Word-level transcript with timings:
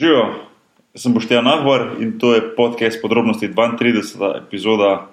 Živijo, 0.00 0.34
sem 0.94 1.12
Boštjan 1.14 1.44
Nahvar 1.44 1.90
in 2.00 2.18
to 2.18 2.34
je 2.34 2.56
podcast 2.56 3.02
podrobnosti 3.02 3.48
32. 3.48 4.46
epizoda 4.46 5.10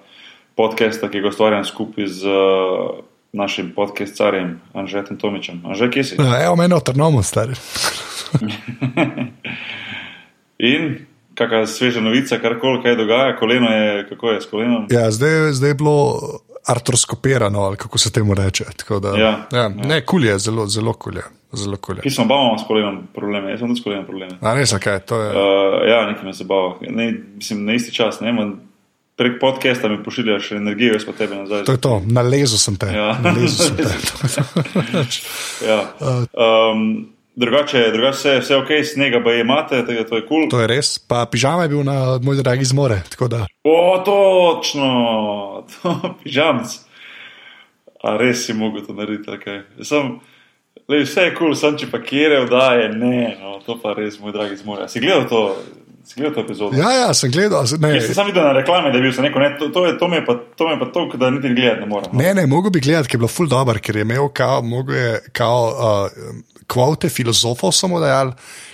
podcasta, 0.55 1.09
ki 1.11 1.19
ga 1.19 1.27
ustvarjam 1.27 1.65
skupaj 1.65 2.07
z 2.07 2.23
uh, 2.23 3.03
našim 3.33 3.73
podcastarjem 3.75 4.61
Anžetom 4.73 5.17
Tomičem. 5.17 5.59
Anže, 5.65 5.89
kje 5.91 6.03
si? 6.03 6.15
Ja, 6.15 6.39
evo 6.45 6.55
mene 6.55 6.75
otrnomo, 6.75 7.19
stari. 7.23 7.59
in 10.71 11.03
kakšna 11.35 11.65
sveža 11.67 12.01
novica, 12.01 12.39
karkoli 12.39 12.79
kaj 12.83 12.95
dogaja, 12.95 13.35
koleno 13.35 13.67
je, 13.71 14.05
kako 14.09 14.31
je 14.31 14.41
s 14.41 14.49
kolenom? 14.49 14.87
Ja, 14.91 15.11
zdaj, 15.11 15.51
zdaj 15.51 15.69
je 15.69 15.75
bilo 15.83 16.21
artroskopirano, 16.67 17.59
ali 17.61 17.77
kako 17.77 17.97
se 17.97 18.11
temu 18.11 18.33
reče. 18.33 18.63
Da, 19.01 19.09
Ja, 19.09 19.47
ja, 19.51 19.59
ja. 19.61 19.69
Ne, 19.69 20.01
kul 20.05 20.25
je, 20.25 20.39
zelo, 20.39 20.67
zelo 20.67 20.93
kul 20.93 21.15
je. 21.15 21.23
Zelo 21.51 21.77
kul 21.77 21.95
je. 21.95 22.01
Ki 22.01 22.11
smo 22.11 22.25
bavali 22.25 22.59
s 22.59 22.67
kolenom 22.67 23.07
probleme, 23.15 23.51
jaz 23.51 23.59
sem 23.59 23.67
tudi 23.67 23.79
s 23.79 23.83
kolenom 23.83 24.05
probleme. 24.05 24.37
A 24.41 24.55
ne, 24.55 24.65
zakaj, 24.65 24.99
to 24.99 25.21
je. 25.21 25.29
Uh, 25.31 25.89
ja, 25.89 26.05
nekaj 26.11 26.25
me 26.25 26.33
zabava. 26.33 26.75
Ne, 26.89 27.13
mislim, 27.35 27.65
na 27.65 27.73
isti 27.73 27.93
čas, 27.95 28.19
ne, 28.19 28.33
man, 28.33 28.55
prek 29.15 29.39
podcasta 29.41 29.87
mi 29.89 30.03
pošiljaš 30.03 30.51
energijo, 30.51 30.93
jaz 30.93 31.05
pa 31.05 31.11
tebe 31.11 31.35
nazaj. 31.35 31.63
To 31.63 31.71
je 31.71 31.81
to, 31.81 32.01
nalezel 32.05 32.57
sem 32.57 32.75
te. 32.75 32.91
Ja. 32.93 33.17
Nalezel 33.23 33.65
sem 33.65 33.77
te. 33.77 33.89
Ja. 35.69 35.79
Um, 36.33 37.07
drugače, 37.35 37.89
drugače 37.91 38.17
vse, 38.17 38.39
vse 38.39 38.55
ok, 38.55 38.67
snega 38.93 39.21
pa 39.23 39.33
imate, 39.33 39.85
tega 39.85 40.03
to 40.09 40.15
je 40.15 40.25
kul. 40.27 40.45
Cool. 40.45 40.49
to 40.49 40.61
je 40.61 40.67
res. 40.67 40.99
Pa 40.99 41.25
pižama 41.25 41.63
je 41.63 41.69
bil 41.69 41.83
na 41.83 42.19
moj 42.23 42.41
dragi 42.43 42.65
zmore. 42.65 43.01
tako 43.09 43.27
Da, 43.27 43.45
O, 43.63 43.97
točno, 44.05 45.56
to 45.75 46.15
pižamc. 46.23 46.79
A 48.03 48.17
res 48.17 48.45
si 48.45 48.53
mogel 48.53 48.85
to 48.85 48.93
narediti, 48.93 49.31
okay. 49.33 49.63
sem. 49.83 50.17
Lej, 50.87 51.03
vse 51.03 51.25
je 51.25 51.31
kul, 51.35 51.51
cool, 51.51 51.55
sem 51.59 51.75
če 51.75 51.89
pa 51.91 51.99
kjer 51.99 52.37
vdaje, 52.45 52.87
ne, 52.95 53.33
no, 53.41 53.57
to 53.65 53.75
pa 53.81 53.91
res, 53.97 54.19
moj 54.21 54.31
dragi 54.31 54.55
zmore. 54.61 54.85
Si 54.87 55.01
gledal 55.03 55.25
to, 55.27 55.41
si 56.07 56.15
gledal 56.15 56.37
to 56.37 56.43
epizodo? 56.45 56.77
ja, 56.79 56.91
ja, 56.95 57.09
sem 57.17 57.33
gledal. 57.33 57.67
Ne, 57.83 57.89
Jaz 57.97 58.07
sem 58.07 58.15
samo 58.15 58.31
videl 58.31 58.45
na 58.47 58.53
reklame, 58.55 58.93
da 58.93 59.01
je 59.01 59.03
bil 59.03 59.11
sem 59.17 59.27
rekel, 59.27 59.43
ne, 59.43 59.49
to, 59.59 59.67
to, 59.75 59.83
je, 59.89 59.97
to, 59.99 60.07
mi 60.07 60.21
je 60.21 60.23
pa, 60.29 60.37
to 60.55 60.69
mi 60.69 60.77
je 60.77 60.79
pa 60.79 60.87
to, 60.93 61.03
da 61.19 61.31
niti 61.33 61.51
gledati 61.57 61.83
ne 61.83 61.89
morem. 61.91 62.13
no. 62.13 62.21
Ne, 62.21 62.31
ne, 62.39 62.45
mogo 62.47 62.71
bi 62.71 62.79
gledati, 62.85 63.11
ker 63.11 63.17
je 63.17 63.23
bilo 63.25 63.33
ful 63.33 63.51
dobro, 63.51 63.81
ker 63.83 63.99
je 63.99 64.05
imel 64.07 64.29
kao, 64.31 64.61
mogo 64.63 64.95
je 64.95 65.19
kao 65.35 65.59
uh, 65.67 66.39
kvote 66.71 67.11
filozofov 67.11 67.75
samo 67.75 67.99
dajal 67.99 68.31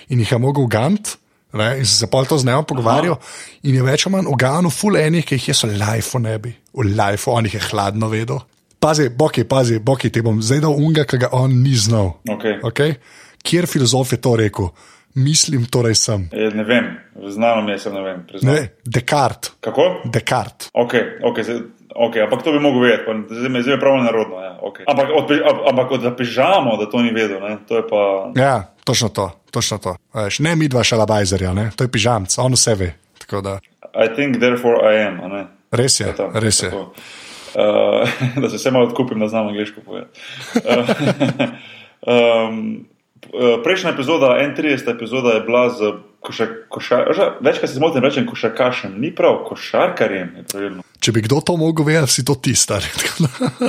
in 0.08 0.22
jih 0.22 0.36
je 0.36 0.38
mogel 0.38 0.70
gant. 0.70 1.16
Ne, 1.54 1.68
in 1.78 1.86
sem 1.86 2.00
se 2.02 2.06
pol 2.10 2.26
to 2.26 2.38
z 2.38 2.48
njim 2.48 2.64
pogovarjal, 2.66 3.14
Aha. 3.14 3.60
in 3.62 3.76
je 3.78 3.82
več 3.86 4.06
ali 4.06 4.16
manj 4.16 4.26
uganil, 4.32 4.70
ful 4.74 4.96
enih, 4.98 5.24
ki 5.26 5.36
jih 5.38 5.48
jaz 5.52 5.62
v 5.64 5.76
lifeu 5.78 6.18
ne 6.18 6.38
bi, 6.42 6.50
v 6.74 6.86
lifeu, 6.90 7.32
on 7.36 7.46
jih 7.46 7.54
je 7.54 7.60
hladno 7.70 8.08
vedel. 8.10 8.40
Pazi, 8.82 9.06
boki, 9.08 9.44
pazi, 9.48 9.78
boki, 9.78 10.10
ti 10.10 10.20
bom 10.20 10.42
zdaj 10.42 10.60
dal 10.66 10.74
unga, 10.74 11.04
ki 11.08 11.16
ga 11.22 11.30
on 11.32 11.54
ni 11.62 11.72
znal. 11.78 12.18
Okay. 12.28 12.58
Okay? 12.68 12.96
Kjer 13.44 13.66
filozof 13.70 14.12
je 14.12 14.18
to 14.20 14.34
rekel? 14.36 14.68
Mislim, 15.14 15.64
torej 15.70 15.94
sem. 15.94 16.26
E, 16.34 16.50
ne 16.50 16.64
vem, 16.66 16.90
znano 17.30 17.62
mi 17.62 17.72
je, 17.72 17.78
sem 17.78 17.94
ne 17.94 18.00
vem. 18.02 18.24
priznam. 18.26 18.54
Ne, 18.54 18.74
Descartes. 18.84 19.52
Kako? 19.62 20.02
Descartes. 20.10 20.68
Ok, 20.74 20.94
okay, 21.22 21.44
zdaj- 21.46 21.62
okay, 21.94 22.22
ampak 22.22 22.42
to 22.42 22.52
bi 22.52 22.60
mogel 22.60 22.80
vedeti, 22.80 23.34
zdaj 23.34 23.50
me 23.50 23.62
zdaj 23.62 23.74
je 23.74 23.80
prav 23.80 23.96
narodno. 24.04 24.40
Ja, 24.40 24.58
okay. 24.62 24.84
Ampak, 24.86 25.08
od, 25.14 25.32
ampak 25.70 25.90
od 25.90 26.02
da 26.02 26.16
pižamo, 26.16 26.76
da 26.76 26.90
to 26.90 27.02
ni 27.02 27.10
vedel, 27.10 27.40
ne, 27.40 27.56
to 27.68 27.76
je 27.76 27.88
pa. 27.88 28.32
Ja, 28.36 28.74
točno 28.84 29.08
to, 29.08 29.30
točno 29.50 29.78
to. 29.78 29.96
Veš, 30.14 30.38
ne 30.38 30.56
mi 30.56 30.68
dva 30.68 30.84
šalabajzerja, 30.84 31.54
ne? 31.54 31.70
to 31.76 31.84
je 31.84 31.90
pižamc, 31.90 32.38
on 32.38 32.52
vse 32.52 32.74
ve. 32.74 32.92
I 33.94 34.08
think, 34.14 34.38
therefore 34.38 34.82
I 34.82 35.06
am. 35.06 35.48
res 35.72 36.00
je, 36.00 36.12
To, 36.16 36.30
res 36.34 36.62
je. 36.62 36.70
tako. 36.70 36.92
Uh, 37.54 38.08
da 38.42 38.48
se 38.48 38.56
vse 38.56 38.70
malo 38.70 38.86
odkupim, 38.86 39.20
da 39.20 39.28
znam 39.28 39.46
angliško 39.48 39.80
povedati. 39.80 40.20
Uh, 40.54 40.88
um, 42.48 42.86
eh, 43.22 43.62
prejšnja 43.64 43.90
epizoda, 43.90 44.26
31. 44.26 44.94
epizoda 44.96 45.30
je 45.30 45.40
bila 45.40 45.70
z 45.70 45.92
košarkarjem. 46.68 47.32
Večkrat 47.40 47.70
se 47.70 47.76
zmotim, 47.76 48.02
rečem 48.04 48.26
košarkašem, 48.26 48.94
ni 49.00 49.14
prav, 49.14 49.42
košarkarjem 49.48 50.30
je 50.36 50.44
pravilno. 50.52 50.82
Če 51.00 51.12
bi 51.12 51.20
kdo 51.22 51.40
to 51.44 51.56
mogel 51.60 51.84
vedeti, 51.84 52.12
si 52.12 52.24
to 52.24 52.34
ti, 52.34 52.54
da- 52.68 52.80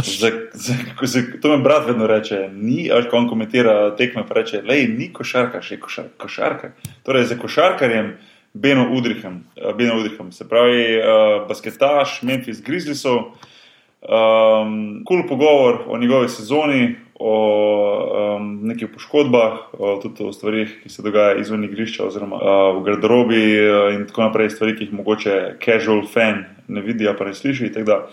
Za, 0.02 0.32
za, 0.54 0.74
za, 1.02 1.22
to 1.42 1.58
mi 1.58 1.64
brat 1.64 1.88
vedno 1.88 2.08
reče, 2.08 2.50
ni, 2.54 2.88
ali 2.92 3.10
ko 3.10 3.18
on 3.18 3.30
komentira 3.30 3.96
tekme, 3.96 4.24
pa 4.28 4.40
reče, 4.40 4.62
lej, 4.64 4.88
ni 4.98 5.10
košarkaš, 5.14 5.72
je 5.72 5.80
košar, 5.80 6.06
košarkar. 6.18 6.72
Torej, 7.04 7.24
za 7.24 7.36
košarkarjem 7.38 8.14
Beno 8.54 8.88
Udrihem, 8.96 9.44
eh, 9.58 9.74
Beno 9.78 10.00
Udrihem 10.00 10.32
se 10.32 10.48
pravi, 10.50 10.98
uh, 10.98 11.48
basketaš 11.48 12.22
Memphis 12.24 12.62
Grizzliesov, 12.64 13.18
um, 13.18 15.04
kul 15.06 15.28
pogovor 15.28 15.84
o 15.88 15.98
njegovi 15.98 16.30
sezoni, 16.30 16.96
o 17.20 18.36
um, 18.38 18.60
nekih 18.68 18.90
poškodbah, 18.92 19.72
o, 19.80 19.96
tudi 20.04 20.24
o 20.24 20.34
stvarih, 20.34 20.82
ki 20.84 20.90
se 20.90 21.04
dogajajo 21.04 21.40
izven 21.40 21.64
igrišča, 21.64 22.04
oziroma 22.04 22.36
uh, 22.36 22.76
v 22.76 22.84
garderobi 22.84 23.44
uh, 23.56 23.94
in 23.96 24.04
tako 24.10 24.26
naprej, 24.28 24.52
stvari, 24.52 24.76
ki 24.76 24.90
jih 24.90 24.96
mogoče 25.00 25.36
casual 25.64 26.04
fan 26.12 26.44
ne 26.68 26.82
vidi, 26.84 27.08
pa 27.18 27.26
ne 27.26 27.34
sliši. 27.34 27.72
da, 27.86 28.08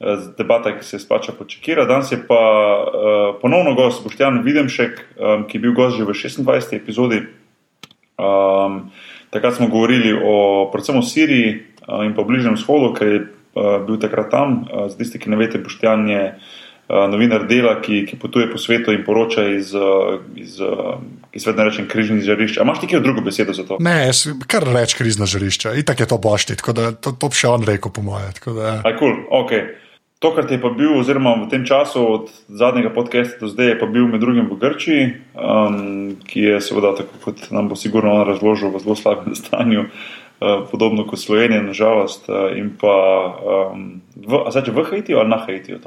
eh, 0.00 0.16
Debata, 0.38 0.78
ki 0.78 0.84
se 0.84 0.98
splača 0.98 1.32
počekira. 1.32 1.84
Danes 1.84 2.12
je 2.12 2.18
pa 2.28 2.34
uh, 2.34 3.40
ponovno 3.40 3.74
gost 3.74 4.04
Boštjan 4.04 4.42
Videmšek, 4.42 5.00
um, 5.16 5.46
ki 5.48 5.56
je 5.56 5.60
bil 5.62 5.72
gost 5.72 5.96
že 5.96 6.04
v 6.04 6.12
26. 6.12 6.76
epizodi. 6.76 7.22
Um, 8.18 8.90
takrat 9.30 9.54
smo 9.54 9.68
govorili 9.68 10.12
o, 10.24 10.68
predvsem 10.72 10.98
o 10.98 11.02
Siriji 11.02 11.62
uh, 11.88 12.04
in 12.04 12.14
pa 12.14 12.22
Bližnjem 12.22 12.54
vzhodu, 12.54 12.92
ker 12.94 13.08
je 13.08 13.20
uh, 13.20 13.80
bil 13.86 13.96
takrat 13.96 14.30
tam. 14.30 14.66
Uh, 14.68 14.90
za 14.90 14.98
tiste, 14.98 15.18
ki 15.18 15.30
ne 15.30 15.40
veste, 15.40 15.58
Boštjan 15.58 16.08
je 16.08 16.22
uh, 16.34 16.64
novinar 16.88 17.46
dela, 17.48 17.78
ki, 17.80 18.04
ki 18.08 18.18
potuje 18.20 18.50
po 18.52 18.58
svetu 18.58 18.92
in 18.92 19.04
poroča 19.04 19.46
iz, 19.48 19.72
uh, 19.74 20.20
iz 20.36 20.60
uh, 20.60 20.98
ki 21.32 21.40
se 21.40 21.50
vedno 21.50 21.64
reče, 21.64 21.86
križnih 21.88 22.24
žarišč. 22.24 22.58
A 22.58 22.66
imaš 22.66 22.82
ti 22.82 22.90
kaj 22.90 23.00
drugo 23.00 23.24
besedo 23.24 23.52
za 23.56 23.64
to? 23.64 23.78
Ne, 23.80 24.04
jaz 24.06 24.26
kar 24.46 24.66
reč 24.68 24.96
krizna 24.98 25.26
žarišča, 25.26 25.74
itak 25.80 26.04
je 26.04 26.10
to 26.10 26.18
bošti, 26.18 26.58
tako 26.60 26.76
da 26.76 26.92
to, 26.92 27.14
to 27.16 27.32
bi 27.32 27.40
še 27.40 27.48
on 27.48 27.64
rekel, 27.64 27.92
po 27.92 28.04
moje. 28.04 28.28
Aj, 28.84 28.92
cool, 29.00 29.16
ok. 29.32 29.56
To, 30.22 30.30
kar 30.32 30.46
ti 30.48 30.56
je 30.56 30.60
pa 30.60 30.70
bil, 30.72 30.94
oziroma 30.96 31.34
v 31.36 31.50
tem 31.52 31.64
času, 31.68 32.00
od 32.00 32.28
zadnjega 32.48 32.92
podcasta 32.94 33.44
do 33.44 33.48
zdaj, 33.52 33.74
je 33.74 33.78
pa 33.80 33.88
bil 33.92 34.06
med 34.08 34.22
drugim 34.24 34.46
v 34.48 34.56
Grčiji, 34.60 35.08
um, 35.36 36.14
ki 36.24 36.46
je 36.48 36.60
seveda, 36.64 36.94
tako 37.00 37.20
kot 37.26 37.48
nam 37.52 37.68
bo 37.68 37.76
sigurno 37.76 38.14
on 38.20 38.28
razložil, 38.28 38.72
v 38.72 38.80
zelo 38.84 38.96
slabem 38.96 39.36
stanju, 39.40 39.88
uh, 39.88 40.23
podobno 40.70 41.06
kot 41.06 41.18
Slovenija, 41.18 41.62
nažalost. 41.62 42.28
Uh, 42.28 42.56
in 42.58 42.72
pa, 42.80 42.94
um, 43.72 44.00
v, 44.16 44.40
zdaj, 44.50 44.70
v 44.70 44.84
Haitiju 44.90 45.18
ali 45.18 45.28
na 45.28 45.38
Haitiju, 45.46 45.78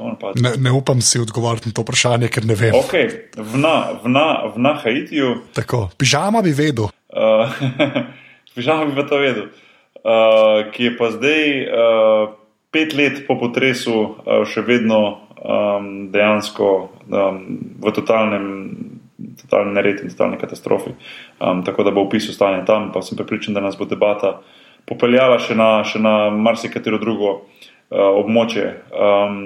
ne, 0.42 0.52
ne 0.58 0.72
upam 0.72 1.00
si 1.00 1.20
odgovoriti 1.20 1.68
na 1.68 1.76
to 1.76 1.82
vprašanje, 1.82 2.28
ker 2.28 2.46
ne 2.46 2.54
vem. 2.54 2.74
Ok, 2.74 2.94
v 3.36 3.60
na, 3.60 3.98
v 4.02 4.08
na, 4.08 4.26
v 4.54 4.58
na 4.58 4.74
Haitiju. 4.80 5.34
Tako, 5.54 5.88
pižama 5.98 6.42
bi 6.42 6.52
vedel. 6.56 6.90
Uh, 7.08 7.48
Pižama 8.54 8.90
bi 8.90 8.96
pa 8.98 9.06
to 9.06 9.22
vedel. 9.22 9.48
Uh, 10.02 10.66
ki 10.72 10.84
je 10.84 10.92
pa 10.98 11.10
zdaj, 11.14 11.42
uh, 11.62 12.34
pet 12.70 12.94
let 12.94 13.22
po 13.26 13.38
potresu, 13.38 13.94
uh, 13.94 14.42
še 14.48 14.64
vedno 14.66 15.28
um, 15.38 16.08
dejansko 16.10 16.68
um, 17.06 17.38
v 17.78 17.92
totalnem, 17.94 18.46
totalnem 19.18 19.74
neredu 19.74 20.04
in 20.04 20.12
totalni 20.12 20.38
katastrofi. 20.38 20.94
Um, 21.40 21.64
tako 21.64 21.84
da 21.84 21.90
bo 21.90 22.06
opisal 22.06 22.34
stanje 22.34 22.64
tam, 22.66 22.92
pa 22.92 23.02
sem 23.02 23.18
prepričan, 23.18 23.54
da 23.54 23.60
nas 23.60 23.78
bo 23.78 23.86
debata 23.88 24.38
popeljala 24.88 25.38
še 25.42 25.56
na, 25.58 25.82
še 25.84 26.00
na 26.02 26.30
marsikatero 26.30 27.00
drugo 27.02 27.32
uh, 27.34 27.42
območje. 28.22 28.70
Um, 28.92 29.42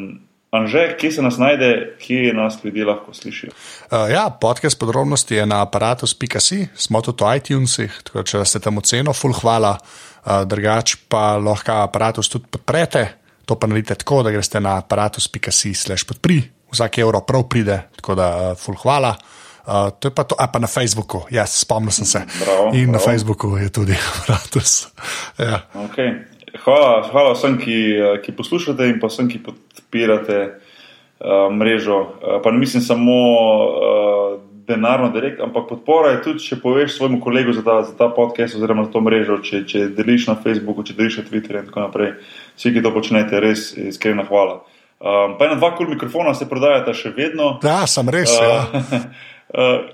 Anže, 0.53 0.83
kje 1.01 1.09
se 1.15 1.23
nas 1.25 1.39
najde, 1.41 1.97
kje 1.97 2.35
nas 2.37 2.59
ljudje 2.61 2.85
lahko 2.85 3.15
slišijo? 3.17 3.55
Uh, 3.55 4.11
ja, 4.13 4.27
podcast 4.41 4.77
podrobnosti 4.79 5.39
je 5.39 5.47
na 5.49 5.63
aparatus.si, 5.65 6.67
smo 6.77 7.01
tudi 7.01 7.25
v 7.25 7.39
iTunesih, 7.41 7.95
tako 8.05 8.21
da 8.21 8.25
če 8.29 8.43
ste 8.45 8.61
tam 8.61 8.83
oceno, 8.83 9.17
full 9.17 9.33
hvala, 9.33 9.79
uh, 9.81 10.43
drugač 10.45 10.99
pa 11.09 11.39
lahko 11.41 11.79
aparatus 11.87 12.29
tudi 12.29 12.53
podprete. 12.53 13.07
To 13.49 13.57
pa 13.57 13.67
naredite 13.67 13.97
tako, 14.05 14.21
da 14.27 14.31
greste 14.31 14.61
na 14.61 14.77
aparatus.si 14.83 15.73
slash 15.73 16.05
podpri, 16.05 16.43
vsak 16.69 17.01
evro 17.01 17.25
prav 17.25 17.49
pride, 17.49 17.87
tako 17.97 18.21
da 18.21 18.29
uh, 18.37 18.61
full 18.61 18.77
hvala. 18.85 19.17
Uh, 19.17 19.42
to 20.01 20.09
je 20.09 20.15
pa 20.15 20.25
to, 20.25 20.35
a 20.39 20.47
pa 20.51 20.59
na 20.59 20.67
Facebooku, 20.67 21.23
ja, 21.31 21.47
spomnil 21.47 21.95
sem 21.95 22.07
se. 22.07 22.23
Bravo, 22.45 22.75
In 22.75 22.91
na 22.91 22.99
bravo. 22.99 23.07
Facebooku 23.07 23.57
je 23.57 23.71
tudi 23.71 23.95
aparatus. 23.95 24.89
ja. 25.39 25.63
Okay. 25.87 26.33
Hvala, 26.65 27.09
hvala 27.09 27.33
vsem, 27.33 27.57
ki, 27.59 27.79
eh, 27.97 28.21
ki 28.23 28.37
poslušate 28.37 28.89
in 28.91 29.01
pa 29.01 29.09
vsem, 29.09 29.29
ki 29.29 29.41
podpirate 29.41 30.39
uh, 30.53 31.49
mrežo. 31.49 32.01
Uh, 32.01 32.41
pa 32.45 32.53
ne 32.53 32.59
mislim 32.59 32.83
samo 32.83 33.15
uh, 33.73 34.37
denarno, 34.69 35.09
direkt, 35.15 35.41
ampak 35.41 35.69
podpora 35.69 36.13
je 36.13 36.23
tudi, 36.27 36.45
če 36.45 36.61
poveš 36.61 36.99
svojemu 36.99 37.21
kolegu 37.25 37.57
za 37.57 37.65
ta, 37.65 37.81
za 37.83 37.97
ta 37.97 38.11
podcast 38.13 38.57
oziroma 38.57 38.85
za 38.85 38.93
to 38.93 39.01
mrežo, 39.01 39.41
če, 39.43 39.65
če 39.67 39.87
deliš 39.97 40.29
na 40.29 40.37
Facebooku, 40.37 40.85
če 40.85 40.97
deliš 40.99 41.23
na 41.23 41.27
Twitterju 41.31 41.65
in 41.65 41.73
tako 41.73 41.87
naprej. 41.87 42.15
Vsi, 42.59 42.75
ki 42.75 42.85
to 42.85 42.93
počnete, 42.95 43.41
res 43.41 43.73
iskrena 43.81 44.27
hvala. 44.29 44.61
Um, 45.03 45.35
pa 45.39 45.49
ena 45.49 45.57
dva 45.59 45.73
kul 45.75 45.89
mikrofona 45.91 46.31
se 46.39 46.47
prodajata 46.47 46.93
še 46.95 47.11
vedno. 47.17 47.57
ja, 47.65 47.81
sem 47.91 48.13
res. 48.13 48.37
Ja. 48.39 49.03
Uh, 49.53 49.85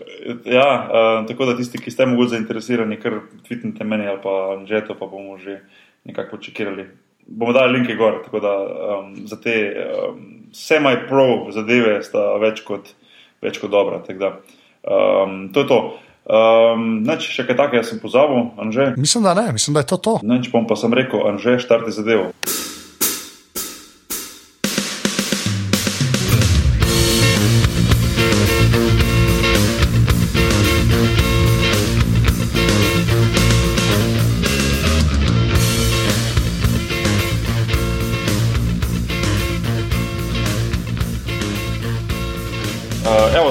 ja, 0.45 0.89
uh, 0.91 1.27
tako 1.27 1.45
da 1.45 1.57
tisti, 1.57 1.81
ki 1.83 1.91
ste 1.91 2.07
mogoče 2.07 2.37
zainteresirani, 2.37 3.01
kar 3.03 3.21
tvitnite 3.47 3.85
meni 3.85 4.07
ali 4.07 4.21
pa 4.23 4.55
Anžeto, 4.55 4.95
pa 4.95 5.07
bomo 5.07 5.39
že 5.39 5.61
nekako 6.07 6.37
počekirali. 6.37 6.87
Bomo 7.27 7.53
dali 7.53 7.79
linke 7.79 7.95
gor, 7.95 8.23
tako 8.25 8.41
da 8.41 8.53
um, 8.63 9.17
za 9.27 9.37
te 9.41 9.57
um, 9.75 10.21
semi-pro 10.55 11.51
zadeve 11.53 11.99
sta 12.03 12.37
več 12.39 12.63
kot, 12.65 12.95
več 13.43 13.59
kot 13.59 13.71
dobra. 13.71 13.99
Da, 14.09 14.39
um, 14.87 15.49
to 15.53 15.67
je 15.67 15.69
to. 15.69 15.81
Um, 16.29 16.89
neč, 17.09 17.27
še 17.33 17.47
kaj 17.49 17.57
takega 17.57 17.83
sem 17.89 18.01
pozabil, 18.01 18.51
Anže. 18.61 18.93
Mislim, 19.01 19.25
da 19.25 19.35
ne, 19.35 19.49
mislim, 19.53 19.75
da 19.75 19.81
je 19.81 19.91
to 19.91 19.97
to. 19.97 20.19
Neč 20.29 20.51
bom 20.53 20.69
pa 20.69 20.77
sem 20.77 20.95
rekel, 20.95 21.25
Anže, 21.25 21.59
štarte 21.65 21.93
zadevo. 21.93 22.31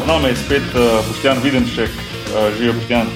Z 0.08 0.10
nami 0.10 0.28
je 0.28 0.36
spet 0.36 0.64
uh, 0.72 1.04
Boštjan 1.08 1.38
Videnšek, 1.44 1.90
uh, 1.92 2.56
živijo 2.56 2.74
Boštjan. 2.74 3.08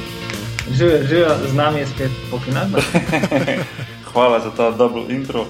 Živijo, 1.07 1.29
z 1.47 1.53
nami 1.55 1.79
je 1.79 1.87
spet 1.87 2.11
Pokinagma. 2.31 2.77
Hvala 4.11 4.39
za 4.39 4.51
ta 4.51 4.71
double 4.71 5.03
intro. 5.09 5.41
Uh, 5.41 5.47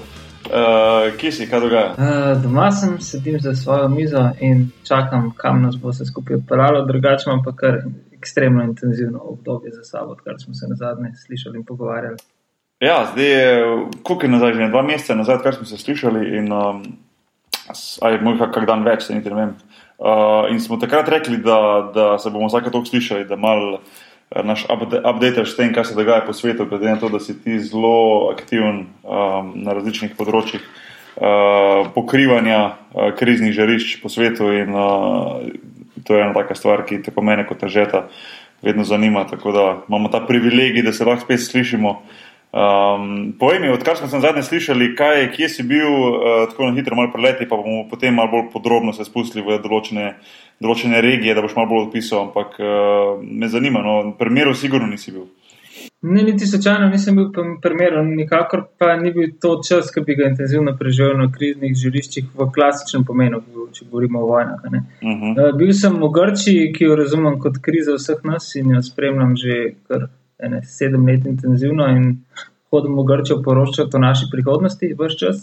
kje 1.18 1.32
si, 1.32 1.48
kaj 1.50 1.60
dogaja? 1.60 1.88
Uh, 1.98 2.42
doma 2.42 2.70
sem, 2.70 3.00
sedim 3.00 3.40
za 3.40 3.54
svojo 3.54 3.88
mizo 3.88 4.30
in 4.40 4.70
čakam, 4.86 5.34
kam 5.36 5.62
nas 5.62 5.74
bo 5.76 5.90
vse 5.90 6.06
skupaj 6.06 6.36
odpeljalo, 6.36 6.86
drugače 6.86 7.24
imam 7.26 7.42
pa 7.44 7.56
kar 7.56 7.74
ekstremno 8.12 8.62
intenzivno 8.62 9.18
obdobje 9.18 9.72
za 9.72 9.82
sabo, 9.84 10.12
odkar 10.12 10.34
smo 10.38 10.54
se 10.54 10.66
na 10.68 10.76
zadnje 10.76 11.10
slišali 11.26 11.58
in 11.58 11.64
pogovarjali. 11.64 12.16
Ja, 12.80 13.06
zdaj 13.12 13.26
je, 13.26 13.62
koliko 14.02 14.26
je 14.26 14.30
nazaj, 14.30 14.54
že 14.54 14.68
dva 14.68 14.82
meseca 14.82 15.14
nazaj, 15.14 15.42
kar 15.42 15.54
smo 15.54 15.66
se 15.66 15.78
slišali 15.78 16.38
in 16.38 16.52
um, 16.52 16.82
aj 18.02 18.20
moj 18.22 18.38
kak 18.38 18.66
dan 18.66 18.86
več, 18.86 19.02
se 19.02 19.14
niti 19.14 19.30
ne 19.30 19.36
vem. 19.36 19.56
Uh, 20.02 20.50
in 20.50 20.58
smo 20.60 20.76
takrat 20.82 21.08
rekli, 21.08 21.36
da, 21.38 21.90
da 21.94 22.18
se 22.18 22.30
bomo 22.30 22.48
vsake 22.50 22.70
toliko 22.70 22.90
slišali, 22.90 23.24
da 23.24 23.36
mal 23.38 23.74
uh, 23.74 23.80
naš 24.42 24.64
update 25.06 25.44
s 25.46 25.54
tem, 25.56 25.70
kaj 25.74 25.84
se 25.84 25.94
dogaja 25.94 26.24
po 26.26 26.34
svetu, 26.34 26.66
glede 26.66 26.90
na 26.90 26.98
to, 26.98 27.08
da 27.08 27.20
si 27.22 27.36
ti 27.38 27.60
zelo 27.62 28.32
aktiven 28.32 28.88
um, 29.06 29.52
na 29.62 29.76
različnih 29.78 30.16
področjih 30.18 30.58
uh, 30.58 31.86
pokrivanja 31.94 32.60
uh, 32.64 33.12
kriznih 33.14 33.54
žarišč 33.54 34.00
po 34.02 34.10
svetu 34.10 34.50
in 34.50 34.74
uh, 34.74 35.38
to 36.02 36.18
je 36.18 36.24
ena 36.24 36.34
taka 36.34 36.58
stvar, 36.58 36.82
ki 36.88 37.04
tako 37.06 37.22
mene 37.22 37.46
kot 37.46 37.62
težeta 37.62 38.08
vedno 38.62 38.82
zanima, 38.84 39.22
tako 39.30 39.54
da 39.54 39.66
imamo 39.86 40.10
ta 40.10 40.24
privilegij, 40.26 40.82
da 40.82 40.92
se 40.92 41.06
lahko 41.06 41.28
spet 41.28 41.46
slišimo. 41.46 42.00
Um, 42.52 43.32
povej 43.40 43.60
mi, 43.60 43.68
odkar 43.72 43.96
smo 43.96 44.08
se 44.08 44.20
zadnje 44.20 44.42
slišali, 44.42 44.90
kaj, 44.96 45.30
kje 45.32 45.48
si 45.48 45.62
bil, 45.64 45.88
uh, 45.88 46.48
tako 46.50 46.66
na 46.68 46.74
hitro, 46.76 46.96
malo 46.96 47.08
preleti, 47.12 47.48
pa 47.48 47.56
bomo 47.56 47.86
potem 47.88 48.14
malo 48.14 48.28
bolj 48.30 48.50
podrobno 48.52 48.92
se 48.92 49.06
spustili 49.08 49.44
v 49.46 49.56
določene, 49.64 50.18
določene 50.60 51.00
regije, 51.00 51.32
da 51.32 51.40
boš 51.40 51.56
malo 51.56 51.70
bolj 51.70 51.86
odpisal. 51.86 52.26
Ampak 52.28 52.60
uh, 52.60 53.24
me 53.24 53.48
zanima, 53.48 53.80
no, 53.80 53.96
primerov 54.20 54.58
sigurno 54.60 54.90
nisi 54.90 55.16
bil. 55.16 55.30
Ne, 56.04 56.22
niti 56.28 56.46
slučajno 56.46 56.90
nisem 56.92 57.16
bil 57.16 57.56
primeren, 57.62 58.12
nikakor 58.20 58.66
pa 58.78 58.98
ni 59.00 59.14
bil 59.16 59.32
to 59.40 59.56
čas, 59.64 59.88
ki 59.88 60.04
bi 60.04 60.20
ga 60.20 60.28
intenzivno 60.28 60.76
preživel 60.76 61.16
na 61.16 61.32
kriznih 61.32 61.72
žariščih 61.78 62.34
v 62.36 62.52
klasičnem 62.52 63.06
pomenu, 63.08 63.40
če 63.72 63.88
govorimo 63.88 64.20
o 64.20 64.28
vojnah. 64.28 64.60
Uh 64.60 65.08
-huh. 65.08 65.30
uh, 65.32 65.56
bil 65.56 65.72
sem 65.72 65.96
v 65.96 66.10
Grčiji, 66.18 66.72
ki 66.76 66.84
jo 66.84 66.96
razumem 67.00 67.40
kot 67.40 67.62
krizo 67.64 67.96
vseh 67.96 68.20
nas 68.28 68.54
in 68.60 68.74
jo 68.76 68.82
spremljam 68.82 69.36
že 69.36 69.74
kar 69.88 70.10
ene, 70.42 70.62
sedem 70.66 71.06
let 71.06 71.26
intenzivno 71.26 71.86
in 71.96 72.16
hodim 72.72 72.96
v 72.98 73.04
Grčijo 73.08 73.42
poročati 73.42 73.96
o 73.96 74.00
naši 74.00 74.28
prihodnosti, 74.32 74.94
vse 74.98 75.18
čas. 75.18 75.42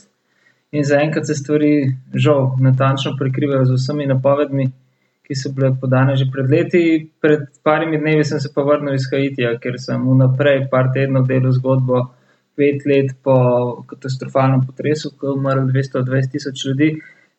In 0.71 0.85
zaenkrat 0.85 1.25
se 1.25 1.35
stvari 1.35 1.71
žal 2.13 2.55
natančno 2.61 3.15
prekrivajo 3.17 3.65
z 3.65 3.77
vsemi 3.77 4.05
napovedmi, 4.09 4.67
ki 5.25 5.35
so 5.37 5.51
bile 5.53 5.71
podane 5.81 6.15
že 6.15 6.25
pred 6.33 6.49
leti. 6.49 6.83
Pred 7.21 7.47
parimi 7.63 7.97
dnevi 8.01 8.25
sem 8.25 8.39
se 8.39 8.49
pa 8.53 8.65
vrnil 8.65 8.97
iz 8.97 9.07
Haitija, 9.11 9.55
ker 9.61 9.77
sem 9.81 10.05
vnaprej 10.05 10.67
par 10.71 10.91
tednov 10.93 11.27
delal 11.29 11.53
zgodbo. 11.57 12.07
Pet 12.59 12.83
let 12.85 13.13
po 13.23 13.35
katastrofalnem 13.87 14.65
potresu, 14.67 15.13
ko 15.17 15.27
je 15.27 15.33
umrlo 15.37 15.69
220 15.69 16.31
tisoč 16.33 16.65
ljudi, 16.67 16.89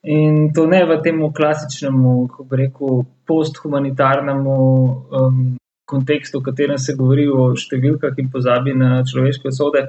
in 0.02 0.46
to 0.56 0.64
ne 0.66 0.80
v 0.88 0.96
tem 1.04 1.18
klasičnem, 1.36 1.98
kako 2.30 2.46
bi 2.48 2.60
rekel, 2.62 3.02
posthumanitarnem 3.28 4.46
um, 4.48 5.42
kontekstu, 5.90 6.40
v 6.40 6.50
katerem 6.50 6.78
se 6.78 6.94
govori 6.98 7.26
o 7.28 7.50
številkah 7.58 8.18
in 8.22 8.30
pozabi 8.30 8.76
na 8.78 9.00
človeške 9.06 9.50
usode, 9.50 9.82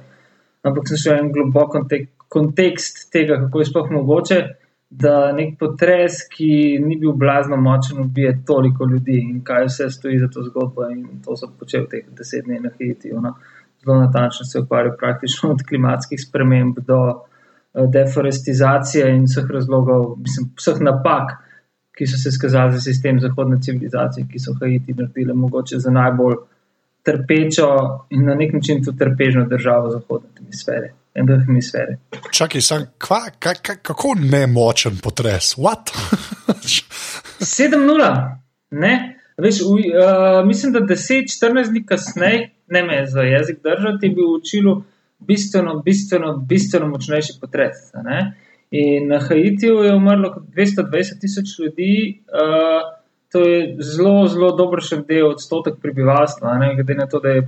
ampak 0.66 0.90
sem 0.90 1.00
šel 1.04 1.20
en 1.20 1.32
globok 1.36 1.78
kontekst 2.32 3.08
tega, 3.14 3.38
kako 3.46 3.62
je 3.62 3.70
sploh 3.70 3.94
mogoče, 3.94 4.42
da 4.92 5.32
nek 5.32 5.56
potres, 5.60 6.26
ki 6.32 6.80
ni 6.84 6.98
bil 7.00 7.14
blazno 7.16 7.56
močen, 7.58 8.02
ubije 8.04 8.34
toliko 8.48 8.86
ljudi 8.86 9.22
in 9.24 9.40
kaj 9.48 9.70
vse 9.70 9.88
stoji 9.90 10.20
za 10.20 10.28
to 10.28 10.44
zgodbo. 10.44 10.90
In 10.92 11.22
to 11.24 11.36
so 11.40 11.48
počeli 11.60 11.88
teh 11.88 12.10
deset 12.18 12.44
dni 12.46 12.60
na 12.60 12.72
Haitiju. 12.76 13.22
No. 13.24 13.38
Zelo 13.80 14.02
natančno 14.02 14.46
se 14.46 14.60
ukvarjajo 14.60 14.98
praktično 15.00 15.52
od 15.56 15.64
klimatskih 15.70 16.20
sprememb 16.20 16.84
do 16.88 17.00
uh, 17.08 17.88
deforestizacije 17.94 19.08
in 19.16 19.24
vseh 19.30 19.48
razlogov, 19.50 20.18
mislim, 20.20 20.52
vseh 20.60 20.84
napak 20.84 21.38
ki 21.98 22.08
so 22.08 22.18
se 22.18 22.32
skazali 22.32 22.74
za 22.74 22.80
sistem 22.82 23.20
zahodne 23.20 23.62
civilizacije, 23.62 24.26
ki 24.32 24.40
so 24.40 24.54
Haiti 24.60 24.94
naredili 24.94 25.34
mogoče 25.34 25.80
za 25.80 25.92
najbolj 25.92 26.36
trpečo 27.04 27.68
in 28.10 28.26
na 28.26 28.36
nek 28.36 28.54
način 28.54 28.84
tudi 28.84 28.98
trpežno 28.98 29.46
državo 29.50 29.90
zahodne 29.92 30.30
hemisfere. 30.38 30.94
hemisfere. 31.46 31.98
Čakaj, 32.32 32.62
sam, 32.62 32.86
kva, 32.98 33.20
ka, 33.40 33.54
ka, 33.54 33.76
kako 33.76 34.16
nemočen 34.20 34.98
potres? 35.04 35.56
7-0. 37.40 38.12
Veš, 39.42 39.62
v, 39.62 39.66
uh, 39.66 40.48
mislim, 40.48 40.74
da 40.74 40.80
10-14 40.80 41.70
dni 41.70 41.86
kasneje, 41.86 42.50
ne 42.68 42.84
me 42.84 43.06
za 43.08 43.22
jezik 43.22 43.58
držati, 43.64 44.10
v 44.10 44.42
Čilu 44.46 44.84
bistveno, 45.20 45.82
bistveno, 45.86 46.38
bistveno 46.38 46.88
močnejši 46.88 47.34
potres. 47.42 47.78
Ne? 48.04 48.34
In 48.72 49.08
na 49.08 49.20
Haitiju 49.20 49.84
je 49.84 49.96
umrlo 49.96 50.30
220 50.56 51.20
tisoč 51.22 51.60
ljudi, 51.60 52.22
uh, 52.32 53.02
to 53.32 53.40
je 53.40 53.76
zelo, 53.80 54.28
zelo 54.28 54.52
dobršen 54.56 55.04
del 55.08 55.28
odstotek 55.28 55.74
prebivalstva, 55.82 56.54
ne, 56.60 56.70
glede 56.76 56.96
na 56.96 57.08
to, 57.08 57.20
da 57.20 57.30
je 57.36 57.48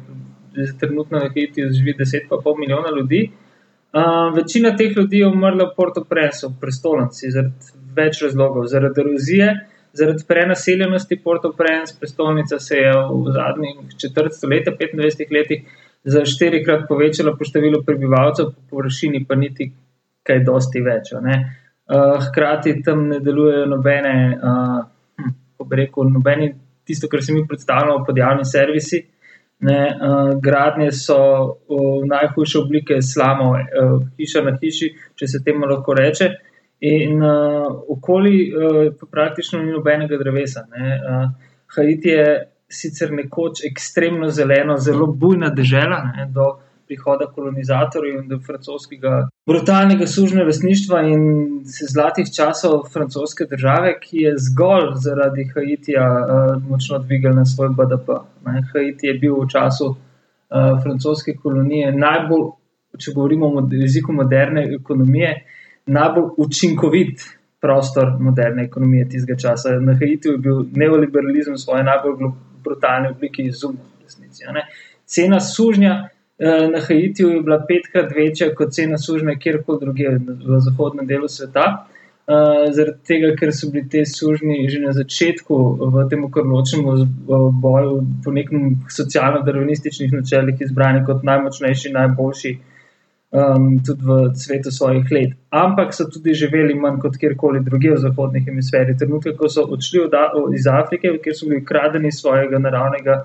trenutno 0.79 1.19
na 1.19 1.29
Haitiju 1.29 1.69
živi 1.73 1.95
10,5 1.99 2.59
milijona 2.59 2.91
ljudi. 2.97 3.29
Uh, 3.93 4.35
večina 4.35 4.75
teh 4.75 4.97
ljudi 4.97 5.21
je 5.21 5.27
umrla 5.27 5.69
v 5.69 5.75
Port-au-Prince, 5.77 6.47
v 6.47 6.59
prestolnici, 6.59 7.31
zaradi 7.31 7.71
več 7.95 8.19
razlogov. 8.25 8.67
Zaradi 8.67 9.01
erozije, 9.05 9.47
zaradi 9.93 10.27
prenaseljenosti 10.27 11.19
Port-au-Prince, 11.23 11.95
prestolnica 11.99 12.59
se 12.59 12.81
je 12.81 12.91
v 12.91 13.37
zadnjih 13.37 13.95
četrt 14.01 14.35
stoletja, 14.35 14.75
25 14.75 15.31
letih, 15.31 15.63
za 16.03 16.25
štirikrat 16.27 16.83
povečala 16.89 17.31
po 17.37 17.47
številu 17.47 17.79
prebivalcev, 17.87 18.51
po 18.51 18.75
površini 18.75 19.23
pa 19.27 19.39
niti 19.39 19.71
kaj 20.27 20.43
dosti 20.47 20.81
več. 20.83 21.13
Uh, 21.13 22.19
hkrati 22.27 22.77
tam 22.83 23.07
ne 23.09 23.19
delujejo 23.23 23.65
nobene, 23.71 24.13
uh, 24.37 24.77
hm, 25.19 25.33
rekel, 25.71 26.09
nobeni, 26.11 26.53
tisto, 26.87 27.09
kar 27.11 27.23
se 27.23 27.33
mi 27.33 27.47
predstavljamo 27.47 28.05
pod 28.05 28.17
javni 28.17 28.45
servisi. 28.45 29.03
Ne, 29.63 29.79
uh, 29.95 30.33
gradnje 30.43 30.89
so 30.91 31.17
v 31.69 32.07
najhujše 32.09 32.57
oblike 32.59 32.97
slamo, 33.01 33.51
uh, 33.53 33.93
hiša 34.17 34.41
na 34.43 34.57
hiši, 34.59 34.89
če 35.15 35.27
se 35.27 35.43
temu 35.43 35.69
lahko 35.69 35.95
reče. 35.95 36.31
In 36.83 37.21
uh, 37.23 37.69
okoli 37.95 38.35
uh, 38.51 38.81
praktično 39.11 39.61
ni 39.63 39.71
nobenega 39.71 40.19
drevesa. 40.19 40.65
Uh, 40.67 41.29
Haiti 41.75 42.11
je 42.11 42.25
sicer 42.73 43.11
nekoč 43.13 43.63
ekstremno 43.69 44.29
zeleno, 44.29 44.77
zelo 44.77 45.07
bujna 45.07 45.49
država, 45.49 46.01
do 46.27 46.49
prihoda 46.87 47.25
kolonizatorjev 47.35 48.21
in 48.21 48.27
do 48.27 48.39
francoskega 48.45 49.27
brutalnega 49.45 50.07
sužnega 50.07 50.45
lasništva 50.45 51.01
in 51.11 51.23
zlatih 51.65 52.27
časov 52.35 52.83
francoske 52.93 53.45
države, 53.49 53.97
ki 54.01 54.17
je 54.17 54.33
zgolj 54.37 54.89
zaradi 55.05 55.49
Haitija 55.53 56.07
uh, 56.07 56.63
močno 56.69 56.99
dvigal 56.99 57.35
na 57.35 57.45
svoj 57.45 57.69
BDP. 57.69 58.09
Ne. 58.45 58.63
Haiti 58.73 59.07
je 59.07 59.13
bil 59.19 59.35
v 59.41 59.49
času 59.51 59.89
uh, 59.89 60.83
francoske 60.83 61.35
kolonije 61.43 61.91
najbolj, 61.91 62.49
če 62.99 63.11
govorimo 63.15 63.47
o 63.47 63.67
jeziku 63.71 64.13
moderne 64.13 64.67
ekonomije, 64.75 65.35
najbolj 65.85 66.29
učinkovit. 66.37 67.29
Prostor 67.63 68.09
moderne 68.19 68.65
ekonomije 68.65 69.05
tistega 69.09 69.37
časa. 69.39 69.77
Na 69.79 69.93
Haitiju 69.95 70.33
je 70.33 70.37
bil 70.37 70.57
neoliberalizem 70.75 71.53
v 71.55 71.59
svoji 71.61 71.83
najbolj 71.87 72.33
brutalni 72.63 73.07
obliki 73.07 73.45
izumljen, 73.47 73.85
resnici. 74.03 74.43
Cena 75.05 75.39
sužnja 75.39 76.09
na 76.39 76.79
Haitiju 76.81 77.29
je 77.29 77.41
bila 77.41 77.59
petkrat 77.67 78.11
večja 78.15 78.53
kot 78.55 78.73
cena 78.73 78.97
sužnja 78.97 79.35
kjerkoli 79.39 79.79
drugje 79.81 80.17
v 80.17 80.59
zahodnem 80.59 81.07
delu 81.07 81.27
sveta. 81.29 81.65
Uh, 82.23 82.71
zaradi 82.71 83.03
tega, 83.03 83.33
ker 83.35 83.49
so 83.51 83.67
bili 83.71 83.83
te 83.91 84.05
sužnji 84.07 84.69
že 84.71 84.79
na 84.79 84.93
začetku 84.95 85.55
v 85.91 86.03
tem, 86.09 86.21
kar 86.31 86.45
nočemo, 86.47 86.93
boju 87.61 87.97
po 88.23 88.31
nekem 88.31 88.77
socialno-darvinističnih 88.87 90.13
načelih 90.13 90.61
izbrani 90.61 91.03
kot 91.03 91.25
najmočnejši, 91.27 91.91
najboljši 91.91 92.53
um, 93.33 93.67
tudi 93.83 94.07
v 94.07 94.31
svetu 94.39 94.71
svojih 94.71 95.11
let. 95.11 95.35
Ampak 95.49 95.91
so 95.93 96.07
tudi 96.07 96.33
živeli 96.33 96.79
manj 96.79 97.01
kot 97.03 97.19
kjerkoli 97.19 97.59
drugje 97.59 97.97
v 97.97 98.01
zahodnih 98.05 98.45
hemisferi. 98.45 98.95
Trenutek, 98.97 99.35
ko 99.37 99.49
so 99.49 99.67
odšli 99.67 100.05
od, 100.05 100.15
iz 100.55 100.67
Afrike, 100.67 101.17
kjer 101.23 101.35
so 101.35 101.49
bili 101.49 101.59
ukradeni 101.61 102.11
svojega 102.11 102.59
naravnega 102.59 103.23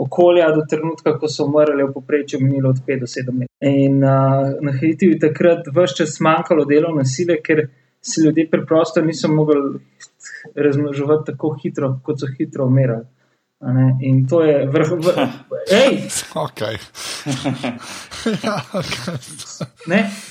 okolja 0.00 0.48
do 0.56 0.64
trenutka, 0.70 1.18
ko 1.18 1.28
so 1.28 1.44
umrli 1.44 1.84
v 1.84 1.92
povprečju 1.92 2.40
minilo 2.40 2.70
od 2.70 2.80
5 2.86 3.00
do 3.00 3.06
7 3.06 3.40
let. 3.40 3.50
In 3.60 4.00
uh, 4.04 4.56
na 4.64 4.72
Haitiju 4.72 5.12
je 5.12 5.20
takrat 5.26 5.68
vse 5.76 5.96
čas 6.00 6.20
manjkalo 6.24 6.64
delovne 6.64 7.04
sile, 7.04 7.36
ker 7.44 7.66
se 8.00 8.22
ljudje 8.24 8.48
preprosto 8.50 9.02
niso 9.04 9.28
mogli 9.28 9.80
razmnoževati 10.56 11.32
tako 11.32 11.56
hitro, 11.62 11.98
kot 12.04 12.20
so 12.20 12.30
hitro 12.38 12.66
umirali. 12.66 13.04
In 14.00 14.22
to 14.28 14.40
je 14.44 14.66
vrh. 14.72 14.88
vrh 15.04 15.18
ej, 15.82 15.98
Okay. 16.34 16.78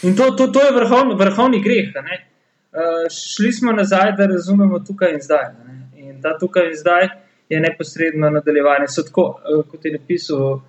In 0.07 0.15
to, 0.17 0.31
to, 0.31 0.47
to 0.47 0.65
je 0.65 0.71
vrhovni, 0.73 1.15
vrhovni 1.15 1.61
greh. 1.61 1.93
Uh, 1.93 3.05
šli 3.13 3.51
smo 3.53 3.71
nazaj, 3.71 4.15
da 4.17 4.25
razumemo 4.25 4.79
tukaj 4.79 5.13
in 5.13 5.21
zdaj. 5.21 5.45
In 5.93 6.21
ta 6.21 6.37
tukaj 6.41 6.71
in 6.71 6.77
zdaj 6.77 7.28
je 7.49 7.59
neposredno 7.59 8.29
nadaljevanje. 8.29 8.87
So 8.87 9.03
tako, 9.03 9.27
uh, 9.37 9.63
kot 9.71 9.85
je 9.85 9.93
napisal 9.97 10.59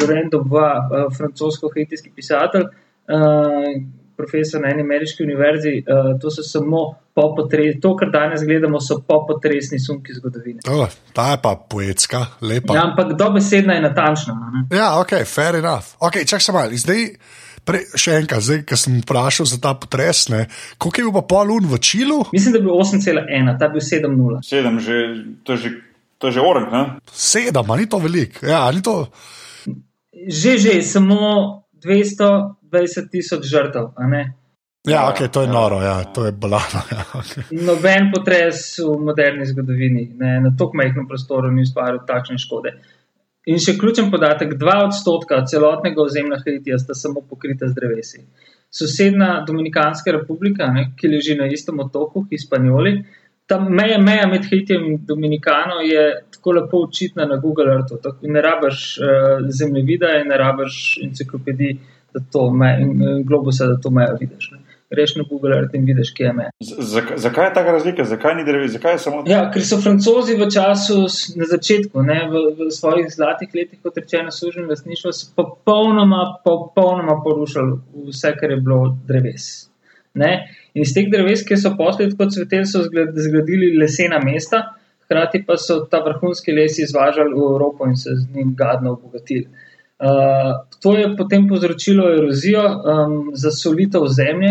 Laurent 0.00 0.32
Dubois, 0.32 0.90
uh, 0.90 1.06
francosko-haitijski 1.16 2.12
pisatelj, 2.16 2.68
uh, 2.68 3.70
profesor 4.16 4.60
na 4.60 4.70
eni 4.72 4.80
ameriški 4.80 5.22
univerzi, 5.22 5.82
to 6.20 6.30
so 6.32 6.40
samo 6.42 6.78
popotresni, 7.14 7.80
to, 7.80 7.90
kar 7.96 8.08
danes 8.12 8.44
gledamo, 8.48 8.80
so 8.80 8.96
popotresni 9.08 9.76
sunki 9.80 10.14
zgodovine. 10.16 10.64
Oh, 10.72 10.88
ta 11.12 11.30
je 11.34 11.40
pa 11.42 11.52
poetska, 11.70 12.22
lepa. 12.40 12.78
Ja, 12.78 12.86
ampak 12.90 13.12
dobesedna 13.18 13.76
je 13.76 13.82
natančna. 13.84 14.36
ne. 14.54 14.76
Ja, 14.76 14.94
ok, 15.00 15.18
fair 15.28 15.60
enough. 15.60 15.96
Ok, 16.00 16.22
čak 16.26 16.42
se 16.42 16.52
malo. 16.52 16.72
Zdaj, 16.72 17.04
pre, 17.66 17.82
še 17.98 18.20
enkrat, 18.20 18.44
zdaj, 18.46 18.62
ker 18.68 18.80
sem 18.80 19.00
vprašal 19.02 19.48
za 19.50 19.58
ta 19.62 19.74
potres, 19.80 20.26
ne, 20.32 20.46
koliko 20.78 21.00
je 21.00 21.06
bil 21.08 21.16
pa 21.18 21.24
pol 21.34 21.52
ur 21.56 21.68
v 21.74 21.80
Čilu? 21.82 22.20
Mislim, 22.32 22.54
da 22.54 22.62
je 22.62 22.66
bil 22.68 22.76
8,1, 22.78 23.52
ta 23.58 23.68
je 23.68 23.72
bil 23.74 23.84
7,0. 23.84 24.40
Sedem, 24.46 24.80
že, 24.80 25.00
to 25.44 25.56
je 25.56 25.64
že, 25.64 25.72
to 26.18 26.28
je 26.28 26.38
že 26.38 26.40
orang, 26.40 26.68
ne? 26.72 26.82
Sedem, 27.12 27.76
ni 27.76 27.86
to 27.86 27.98
veliko. 27.98 28.46
Ja, 28.46 28.70
ni 28.72 28.82
to. 28.82 29.08
Že, 30.16 30.58
že, 30.58 30.72
samo 30.82 31.18
220 31.76 33.10
tisoč 33.12 33.44
žrtev. 33.44 33.92
a 33.96 34.04
ne. 34.08 34.34
Ja, 34.86 35.10
ok, 35.10 35.26
to 35.32 35.42
je 35.42 35.48
noro, 35.50 35.82
ja, 35.82 36.04
to 36.14 36.24
je 36.24 36.32
balano. 36.32 36.82
Ja, 36.94 37.02
okay. 37.18 37.42
Noben 37.50 38.12
potres 38.14 38.78
v 38.78 38.94
moderni 39.02 39.46
zgodovini 39.46 40.12
ne, 40.14 40.38
na 40.40 40.52
tako 40.54 40.78
majhnem 40.78 41.08
prostoru 41.10 41.50
ni 41.50 41.66
ustvaril 41.66 42.04
takšne 42.06 42.38
škode. 42.38 42.70
In 43.50 43.58
še 43.62 43.74
ključen 43.78 44.12
podatek: 44.14 44.54
2 44.58 44.76
odstotka 44.86 45.40
celotnega 45.50 46.02
ozemlja 46.02 46.38
Haitija 46.44 46.78
sta 46.78 46.94
samo 46.94 47.24
pokrita 47.26 47.66
z 47.66 47.74
drevesi. 47.74 48.22
Sosednja 48.70 49.42
Dominikanska 49.46 50.14
republika, 50.14 50.70
ne, 50.70 50.92
ki 50.98 51.10
leži 51.10 51.34
na 51.38 51.50
istem 51.50 51.82
otoku, 51.82 52.22
Hispanjoli, 52.30 53.00
tam 53.46 53.68
meja, 53.70 53.98
meja 53.98 54.26
med 54.26 54.44
Haitijem 54.44 54.84
in 54.84 54.98
Dominikano 55.06 55.80
je 55.82 56.02
tako 56.32 56.52
lepo 56.52 56.76
očitna 56.78 57.24
na 57.24 57.36
Google 57.36 57.72
Earthu. 57.72 57.96
tako 57.96 58.16
Ne 58.22 58.42
rabiš 58.42 58.98
uh, 58.98 59.06
zemljevida 59.50 60.06
in 60.20 60.28
ne 60.28 60.36
rabiš 60.36 60.98
enciklopedij, 61.04 61.76
da 62.14 62.20
to 62.32 62.50
meja, 62.50 62.78
in 62.78 62.90
uh, 63.02 63.26
globusa, 63.26 63.66
da 63.66 63.76
to 63.76 63.90
mejo 63.90 64.16
vidiš. 64.20 64.50
Ne. 64.50 64.58
Greš 64.90 65.16
na 65.16 65.24
Google 65.30 65.56
Earth 65.56 65.74
in 65.74 65.84
vidiš, 65.84 66.10
kje 66.10 66.24
je 66.24 66.32
meja. 66.32 66.50
Z- 66.60 66.76
zak- 66.80 67.16
Zakaj 67.16 67.46
je 67.46 67.54
taka 67.54 67.72
razlika? 67.72 68.04
Zakaj 68.04 68.34
ni 68.34 68.44
dreves? 68.44 68.72
Zakaj 68.72 68.92
je 68.92 68.98
samo 68.98 69.22
Ja, 69.26 69.50
ker 69.50 69.62
so 69.62 69.76
francozi 69.76 70.36
v 70.36 70.46
času, 70.48 70.98
na 71.36 71.44
začetku, 71.44 72.02
ne, 72.02 72.20
v, 72.30 72.34
v 72.58 72.70
svojih 72.70 73.06
zlatih 73.10 73.48
letih, 73.54 73.78
kot 73.82 73.96
rečeno, 73.96 74.30
služili 74.30 74.66
lasništvo, 74.66 75.12
so 75.12 75.26
popolnoma, 75.36 76.36
popolnoma 76.44 77.18
porušili 77.24 77.78
vse, 78.06 78.34
kar 78.40 78.50
je 78.50 78.56
bilo 78.58 78.96
dreves. 79.06 79.48
Ne. 80.16 80.32
In 80.74 80.84
iz 80.84 80.94
teh 80.96 81.08
dreves, 81.12 81.44
ki 81.46 81.56
so 81.60 81.74
posledej 81.76 82.14
tako 82.14 82.30
cveteli, 82.32 82.68
so 82.68 82.82
zgradili 82.84 83.74
lesena 83.80 84.20
mesta, 84.24 84.62
hkrati 85.06 85.44
pa 85.46 85.56
so 85.60 85.84
ta 85.90 86.02
vrhunski 86.04 86.52
les 86.56 86.78
izvažali 86.82 87.32
v 87.34 87.48
Evropo 87.52 87.86
in 87.86 87.96
se 87.96 88.16
z 88.16 88.34
njim 88.34 88.54
gadno 88.58 88.96
obogatili. 88.96 89.46
Uh, 89.96 90.66
to 90.82 90.92
je 90.96 91.16
potem 91.16 91.48
povzročilo 91.48 92.10
erozijo, 92.12 92.64
um, 92.64 93.30
zasolitev 93.32 94.04
zemlje, 94.12 94.50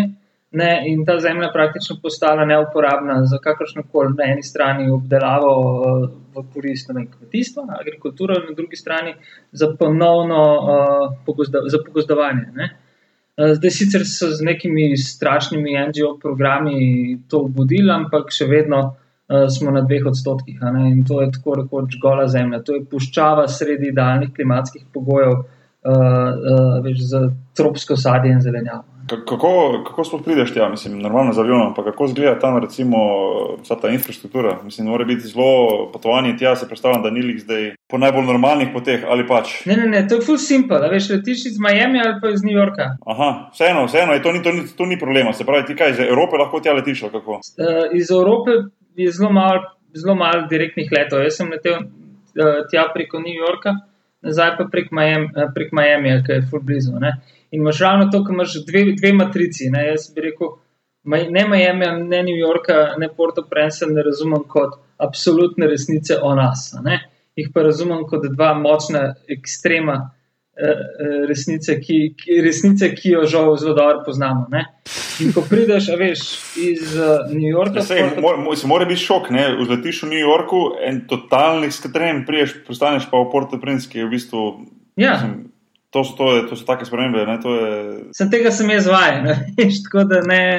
ne, 0.52 0.72
in 0.90 1.04
ta 1.06 1.20
zemlja 1.20 1.52
praktično 1.54 1.98
postala 2.02 2.46
neuporabna 2.46 3.20
za 3.26 3.38
kakršno 3.44 3.84
koli 3.92 4.16
na 4.18 4.32
eni 4.32 4.44
strani 4.44 4.90
obdelavo 4.92 5.52
uh, 5.60 6.08
v 6.34 6.46
korist 6.54 6.90
vem, 6.90 7.06
kmetijstva, 7.12 7.68
agrikulture, 7.82 8.40
na 8.48 8.56
drugi 8.56 8.76
strani 8.76 9.14
za 9.52 9.70
ponovno 9.80 10.42
uh, 10.56 11.14
pogozda, 11.26 11.62
za 11.68 11.84
pogozdovanje. 11.86 12.48
Ne. 12.56 12.72
Uh, 13.36 13.54
Zdaj 13.56 13.72
sicer 13.72 14.06
so 14.08 14.30
z 14.32 14.46
nekimi 14.48 14.94
strašnimi 14.98 15.76
NGO 15.90 16.14
programi 16.22 17.20
to 17.28 17.44
obudili, 17.50 17.92
ampak 17.92 18.32
še 18.32 18.48
vedno 18.48 18.80
uh, 18.88 19.48
smo 19.52 19.74
na 19.76 19.84
dveh 19.84 20.08
odstotkih. 20.08 20.64
In 20.64 21.04
to 21.08 21.20
je 21.22 21.34
tako 21.36 21.60
rekoč 21.60 22.00
gola 22.02 22.30
zemlja. 22.32 22.64
To 22.64 22.78
je 22.78 22.86
puščava 22.88 23.48
sredi 23.52 23.92
idealnih 23.92 24.32
klimatskih 24.36 24.88
pogojev, 24.94 25.36
uh, 25.36 26.82
veš, 26.86 27.04
za 27.12 27.26
tropsko 27.58 28.00
sadje 28.00 28.32
in 28.32 28.42
zelenjavo. 28.42 28.95
Ka- 29.08 29.26
Kako, 29.26 29.84
kako 29.88 30.04
sploh 30.04 30.22
prideš 30.26 30.54
tja, 30.54 30.70
mislim, 30.70 31.00
normalno 31.00 31.34
z 31.34 31.40
avionom, 31.40 31.74
pa 31.76 31.84
kako 31.84 32.06
izgleda 32.06 32.40
tam 32.40 32.58
recimo 32.58 32.98
vsa 33.62 33.76
ta 33.82 33.90
infrastruktura? 33.90 34.60
Mislim, 34.64 34.88
mora 34.88 35.06
biti 35.06 35.28
zelo 35.28 35.92
potovanje 35.94 36.38
tja, 36.38 36.56
se 36.56 36.68
predstavljam, 36.68 37.04
da 37.04 37.10
ni 37.10 37.22
lik 37.22 37.40
zdaj 37.40 37.76
po 37.90 37.98
najbolj 37.98 38.26
normalnih 38.26 38.68
poteh 38.74 39.04
ali 39.08 39.28
pač. 39.28 39.66
Ne, 39.66 39.76
ne, 39.78 39.86
ne, 39.88 40.08
to 40.08 40.16
je 40.16 40.22
full 40.22 40.38
simple. 40.38 40.78
a 40.78 40.90
Veš, 40.90 41.10
letiš 41.10 41.46
iz 41.46 41.60
Miami 41.60 42.00
ali 42.06 42.16
pa 42.22 42.30
iz 42.30 42.44
New 42.44 42.56
Yorka. 42.58 42.90
Aha, 43.06 43.50
vseeno, 43.54 43.86
vseeno, 43.86 44.14
je 44.14 44.24
to 44.24 44.32
ni, 44.32 44.44
to, 44.44 44.52
ni, 44.52 44.62
to 44.78 44.86
ni 44.86 45.00
problema. 45.00 45.34
Se 45.34 45.46
pravi, 45.46 45.66
ti 45.66 45.76
kaj 45.76 45.92
iz 45.92 46.00
Evrope 46.00 46.38
lahko 46.38 46.60
tja 46.60 46.74
letiš, 46.74 47.04
ali 47.04 47.12
kako? 47.12 47.32
Uh, 47.32 47.86
iz 47.94 48.12
Evrope 48.12 48.52
je 48.96 49.12
zelo 49.12 49.32
malo 49.32 49.62
zelo 49.96 50.16
malo 50.16 50.48
direktnih 50.50 50.90
letov. 50.92 51.24
Jaz 51.24 51.38
sem 51.40 51.52
letel 51.52 51.78
uh, 51.80 52.66
tja 52.72 52.90
preko 52.94 53.20
New 53.20 53.38
Yorka, 53.38 53.76
nazaj 54.22 54.58
pa 54.58 54.66
prek 54.72 54.92
Miami, 54.92 55.30
uh, 55.32 55.52
prek 55.56 55.72
Miami 55.72 56.18
ki 56.26 56.32
je 56.32 56.48
full 56.50 56.64
blizu. 56.64 56.98
Ne? 57.00 57.14
In 57.56 57.62
imaš 57.62 57.80
ravno 57.80 58.10
to, 58.12 58.24
ko 58.26 58.34
imaš 58.36 58.58
dve, 58.68 58.84
dve 59.00 59.14
matrici. 59.16 59.70
Ne? 59.72 59.86
Jaz 59.88 60.10
bi 60.16 60.28
rekel, 60.28 60.58
ne 61.06 61.46
Miami, 61.48 61.88
ne 62.10 62.24
New 62.24 62.36
Yorka, 62.36 62.96
ne 63.00 63.10
Porto 63.18 63.46
Prensa 63.50 63.88
ne 63.88 64.04
razumem 64.04 64.44
kot 64.48 64.76
absolutne 64.98 65.68
resnice 65.72 66.20
o 66.22 66.34
nas. 66.36 66.74
Ne? 66.84 67.00
Jih 67.36 67.54
pa 67.54 67.64
razumem 67.64 68.04
kot 68.10 68.28
dva 68.36 68.54
močna 68.60 69.06
ekstrema 69.32 69.96
eh, 70.58 70.68
eh, 70.68 71.24
resnice, 71.32 71.80
ki, 71.80 72.00
ki, 72.20 72.42
resnice, 72.44 72.92
ki 72.96 73.16
jo 73.16 73.24
žal 73.24 73.56
zelo 73.62 73.76
dobro 73.80 74.04
poznamo. 74.06 74.48
Ne? 74.52 74.66
In 75.24 75.32
ko 75.36 75.46
prideš, 75.48 75.90
a 75.96 75.98
veš, 76.00 76.28
iz 76.60 76.96
uh, 77.00 77.32
New 77.32 77.48
Yorka, 77.48 77.84
sej, 77.84 78.02
Porto- 78.04 78.22
mora, 78.22 78.44
mora, 78.44 78.60
se 78.60 78.68
mora 78.68 78.88
biti 78.88 79.04
šok, 79.08 79.30
ne? 79.32 79.48
Vzletiš 79.62 80.04
v 80.04 80.12
New 80.12 80.20
Yorku, 80.20 80.62
en 80.84 81.06
totalni 81.08 81.72
skatren, 81.72 82.26
priješ, 82.28 82.58
postaneš 82.68 83.08
pa 83.12 83.24
v 83.24 83.30
Porto 83.32 83.60
Prince, 83.62 83.88
ki 83.92 84.04
je 84.04 84.08
v 84.08 84.16
bistvu. 84.16 84.46
Ja. 85.00 85.16
Mislim, 85.16 85.38
to, 85.96 86.04
so, 86.04 86.18
to, 86.20 86.26
je, 86.36 86.42
to 86.50 86.58
so 86.60 86.68
take 86.68 86.84
spremembe, 86.84 87.24
ne? 87.26 87.38
To 87.40 87.56
je, 87.56 87.70
sem 88.12 88.28
tega 88.32 88.52
sem 88.52 88.68
jaz 88.70 88.90
vajen. 88.92 89.32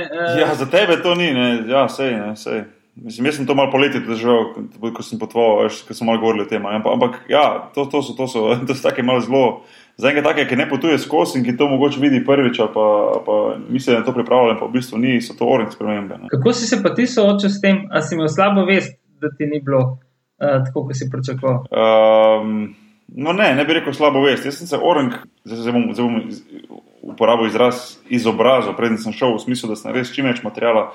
Uh, 0.09 0.41
Ja, 0.41 0.49
za 0.57 0.65
tebe 0.67 0.97
to 1.05 1.13
ni, 1.15 1.29
ne, 1.37 1.47
ja, 1.69 1.85
sej, 1.93 2.17
ne, 2.17 2.33
sej. 2.37 2.65
Mislim, 2.97 3.27
jaz 3.29 3.37
sem 3.37 3.45
to 3.45 3.53
malo 3.53 3.69
poleti 3.69 4.01
držal, 4.01 4.55
ko- 4.81 5.05
sem 5.05 5.21
potoval, 5.21 5.69
ko 5.69 5.93
smo 5.95 6.07
malo 6.09 6.23
govorili 6.23 6.47
o 6.47 6.49
tem. 6.49 6.65
Ampak, 6.65 6.93
ampak 6.95 7.13
ja, 7.29 7.69
to, 7.77 7.85
to, 7.85 8.01
so, 8.01 8.17
to, 8.17 8.25
so, 8.25 8.49
to 8.69 8.73
so 8.73 8.89
take 8.89 9.05
malo 9.05 9.21
zelo. 9.21 9.43
Za 9.97 10.11
enega 10.11 10.29
takega, 10.29 10.49
ki 10.49 10.57
ne 10.57 10.67
potuje 10.69 10.97
skozi 11.01 11.39
in 11.39 11.45
ki 11.45 11.55
to 11.57 11.69
mogoče 11.69 12.01
vidi 12.01 12.19
prvič, 12.25 12.59
pa, 12.73 12.87
pa 13.25 13.35
misli, 13.69 13.95
da 13.95 14.01
je 14.01 14.05
to 14.05 14.13
pripravljeno, 14.13 14.59
pa 14.61 14.67
v 14.69 14.75
bistvu 14.75 14.99
ni, 15.01 15.15
so 15.25 15.37
to 15.37 15.49
orenj 15.49 15.71
spremembe. 15.73 16.19
Ne. 16.21 16.29
Kako 16.33 16.53
si 16.53 16.69
se 16.69 16.81
pa 16.85 16.93
ti 16.93 17.07
soočil 17.09 17.49
s 17.49 17.61
tem, 17.61 17.85
a 17.89 18.01
si 18.05 18.13
imel 18.17 18.29
slabo 18.29 18.65
vest, 18.69 18.93
da 19.21 19.29
ti 19.33 19.49
ni 19.49 19.61
bilo 19.65 19.81
uh, 19.97 20.65
tako, 20.67 20.85
kot 20.89 20.97
si 20.97 21.09
pričakoval? 21.09 21.65
Um, 21.73 22.75
no, 23.09 23.33
ne, 23.33 23.55
ne 23.55 23.65
bi 23.65 23.79
rekel 23.79 23.95
slabo 23.95 24.25
vest. 24.25 24.47
Jaz 24.47 24.59
sem 24.61 24.71
se 24.71 24.79
orang, 24.79 25.21
zdaj 25.45 25.73
bom, 25.73 25.87
zdaj 25.95 26.09
bom 26.09 26.81
uporabil 27.07 27.51
izraz 27.51 27.97
izobrazil, 28.09 28.75
preden 28.79 28.99
sem 28.99 29.15
šel 29.15 29.37
v 29.37 29.45
smislu, 29.45 29.71
da 29.71 29.79
sem 29.79 29.95
res 29.95 30.11
čim 30.15 30.27
več 30.27 30.43
materijala 30.45 30.91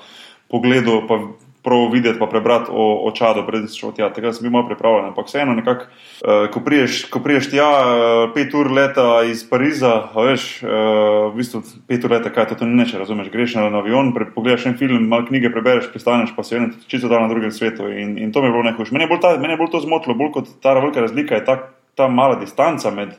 pogledal, 0.52 1.06
pa 1.08 1.18
prav 1.62 1.92
videti, 1.92 2.18
pa 2.18 2.26
prebrati 2.26 2.70
o, 2.70 3.06
o 3.06 3.10
čadu, 3.14 3.44
preden 3.46 3.68
sem 3.70 3.78
šel 3.78 3.92
tja. 3.96 4.08
Tega 4.12 4.32
sem 4.34 4.42
bil 4.44 4.52
malo 4.52 4.66
pripravljen. 4.66 5.12
Ampak 5.12 5.28
vseeno, 5.30 5.54
nekako, 5.54 5.86
uh, 5.86 6.46
ko, 6.52 6.62
priješ, 6.66 7.04
ko 7.12 7.22
priješ 7.22 7.52
tja, 7.52 7.68
uh, 7.70 8.22
pet 8.34 8.54
ur 8.58 8.70
leta 8.74 9.06
iz 9.30 9.44
Pariza, 9.48 9.92
veš, 10.16 10.46
uh, 10.66 10.72
v 11.30 11.38
bistvu 11.38 11.62
pet 11.88 12.04
ur 12.04 12.16
leta, 12.16 12.32
kaj 12.34 12.50
to, 12.52 12.66
ni 12.66 12.80
neče, 12.82 12.98
razumeš, 13.00 13.30
greš 13.32 13.54
na, 13.60 13.68
avion, 13.78 14.10
pre, 14.16 14.26
pogledaš 14.34 14.66
en 14.72 14.78
film, 14.80 15.06
malo 15.08 15.28
knjige 15.28 15.52
prebereš, 15.54 15.92
pristaneš 15.94 16.34
pa 16.36 16.42
se 16.42 16.58
vedno 16.58 16.74
čisto 16.90 17.08
da 17.08 17.22
na 17.22 17.30
drugem 17.30 17.54
svetu. 17.54 17.86
In, 17.88 18.18
in 18.18 18.34
to 18.34 18.42
mi 18.42 18.50
je 18.50 18.56
bilo 18.56 18.66
najhujše. 18.66 18.96
Mene 18.96 19.06
je 19.06 19.12
bolj, 19.14 19.22
ta, 19.22 19.36
mene 19.38 19.54
je 19.54 19.62
bolj 19.62 19.70
to 19.76 19.84
zmotilo, 19.86 20.18
bolj 20.18 20.34
kot 20.34 20.50
ta 20.62 20.74
velika 20.80 21.06
razlika 21.06 21.38
je 21.38 21.44
ta, 21.46 21.56
ta 21.94 22.08
mala 22.08 22.38
distanca 22.40 22.90
med, 22.90 23.14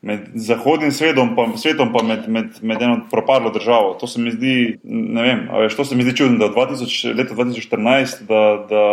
med 0.00 0.28
zahodnim 0.34 0.92
svetom, 0.92 1.34
pa, 1.36 1.46
svetom 1.56 1.92
pa 1.92 2.02
med, 2.02 2.28
med, 2.28 2.60
med 2.62 2.82
eno 2.82 3.00
propadlo 3.10 3.50
državo. 3.50 3.94
To 4.00 4.06
se 4.06 4.20
mi 4.20 4.32
zdi, 4.34 4.54
ne 4.84 5.22
vem, 5.22 5.44
a 5.50 5.64
veš, 5.64 5.76
to 5.76 5.84
se 5.84 5.96
mi 5.96 6.06
zdi 6.06 6.16
čudno, 6.16 6.38
da 6.38 6.52
2000, 6.54 7.16
leta 7.16 7.34
2014, 7.34 8.24
da, 8.28 8.44
da, 8.70 8.84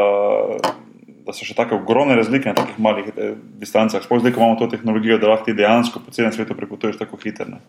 da 1.27 1.35
so 1.35 1.47
še 1.47 1.57
tako 1.57 1.81
ogromne 1.81 2.15
razlike 2.15 2.51
na 2.51 2.57
takih 2.57 2.79
malih 2.79 3.11
eh, 3.15 3.35
distancah. 3.61 4.03
Sploh 4.03 4.23
zdaj, 4.23 4.35
ko 4.35 4.43
imamo 4.43 4.59
to 4.59 4.71
tehnologijo, 4.71 5.19
da 5.21 5.33
lahko 5.33 5.49
ti 5.49 5.57
dejansko 5.57 6.03
po 6.05 6.15
celem 6.15 6.35
svetu 6.35 6.55
prepotuješ 6.57 6.99
tako 7.03 7.19
hitro. 7.23 7.59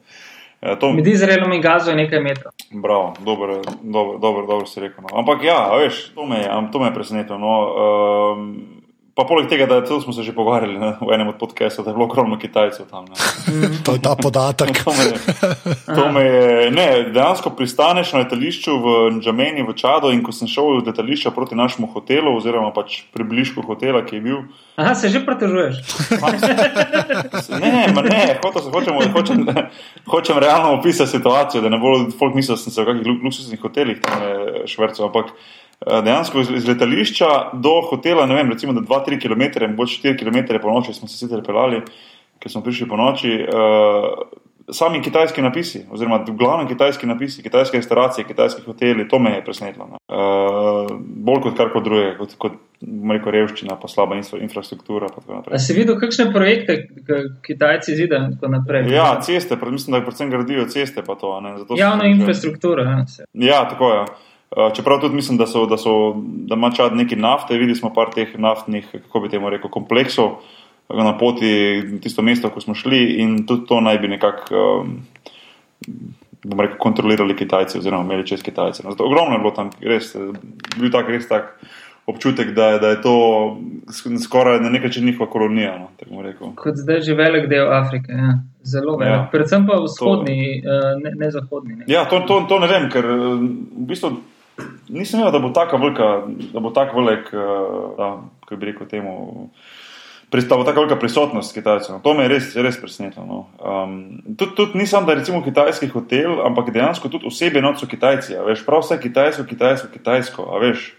Eh, 0.62 0.74
To, 0.78 0.90
Med 0.92 1.06
Izraelom 1.06 1.52
in 1.54 1.62
Gazo 1.62 1.90
je 1.90 1.96
nekaj 1.96 2.22
metrov. 2.22 2.52
Bravo, 2.70 3.14
dobro, 3.24 3.62
dobro, 3.82 4.18
dobro, 4.18 4.46
dobro 4.46 4.66
si 4.66 4.80
rekel. 4.80 5.04
No. 5.06 5.18
Ampak 5.20 5.44
ja, 5.46 5.58
veš, 5.78 6.08
to 6.14 6.26
me 6.26 6.42
je, 6.42 6.50
to 6.72 6.82
me 6.82 6.90
je 6.90 6.94
presenetilo. 6.94 7.38
No. 7.38 7.54
Um, 8.34 8.77
Pa 9.18 9.24
poleg 9.26 9.48
tega, 9.50 9.66
da 9.66 9.80
to 9.82 9.96
smo 9.98 10.12
se 10.14 10.22
že 10.22 10.30
pogovarjali 10.30 10.78
ne, 10.78 10.92
v 11.02 11.10
enem 11.10 11.32
od 11.32 11.40
podcastov, 11.40 11.82
da 11.84 11.90
je 11.90 11.96
bilo 11.98 12.06
ogromno 12.06 12.38
Kitajcev 12.38 12.86
tam. 12.86 13.08
Ne. 13.10 13.18
To 13.84 13.96
je 13.96 14.02
ta 14.04 14.14
podatek. 14.14 14.84
To 14.84 14.92
me, 14.94 15.06
to 15.96 16.04
me 16.12 16.22
je, 16.22 16.70
ne, 16.70 16.86
dejansko 17.10 17.50
pristaneš 17.50 18.12
na 18.14 18.22
letališču 18.22 18.76
v 18.78 18.86
Džameni, 19.18 19.64
v 19.66 19.74
Čadu, 19.74 20.12
in 20.14 20.22
ko 20.22 20.30
sem 20.30 20.46
šel 20.46 20.78
od 20.78 20.86
letališča 20.86 21.32
proti 21.34 21.58
našemu 21.58 21.90
hotelu, 21.90 22.30
oziroma 22.36 22.70
pač 22.70 23.02
približku 23.10 23.64
hotela, 23.66 24.04
ki 24.06 24.20
je 24.20 24.22
bil. 24.22 24.38
Aha, 24.78 24.94
se 24.94 25.10
že 25.10 25.24
protežuješ. 25.26 25.82
Ne, 27.58 27.90
ne, 27.90 28.38
hotel 28.38 28.62
sem, 28.62 28.72
hočem, 28.72 28.94
hočem, 29.12 29.38
hočem 30.06 30.38
realno 30.38 30.76
opisati 30.78 31.10
situacijo, 31.10 31.62
da 31.64 31.68
ne 31.72 31.78
bo 31.82 32.06
folk 32.18 32.36
mislil, 32.38 32.54
da 32.54 32.62
sem 32.62 32.72
se 32.72 32.82
v 32.82 32.86
kakšnih 32.86 33.06
lu- 33.08 33.18
luksuznih 33.24 33.60
hotelih 33.60 33.98
tam 34.04 34.22
eh, 34.22 34.62
švrcal, 34.70 35.08
ampak 35.08 35.32
dejansko 35.86 36.40
iz, 36.40 36.50
iz 36.50 36.68
letališča 36.68 37.26
do 37.54 37.80
hotela, 37.90 38.26
ne 38.26 38.34
vem, 38.34 38.50
recimo, 38.50 38.72
da 38.72 38.80
2-3 38.80 39.20
km, 39.20 39.70
mogoče 39.70 40.08
4 40.08 40.18
km 40.18 40.58
po 40.62 40.70
noči 40.70 40.92
smo 40.92 41.08
se 41.08 41.18
sicer 41.18 41.42
peljali, 41.46 41.82
ker 42.38 42.52
smo 42.52 42.62
prišli 42.62 42.88
po 42.88 42.96
noči. 42.96 43.46
Uh, 43.46 44.28
Sami 44.70 45.00
kitajski 45.00 45.40
napisi, 45.42 45.86
oziroma 45.90 46.18
v 46.28 46.34
glavnem 46.36 46.68
kitajski 46.68 47.06
napisi, 47.06 47.42
kitajske 47.42 47.76
restauracije, 47.76 48.26
kitajski 48.28 48.62
hoteli, 48.66 49.08
to 49.08 49.18
me 49.18 49.30
je 49.30 49.44
presenetilo. 49.44 49.86
ne. 49.86 49.96
Uh, 50.08 50.90
bolj 51.00 51.40
kot 51.40 51.56
kar 51.56 51.72
koli 51.72 51.84
drugega, 51.84 52.18
kot, 52.18 52.34
kot 52.36 52.52
rekel, 53.08 53.32
revščina, 53.32 53.78
pa 53.80 53.88
slaba 53.88 54.16
infra, 54.16 54.38
infrastruktura. 54.38 55.08
Pa 55.08 55.22
tako 55.22 55.38
naprej. 55.38 55.54
A 55.54 55.58
si 55.58 55.72
videl, 55.72 55.96
kakšne 55.96 56.28
projekte 56.32 56.76
k- 56.84 57.40
Kitajci 57.42 57.96
zidajo 57.96 58.28
in 58.28 58.36
tako 58.36 58.52
naprej? 58.52 58.92
Ja, 58.92 59.08
ceste, 59.24 59.56
mislim, 59.56 59.96
da 59.96 60.04
predvsem 60.04 60.30
gradijo 60.30 60.68
ceste. 60.68 61.02
To, 61.02 61.40
ne, 61.40 61.56
zato 61.58 61.78
Javno 61.78 62.04
infrastrukturo. 62.04 62.82
Ja. 62.82 63.04
Ja, 63.32 63.68
tako 63.68 63.92
je. 63.92 64.00
Uh, 64.00 64.16
Čeprav 64.74 65.00
tudi 65.00 65.14
mislim, 65.14 65.36
da, 65.36 65.46
so, 65.46 65.66
da, 65.66 65.76
so, 65.76 66.14
da 66.16 66.54
ima 66.54 66.70
čad 66.70 66.96
neki 66.96 67.16
nafte, 67.16 67.54
videli 67.54 67.74
smo 67.74 67.92
par 67.92 68.08
teh 68.10 68.28
naftnih, 68.34 68.86
kako 68.92 69.20
bi 69.20 69.28
temu 69.28 69.50
rekel, 69.50 69.70
kompleksov 69.70 70.26
uh, 70.26 70.38
na 70.88 71.18
poti 71.18 71.50
tisto 72.00 72.22
mesto, 72.22 72.48
ko 72.50 72.60
smo 72.60 72.74
šli, 72.74 73.04
in 73.20 73.46
tudi 73.46 73.66
to 73.66 73.80
naj 73.80 73.98
bi 73.98 74.08
nekako, 74.08 74.54
um, 74.80 74.94
bom 76.44 76.60
rekel, 76.60 76.78
kontrolirali 76.78 77.36
Kitajci, 77.36 77.78
oziroma 77.78 78.04
imeli 78.04 78.26
čez 78.26 78.42
Kitajce. 78.42 78.82
No, 78.84 78.90
zato 78.90 79.04
ogromno 79.04 79.34
je 79.34 79.38
bilo 79.38 79.50
tam, 79.50 79.70
res, 79.82 80.14
eh, 80.14 80.32
bil 80.78 80.90
tak 80.90 81.08
res 81.08 81.28
tak 81.28 81.58
občutek, 82.06 82.54
da, 82.54 82.66
je- 82.66 82.78
da 82.78 82.88
je 82.88 83.02
to 83.02 83.12
sk- 83.86 84.16
skoraj 84.18 84.60
na 84.60 84.70
nek 84.70 84.82
način 84.82 85.04
njihova 85.04 85.30
kolonija. 85.30 85.78
No. 85.78 86.52
Kot 86.54 86.74
zdaj 86.76 87.00
že 87.00 87.14
velik 87.14 87.48
del 87.48 87.68
Afrike. 87.68 88.12
Ja. 88.12 88.38
Zelo 88.64 88.96
velik. 88.96 89.12
Ja. 89.12 89.28
Predvsem 89.32 89.66
pa 89.66 89.76
vzhodni, 89.76 90.62
to... 90.64 90.68
ne, 91.04 91.12
ne 91.16 91.30
zahodni. 91.30 91.76
Ne. 91.76 91.84
Ja, 91.86 92.04
to, 92.04 92.20
to, 92.20 92.46
to 92.48 92.58
ne 92.58 92.66
vem, 92.66 92.88
ker 92.90 93.04
eh, 93.04 93.36
v 93.76 93.86
bistvu 93.86 94.10
nisem 94.88 95.20
vedel, 95.20 95.32
da 95.32 95.38
bo 95.38 95.50
tako 95.54 95.76
velika, 95.76 96.22
da 96.52 96.60
bo 96.60 96.70
tako 96.70 97.00
velik, 97.00 97.28
eh, 97.32 97.38
da, 97.96 98.22
kako 98.40 98.56
bi 98.56 98.66
rekel 98.66 98.86
temu. 98.86 99.50
pris- 100.30 100.48
Da 100.48 100.56
bo 100.56 100.64
tako 100.64 100.80
velika 100.80 100.96
prisotnost 100.96 101.54
Kitajcev. 101.54 102.02
To 102.02 102.14
me 102.14 102.22
je 102.22 102.28
res, 102.28 102.56
res 102.56 102.80
presenetilo. 102.80 103.24
No. 103.26 103.46
Um, 103.58 104.20
tudi, 104.36 104.54
tudi 104.54 104.78
nisem, 104.78 105.06
da 105.06 105.12
je 105.12 105.24
kitajski 105.44 105.86
hotel, 105.88 106.46
ampak 106.46 106.70
dejansko 106.70 107.08
tudi 107.08 107.26
osebe 107.26 107.60
noč 107.60 107.78
so 107.80 107.86
Kitajci. 107.86 108.34
Veš, 108.46 108.66
prav 108.66 108.80
vse 108.80 109.00
kitajsko, 109.00 109.44
kitajsko, 109.44 109.88
kitajsko. 109.92 110.58
Veš, 110.60 110.92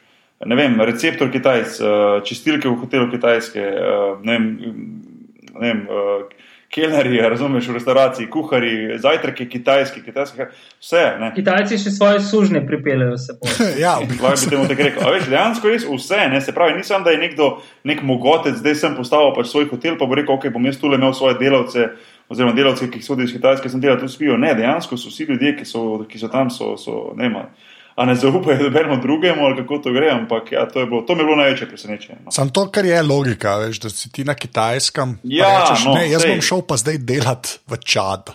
ne 0.46 0.56
vem, 0.56 0.82
receptor 0.82 1.32
Kitajc, 1.32 1.80
uh, 1.80 2.24
čistilke 2.24 2.70
v 2.70 2.76
hotelu 2.76 3.12
Kitajske, 3.12 3.60
uh, 3.60 4.26
ne 4.26 4.32
vem, 4.32 4.58
ne 5.54 5.74
vem 5.74 5.88
kelnerji, 6.70 7.18
razumeš, 7.18 7.68
v 7.68 7.74
restavraciji, 7.74 8.28
kuhari, 8.30 8.98
zajtrki 9.02 9.50
kitajski, 9.50 10.04
kitajski, 10.06 10.46
vse. 10.82 11.04
Ne. 11.20 11.32
Kitajci 11.36 11.80
še 11.82 11.94
svoje 11.96 12.20
sužnje 12.22 12.62
pripeljejo 12.68 13.18
seboj. 13.18 13.56
Ja, 13.84 13.96
Lahko 13.98 14.36
bi 14.36 14.50
temu 14.50 14.68
tako 14.70 14.86
rekel. 14.86 15.08
A 15.08 15.14
veš, 15.16 15.26
dejansko 15.32 15.74
res 15.74 15.88
vse, 15.90 16.22
ne? 16.30 16.42
se 16.42 16.54
pravi, 16.54 16.78
nisem, 16.78 17.04
da 17.04 17.16
je 17.16 17.22
nekdo, 17.24 17.50
nek 17.90 18.04
mogotec, 18.06 18.60
zdaj 18.62 18.78
sem 18.78 18.98
postavil 18.98 19.34
pač 19.38 19.50
svoj 19.50 19.70
hotel, 19.72 19.98
pa 19.98 20.06
bo 20.06 20.20
rekel, 20.20 20.38
ok, 20.38 20.50
bom 20.54 20.70
jaz 20.70 20.78
tule 20.82 21.00
imel 21.02 21.16
svoje 21.18 21.40
delavce, 21.42 21.90
oziroma 22.30 22.54
delavce, 22.54 22.92
ki 22.94 23.02
so 23.02 23.18
iz 23.18 23.34
Kitajske, 23.34 23.72
sem 23.72 23.82
delal 23.82 23.98
tu 23.98 24.12
spijo. 24.12 24.38
Ne, 24.38 24.54
dejansko 24.58 24.98
so 24.98 25.10
vsi 25.10 25.26
ljudje, 25.32 25.56
ki 25.58 25.66
so, 25.66 26.04
ki 26.10 26.22
so 26.22 26.30
tam, 26.30 26.54
so, 26.54 26.76
so 26.78 27.10
ne 27.18 27.32
vem, 27.32 27.50
a 28.00 28.06
ne 28.06 28.16
zaupajo 28.16 28.64
nobenemu 28.64 29.02
drugemu, 29.02 29.46
ali 29.46 29.56
kako 29.56 29.78
to 29.78 29.92
gre, 29.92 30.10
ampak 30.12 30.52
ja, 30.52 30.66
to, 30.68 30.80
je 30.80 30.86
bilo, 30.86 31.02
to 31.02 31.16
mi 31.16 31.22
je 31.22 31.26
bilo 31.26 31.36
največje 31.36 31.68
presenečenje. 31.68 32.20
No. 32.26 32.32
Sam 32.32 32.50
to, 32.50 32.70
kar 32.72 32.86
je 32.86 33.02
logika, 33.04 33.58
veš, 33.60 33.80
da 33.80 33.90
si 33.90 34.12
ti 34.12 34.24
na 34.24 34.36
kitajskem. 34.40 35.18
Ja, 35.24 35.50
rečeš, 35.60 35.84
no, 35.86 35.96
ne, 35.98 36.06
jaz 36.08 36.24
sej. 36.24 36.32
bom 36.32 36.46
šel 36.48 36.62
pa 36.68 36.78
zdaj 36.80 37.00
delat 37.04 37.50
v 37.68 37.78
Čad, 37.84 38.32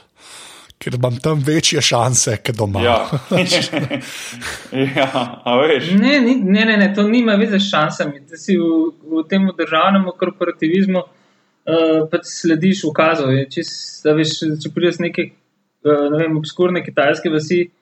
ker 0.78 0.98
imam 0.98 1.16
tam 1.16 1.40
večje 1.46 1.80
šanse, 1.80 2.36
kot 2.44 2.58
doma. 2.58 2.82
Ja. 2.84 2.98
ja, 4.98 5.08
a 5.44 5.54
veš. 5.62 5.94
Ne, 5.96 6.18
ne, 6.20 6.66
ne, 6.68 6.76
ne, 6.82 6.88
to 6.92 7.06
nima 7.08 7.38
veze 7.40 7.56
s 7.56 7.70
šansami. 7.70 8.20
Da 8.28 8.36
si 8.36 8.58
v, 8.60 8.90
v 9.14 9.24
tem 9.30 9.46
državnem 9.48 10.04
korporativizmu 10.20 11.00
uh, 11.00 12.04
pač 12.12 12.28
slediš 12.34 12.84
ukazov. 12.90 13.32
Je 13.32 13.48
čist, 13.56 14.04
veš, 14.04 14.36
če 14.60 14.74
prideš 14.76 15.00
neke 15.06 15.30
uh, 15.30 16.04
ne 16.12 16.20
vem, 16.20 16.36
obskurne 16.42 16.84
kitajske 16.84 17.32
vasi, 17.32 17.62
uh, 17.64 17.80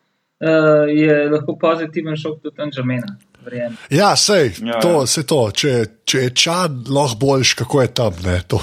je 0.89 1.29
lahko 1.31 1.55
pozitiven 1.61 2.17
šok 2.17 2.41
tudi 2.43 2.57
tam 2.57 2.73
žamena. 2.75 3.17
verjemem. 3.45 3.77
Ja, 3.91 4.17
sej, 4.17 4.53
Ja, 4.63 4.67
ja, 4.75 4.81
to, 4.81 5.01
ja. 5.01 5.07
se 5.07 5.23
to. 5.27 5.51
Če, 5.51 5.85
če 6.05 6.19
je 6.19 6.31
čad 6.31 6.89
lahko 6.89 7.17
boljš, 7.19 7.55
kako 7.55 7.83
je 7.83 7.89
tam. 7.95 8.13
Ne, 8.25 8.41
to, 8.47 8.61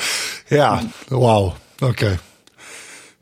ja, 0.60 0.78
wow, 1.10 1.52
ok. 1.82 2.04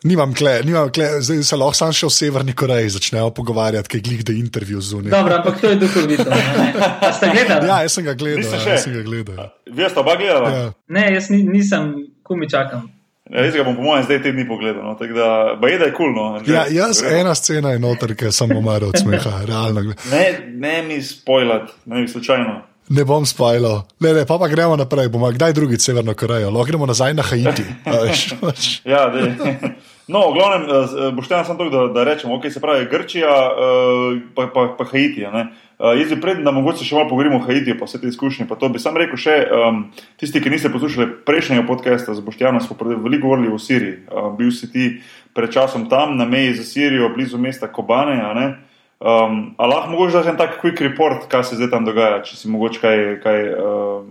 Nimam 0.04 0.32
kle, 0.34 0.62
nimam 0.64 0.88
kle, 0.92 1.08
zdaj 1.20 1.42
se 1.44 1.56
lahko 1.60 1.76
sam 1.76 1.90
še 1.92 2.06
v 2.08 2.12
Severni 2.16 2.52
Koreji 2.56 2.92
začnejo 2.94 3.34
pogovarjati, 3.36 3.88
kaj 3.92 4.00
glih 4.06 4.22
da 4.24 4.32
intervju 4.32 4.80
zunaj. 4.80 5.12
Dobro, 5.12 5.34
ampak 5.36 5.60
to 5.60 5.72
je 5.72 5.76
duhovito. 5.76 6.24
ste 7.16 7.32
gledali? 7.34 7.68
Ja, 7.68 7.82
jaz 7.84 7.98
sem 7.98 8.04
ga 8.04 8.14
gledal. 8.16 8.44
Ja, 8.48 8.62
jaz 8.72 8.86
sem 8.86 8.96
ga 8.96 9.02
gledal. 9.04 9.50
Vi 9.68 9.90
ste 9.92 10.00
oba 10.00 10.16
gledali? 10.16 10.54
Ja. 10.56 10.72
Ne, 10.88 11.04
jaz 11.16 11.28
ni, 11.32 11.42
nisem, 11.44 11.92
kumi 12.24 12.48
čakam. 12.48 12.88
Ja, 13.30 13.44
jaz 13.44 13.54
ga 13.54 13.64
bom 13.64 13.76
po 13.76 13.82
mojem 13.82 14.04
zdaj 14.04 14.22
te 14.22 14.32
dni 14.32 14.48
pogledal. 14.48 14.82
No, 14.82 14.94
tako 14.98 15.14
da, 15.14 15.56
baje 15.60 15.78
da 15.78 15.84
je 15.84 15.92
kul. 15.94 16.14
Cool, 16.14 16.32
no. 16.32 16.40
Ja, 16.46 16.64
jaz, 16.70 17.02
ena 17.06 17.34
scena 17.34 17.70
je 17.70 17.78
noter, 17.78 18.16
ker 18.18 18.32
sem 18.34 18.50
umrl 18.56 18.88
od 18.90 18.98
smeha, 18.98 19.42
realno. 19.50 19.94
Ne, 20.10 20.24
ne 20.50 20.82
mi 20.82 21.02
spojlat, 21.02 21.70
ne 21.86 22.00
mi 22.02 22.08
slučajno. 22.08 22.60
Ne 22.90 23.04
bom 23.04 23.26
spajal. 23.26 23.82
Ne, 24.00 24.12
ne, 24.14 24.26
pa, 24.26 24.38
pa 24.38 24.48
gremo 24.50 24.74
naprej, 24.76 25.08
bomo 25.08 25.30
kdaj 25.30 25.52
drugič 25.54 25.80
Severno 25.86 26.14
Korejo, 26.14 26.50
lahko 26.50 26.66
gremo 26.66 26.86
nazaj 26.90 27.14
na 27.14 27.22
Haiti. 27.22 27.62
a 27.86 28.00
veš, 28.02 28.24
pač. 28.42 28.70
No, 30.10 30.30
v 30.30 30.34
glavnem, 30.34 30.62
eh, 30.66 31.12
boš 31.14 31.28
tam 31.30 31.44
samo 31.46 31.58
to, 31.58 31.70
da, 31.70 31.86
da 31.94 32.04
rečem, 32.04 32.32
ok, 32.34 32.50
se 32.50 32.60
pravi 32.60 32.88
Grčija, 32.90 33.30
eh, 33.30 34.20
pa, 34.34 34.50
pa, 34.50 34.74
pa 34.78 34.84
Haiti. 34.84 35.22
ne. 35.22 35.54
Eh, 35.78 35.98
Jaz 36.00 36.10
bi 36.10 36.20
pred, 36.20 36.42
da 36.42 36.50
mogoče 36.50 36.84
še 36.84 36.96
malo 36.96 37.08
pogovorimo 37.08 37.38
o 37.38 37.44
Haitiju, 37.46 37.78
pa 37.78 37.86
vse 37.86 38.00
te 38.00 38.10
izkušnje. 38.10 38.48
Pa 38.48 38.58
to 38.58 38.68
bi 38.68 38.82
sam 38.82 38.98
rekel 38.98 39.16
še, 39.16 39.36
um, 39.54 39.84
tisti, 40.18 40.42
ki 40.42 40.50
niste 40.50 40.72
poslušali 40.72 41.22
prejšnjega 41.24 41.62
podcasta 41.66 42.14
z 42.14 42.24
Boštjanom, 42.26 42.60
smo 42.60 42.74
veliko 42.80 43.28
govorili 43.28 43.54
o 43.54 43.58
Siriji. 43.58 44.02
Uh, 44.10 44.34
bil 44.34 44.50
si 44.50 44.66
ti 44.72 45.00
pred 45.32 45.52
časom 45.54 45.86
tam, 45.88 46.18
na 46.18 46.26
meji 46.26 46.58
za 46.58 46.66
Sirijo, 46.66 47.12
blizu 47.14 47.38
mesta 47.38 47.70
Kobane. 47.70 48.18
Um, 49.00 49.54
a 49.56 49.66
lahko 49.66 49.94
mogoče 49.94 50.18
daš 50.18 50.26
en 50.34 50.36
tak 50.36 50.58
quick 50.60 50.82
report, 50.82 51.30
kaj 51.30 51.44
se 51.44 51.56
zdaj 51.56 51.70
tam 51.70 51.86
dogaja, 51.86 52.20
če 52.26 52.36
si 52.36 52.50
mogoče 52.50 52.82
kaj, 52.82 52.98
kaj 53.22 53.40
um, 53.56 54.10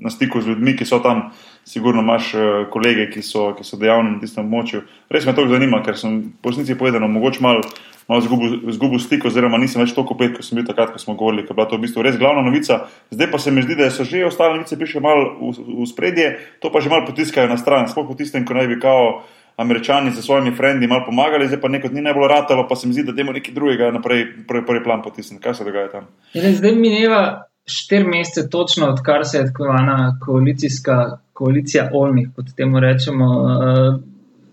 na 0.00 0.10
stiku 0.10 0.40
z 0.40 0.50
ljudmi, 0.50 0.74
ki 0.74 0.88
so 0.88 0.98
tam, 1.04 1.30
sigurno 1.64 2.02
imaš 2.02 2.34
uh, 2.34 2.44
kolege, 2.70 3.08
ki 3.10 3.22
so, 3.22 3.50
so 3.62 3.80
dejavni 3.80 4.16
na 4.16 4.20
tistem 4.20 4.44
območju. 4.46 4.84
Res 5.10 5.26
me 5.26 5.34
to 5.34 5.48
zanima, 5.48 5.82
ker 5.84 5.98
sem 5.98 6.20
po 6.42 6.52
resnici 6.52 6.78
povedano 6.78 7.08
mogoče 7.08 7.44
malo 7.44 7.64
malo 8.08 8.20
izgubil, 8.68 8.98
stik, 8.98 9.24
oziroma 9.24 9.58
nisem 9.58 9.82
več 9.82 9.94
toliko 9.96 10.16
pet, 10.18 10.34
kot 10.36 10.44
sem 10.44 10.58
bil 10.58 10.66
takrat, 10.68 10.92
ko 10.92 11.00
smo 11.00 11.14
govorili, 11.16 11.44
ker 11.46 11.54
je 11.54 11.58
bila 11.58 11.68
to 11.70 11.78
v 11.78 11.86
bistvu 11.86 12.04
res 12.04 12.18
glavna 12.20 12.42
novica. 12.44 12.82
Zdaj 13.14 13.30
pa 13.32 13.40
se 13.40 13.52
mi 13.54 13.64
zdi, 13.64 13.78
da 13.78 13.88
so 13.90 14.04
že 14.04 14.26
ostale 14.26 14.58
novice 14.58 14.76
prišle 14.76 15.00
malo 15.04 15.30
v, 15.40 15.54
v 15.84 15.88
spredje, 15.88 16.26
to 16.60 16.72
pa 16.74 16.84
že 16.84 16.92
malo 16.92 17.08
potiskajo 17.08 17.48
na 17.48 17.56
stran, 17.60 17.88
sploh 17.88 18.08
po 18.08 18.18
tistem, 18.18 18.44
ko 18.44 18.56
naj 18.56 18.68
bi 18.68 18.76
kao 18.80 19.24
američani 19.56 20.10
za 20.10 20.22
svojimi 20.22 20.52
frendi 20.56 20.86
malo 20.90 21.06
pomagali, 21.06 21.48
zdaj 21.48 21.62
pa 21.62 21.70
nekot 21.72 21.92
ni 21.94 22.04
najbolj 22.04 22.28
ratalo, 22.28 22.68
pa 22.68 22.76
se 22.76 22.88
mi 22.90 22.92
zdi, 22.92 23.06
da 23.08 23.16
temu 23.16 23.32
nekaj 23.32 23.54
drugega 23.54 23.90
naprej, 23.94 24.26
prvi, 24.48 24.66
prvi 24.66 24.84
plan 24.84 25.02
potisniti. 25.02 25.42
Kaj 25.42 25.60
se 25.60 25.64
dogaja 25.64 25.88
tam? 25.88 26.08
Zdaj 26.34 26.74
mineva 26.76 27.48
štiri 27.64 28.04
mesece, 28.04 28.48
točno 28.50 28.90
odkar 28.92 29.24
se 29.24 29.38
je 29.38 29.46
tako 29.46 29.70
imenovana 29.70 30.18
koalicijska 30.20 31.23
koalicija 31.34 31.88
Olmih, 31.92 32.30
kot 32.36 32.52
temu 32.56 32.80
rečemo, 32.80 33.30
uh, 33.42 33.96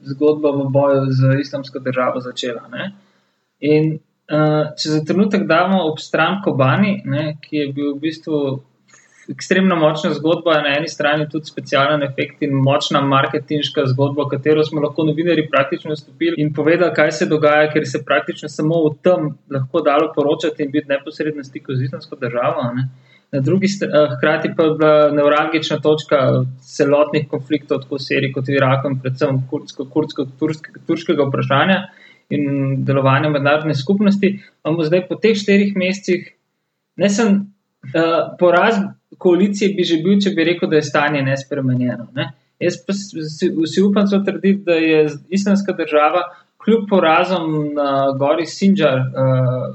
zgodba 0.03 0.51
v 0.57 0.69
boju 0.73 1.05
z 1.13 1.35
islamsko 1.41 1.79
državo 1.79 2.19
začela. 2.19 2.65
Ne? 2.73 2.91
In 3.61 3.93
uh, 3.97 4.73
če 4.77 4.97
za 4.97 5.03
trenutek 5.05 5.45
damo 5.49 5.83
ob 5.91 6.01
stran 6.01 6.41
Kobani, 6.45 7.01
ne, 7.05 7.35
ki 7.41 7.57
je 7.57 7.67
bil 7.75 7.93
v 7.93 8.01
bistvu 8.07 8.41
ekstremno 9.31 9.75
močna 9.75 10.13
zgodba, 10.13 10.57
na 10.65 10.73
eni 10.77 10.89
strani 10.89 11.27
tudi 11.29 11.45
specialen 11.45 12.03
efekt 12.03 12.41
in 12.45 12.55
močna 12.65 13.01
marketinška 13.05 13.85
zgodba, 13.93 14.25
v 14.25 14.33
katero 14.33 14.63
smo 14.65 14.81
lahko 14.83 15.05
novinari 15.07 15.45
praktično 15.51 15.95
vstopili 15.95 16.41
in 16.41 16.51
povedali, 16.53 16.93
kaj 16.95 17.11
se 17.19 17.29
dogaja, 17.29 17.69
ker 17.73 17.85
se 17.87 18.03
praktično 18.05 18.49
samo 18.49 18.81
v 18.87 18.95
tem 19.05 19.29
lahko 19.53 19.83
dalo 19.85 20.11
poročati 20.15 20.65
in 20.65 20.73
biti 20.73 20.89
neposredno 20.89 21.43
stiku 21.43 21.77
z 21.77 21.87
islamsko 21.87 22.17
državo. 22.19 22.65
Ne. 22.75 22.89
Na 23.31 23.39
drugi 23.39 23.67
strani, 23.67 24.15
hkrati 24.17 24.49
pa 24.57 24.63
je 24.63 24.71
bila 24.79 25.11
nevralgična 25.15 25.79
točka 25.79 26.17
celotnih 26.67 27.29
konfliktov, 27.31 27.85
tako 27.85 27.95
v 27.95 28.03
Siriji 28.03 28.33
kot 28.35 28.49
v 28.49 28.57
Iraku, 28.57 28.89
in 28.91 28.97
predvsem 28.99 29.37
kurdsko-turškega 29.93 31.27
vprašanja 31.29 31.77
in 32.35 32.83
delovanja 32.87 33.29
mednarodne 33.31 33.75
skupnosti. 33.75 34.33
Imamo 34.65 34.83
zdaj 34.83 35.05
po 35.07 35.15
teh 35.15 35.37
štirih 35.39 35.77
mesecih 35.79 36.25
ne 36.99 37.09
samo 37.09 37.37
uh, 37.39 38.33
poraz 38.39 38.81
koalicije 39.17 39.75
bi 39.77 39.85
že 39.87 40.01
bil, 40.03 40.19
če 40.19 40.33
bi 40.35 40.47
rekel, 40.47 40.69
da 40.69 40.81
je 40.81 40.87
stanje 40.89 41.21
nespremenjeno. 41.23 42.09
Ne? 42.15 42.33
Jaz 42.59 42.81
pa 42.85 42.93
si, 42.93 43.81
upam 43.81 44.07
zatrditi, 44.11 44.63
da 44.67 44.75
je 44.75 45.05
islamska 45.29 45.73
država 45.77 46.25
kljub 46.61 46.83
porazom 46.89 47.71
na 47.79 48.11
gori 48.19 48.45
Sinjar, 48.45 48.99
uh, 48.99 49.71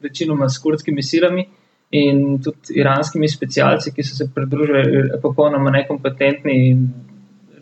večinoma 0.00 0.48
s 0.48 0.58
kurdskimi 0.58 1.02
silami 1.02 1.46
in 1.94 2.42
tudi 2.42 2.74
iranskimi 2.80 3.28
specialci, 3.28 3.92
ki 3.94 4.02
so 4.02 4.16
se 4.18 4.26
pridružili 4.34 5.18
popolnoma 5.22 5.70
nekompetentni 5.70 6.56
in 6.70 6.86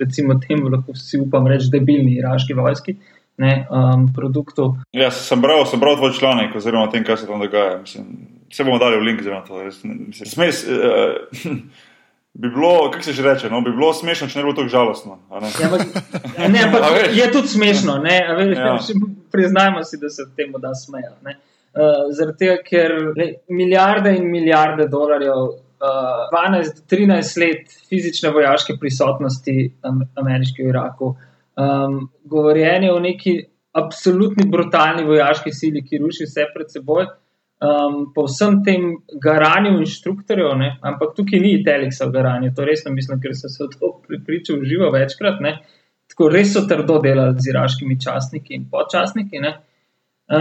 recimo 0.00 0.38
temu 0.40 0.70
lahko 0.72 0.94
si 0.96 1.20
upam 1.20 1.46
reči 1.46 1.68
debilni 1.72 2.16
iraški 2.20 2.56
vojski. 2.56 2.96
Ne, 3.42 3.66
um, 3.72 4.04
produktu. 4.12 4.66
Ja, 4.92 5.08
sem 5.10 5.40
bral, 5.40 5.64
sem 5.66 5.80
bral 5.80 5.96
tvoj 5.96 6.12
članek 6.18 6.52
oziroma 6.56 6.84
o 6.84 6.90
tem, 6.92 7.04
kaj 7.04 7.16
se 7.22 7.26
tam 7.26 7.40
dogaja. 7.40 7.78
Mislim, 7.80 8.10
vse 8.52 8.64
bomo 8.68 8.76
dali 8.78 8.98
v 9.00 9.06
link 9.08 9.22
za 9.24 9.40
to. 9.46 9.62
Smes, 10.28 10.60
uh, 10.68 11.56
bi 12.40 12.50
bilo, 12.50 12.90
kako 12.92 13.04
se 13.04 13.12
že 13.12 13.22
reče, 13.22 13.50
no, 13.50 13.62
bi 13.64 13.72
bilo 13.72 13.88
smešno, 13.96 14.28
če 14.28 14.38
ne 14.38 14.44
bi 14.44 14.50
bilo 14.50 14.58
tako 14.60 14.68
žalostno. 14.68 15.16
Ne? 15.30 15.48
Ja, 15.60 15.70
ampak, 15.70 16.12
ne, 16.52 16.62
ampak 16.66 17.16
je 17.16 17.30
tudi 17.32 17.48
smešno. 17.48 17.96
Ja. 18.04 18.76
Priznajmo 19.32 19.82
si, 19.84 19.98
da 20.00 20.12
se 20.12 20.28
temu 20.36 20.60
da 20.60 20.74
smejati. 20.74 21.36
Uh, 21.72 22.10
Zaradi 22.12 22.44
tega, 22.44 22.56
ker 22.66 22.94
le, 23.16 23.28
milijarde 23.48 24.12
in 24.18 24.26
milijarde 24.28 24.88
dolarjev, 24.92 25.46
uh, 25.82 26.26
12 26.32 26.74
do 26.76 26.84
13 26.96 27.40
let 27.40 27.76
fizične 27.88 28.30
vojaške 28.34 28.76
prisotnosti 28.80 29.54
am, 29.88 30.02
ameriške 30.20 30.66
v 30.66 30.68
Iraku, 30.68 31.14
um, 31.56 31.96
govorjenje 32.24 32.92
o 32.92 33.00
neki 33.00 33.38
absolutni 33.72 34.44
brutalni 34.50 35.04
vojaški 35.08 35.52
sili, 35.52 35.84
ki 35.86 36.02
ruši 36.02 36.28
vse 36.28 36.48
pred 36.54 36.70
seboj. 36.70 37.08
Um, 37.62 38.08
po 38.14 38.24
vsem 38.26 38.58
tem 38.66 38.88
garanju 39.22 39.76
inštruktorjev, 39.80 40.56
ne? 40.58 40.72
ampak 40.82 41.12
tukaj 41.16 41.40
ni 41.40 41.60
Teleksa 41.64 42.08
v 42.08 42.16
garanju, 42.16 42.50
to 42.56 42.64
resno 42.66 42.90
mislim, 42.92 43.20
ker 43.22 43.36
sem 43.38 43.52
se 43.52 43.64
v 43.64 43.68
to 43.76 43.92
pripričal 44.08 44.64
živo 44.66 44.90
večkrat. 44.90 45.38
Ne? 45.40 45.60
Tako 46.10 46.28
res 46.34 46.50
so 46.52 46.64
trdo 46.68 46.98
delali 47.00 47.38
z 47.38 47.52
iraškimi 47.52 48.00
častniki 48.02 48.58
in 48.58 48.66
počasniki. 48.70 49.40
Uh, 50.32 50.38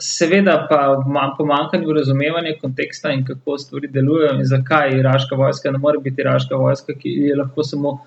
seveda 0.00 0.54
pa 0.70 0.78
imam 1.06 1.34
pomankanje 1.36 1.94
razumevanja 1.98 2.54
konteksta 2.60 3.10
in 3.12 3.26
kako 3.26 3.58
stvari 3.58 3.90
delujejo 3.92 4.38
in 4.38 4.46
zakaj 4.48 4.94
iraška 4.98 5.36
vojska 5.36 5.70
ne 5.70 5.78
more 5.78 5.98
biti 5.98 6.22
iraška 6.24 6.56
vojska, 6.56 6.94
ki 7.00 7.08
je 7.08 7.36
lahko 7.36 7.62
samo 7.62 7.98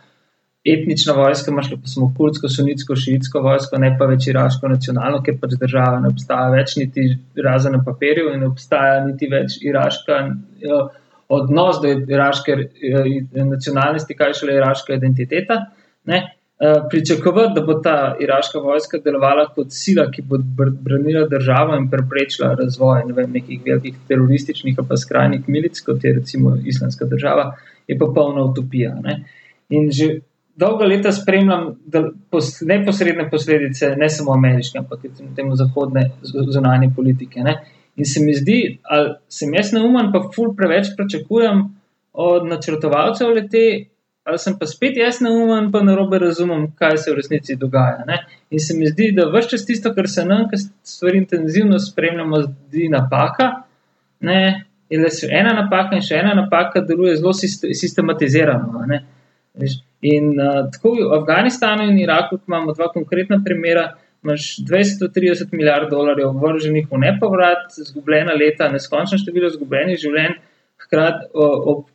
etnična 0.66 1.14
vojska, 1.14 1.52
imaš 1.52 1.70
pa 1.70 1.88
samo 1.88 2.08
kurdsko, 2.18 2.50
sunitsko, 2.50 2.96
šiitsko 2.96 3.42
vojsko, 3.46 3.78
ne 3.78 3.92
pa 4.00 4.08
več 4.10 4.28
iraško 4.32 4.72
nacionalno, 4.72 5.22
ker 5.24 5.38
pač 5.42 5.54
država 5.62 6.00
ne 6.04 6.10
obstaja 6.12 6.50
več, 6.56 6.74
niti 6.82 7.06
razen 7.46 7.78
na 7.78 7.84
papirju, 7.86 8.32
in 8.34 8.42
ne 8.44 8.50
obstaja 8.50 9.04
niti 9.06 9.30
več 9.32 9.60
iraška 9.62 10.20
jo, 10.64 10.82
odnos 11.38 11.84
do 11.84 11.94
iraške 11.94 12.58
nacionalnosti, 13.38 14.18
kaj 14.18 14.36
šele 14.42 14.58
iraška 14.58 14.98
identiteta. 14.98 15.62
Ne? 16.08 16.24
Pričakovati, 16.90 17.54
da 17.56 17.62
bo 17.62 17.74
ta 17.86 18.16
iraška 18.20 18.60
vojska 18.60 18.98
delovala 19.06 19.44
kot 19.56 19.68
sila, 19.70 20.08
ki 20.12 20.24
bo 20.26 20.40
branila 20.58 21.28
državo 21.30 21.76
in 21.78 21.86
preprečila 21.90 22.56
razvoj 22.58 23.04
ne 23.06 23.14
vem, 23.14 23.32
nekih 23.32 23.60
velikih 23.66 24.00
terorističnih, 24.08 24.80
pa 24.90 24.98
skrajnih 24.98 25.44
milic, 25.48 25.82
kot 25.86 26.04
je 26.04 26.16
recimo 26.16 26.56
islamska 26.66 27.06
država, 27.06 27.52
je 27.88 27.98
popolna 27.98 28.42
utopija. 28.44 28.96
Ne? 29.04 29.20
In 29.70 29.92
že 29.94 30.08
dolga 30.58 30.86
leta 30.90 31.12
spremljam 31.12 31.68
pos, 32.32 32.50
neposredne 32.66 33.30
posledice, 33.30 33.92
ne 33.98 34.10
samo 34.10 34.34
ameriške, 34.34 34.80
ampak 34.82 35.04
tudi 35.06 35.30
temu 35.36 35.56
zahodne 35.56 36.10
zunanje 36.24 36.90
politike. 36.96 37.44
Ne? 37.46 37.54
In 37.96 38.06
se 38.06 38.24
mi 38.24 38.34
zdi, 38.34 38.80
ali 38.84 39.14
sem 39.30 39.54
jaz 39.54 39.76
neumen, 39.78 40.10
pa 40.14 40.24
ful 40.34 40.56
preveč 40.58 40.90
pričakujem 40.98 41.62
od 42.14 42.50
načrtovalcev 42.50 43.30
lete, 43.38 43.64
ali 44.28 44.40
sem 44.44 44.56
pa 44.60 44.68
spet 44.68 44.98
jaz 45.00 45.22
neumen, 45.24 45.70
pa 45.72 45.80
narobe 45.88 46.20
razumem, 46.20 46.66
kaj 46.76 46.98
se 47.04 47.12
v 47.12 47.16
resnici 47.22 47.56
dogaja. 47.56 48.04
Ne? 48.08 48.18
In 48.52 48.60
se 48.60 48.76
mi 48.76 48.90
zdi, 48.92 49.14
da 49.16 49.30
vse 49.32 49.54
čas 49.54 49.64
tisto, 49.66 49.94
kar 49.96 50.10
se 50.12 50.26
nam, 50.28 50.50
ki 50.52 50.60
stvari 50.60 51.22
intenzivno 51.24 51.80
spremljamo, 51.80 52.42
zdi 52.48 52.90
napaka. 52.92 53.52
Ne? 54.28 54.42
Je 54.90 55.00
le 55.00 55.12
ena 55.30 55.54
napaka 55.56 55.96
in 55.96 56.04
še 56.04 56.20
ena 56.20 56.34
napaka 56.36 56.84
deluje 56.84 57.16
zelo 57.22 57.32
sistematizirano. 57.36 58.84
In 60.08 60.28
uh, 60.36 60.60
tako 60.76 60.94
v 60.98 61.08
Afganistanu 61.22 61.88
in 61.88 61.98
Iraku, 62.04 62.42
imamo 62.48 62.76
dva 62.76 62.92
konkretna 62.94 63.40
primera, 63.46 63.88
imaš 64.24 64.58
230 64.68 65.56
milijard 65.56 65.90
dolarjev 65.90 66.36
vrženih 66.44 66.92
v 66.92 67.00
nepovrat, 67.06 67.80
izgubljena 67.80 68.36
leta, 68.36 68.68
neskončno 68.76 69.20
število 69.24 69.54
izgubljenih 69.54 70.00
življenj, 70.04 70.38
hkrati 70.88 71.30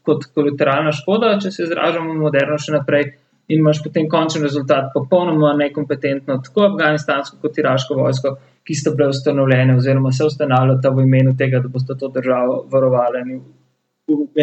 kot 0.06 0.28
kolateralna 0.34 0.92
škoda, 0.94 1.34
če 1.42 1.50
se 1.50 1.66
izražamo 1.66 2.14
moderno 2.14 2.58
še 2.60 2.76
naprej. 2.76 3.10
In 3.50 3.58
imaš 3.58 3.82
potem 3.84 4.06
končen 4.08 4.44
rezultat, 4.46 4.92
popolnoma 4.94 5.50
nekompetentno, 5.58 6.38
tako 6.44 6.68
afganistansko 6.68 7.40
kot 7.42 7.58
iraško 7.58 7.96
vojsko, 7.98 8.36
ki 8.62 8.76
sta 8.78 8.92
bile 8.94 9.10
ustanovljene, 9.10 9.74
oziroma 9.80 10.12
se 10.14 10.24
ustanavljata 10.24 10.92
v 10.94 11.04
imenu 11.08 11.34
tega, 11.36 11.60
da 11.60 11.68
boste 11.68 11.98
to 11.98 12.08
državo 12.14 12.62
varovali 12.70 13.40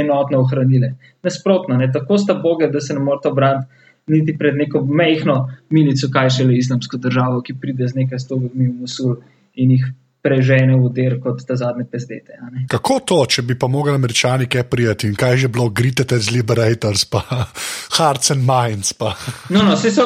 enotno 0.01 0.41
ohranile. 0.43 0.91
Nasprotno, 1.23 1.77
ne, 1.79 1.88
tako 1.93 2.17
sta 2.19 2.35
boge, 2.43 2.67
da 2.73 2.83
se 2.83 2.93
ne 2.93 3.05
morete 3.05 3.31
obraniti 3.31 3.88
niti 4.09 4.35
pred 4.38 4.55
neko 4.57 4.81
mehko 4.85 5.38
milico, 5.69 6.09
kaj 6.13 6.29
šele 6.39 6.57
islamsko 6.57 6.97
državo, 6.97 7.41
ki 7.45 7.57
pride 7.62 7.88
z 7.88 8.01
nekaj 8.01 8.19
sto 8.19 8.39
ljudmi 8.41 8.67
v 8.67 8.81
Musul 8.81 9.15
in 9.55 9.75
jih 9.75 9.85
prežene 10.21 10.75
v 10.75 10.91
der 10.93 11.17
kot 11.23 11.41
ta 11.47 11.55
zadnje 11.55 11.86
pezdete. 11.91 12.36
Kako 12.71 12.99
to, 13.08 13.19
če 13.25 13.45
bi 13.47 13.55
pa 13.60 13.69
mogli 13.71 13.95
američani 13.95 14.49
kaj 14.51 14.65
prijeti 14.69 15.08
in 15.08 15.15
kaj 15.19 15.38
že 15.45 15.47
bilo, 15.47 15.69
gritete 15.69 16.19
z 16.19 16.36
Liberators, 16.36 17.05
pa 17.05 17.23
Hearts 17.97 18.32
and 18.36 18.43
Minds. 18.47 18.93
Pa. 18.93 19.15
No, 19.53 19.63
no, 19.63 19.75
vse 19.75 19.91
so, 19.91 20.05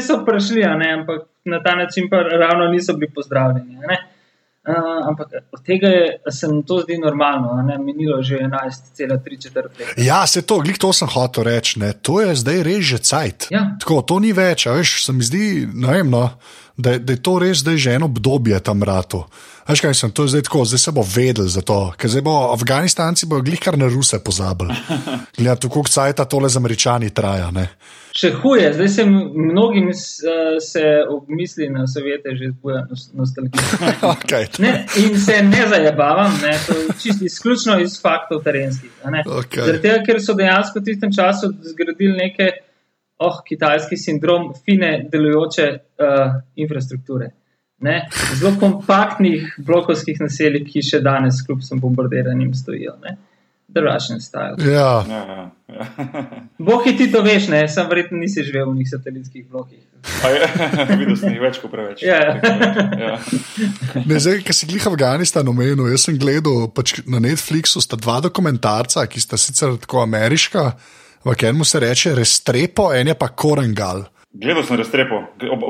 so 0.00 0.16
prišli, 0.26 0.62
ampak 0.64 1.28
na 1.44 1.62
ta 1.62 1.74
način 1.76 2.08
pa 2.10 2.22
ravno 2.22 2.68
niso 2.72 2.94
bili 2.96 3.12
pozdravljeni. 3.14 3.78
Uh, 4.62 5.08
ampak 5.08 5.26
od 5.52 5.62
tega 5.66 5.88
je, 5.88 6.18
se 6.30 6.48
mi 6.48 6.62
to 6.66 6.78
zdi 6.84 6.98
normalno, 6.98 7.62
ne 7.66 7.78
minilo 7.78 8.22
že 8.22 8.38
11,3 8.38 9.42
četrte. 9.42 9.84
Ja, 9.96 10.26
se 10.26 10.42
to, 10.42 10.60
glej, 10.62 10.78
to 10.78 10.92
sem 10.92 11.08
hotel 11.10 11.44
reči, 11.44 11.80
ne. 11.80 11.92
to 11.92 12.20
je 12.20 12.36
zdaj 12.36 12.62
res 12.62 12.84
že 12.84 12.98
cajt. 12.98 13.46
Ja. 13.50 13.64
Tako, 13.80 14.02
to 14.06 14.20
ni 14.22 14.30
več, 14.32 14.66
veš, 14.70 15.04
se 15.06 15.12
mi 15.12 15.26
zdi, 15.26 15.66
vem, 15.66 16.10
no, 16.10 16.28
da, 16.82 16.98
da 16.98 17.14
je 17.16 17.22
to 17.22 17.38
res 17.38 17.62
zdaj 17.62 17.78
že 17.78 17.96
eno 17.96 18.10
obdobje 18.10 18.60
tam 18.60 18.82
ratu. 18.82 19.24
Veš 19.68 19.80
kaj 19.80 19.94
sem, 19.94 20.10
to 20.10 20.26
je 20.26 20.34
zdaj 20.34 20.42
tako, 20.48 20.64
zdaj 20.66 20.80
se 20.82 20.92
bo 20.92 21.04
vedel 21.06 21.46
za 21.46 21.62
to, 21.62 21.92
ker 21.96 22.10
zdaj 22.10 22.24
bo 22.26 22.34
Afganistanci 22.52 23.28
bo 23.30 23.38
glih 23.40 23.60
kar 23.62 23.78
na 23.78 23.86
Ruse 23.86 24.18
pozabili. 24.18 24.74
Glede, 25.38 25.68
kako 25.68 25.86
cajta 25.88 26.24
tole 26.24 26.50
z 26.50 26.58
američani 26.58 27.10
traja. 27.14 27.50
Ne. 27.54 27.68
Še 28.18 28.32
huje, 28.42 28.66
zdaj 28.74 28.88
se 28.92 29.04
mnogim 29.06 29.86
se 30.60 30.82
ob 31.08 31.30
misli 31.30 31.68
na 31.72 31.86
sovjete 31.88 32.34
že 32.36 32.50
zbuja 32.50 32.82
nostalgija. 33.14 33.62
okay, 34.14 34.50
in 35.00 35.16
se 35.20 35.38
ne 35.46 35.62
zajabavam, 35.68 36.34
ne, 36.42 36.52
to 36.66 36.76
je 36.76 36.98
čisto 37.02 37.24
izključno 37.24 37.78
iz 37.80 37.96
faktov 38.02 38.42
terenskih. 38.44 38.90
Okay. 39.06 39.64
Zato, 39.70 39.94
ker 40.06 40.20
so 40.20 40.36
dejansko 40.36 40.82
v 40.82 40.90
tistem 40.90 41.14
času 41.14 41.54
zgradili 41.70 42.18
neke, 42.18 42.50
oh, 43.22 43.40
kitajski 43.46 43.96
sindrom 43.96 44.50
fine 44.64 44.92
delujoče 45.12 45.68
uh, 45.72 46.40
infrastrukture. 46.56 47.32
Ne, 47.82 47.96
zelo 48.38 48.52
kompaktnih 48.60 49.56
blokovskih 49.58 50.20
naselij, 50.22 50.62
ki 50.68 50.84
še 50.86 51.00
danes, 51.02 51.40
kljub 51.42 51.64
sem 51.66 51.80
bombardiranjem, 51.82 52.52
stojijo. 52.54 52.94
Ne. 53.02 53.16
Drugačen 53.72 54.20
stil. 54.20 54.60
Ja. 54.68 55.04
Ja, 55.08 55.22
ja, 55.26 55.50
ja. 55.68 55.86
Bohi 56.58 56.92
ti 56.96 57.08
to 57.12 57.22
veš, 57.24 57.48
ne? 57.48 57.62
sem 57.68 57.88
verjetno 57.88 58.20
nisi 58.20 58.44
živel 58.44 58.68
v 58.70 58.82
njih 58.82 58.90
satelitskih 58.90 59.46
blokih. 59.48 59.80
Videl 61.00 61.16
sem 61.16 61.32
jih 61.32 61.40
več 61.40 61.60
kot 61.62 61.72
preveč. 61.72 62.02
Ja. 62.04 62.20
Ja. 62.36 63.16
Ne, 64.08 64.18
zdaj, 64.20 64.40
ki 64.44 64.54
si 64.56 64.68
glih 64.68 64.84
Afganistan 64.88 65.48
omenil, 65.48 65.86
jaz 65.92 66.06
sem 66.08 66.18
gledal 66.20 66.66
pač 66.74 66.98
na 67.08 67.20
Netflixu 67.22 67.80
sta 67.84 67.96
dva 68.00 68.18
dokumentarca, 68.24 69.04
ki 69.08 69.22
sta 69.22 69.38
sicer 69.40 69.76
tako 69.80 70.02
ameriška, 70.02 70.72
ampak 71.24 71.42
enemu 71.42 71.64
se 71.64 71.80
reče 71.80 72.14
Restrepo, 72.14 72.92
en 72.94 73.08
je 73.08 73.14
pa 73.14 73.28
Korengal. 73.28 74.04
Gledal 74.32 74.64
sem 74.64 74.76
Restrepo, 74.76 75.14
oba, 75.52 75.66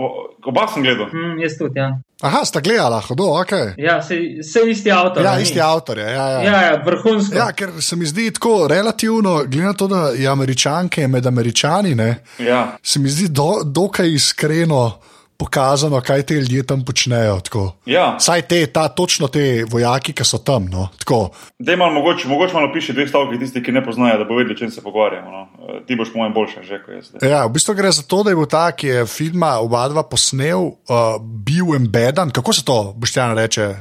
oba 0.47 0.67
sem 0.75 0.83
gledal. 0.83 1.07
Mm, 1.13 1.41
jaz 1.43 1.57
tudi, 1.59 1.81
ja. 1.81 1.99
Aha, 2.23 2.45
sta 2.45 2.61
gledala, 2.61 3.01
hodo, 3.01 3.25
ok. 3.41 3.53
Ja, 3.77 3.97
se, 4.03 4.15
se 4.43 4.61
isti 4.71 4.91
avtor. 4.95 5.25
Ja, 5.25 5.33
a 5.33 5.37
ni? 5.37 5.43
isti 5.43 5.61
avtor 5.61 5.99
je. 5.99 6.05
Ja, 6.05 6.29
ja. 6.31 6.43
Ja, 6.43 6.61
ja, 6.63 6.83
vrhunsko. 6.87 7.35
Ja, 7.35 7.49
ker 7.53 7.73
se 7.83 7.97
mi 7.97 8.07
zdi 8.07 8.31
tako 8.31 8.69
relativno, 8.71 9.43
glede 9.47 9.67
na 9.67 9.73
to, 9.73 9.89
da 9.91 10.09
je 10.15 10.29
američanke 10.29 11.09
med 11.09 11.27
američani, 11.27 11.95
ne, 11.95 12.23
Ja. 12.39 12.77
se 12.83 12.99
mi 13.01 13.09
zdi 13.09 13.29
do, 13.29 13.63
dokaj 13.65 14.13
iskreno 14.15 14.99
pokazano, 15.43 16.01
kaj 16.01 16.23
te 16.23 16.35
ljudje 16.35 16.63
tam 16.67 16.85
počnejo. 16.85 17.41
Tako. 17.41 17.73
Ja, 17.87 18.17
Saj 18.21 18.43
te, 18.43 18.67
ta, 18.67 18.89
točno 18.89 19.29
te 19.29 19.65
vojaki, 19.69 20.15
ki 20.15 20.25
so 20.25 20.39
tam. 20.39 20.69
No, 20.71 20.89
tako. 20.99 21.31
Dej 21.59 21.77
malo, 21.77 21.93
mogoče, 21.99 22.29
mogoče 22.29 22.55
malo 22.55 22.71
piše 22.73 22.95
dveh 22.95 23.09
stavkov, 23.09 23.39
tisti, 23.39 23.63
ki 23.63 23.75
ne 23.75 23.83
poznajo, 23.85 24.21
da 24.23 24.25
bo 24.29 24.39
vedeli, 24.39 24.55
o 24.55 24.59
čem 24.59 24.71
se 24.71 24.83
pogovarjamo. 24.83 25.31
No. 25.31 25.43
Eh, 25.69 25.81
Ti 25.87 25.97
boš, 25.99 26.13
po 26.13 26.19
mojem, 26.19 26.35
boljše 26.35 26.63
že, 26.63 26.79
kot 26.85 26.95
jaz. 26.95 27.11
Ja, 27.23 27.47
v 27.47 27.53
bistvu 27.57 27.75
gre 27.75 27.91
za 27.91 28.03
to, 28.07 28.23
da 28.23 28.31
je 28.31 28.39
bil 28.39 28.47
ta, 28.47 28.65
ki 28.77 28.87
je 28.87 29.07
filma 29.07 29.57
oba 29.63 29.83
dva 29.91 30.05
posnel, 30.07 30.63
uh, 30.63 31.19
bil 31.19 31.75
embeden. 31.77 32.31
Kako 32.31 32.53
se 32.53 32.65
to, 32.65 32.79
Boštjan, 32.97 33.35
reče 33.39 33.67
uh, 33.67 33.75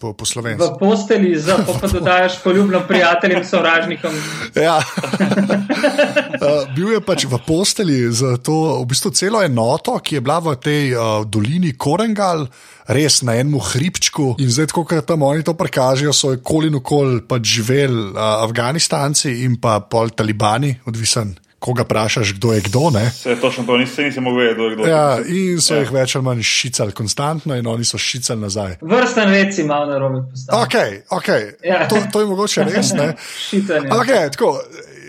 po, 0.00 0.12
po 0.12 0.28
slovenski? 0.28 0.68
V 0.68 0.78
posteli, 0.80 1.32
za 1.40 1.56
pa, 1.66 1.78
pa 1.80 1.88
dodajaš 1.92 2.42
poljubnim 2.44 2.84
prijateljem, 2.88 3.44
sovražnikom. 3.44 4.12
Ja. 4.54 4.76
uh, 4.76 6.68
bil 6.76 6.92
je 6.96 7.00
pač 7.00 7.24
v 7.24 7.40
posteli 7.46 8.00
za 8.12 8.36
to, 8.36 8.82
v 8.82 8.86
bistvu 8.92 9.14
celo 9.16 9.42
enoto, 9.44 9.96
ki 10.00 10.18
je 10.18 10.24
bila 10.24 10.38
v 10.44 10.56
tej 10.60 10.92
uh, 10.92 11.05
dolini 11.26 11.72
Korengal. 11.78 12.46
Res 12.86 13.22
na 13.26 13.34
enem 13.34 13.58
hribčku, 13.58 14.36
in 14.38 14.46
zdaj, 14.46 14.70
ko 14.70 14.84
tam 15.02 15.24
oni 15.26 15.42
to 15.42 15.56
prikažejo, 15.58 16.12
so 16.14 16.30
okoli 16.36 16.68
in 16.70 16.76
okoli 16.78 17.18
pač 17.26 17.56
živeli 17.56 18.12
uh, 18.12 18.44
Afganistanci 18.44 19.32
in 19.42 19.56
pa 19.58 19.80
pol 19.82 20.12
talibani, 20.14 20.70
odvisen, 20.86 21.32
koga 21.58 21.82
vprašaš, 21.82 22.36
kdo 22.38 22.52
je 22.54 22.60
kdo. 22.68 22.90
Ne? 22.94 23.10
Se 23.10 23.34
je 23.34 23.40
točno 23.42 23.64
to, 23.66 23.74
nisem, 23.82 24.06
nisem 24.06 24.22
mogel 24.22 24.38
vedeti, 24.38 24.54
kdo 24.54 24.68
je 24.68 24.76
kdo. 24.76 24.86
Ja, 24.86 25.18
in 25.26 25.58
so 25.58 25.74
Ja. 25.74 25.82
jih 25.82 25.90
več 25.90 26.14
ali 26.14 26.24
manj 26.28 26.46
šicali 26.46 26.94
konstantno, 26.94 27.58
in 27.58 27.66
oni 27.66 27.84
so 27.84 27.98
šicali 27.98 28.40
nazaj. 28.40 28.78
Vrsten 28.86 29.34
red 29.34 29.50
si 29.54 29.66
malo 29.66 29.90
na 29.90 29.98
robe 29.98 30.22
postavil. 30.30 30.62
Ok, 30.62 30.74
okay. 31.18 31.50
Ja. 31.66 31.88
To, 31.90 31.98
to 32.12 32.22
je 32.22 32.26
mogoče 32.30 32.70
res. 32.70 32.94
Ne? 32.94 33.16
Šitanje. 33.50 33.90
Okay, 33.98 34.30
tako, 34.30 34.60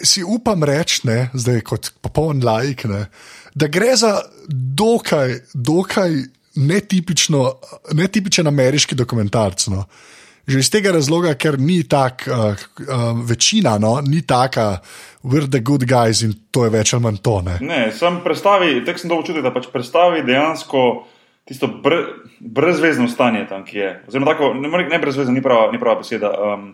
si 0.02 0.24
upam 0.26 0.64
reči, 0.64 1.06
ne, 1.08 1.30
zdaj 1.34 1.62
kot 1.62 1.92
popoln 2.02 2.42
laik, 2.42 2.86
ne, 2.90 3.06
da 3.58 3.68
gre 3.68 3.96
za 3.96 4.22
dokaj, 4.78 5.34
dokaj 5.54 6.12
netipično, 6.56 7.54
netipičen 7.94 8.48
ameriški 8.48 8.96
dokumentarc. 8.96 9.68
No. 9.74 9.86
Že 10.48 10.60
iz 10.64 10.70
tega 10.72 10.94
razloga, 10.96 11.34
ker 11.36 11.58
ni 11.60 11.82
tak, 11.84 12.24
uh, 12.32 12.54
uh, 12.56 13.10
večina, 13.28 13.76
no, 13.78 13.98
ni 14.02 14.22
taka, 14.22 14.80
we're 15.24 15.50
the 15.52 15.60
good 15.60 15.84
guys 15.84 16.22
in 16.24 16.34
to 16.52 16.64
je 16.64 16.72
več 16.72 16.94
ali 16.94 17.04
manj 17.04 17.20
to. 17.24 17.42
Ne. 17.44 17.58
Ne, 17.62 17.82
sem 17.92 18.22
predstavi, 18.24 18.80
tek 18.88 19.02
sem 19.02 19.12
dobro 19.12 19.28
čutil, 19.28 19.44
da 19.44 19.52
pač 19.52 19.68
predstavi 19.74 20.24
dejansko 20.28 20.84
tisto 21.48 21.68
br, 21.84 21.98
brezvezno 22.40 23.10
stanje 23.12 23.44
tam, 23.50 23.66
ki 23.68 23.78
je. 23.78 23.92
Oziroma, 24.08 24.32
tako, 24.32 24.54
ne, 24.56 24.72
ne 24.88 25.02
brezvezno, 25.04 25.36
ni 25.36 25.44
prava, 25.44 25.72
ni 25.72 25.82
prava 25.82 26.00
beseda. 26.04 26.32
Um, 26.32 26.70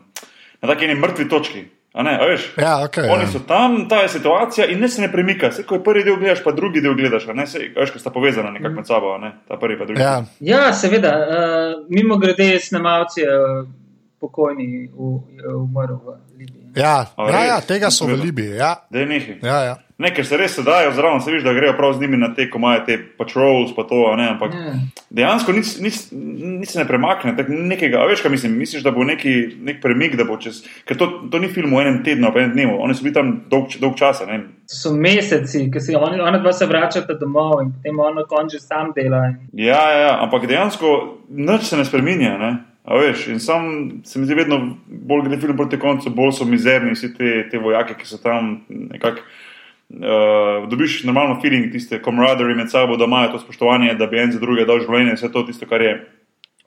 na 0.62 0.70
taki 0.70 0.86
eni 0.90 1.00
mrtvi 1.00 1.28
točki. 1.30 1.66
A 1.94 2.04
ne, 2.04 2.16
a 2.16 2.26
veš? 2.26 2.48
Ja, 2.58 2.72
okay, 2.80 3.06
Oni 3.06 3.24
ja. 3.24 3.28
so 3.30 3.40
tam, 3.40 3.84
ta 3.88 3.96
je 3.98 4.10
situacija 4.10 4.66
in 4.68 4.80
ne 4.80 4.88
se 4.90 5.02
ne 5.02 5.12
premika. 5.12 5.52
Se, 5.52 5.64
ko 5.64 5.76
je 5.76 5.84
prvi 5.84 6.04
del 6.04 6.16
gledaš, 6.16 6.44
pa 6.44 6.52
drugi 6.52 6.82
del 6.82 6.96
gledaš, 6.96 7.28
a 7.28 7.34
ne, 7.34 7.46
se, 7.48 7.60
veš, 7.76 7.92
ko 7.92 8.00
sta 8.00 8.10
povezana 8.10 8.50
nekako 8.50 8.74
med 8.74 8.88
sabo, 8.88 9.12
a 9.12 9.20
ne, 9.20 9.32
ta 9.48 9.58
prvi 9.58 9.78
pa 9.78 9.86
drugi. 9.86 10.02
Ja, 10.02 10.24
Ja, 10.40 10.74
seveda. 10.74 11.12
Uh, 11.12 11.28
mimo 11.90 12.18
grede, 12.18 12.60
snemalci 12.60 13.22
uh, 13.24 13.68
pokojni 14.20 14.66
v- 14.88 15.22
je 15.38 15.56
umrl 15.56 15.96
v 15.96 16.08
Libiji. 16.34 16.66
ja, 16.76 16.96
ja, 17.20 17.44
ja, 17.46 17.62
tega 17.62 17.92
so 17.92 18.06
v. 18.08 18.14
Libiji. 18.16 18.56
Ja, 18.56 18.76
Da 18.90 19.00
je 19.00 19.06
nekaj. 19.06 19.38
ja, 19.44 19.64
ja. 19.64 19.76
Ne, 20.04 20.12
ker 20.12 20.26
se 20.28 20.36
res 20.38 20.58
sedajo 20.58 20.92
zraven, 20.92 21.22
se 21.24 21.32
vidiš, 21.32 21.46
da 21.48 21.54
grejo 21.56 21.74
prav 21.78 21.94
z 21.96 22.02
njimi 22.04 22.18
na 22.20 22.34
te, 22.36 22.50
ko 22.52 22.60
imajo 22.60 22.82
te 22.86 22.98
patrols, 23.18 23.72
pa 23.76 23.86
to, 23.88 24.02
ne, 24.20 24.26
ampak 24.34 24.52
Ja. 24.58 24.74
dejansko 25.10 25.56
nič, 25.56 25.78
nič, 25.80 26.00
nič 26.60 26.74
se 26.74 26.80
ne 26.82 26.86
premakne, 26.90 27.32
tako 27.38 27.56
nekega, 27.56 28.02
a 28.04 28.10
veš, 28.10 28.22
kaj 28.22 28.32
mislim, 28.32 28.58
misliš, 28.60 28.84
da 28.84 28.92
bo 28.92 29.06
neki, 29.08 29.34
nek 29.64 29.80
premik, 29.82 30.18
da 30.20 30.28
bo 30.28 30.36
čez, 30.38 30.60
ker 30.84 31.00
to, 31.00 31.08
to 31.32 31.40
ni 31.40 31.48
film 31.48 31.72
v 31.72 31.86
enem 31.86 32.02
tednu, 32.04 32.34
pa 32.34 32.44
enem 32.44 32.52
dnevu, 32.52 32.76
oni 32.84 32.98
so 32.98 33.06
bili 33.06 33.16
tam 33.16 33.32
dolg, 33.50 33.72
dolg 33.80 33.96
časa, 33.96 34.28
ne. 34.28 34.42
To 34.68 34.76
so 34.76 34.92
meseci, 34.92 35.70
ki 35.72 35.80
se 35.80 35.96
oni, 35.96 36.20
ona 36.20 36.42
dva 36.44 36.52
se 36.54 36.68
vračata 36.68 37.16
domov 37.16 37.62
in 37.64 37.72
potem 37.72 38.00
on 38.00 38.16
na 38.16 38.28
koncu 38.28 38.60
sam 38.60 38.92
dela. 38.96 39.24
In, 39.32 39.40
Ja, 39.54 39.80
ja, 39.92 40.00
ja, 40.02 40.14
ampak 40.20 40.48
dejansko 40.50 40.92
nič 41.30 41.72
se 41.72 41.78
ne 41.78 41.86
spremenja. 41.86 42.38
Ne? 42.38 42.52
A 42.84 42.98
veš, 43.00 43.28
in 43.32 43.40
sam 43.40 43.64
se 44.04 44.20
mi 44.20 44.26
zdi, 44.26 44.36
vedno 44.36 44.58
bolj 44.88 45.30
gre 45.30 45.38
film 45.40 45.56
proti 45.56 45.80
koncu, 45.80 46.10
bolj 46.12 46.34
so 46.36 46.46
mizerni 46.46 46.92
vsi 46.92 47.14
te, 47.16 47.30
te 47.48 47.58
vojaki, 47.58 47.96
ki 47.96 48.06
so 48.06 48.18
tam 48.20 48.58
nekako. 48.68 49.24
Uh, 49.94 50.70
dobiš 50.70 51.04
normalno 51.06 51.38
feeling, 51.42 51.72
tiste 51.72 52.00
camaraderie 52.02 52.56
med 52.56 52.72
sabo, 52.72 52.98
da 52.98 53.06
imajo 53.06 53.36
to 53.36 53.40
spoštovanje, 53.44 53.94
da 54.00 54.08
bi 54.10 54.18
en 54.18 54.32
za 54.34 54.40
drugega 54.42 54.66
dal 54.66 54.82
življenje, 54.82 55.20
vse 55.20 55.30
to 55.32 55.44
tisto, 55.46 55.68
kar 55.70 55.86
je 55.86 55.94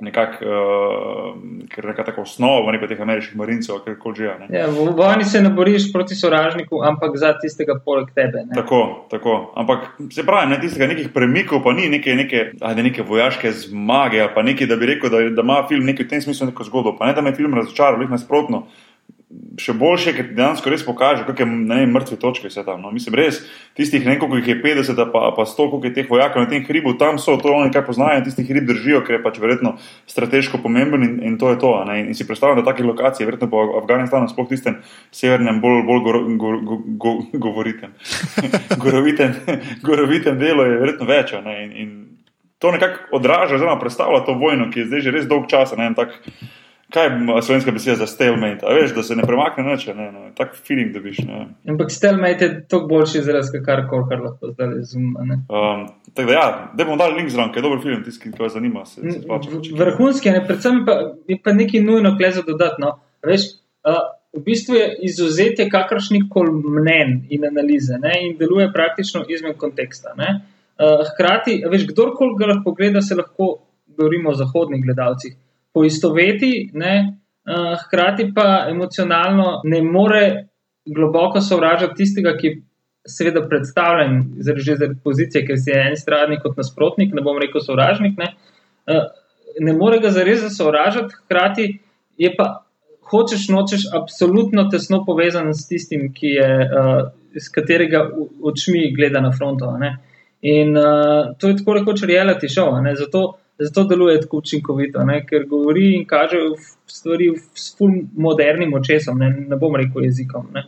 nekako 0.01 0.45
uh, 0.45 1.87
neka 1.89 2.05
taka 2.05 2.21
osnova, 2.21 2.73
nekaj 2.73 2.91
teh 2.93 3.01
ameriških 3.01 3.37
marincev, 3.41 3.79
kar 3.85 3.97
koli 3.99 4.17
že. 4.17 4.25
je, 4.25 4.35
ne. 4.41 4.49
ja, 4.59 4.67
v 4.69 4.93
vojni 4.97 5.25
se 5.25 5.41
ne 5.43 5.51
boriš 5.51 5.89
proti 5.93 6.15
sovražniku, 6.15 6.83
ampak 6.85 7.17
za 7.17 7.33
tistega 7.41 7.79
poleg 7.85 8.11
tebe. 8.15 8.45
Ne. 8.45 8.55
Tako, 8.55 9.09
tako. 9.11 9.37
Ampak 9.57 9.97
se 10.13 10.27
pravi, 10.27 10.51
ne 10.53 10.61
tistega 10.61 10.91
nekih 10.93 11.09
premikov, 11.15 11.65
pa 11.65 11.73
ni 11.73 11.89
neke, 11.89 12.15
neke, 12.15 12.51
ajde, 12.61 12.83
neke 12.83 13.07
vojaške 13.09 13.53
zmage, 13.67 14.21
pa 14.35 14.45
nekaj, 14.45 14.69
da 14.69 14.77
bi 14.77 14.93
rekel, 14.93 15.11
da, 15.11 15.23
da 15.33 15.47
ima 15.47 15.63
film 15.69 15.89
nekaj 15.89 16.07
v 16.07 16.13
tem 16.13 16.27
smislu 16.29 16.53
neko 16.53 16.69
zgodbo. 16.69 16.95
Pa 16.99 17.09
ne, 17.09 17.17
da 17.17 17.25
me 17.25 17.35
film 17.35 17.57
razočaral, 17.57 17.97
veliko 17.97 18.19
nasprotno. 18.19 18.67
Še 19.59 19.73
boljše, 19.75 20.13
ker 20.15 20.29
ti 20.29 20.37
dejansko 20.39 20.71
res 20.71 20.85
pokaže, 20.87 21.25
kako 21.27 21.43
je 21.43 21.47
ne 21.51 21.81
vem, 21.81 21.91
mrtve 21.91 22.15
točke 22.23 22.47
vse 22.47 22.63
tam. 22.63 22.85
No. 22.85 22.93
Mislim, 22.95 23.17
res 23.19 23.41
tistih 23.75 24.05
nekoliko 24.07 24.39
jih 24.39 24.51
je 24.53 24.57
50, 24.63 25.01
pa, 25.11 25.23
pa 25.35 25.47
100, 25.49 25.67
koliko 25.73 25.89
je 25.89 25.95
teh 25.97 26.11
vojakov 26.11 26.45
na 26.45 26.51
tem 26.53 26.63
hribu, 26.63 26.93
tam 27.01 27.19
so, 27.19 27.35
to 27.43 27.51
oni 27.51 27.73
kaj 27.75 27.83
poznajo 27.89 28.23
tisti 28.23 28.45
hrib 28.47 28.69
držijo, 28.71 29.01
ker 29.03 29.17
je 29.17 29.23
pač 29.25 29.41
verjetno 29.43 29.73
strateško 30.07 30.61
pomemben 30.63 31.03
in, 31.03 31.17
in 31.27 31.35
to 31.43 31.51
je 31.51 31.59
to. 31.59 31.73
Ne. 31.91 31.97
In, 32.05 32.15
si 32.15 32.27
predstavljam, 32.29 32.63
da 32.63 32.69
takih 32.71 32.87
lokacij, 32.87 33.27
verjetno 33.27 33.49
po 33.51 33.65
Afganistanu, 33.81 34.31
sploh 34.31 34.47
tistem 34.47 34.79
severnem, 35.11 35.59
bolj, 35.65 35.83
bolj 35.91 36.05
goro, 36.07 36.21
go, 36.39 36.53
go, 36.71 36.79
go, 36.87 37.15
govoritem, 37.49 37.97
gorovitem, 38.85 39.35
gorovitem 39.83 40.39
delu 40.39 40.69
je 40.71 40.79
verjetno 40.85 41.11
več. 41.11 41.35
Ne. 41.43 41.57
In, 41.67 41.75
in 41.75 41.91
to 42.63 42.71
nekako 42.71 43.19
odraža, 43.19 43.59
oziroma 43.59 43.81
predstavlja 43.83 44.23
to 44.23 44.39
vojno, 44.39 44.71
ki 44.71 44.85
je 44.85 44.87
zdaj 44.93 45.05
že 45.09 45.17
res 45.19 45.27
dolg 45.27 45.51
čas. 45.51 45.75
Ne, 45.75 45.91
kaj 46.93 47.07
je 47.07 47.43
slovenska 47.43 47.73
beseda 47.73 47.97
za 47.97 48.07
stalemate? 48.07 48.67
A 48.67 48.75
veš, 48.75 48.95
da 48.95 49.03
se 49.03 49.17
ne 49.17 49.23
premakne 49.27 49.65
nič, 49.65 49.87
ne, 49.87 50.09
no, 50.13 50.31
tak 50.37 50.55
feeling 50.67 50.95
dobiš. 50.95 51.19
Ne. 51.27 51.47
Ampak 51.69 51.91
stelmate 51.91 52.45
je 52.45 52.65
toliko 52.69 52.89
boljši 52.89 53.19
izraz, 53.19 53.51
kot 53.53 53.65
karkoli, 53.67 54.07
kar 54.11 54.23
lahko 54.23 54.53
zdaj 54.53 54.71
razumem. 54.75 55.33
Um, 55.33 55.87
tako 56.15 56.29
da, 56.29 56.33
ja, 56.33 56.47
da 56.75 56.85
bomo 56.85 56.97
dali 56.97 57.19
link 57.21 57.31
zraven, 57.31 57.53
ker 57.53 57.63
je 57.63 57.69
dober 57.69 57.83
film, 57.83 58.03
tisti, 58.05 58.31
ki 58.33 58.43
vas 58.43 58.55
zanima. 58.55 58.85
Se, 58.87 59.01
se 59.03 59.21
splača. 59.23 59.63
Vrhunski, 59.79 60.31
ne, 60.31 60.43
predvsem 60.47 60.85
pa, 60.87 60.99
je 61.29 61.39
pa 61.43 61.55
nekaj 61.57 61.83
nujno 61.83 62.15
kle 62.19 62.31
za 62.37 62.45
dodatno. 62.47 62.93
Veš, 63.27 63.49
uh, 63.87 64.03
v 64.37 64.43
bistvu 64.47 64.77
je 64.77 64.91
izuzetje 65.09 65.67
kakršnih 65.73 66.29
koli 66.31 66.53
mnen 66.55 67.17
in 67.35 67.49
analize 67.49 67.99
ne, 68.03 68.15
in 68.29 68.37
deluje 68.39 68.69
praktično 68.73 69.25
izven 69.29 69.57
konteksta. 69.59 70.15
Ne. 70.19 70.37
Uh, 70.77 71.03
hkrati, 71.11 71.63
veš, 71.71 71.89
kdorkoli 71.91 72.39
ga 72.39 72.53
lahko 72.53 72.77
gleda, 72.79 73.03
se 73.03 73.19
lahko, 73.19 73.57
govorimo 73.97 74.31
o 74.31 74.37
zahodnih 74.37 74.83
gledalcih, 74.85 75.35
poistoveti, 75.77 76.71
ne, 76.75 76.95
uh, 77.45 77.75
hkrati 77.85 78.31
pa 78.35 78.67
emocionalno 78.71 79.61
ne 79.65 79.83
more 79.85 80.23
globoko 80.87 81.43
sovražati 81.45 81.99
tistega, 81.99 82.33
ki 82.39 82.47
je 82.47 82.63
seveda 83.07 83.43
predstavljen 83.49 84.23
že 84.57 84.75
zaradi 84.75 85.01
pozicije, 85.05 85.45
ker 85.47 85.59
si 85.61 85.71
je 85.71 85.83
en 85.91 85.97
strani 85.97 86.41
kot 86.43 86.57
nasprotnik, 86.59 87.13
ne 87.15 87.23
bom 87.23 87.39
rekel 87.43 87.61
sovražnik. 87.61 88.17
Ne, 88.19 88.33
uh, 88.89 89.05
ne 89.61 89.73
more 89.77 90.01
ga 90.01 90.11
zares 90.11 90.43
zasovražati, 90.47 91.15
hkrati 91.25 91.69
je 92.19 92.33
pa 92.37 92.67
hočeš, 93.11 93.49
nočeš, 93.49 93.87
absolutno 93.95 94.67
tesno 94.71 95.05
povezan 95.07 95.53
s 95.55 95.69
tistim, 95.69 96.11
ki 96.15 96.33
je, 96.39 96.51
uh, 96.67 97.09
z 97.37 97.49
katerega 97.55 98.09
u- 98.17 98.31
očmi 98.51 98.89
gleda 98.97 99.21
na 99.21 99.33
fronto. 99.33 99.77
ne. 99.79 99.97
In 100.43 100.77
uh, 100.77 101.37
to 101.39 101.49
je 101.49 101.57
tako 101.57 101.75
rekoč 101.81 102.03
reality 102.03 102.49
show, 102.49 102.75
ne. 102.83 102.95
zato, 102.97 103.39
zato 103.59 103.85
deluje 103.85 104.21
tako 104.21 104.37
učinkovito, 104.43 105.05
ne, 105.05 105.27
ker 105.27 105.47
govori 105.49 105.95
in 105.97 106.05
kaže 106.07 106.37
stvari 106.87 107.31
s 107.55 107.75
modernim 108.17 108.75
očesom, 108.75 109.19
ne, 109.19 109.31
ne 109.49 109.57
bom 109.57 109.77
rekel 109.77 110.05
jezikom. 110.05 110.47
Ne. 110.55 110.65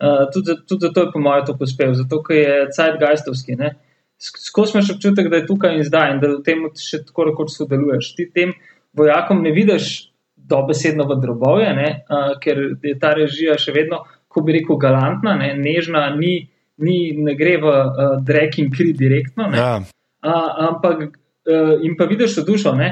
Uh, 0.00 0.24
tudi, 0.32 0.56
tudi 0.68 0.86
zato 0.86 1.00
je 1.00 1.12
po 1.12 1.20
mojem 1.20 1.46
to 1.46 1.56
uspel, 1.60 1.94
zato 1.94 2.22
ker 2.22 2.36
je. 2.36 3.74
Sk- 4.20 4.40
Skozi 4.46 4.76
imaš 4.76 4.90
občutek, 4.90 5.28
da 5.28 5.36
je 5.36 5.46
tukaj 5.46 5.76
in 5.76 5.84
zdaj 5.84 6.14
in 6.14 6.20
da 6.20 6.28
v 6.28 6.42
tem 6.44 6.64
še 6.76 7.02
tako 7.04 7.24
rekoč 7.30 7.54
sodeluješ. 7.56 8.14
Ti 8.16 8.30
tem 8.34 8.52
vojakom 8.96 9.42
ne 9.42 9.52
vidiš 9.52 10.12
dobesedno 10.36 11.04
v 11.08 11.20
drobove, 11.20 11.68
ne, 11.76 12.04
uh, 12.08 12.32
ker 12.40 12.76
je 12.82 12.96
ta 12.98 13.12
režija 13.14 13.58
še 13.60 13.72
vedno, 13.72 14.02
ko 14.28 14.40
bi 14.42 14.52
rekel, 14.52 14.76
galantna, 14.80 15.36
ne, 15.36 15.54
nežna, 15.56 16.08
ni, 16.16 16.48
ni, 16.78 17.12
ne 17.16 17.34
gre 17.36 17.56
v 17.60 17.66
uh, 17.68 18.18
drek 18.24 18.58
in 18.58 18.70
kri 18.72 18.92
direktno. 18.92 19.48
Ne, 19.52 19.58
Ja. 19.58 19.76
uh, 20.24 20.50
ampak 20.68 21.19
uh, 21.48 21.76
in 21.82 21.96
pa 21.98 22.08
vidiš 22.10 22.38
v 22.40 22.46
dušo, 22.46 22.74
ne, 22.78 22.90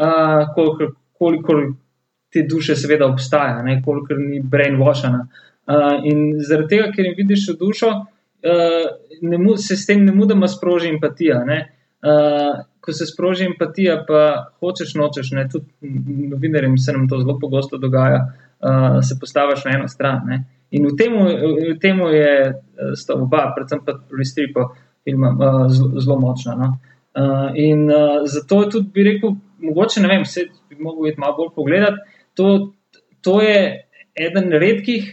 uh, 0.00 0.54
koliko, 0.54 0.92
koliko 1.18 1.58
te 2.32 2.42
duše 2.50 2.76
seveda 2.76 3.06
obstaja, 3.06 3.62
ne, 3.62 3.80
koliko 3.84 4.18
ni 4.18 4.40
brainwashana. 4.42 5.26
Uh, 5.64 6.04
in 6.04 6.40
zaradi 6.44 6.76
tega, 6.76 6.90
ker 6.92 7.08
jim 7.08 7.16
vidiš 7.16 7.48
v 7.52 7.56
dušo, 7.60 7.90
uh, 7.94 8.86
ne 9.22 9.38
mu, 9.38 9.56
se 9.56 9.76
s 9.76 9.86
tem 9.86 10.04
ne 10.04 10.12
mudoma 10.12 10.48
sproži 10.50 10.92
empatija. 10.92 11.44
Ne. 11.48 11.60
Uh, 12.04 12.64
ko 12.84 12.92
se 12.92 13.06
sproži 13.06 13.46
empatija, 13.48 14.02
pa 14.08 14.24
hočeš, 14.60 14.92
nočeš, 14.98 15.30
ne, 15.32 15.46
tudi 15.48 15.92
novinarjem 16.28 16.76
se 16.78 16.92
nam 16.92 17.06
to 17.08 17.18
zelo 17.22 17.38
pogosto 17.40 17.78
dogaja, 17.80 18.18
uh, 18.26 18.98
se 19.08 19.16
postaviš 19.20 19.64
na 19.64 19.78
eno 19.78 19.88
stran. 19.88 20.20
Ne. 20.28 20.42
In 20.76 20.90
v 20.90 20.96
tem, 20.98 21.14
v 21.16 21.78
temu 21.78 22.08
je 22.10 22.30
eh, 22.50 22.54
sta 22.98 23.14
oba, 23.14 23.52
predvsem 23.54 23.84
pa 23.86 23.94
Restripo 24.18 24.72
filma, 25.06 25.30
uh, 25.30 25.70
zelo 25.70 26.18
močna. 26.20 26.56
No. 26.58 26.68
Uh, 26.72 26.93
in 27.54 27.84
uh, 27.90 28.22
zato 28.26 28.62
je 28.62 28.70
tudi, 28.70 28.90
bi 28.94 29.04
rekel, 29.06 29.36
mogoče 29.62 30.02
ne 30.02 30.08
vem, 30.10 30.24
vse 30.26 30.48
bi 30.70 30.78
mogel 30.82 31.12
iti 31.12 31.20
malo 31.20 31.36
bolj 31.36 31.52
pogledati. 31.54 32.18
To, 32.34 32.72
to 33.22 33.40
je 33.42 33.60
eden 34.14 34.50
redkih, 34.52 35.12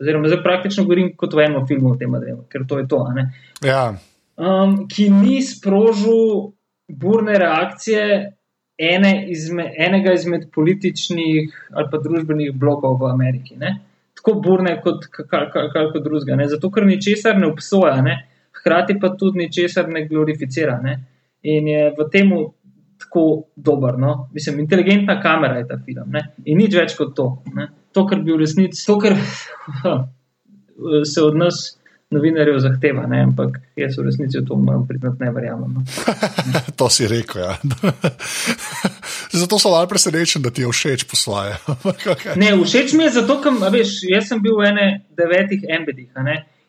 oziroma 0.00 0.30
zdaj 0.30 0.42
praktično 0.42 0.84
govorim 0.84 1.10
kot 1.16 1.34
v 1.34 1.44
enem 1.48 1.66
filmu 1.66 1.94
o 1.94 1.98
tem, 1.98 2.14
ker 2.48 2.64
to 2.68 2.78
je 2.78 2.88
to. 2.88 3.02
ne. 3.14 3.26
Ja, 3.66 3.90
um, 4.40 4.88
ki 4.88 5.10
ni 5.10 5.42
sprožil 5.42 6.52
burne 6.88 7.38
reakcije 7.38 8.32
ene 8.80 9.12
izme, 9.28 9.66
enega 9.78 10.12
izmed 10.16 10.48
političnih 10.54 11.68
ali 11.70 11.88
pa 11.92 12.00
družbenih 12.00 12.54
blokov 12.56 12.96
v 13.02 13.10
Ameriki. 13.12 13.56
Ne? 13.60 13.76
Tako 14.16 14.40
burne 14.40 14.78
kot 14.82 15.06
kar 15.12 15.50
koli 15.52 16.02
drugega. 16.04 16.48
Zato, 16.48 16.70
ker 16.72 16.86
ničesar 16.88 17.38
ne 17.38 17.50
obsoja, 17.52 18.00
ne? 18.02 18.16
hkrati 18.60 18.98
pa 19.00 19.12
tudi 19.16 19.44
ničesar 19.44 19.88
ne 19.88 20.06
glorificira. 20.08 20.80
Ne? 20.82 20.96
In 21.42 21.68
je 21.68 21.84
v 21.96 22.08
tem 22.12 22.32
tako 23.00 23.48
dober. 23.56 23.98
No? 23.98 24.28
Mislim, 24.32 24.60
inteligentna 24.60 25.20
kamera 25.22 25.58
je 25.58 25.68
ta 25.68 25.78
film. 25.84 26.10
Ne? 26.12 26.26
In 26.44 26.58
nič 26.60 26.76
več 26.76 26.96
kot 26.98 27.14
to. 27.16 27.30
Ne? 27.56 27.70
To, 27.96 28.04
kar 28.06 28.20
bi 28.22 28.34
v 28.34 28.42
resnici, 28.42 28.84
to, 28.86 28.98
kar 29.00 29.16
se 31.12 31.22
od 31.22 31.36
nas 31.36 31.80
novinarjev 32.10 32.58
zahteva, 32.58 33.06
ne? 33.06 33.22
ampak 33.22 33.60
jaz 33.78 33.94
v 33.98 34.04
resnici 34.08 34.40
v 34.40 34.46
to 34.46 34.56
moram 34.58 34.82
priznati, 34.86 35.22
ne 35.22 35.30
verjamem. 35.30 35.76
No. 35.78 35.84
to 36.78 36.90
si 36.90 37.06
rekel. 37.06 37.44
Ja. 37.44 37.54
zato 39.42 39.58
sem 39.62 39.70
malo 39.70 39.86
presenečen, 39.86 40.42
da 40.42 40.50
ti 40.50 40.66
je 40.66 40.72
všeč 40.74 41.06
posloje. 41.10 41.54
ne, 42.34 42.50
všeč 42.58 42.96
mi 42.98 43.06
je 43.06 43.12
zato, 43.20 43.38
ker 43.44 43.54
veš, 43.62 44.00
jaz 44.10 44.26
sem 44.32 44.42
bil 44.42 44.58
v 44.58 44.72
ene 44.72 44.88
devetih 45.14 45.62
embedih 45.70 46.10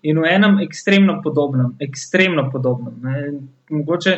in 0.01 0.21
v 0.21 0.29
enem 0.29 0.61
ekstremno 0.61 1.19
podobnem, 1.25 1.73
ekstremno 1.81 2.49
podobnem. 2.53 3.01
Ne? 3.01 3.17
Mogoče 3.73 4.13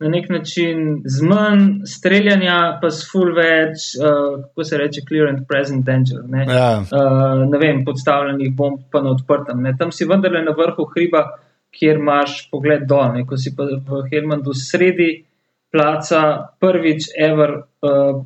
na 0.00 0.08
nek 0.12 0.26
način 0.28 1.02
z 1.04 1.22
manj 1.24 1.62
streljanja, 1.88 2.78
pa 2.82 2.90
s 2.92 3.06
full 3.10 3.32
več, 3.36 3.94
uh, 3.96 4.42
kako 4.44 4.64
se 4.64 4.78
reče, 4.78 5.00
clear 5.08 5.28
and 5.30 5.46
present 5.48 5.84
danger. 5.86 6.20
Ne, 6.28 6.44
Ja. 6.50 6.82
uh, 6.84 7.44
ne 7.48 7.58
vem, 7.58 7.84
podstavljenih 7.84 8.52
bomb 8.56 8.82
pa 8.92 9.00
na 9.02 9.10
odprtem. 9.16 9.62
Ne. 9.62 9.72
Tam 9.78 9.92
si 9.92 10.04
vendarle 10.04 10.42
na 10.44 10.52
vrhu 10.58 10.84
hriba, 10.94 11.24
kjer 11.72 11.96
imaš 12.00 12.50
pogled 12.50 12.84
dol, 12.88 13.12
ne. 13.14 13.24
ko 13.26 13.36
si 13.36 13.54
pa 13.56 13.64
v 13.64 14.02
Helmandu 14.10 14.52
sredi 14.54 15.24
placa, 15.72 16.22
prvič, 16.60 17.08
ever, 17.18 17.56
uh, 17.82 18.20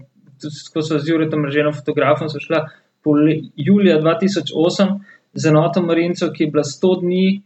ko 0.75 0.83
so 0.83 0.99
z 0.99 1.07
Juretom 1.09 1.47
Rženo 1.47 1.73
fotografom, 1.73 2.29
so 2.29 2.39
šla 2.43 2.65
julija 3.57 4.01
2008 4.01 4.99
z 5.35 5.47
enoto 5.49 5.83
Marincev, 5.83 6.33
ki 6.35 6.45
je 6.45 6.51
bila 6.51 6.65
100 6.65 7.01
dni. 7.01 7.43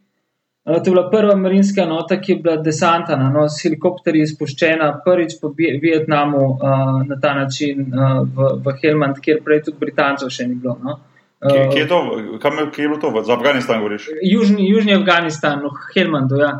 Uh, 0.64 0.78
to 0.82 0.90
je 0.90 0.94
bila 0.94 1.10
prva 1.10 1.36
marinska 1.36 1.82
enota, 1.82 2.16
ki 2.20 2.32
je 2.32 2.38
bila 2.42 2.56
desantana, 2.56 3.28
no, 3.30 3.48
s 3.48 3.60
helikopterji 3.64 4.22
izpuščena 4.24 4.90
prvič 5.04 5.36
po 5.40 5.52
Vietnamu 5.56 6.44
uh, 6.54 7.02
na 7.08 7.18
ta 7.20 7.34
način 7.36 7.84
uh, 7.92 8.22
v, 8.24 8.52
v 8.64 8.76
Helmand, 8.82 9.20
kjer 9.20 9.42
prej 9.44 9.66
tudi 9.68 9.80
Britancev 9.80 10.32
še 10.32 10.48
ni 10.48 10.56
bilo. 10.56 10.78
No. 10.82 10.98
Kje, 11.44 11.64
kje 11.72 11.80
je 11.82 11.88
to, 11.88 11.98
kam 12.40 12.58
je, 12.58 12.68
kje 12.72 12.86
je 12.86 12.88
bilo 12.88 13.00
to, 13.00 13.22
za 13.22 13.34
Afganistan 13.36 13.82
govoriš? 13.82 14.08
Južni, 14.24 14.64
Južni 14.70 14.94
Afganistan, 14.96 15.66
v 15.68 15.90
Helmandu. 15.92 16.40
Ja. 16.40 16.54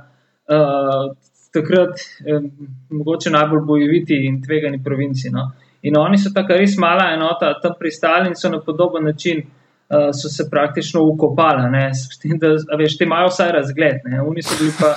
Uh, 0.45 1.15
takrat 1.55 2.01
eh, 2.27 2.41
mogoče 2.91 3.31
najbolj 3.31 3.61
bojeviti 3.61 4.19
in 4.27 4.43
tvegani 4.43 4.83
provinci. 4.85 5.31
No. 5.31 5.51
In 5.83 5.99
oni 5.99 6.19
so 6.19 6.33
tako 6.35 6.59
res 6.59 6.77
mala 6.81 7.11
enota 7.15 7.53
tam 7.63 7.77
pristali 7.79 8.33
in 8.33 8.37
so 8.37 8.51
na 8.51 8.61
podoben 8.61 9.05
način 9.05 9.43
uh, 9.95 10.09
so 10.13 10.29
se 10.29 10.49
praktično 10.51 11.03
ukopali. 11.03 11.71
ne, 11.71 11.91
S 11.95 12.19
tem, 12.19 12.39
da 12.39 12.55
veš, 12.79 12.99
te 12.99 13.05
imajo 13.05 13.31
vsaj 13.31 13.53
razgled. 13.59 14.03
Ne. 14.05 14.23
Oni 14.23 14.43
so 14.43 14.59
bili 14.59 14.73
pa 14.81 14.95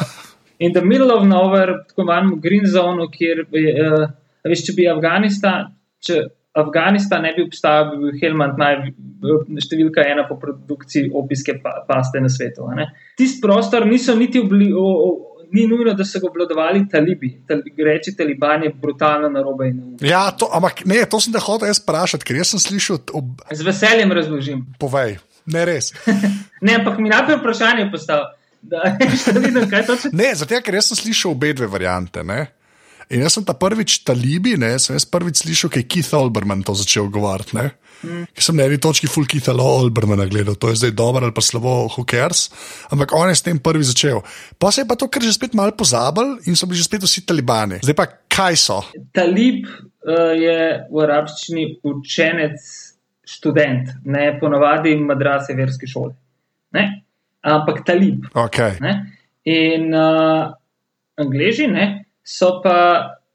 in 0.60 0.74
the 0.74 0.82
middle 0.82 1.14
of 1.14 1.24
nowhere, 1.24 1.84
tako 1.88 2.02
imenovanem 2.02 2.40
green 2.42 2.66
zonu, 2.66 3.10
kjer 3.14 3.46
je, 3.52 3.76
uh, 3.86 4.10
veš, 4.48 4.66
če 4.66 4.78
bi 4.78 4.90
Afganistan. 4.90 5.72
Če 6.04 6.24
Afganistan 6.58 7.22
ne 7.22 7.34
bi 7.36 7.46
obstajal, 7.46 7.92
bi 7.92 7.98
bil 8.02 8.20
Helmand 8.22 8.58
naj, 8.58 8.88
številka 9.62 10.06
ena 10.10 10.26
po 10.30 10.40
produkciji 10.42 11.12
opijske 11.14 11.60
pa, 11.62 11.84
paste 11.88 12.22
na 12.22 12.32
svetu. 12.34 12.66
Tisti 13.18 13.42
prostor 13.44 13.86
niso 13.86 14.16
niti 14.18 14.42
obli, 14.42 14.72
o, 14.74 14.86
o, 14.86 15.37
ni 15.52 15.68
nujno, 15.68 15.94
da 15.94 16.06
so 16.06 16.20
ga 16.20 16.28
obvladovali 16.30 16.86
talibi. 16.92 17.30
Tal, 17.48 17.62
reči 17.86 18.16
taliban 18.16 18.64
je 18.64 18.74
brutalno 18.74 19.30
narobe 19.30 19.68
in 19.68 19.78
neumno. 19.78 19.98
Ja, 20.02 20.32
to, 20.32 20.50
ampak 20.54 20.86
ne, 20.86 21.06
to 21.10 21.20
sem 21.24 21.34
te 21.34 21.40
hotel 21.44 21.72
jaz 21.72 21.80
vprašati, 21.84 22.26
ker 22.28 22.40
jaz 22.42 22.56
sem 22.56 22.64
slišal, 22.64 23.00
ob, 23.14 23.40
Z 23.52 23.66
veseljem 23.68 24.12
razložim. 24.12 24.66
povej, 24.80 25.18
ne 25.46 25.66
res. 25.66 25.94
Ne, 26.66 26.74
ampak 26.80 26.98
mi 26.98 27.10
najprej 27.10 27.38
vprašanje 27.38 27.90
postavlja. 27.92 28.34
Da, 28.62 28.82
da 29.34 29.40
vidim. 29.40 29.70
Ne, 30.12 30.32
zato 30.36 30.58
ker 30.66 30.76
jaz 30.76 30.90
sem 30.90 30.98
slišal 30.98 31.32
obe 31.32 31.54
dve 31.54 31.68
variante. 31.70 32.24
Ne? 32.26 32.48
In 33.14 33.24
jaz 33.24 33.38
sem 33.38 33.46
ta 33.48 33.56
prvič 33.56 34.02
talibi, 34.08 34.58
ne, 34.60 34.74
sem 34.82 34.98
jaz 34.98 35.06
prvič 35.08 35.46
slišal, 35.46 35.72
kaj 35.72 35.86
je 35.86 35.90
Keith 35.94 36.16
Olbermann 36.18 36.66
to 36.68 36.76
začel 36.76 37.08
govoriti. 37.14 37.56
Ne? 37.56 37.70
Mm. 38.06 38.28
Ker 38.30 38.46
sem 38.46 38.58
na 38.58 38.68
eni 38.68 38.78
točki 38.82 39.10
full 39.10 39.26
Keitha 39.30 39.56
Olbermana 39.58 40.28
gledal, 40.30 40.58
to 40.60 40.70
je 40.70 40.78
zdaj 40.82 40.94
dobro 40.98 41.26
ali 41.26 41.34
pa 41.34 41.42
slabo, 41.42 41.88
who 41.90 42.06
cares. 42.06 42.48
Ampak 42.94 43.14
on 43.18 43.32
je 43.32 43.40
s 43.40 43.46
tem 43.46 43.58
prvi 43.60 43.88
začel. 43.88 44.22
Pa 44.60 44.72
se 44.72 44.84
je 44.84 44.90
pa 44.90 44.96
to 44.96 45.08
kar 45.10 45.24
že 45.24 45.34
spet 45.34 45.56
malo 45.58 45.74
pozabil 45.74 46.38
in 46.46 46.56
so 46.56 46.70
bili 46.70 46.78
že 46.78 46.86
spet 46.86 47.04
vsi 47.04 47.26
talibani. 47.26 47.82
Zdaj 47.82 47.98
pa 47.98 48.06
kaj 48.30 48.60
so? 48.60 48.84
Talib 49.16 49.66
uh, 49.66 50.34
je 50.38 50.60
v 50.92 51.04
arabščini 51.08 51.66
učenec, 51.88 52.62
študent, 53.28 54.06
ne 54.06 54.30
ponovadi 54.40 54.94
madrase 55.00 55.58
verske 55.58 55.90
šole. 55.90 56.14
Ne? 56.78 56.86
Ampak 57.42 57.82
talib. 57.88 58.30
Okay. 58.36 58.78
Ne? 58.84 58.94
In 59.48 59.90
uh, 59.96 60.54
Angleži 61.18 61.66
ne, 61.72 62.07
so 62.28 62.58
pa 62.64 62.78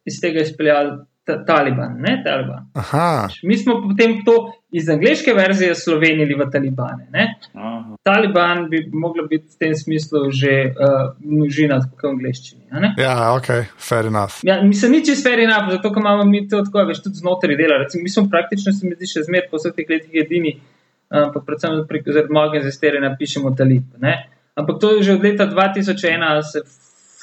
iz 0.04 0.20
tega 0.20 0.42
izpeljali 0.44 0.98
ta, 1.24 1.36
Taliban. 1.46 1.94
Ne, 2.02 2.16
Taliban. 2.26 2.64
Aha, 2.74 3.28
Mi 3.46 3.56
smo 3.56 3.76
potem 3.88 4.24
to 4.26 4.34
iz 4.74 4.88
angliške 4.90 5.32
verzije 5.36 5.74
slovenili 5.78 6.34
v 6.34 6.48
Talibane. 6.50 7.06
Ne? 7.12 7.28
Aha. 7.54 7.96
Taliban 8.02 8.64
bi 8.70 8.80
mogla 8.92 9.22
biti 9.30 9.46
v 9.54 9.58
tem 9.60 9.74
smislu 9.78 10.30
že 10.34 10.72
uh, 10.74 11.12
množina, 11.22 11.78
kot 11.78 12.02
v 12.02 12.10
angliščini. 12.16 12.64
a 12.72 12.80
ne? 12.82 12.90
ja, 12.98 13.14
ok, 13.36 13.48
fair 13.78 14.10
enough. 14.10 14.40
Ja, 14.42 14.58
mislim, 14.62 14.98
ni 14.98 15.04
čisto 15.06 15.28
fair 15.30 15.44
enough, 15.46 15.70
zato 15.70 15.94
ker 15.94 16.02
imamo 16.02 16.24
mi 16.24 16.42
to 16.48 16.64
tako, 16.66 16.84
veš, 16.90 17.04
tudi 17.06 17.22
znotraj 17.22 17.56
dela. 17.56 17.78
Recimo, 17.84 18.02
mi 18.02 18.10
smo 18.10 18.26
praktično, 18.30 18.74
se 18.74 18.86
mi 18.86 18.98
zdi, 18.98 19.12
še 19.14 19.26
zmeraj 19.30 19.46
po 19.50 19.62
vseh 19.62 19.78
teh 19.78 19.94
letih 19.94 20.20
edini, 20.26 20.56
uh, 20.58 21.30
pa 21.30 21.38
predvsem 21.38 21.84
prek- 21.86 22.10
zaradi 22.10 22.34
mojega 22.34 22.66
zastiranja 22.66 23.14
pišemo 23.18 23.54
talib. 23.54 23.86
Ne? 24.02 24.18
Ampak 24.58 24.82
to 24.82 24.96
je 24.98 25.06
že 25.06 25.12
od 25.16 25.22
leta 25.24 25.46
2001, 25.46 26.42
se 26.42 26.66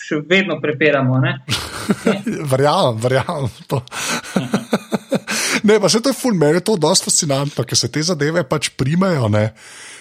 še 0.10 0.22
vedno 0.30 0.58
prepiramo. 0.62 1.20
Verjamem, 2.52 2.98
verjamem. 3.02 3.52
to. 3.70 3.82
ne, 5.68 5.80
pa 5.80 5.90
se 5.90 6.02
to 6.02 6.14
je 6.14 6.18
ful, 6.18 6.34
meni 6.38 6.60
je 6.60 6.66
to 6.72 6.78
dosta 6.82 7.10
fascinantno, 7.10 7.66
ker 7.68 7.78
se 7.78 7.92
te 7.92 8.04
zadeve 8.06 8.44
pač 8.48 8.72
primejo. 8.78 9.30
Ne. 9.34 9.50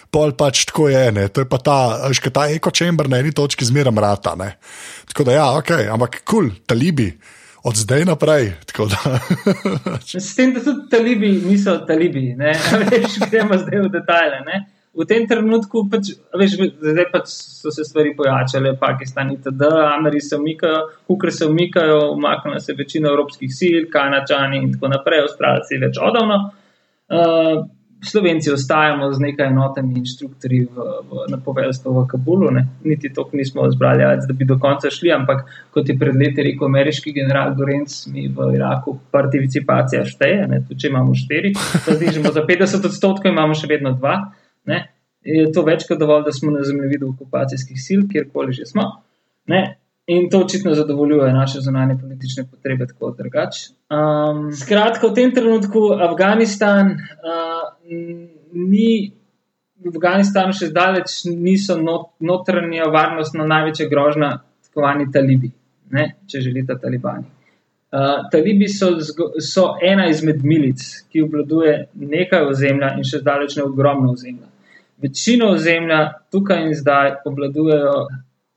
Pol 0.09 0.33
pač 0.33 0.65
tako 0.71 0.89
je, 0.89 1.05
ne. 1.13 1.27
to 1.29 1.45
je 1.45 1.49
pa 1.49 1.59
ta, 1.61 1.79
kaj 2.09 2.33
ta 2.33 2.47
ekočember 2.49 3.11
na 3.13 3.21
eni 3.21 3.35
točki 3.37 3.67
zmeraj 3.69 3.93
mrata. 3.93 4.33
Ne. 4.41 4.55
Tako 5.13 5.29
da, 5.29 5.37
ja, 5.37 5.51
ok, 5.61 5.75
ampak 5.93 6.23
kul, 6.23 6.49
cool, 6.49 6.55
talibi, 6.69 7.11
od 7.69 7.77
zdaj 7.77 8.07
naprej. 8.09 8.55
S 10.09 10.33
tem, 10.39 10.55
da 10.57 10.65
tudi 10.65 10.89
talibi 10.89 11.35
niso 11.45 11.77
talibi, 11.89 12.33
ne? 12.39 12.55
Veš, 12.89 13.21
gremo 13.29 13.59
zdaj 13.61 13.85
v 13.85 13.93
detajle. 13.93 14.41
Ne? 14.49 14.65
V 14.99 15.07
tem 15.07 15.29
trenutku, 15.31 15.85
pač, 15.87 16.11
veš, 16.35 16.57
zdaj 16.83 17.07
pač 17.13 17.31
so 17.31 17.71
se 17.71 17.85
stvari 17.87 18.17
pojačale, 18.19 18.75
Pakistan 18.81 19.31
itd., 19.37 19.69
Ameri 19.95 20.19
se 20.21 20.35
umikajo, 20.37 20.81
Kukre 21.07 21.31
se 21.31 21.47
umikajo, 21.47 22.01
umaknila 22.17 22.59
se 22.61 22.75
večina 22.75 23.13
evropskih 23.13 23.53
sil, 23.59 23.87
Kanačani 23.93 24.59
in 24.59 24.73
tako 24.75 24.91
naprej, 24.91 25.23
Avstralci 25.23 25.79
več 25.79 26.01
odavno. 26.03 26.41
Uh, 27.09 27.69
Slovenci 28.03 28.53
ostajamo 28.53 29.13
z 29.13 29.19
nekaj 29.21 29.47
enotami 29.51 29.99
inštruktorji 29.99 30.61
v, 30.71 30.85
v, 31.11 31.23
na 31.31 31.39
poveljstvu 31.43 31.95
v 31.95 32.05
Kabulu. 32.07 32.51
Ne? 32.55 32.63
Niti 32.87 33.11
to 33.15 33.27
nismo 33.33 33.67
zbrali, 33.71 34.03
jajc, 34.03 34.27
da 34.29 34.35
bi 34.39 34.47
do 34.47 34.59
konca 34.63 34.91
šli, 34.91 35.11
ampak 35.15 35.43
kot 35.75 35.89
je 35.89 35.99
pred 35.99 36.15
leti 36.15 36.45
rekel 36.47 36.71
ameriški 36.71 37.15
general 37.15 37.55
Gorenc, 37.59 37.95
mi 38.15 38.29
v 38.31 38.53
Iraku 38.55 38.95
participacija 39.11 40.05
šteje. 40.07 40.47
Tudi 40.69 40.79
če 40.79 40.93
imamo 40.93 41.15
štiri, 41.15 41.55
da 41.87 41.97
znižamo 41.99 42.35
za 42.35 42.47
50 42.47 42.87
odstotkov, 42.87 43.33
imamo 43.35 43.59
še 43.59 43.71
vedno 43.71 43.95
dva. 43.99 44.21
Ne? 44.69 44.85
Je 45.27 45.49
to 45.53 45.65
več 45.67 45.85
kot 45.89 46.01
dovolj, 46.01 46.25
da 46.29 46.33
smo 46.33 46.53
na 46.55 46.63
zemljevidu 46.65 47.11
okupacijskih 47.15 47.81
sil, 47.87 48.07
kjerkoli 48.13 48.55
že 48.57 48.69
smo. 48.71 48.87
Ne? 49.51 49.63
In 50.09 50.31
to 50.33 50.41
očitno 50.41 50.73
zadovoljuje 50.77 51.33
naše 51.33 51.61
zunanje 51.61 51.99
politične 52.01 52.47
potrebe, 52.49 52.87
tako 52.89 53.11
ali 53.11 53.19
drugače. 53.19 53.65
Um, 53.93 54.47
skratka, 54.57 55.11
v 55.11 55.15
tem 55.15 55.35
trenutku 55.35 55.91
Afganistan 56.09 56.97
uh, 56.97 57.69
ni. 58.53 59.13
V 59.79 59.93
Afganistanu 59.95 60.51
še 60.59 60.73
zdaleč 60.73 61.13
niso 61.31 61.77
not, 61.79 62.09
notranja 62.19 62.89
varnostna 62.91 63.45
največja 63.47 63.87
grožnja, 63.87 64.31
tako 64.67 64.81
imenovani 64.81 65.13
talibi, 65.13 65.51
ne, 65.91 66.17
če 66.27 66.41
želite 66.41 66.75
talibani. 66.81 67.25
Uh, 67.89 68.27
talibi 68.33 68.69
so, 68.69 68.91
so 69.41 69.77
ena 69.83 70.09
izmed 70.09 70.43
milic, 70.45 70.83
ki 71.09 71.23
obvladuje 71.25 71.89
nekaj 71.95 72.51
ozemlja 72.51 72.97
in 72.99 73.05
še 73.05 73.23
zdaleč 73.23 73.57
ne 73.57 73.65
ogromno 73.65 74.13
ozemlja. 74.13 74.48
Večino 75.03 75.53
ozemlja 75.55 76.13
tukaj 76.33 76.65
in 76.67 76.75
zdaj 76.75 77.13
obvladujejo, 77.25 78.07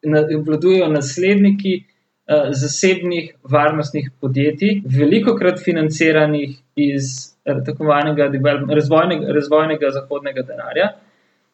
na, 0.04 0.24
obvladujejo 0.40 0.88
nasledniki 0.90 1.74
uh, 1.84 2.50
zasebnih 2.50 3.36
varnostnih 3.44 4.10
podjetij, 4.22 4.82
veliko 4.98 5.36
krat 5.36 5.62
financiranih 5.64 6.58
iz 6.76 7.04
tako 7.66 7.84
imenovanega 7.84 8.30
razvojnega, 8.74 9.34
razvojnega 9.34 9.90
zahodnega 9.90 10.42
denarja. 10.42 10.92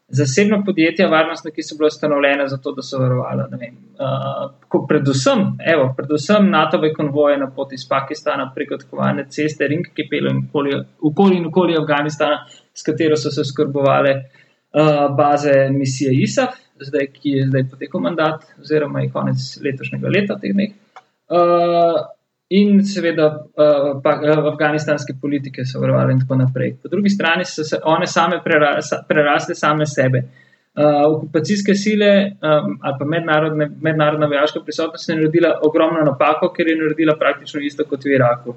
Zasebna 0.07 0.61
podjetja, 0.63 1.09
varnostna, 1.11 1.51
ki 1.51 1.63
so 1.63 1.75
bile 1.75 1.89
ustanovljene 1.91 2.45
zato, 2.47 2.71
da 2.71 2.81
so 2.81 2.99
varovala. 3.01 3.49
Uh, 3.51 4.85
predvsem, 4.87 5.41
evo, 5.73 5.89
predvsem 5.97 6.47
NATO-ve 6.49 6.93
konvoje 6.93 7.37
na 7.37 7.49
poti 7.51 7.75
iz 7.75 7.83
Pakistana 7.89 8.51
preko 8.55 8.77
imenovane 8.79 9.25
ceste 9.29 9.67
Ring, 9.67 9.91
ki 9.95 10.07
peljejo 10.09 10.85
okoli 11.01 11.37
in 11.37 11.51
okoli 11.51 11.75
Afganistana, 11.75 12.45
s 12.73 12.87
katero 12.87 13.17
so 13.19 13.31
se 13.31 13.43
skrbovale 13.43 14.13
uh, 14.15 14.46
baze 15.17 15.69
misije 15.71 16.11
ISAF, 16.23 16.55
zdaj, 16.81 17.07
ki 17.13 17.29
je 17.29 17.47
zdaj 17.47 17.63
potekel 17.71 18.01
mandat, 18.01 18.45
oziroma 18.61 19.01
je 19.01 19.11
konec 19.11 19.47
letošnjega 19.63 20.11
leta 20.13 20.37
teh 20.41 20.53
dneh. 20.53 20.75
Uh, 21.27 22.05
in 22.49 22.79
seveda 22.85 23.27
uh, 23.27 23.87
pa, 24.03 24.13
uh, 24.23 24.45
afganistanske 24.51 25.17
politike 25.21 25.65
so 25.65 25.81
varovali 25.83 26.13
in 26.15 26.21
tako 26.21 26.37
naprej. 26.43 26.75
Po 26.83 26.91
drugi 26.91 27.09
strani 27.09 27.45
so 27.45 27.63
se 27.63 27.79
one 27.83 28.07
same 28.07 28.39
prerasle, 28.43 29.01
prerasle 29.07 29.55
same 29.55 29.85
sebe. 29.85 30.23
Uh, 30.77 31.03
okupacijske 31.17 31.73
sile 31.75 32.09
um, 32.37 32.77
ali 32.81 32.95
pa 32.99 33.05
mednarodne, 33.05 33.69
mednarodna 33.81 34.27
vojaška 34.27 34.59
prisotnost 34.63 35.09
je 35.09 35.15
naredila 35.15 35.59
ogromno 35.63 36.03
napako, 36.05 36.51
ker 36.53 36.67
je 36.67 36.75
naredila 36.77 37.15
praktično 37.19 37.61
isto 37.61 37.85
kot 37.85 38.05
v 38.05 38.13
Iraku. 38.13 38.55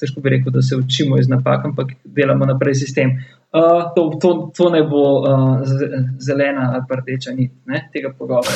Težko 0.00 0.22
bi 0.24 0.32
rekel, 0.36 0.52
da 0.52 0.62
se 0.62 0.76
učimo 0.76 1.18
iz 1.18 1.28
napak, 1.28 1.64
ampak 1.64 1.92
delamo 2.04 2.46
naprej 2.48 2.74
sistem. 2.74 3.12
Uh, 3.52 3.90
to, 3.94 4.04
to, 4.22 4.50
to 4.56 4.70
ne 4.70 4.82
bo 4.86 5.02
uh, 5.20 5.60
zelena 6.18 6.68
ali 6.74 7.00
rdeča 7.00 7.32
nit 7.34 7.52
ne, 7.66 7.82
tega 7.92 8.12
pogovora. 8.18 8.52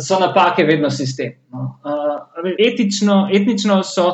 So 0.00 0.18
napake 0.20 0.64
vedno 0.64 0.90
sistem. 0.90 1.32
No. 1.52 1.78
Uh, 1.84 2.50
etično, 2.58 3.28
etnično 3.32 3.82
so, 3.82 4.08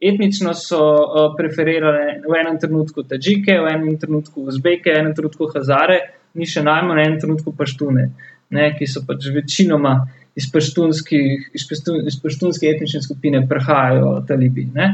etnično 0.00 0.54
so 0.54 0.80
uh, 0.80 1.34
preferirale 1.36 2.20
v 2.28 2.40
enem 2.40 2.60
trenutku 2.62 3.02
Tadžike, 3.02 3.58
v 3.58 3.74
enem 3.74 3.98
trenutku 3.98 4.46
Uzbeke, 4.46 4.94
v 4.94 5.02
enem 5.02 5.18
trenutku 5.18 5.50
Hazare, 5.54 6.00
ni 6.34 6.46
še 6.46 6.62
najmanj 6.62 6.96
v 6.96 7.06
enem 7.08 7.20
trenutku 7.20 7.52
Paštune, 7.56 8.06
ne, 8.54 8.70
ki 8.78 8.86
so 8.86 9.02
pač 9.06 9.28
večinoma 9.34 9.98
iz 10.40 10.48
paštunskih, 10.52 11.50
iz 11.54 12.16
paštunske 12.22 12.70
etnične 12.70 13.02
skupine 13.04 13.42
prihajajo 13.48 14.14
talibi, 14.28 14.66
ne, 14.74 14.88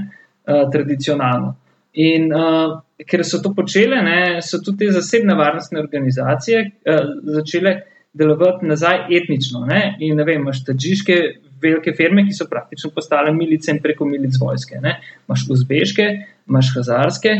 uh, 0.48 0.66
tradicionalno. 0.72 1.54
In 2.02 2.28
uh, 2.34 2.76
ker 3.08 3.24
so 3.24 3.40
to 3.44 3.54
počele, 3.56 4.02
ne, 4.04 4.20
so 4.44 4.60
tudi 4.64 4.84
te 4.84 4.92
zasebne 4.98 5.36
varnostne 5.38 5.80
organizacije 5.80 6.64
uh, 6.66 7.12
začele 7.38 7.78
delovati 8.16 8.66
nazaj 8.66 9.06
etnično. 9.16 9.64
Ne. 9.68 9.96
In 10.04 10.16
ne 10.16 10.24
vem, 10.24 10.42
imaš 10.42 10.62
tačiške 10.66 11.16
velike 11.62 11.92
firme, 11.96 12.24
ki 12.26 12.36
so 12.36 12.48
praktično 12.50 12.90
postale 12.94 13.32
milice 13.32 13.72
in 13.72 13.80
preko 13.84 14.08
milic 14.08 14.36
vojske. 14.40 14.80
Ne. 14.82 14.98
Imaš 15.28 15.46
uzbeške, 15.56 16.08
imaš 16.48 16.72
hazarske, 16.76 17.32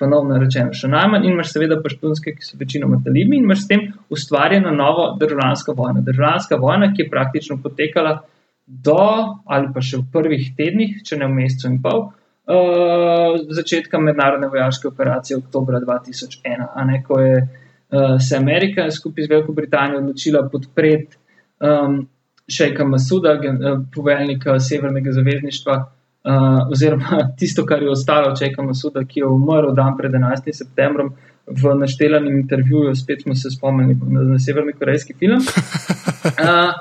ponovno 0.00 0.38
rečeno, 0.40 0.72
še 0.74 0.88
najmanj, 0.90 1.26
in 1.26 1.36
imaš 1.36 1.52
seveda 1.54 1.78
paštunske, 1.82 2.34
ki 2.36 2.44
so 2.44 2.58
večinoma 2.60 2.98
talibi, 3.04 3.38
in 3.38 3.44
imaš 3.46 3.64
s 3.64 3.70
tem 3.70 3.84
ustvarjeno 4.12 4.72
novo 4.74 5.10
državljansko 5.20 5.74
vojno. 5.78 6.02
Državljanska 6.06 6.58
vojna, 6.60 6.90
ki 6.94 7.04
je 7.04 7.10
praktično 7.10 7.58
potekala 7.62 8.18
do 8.66 8.98
ali 9.46 9.68
pa 9.74 9.82
še 9.84 10.00
v 10.00 10.08
prvih 10.12 10.48
tednih, 10.58 10.98
če 11.06 11.20
ne 11.20 11.28
v 11.28 11.36
mesecu 11.36 11.68
in 11.70 11.78
pol. 11.84 12.08
Uh, 12.46 13.40
začetka 13.50 13.98
mednarodne 13.98 14.46
vojaške 14.50 14.86
operacije 14.88 15.38
oktober 15.38 15.80
2001, 15.82 16.66
ne, 16.86 17.00
ko 17.02 17.18
je 17.18 17.40
uh, 17.42 18.18
se 18.22 18.36
Amerika 18.38 18.84
skupaj 18.94 19.26
z 19.26 19.32
Veliko 19.32 19.54
Britanijo 19.54 19.98
odločila 19.98 20.44
podpreti 20.52 21.18
um, 21.58 22.04
Šejka 22.46 22.86
Masuda, 22.86 23.34
uh, 23.40 23.80
poveljnika 23.94 24.60
Severnega 24.62 25.14
zavezništva, 25.14 25.78
uh, 26.26 26.70
oziroma 26.72 27.28
tisto, 27.38 27.66
kar 27.66 27.82
je 27.82 27.90
ostalo 27.90 28.30
od 28.30 28.38
Šejka 28.38 28.62
Masuda, 28.62 29.04
ki 29.04 29.20
je 29.20 29.26
umrl 29.26 29.74
dan 29.74 29.96
pred 29.96 30.12
11. 30.12 30.52
septembrom 30.52 31.14
v 31.46 31.74
naštelanem 31.78 32.38
intervjuju, 32.40 32.94
spet 32.94 33.22
smo 33.22 33.34
se 33.34 33.50
spomnili 33.50 33.94
na, 34.02 34.22
na 34.32 34.38
severni 34.38 34.72
korejski 34.72 35.14
film, 35.18 35.38
uh, 35.38 36.72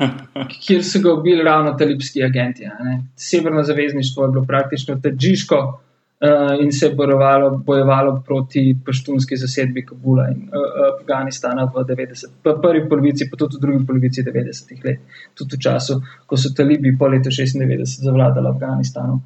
kjer 0.66 0.84
so 0.84 1.00
ga 1.00 1.14
ubili 1.14 1.44
ravno 1.44 1.72
talibski 1.72 2.24
agenti. 2.24 2.68
Severno 3.16 3.62
zavezništvo 3.62 4.24
je 4.24 4.32
bilo 4.32 4.44
praktično 4.44 5.00
težiško 5.00 5.80
uh, 6.20 6.62
in 6.64 6.72
se 6.72 6.86
je 6.86 6.94
borovalo, 6.94 7.50
bojevalo 7.66 8.22
proti 8.26 8.76
paštunski 8.86 9.36
zasedbi 9.36 9.86
Kabula 9.86 10.28
in 10.28 10.48
uh, 10.48 11.00
Afganistana 11.00 11.64
v 11.64 11.84
90, 11.84 12.26
prvi 12.62 12.88
polovici, 12.88 13.30
pa 13.30 13.36
tudi 13.36 13.56
v 13.56 13.60
drugi 13.60 13.86
polovici 13.86 14.22
90-ih 14.22 14.84
let, 14.84 15.00
tudi 15.34 15.56
v 15.56 15.60
času, 15.60 16.00
ko 16.26 16.36
so 16.36 16.52
talibi 16.56 16.96
po 16.98 17.08
letu 17.08 17.30
96 17.30 18.04
zavladali 18.04 18.48
Afganistanu. 18.48 19.20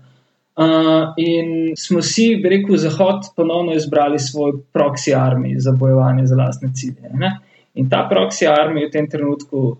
Uh, 0.55 1.11
in 1.19 1.75
smo 1.77 2.03
si, 2.03 2.37
bi 2.39 2.49
rekel, 2.49 2.77
Zahod 2.79 3.33
ponovno 3.37 3.75
izbrali 3.75 4.19
svoj 4.19 4.53
proxy 4.73 5.11
army 5.19 5.59
za 5.59 5.73
bojevanje 5.73 6.27
za 6.27 6.37
lastne 6.37 6.71
cilje. 6.75 7.11
Ne? 7.11 7.39
In 7.75 7.91
ta 7.91 8.07
proxy 8.11 8.47
army 8.47 8.87
v 8.87 8.91
tem 8.91 9.11
trenutku 9.11 9.59
uh, 9.67 9.77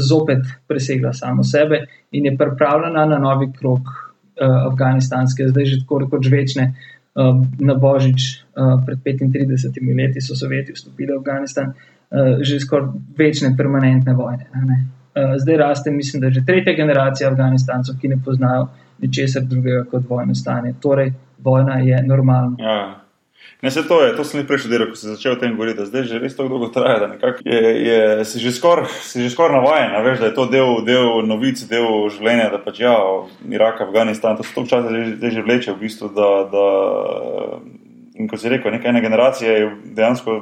zopet 0.00 0.48
presegla 0.66 1.12
samo 1.12 1.44
sebe 1.44 1.84
in 2.16 2.24
je 2.24 2.36
pripravljena 2.40 3.04
na 3.04 3.18
novi 3.20 3.52
krok 3.52 3.84
uh, 3.84 4.07
afganistanske, 4.46 5.48
zdaj 5.48 5.64
že 5.64 5.80
tako 5.82 5.98
rekoč 6.06 6.30
večne. 6.30 6.74
Uh, 7.18 7.42
na 7.58 7.74
Božič 7.74 8.46
uh, 8.54 8.78
pred 8.86 8.98
35 9.02 9.96
leti 9.96 10.20
so 10.20 10.36
Sovjeti 10.38 10.72
vstopili 10.72 11.10
v 11.10 11.18
Afganistan, 11.18 11.72
uh, 11.72 12.38
že 12.46 12.60
skoraj 12.62 12.94
večne 13.18 13.56
permanentne 13.56 14.14
vojne. 14.14 14.46
Uh, 14.54 15.34
zdaj 15.36 15.56
raste, 15.56 15.90
mislim, 15.90 16.22
da 16.22 16.30
že 16.30 16.44
tretja 16.46 16.76
generacija 16.76 17.30
Afganistancev, 17.30 17.98
ki 17.98 18.08
ne 18.08 18.20
poznajo 18.24 18.68
ničesar 19.02 19.42
drugega 19.42 19.84
kot 19.90 20.06
vojno 20.08 20.34
stanje. 20.34 20.74
Torej, 20.80 21.12
vojna 21.42 21.78
je 21.82 22.02
normalna. 22.06 22.56
Ja. 22.58 23.07
Ne, 23.62 23.70
se 23.70 23.82
to 23.88 24.02
je, 24.04 24.12
to 24.16 24.22
sem 24.24 24.46
prej 24.46 24.60
študiral, 24.62 24.86
ko 24.92 24.94
sem 24.94 25.16
začel 25.16 25.34
o 25.34 25.38
tem 25.40 25.56
govoriti, 25.56 25.82
zdaj 25.82 26.04
že 26.06 26.18
res 26.22 26.36
tako 26.38 26.52
dolgo 26.52 26.68
traja, 26.70 27.08
da 27.10 27.32
je, 27.42 27.62
je, 27.88 28.02
si 28.22 28.38
že 28.38 28.52
skoraj 28.54 28.86
skor 29.34 29.50
navajen, 29.50 29.96
veš, 30.06 30.20
da 30.22 30.30
je 30.30 30.34
to 30.36 30.44
del, 30.46 30.84
del 30.86 31.26
novic, 31.26 31.64
del 31.66 32.06
življenja, 32.14 32.52
da 32.54 32.62
pač 32.62 32.78
ja, 32.84 32.94
Irak, 33.50 33.82
Afganistan, 33.82 34.38
to 34.38 34.46
se 34.46 34.54
to 34.54 34.62
včasih 34.62 35.18
zdaj 35.18 35.34
že 35.34 35.42
vleče 35.42 35.74
v 35.74 35.80
bistvu, 35.82 36.12
da, 36.14 36.30
da 36.54 36.66
in 38.14 38.30
kot 38.30 38.38
si 38.38 38.52
rekel, 38.52 38.70
neka 38.70 38.94
ena 38.94 39.02
generacija 39.02 39.50
je 39.50 39.74
dejansko 39.90 40.38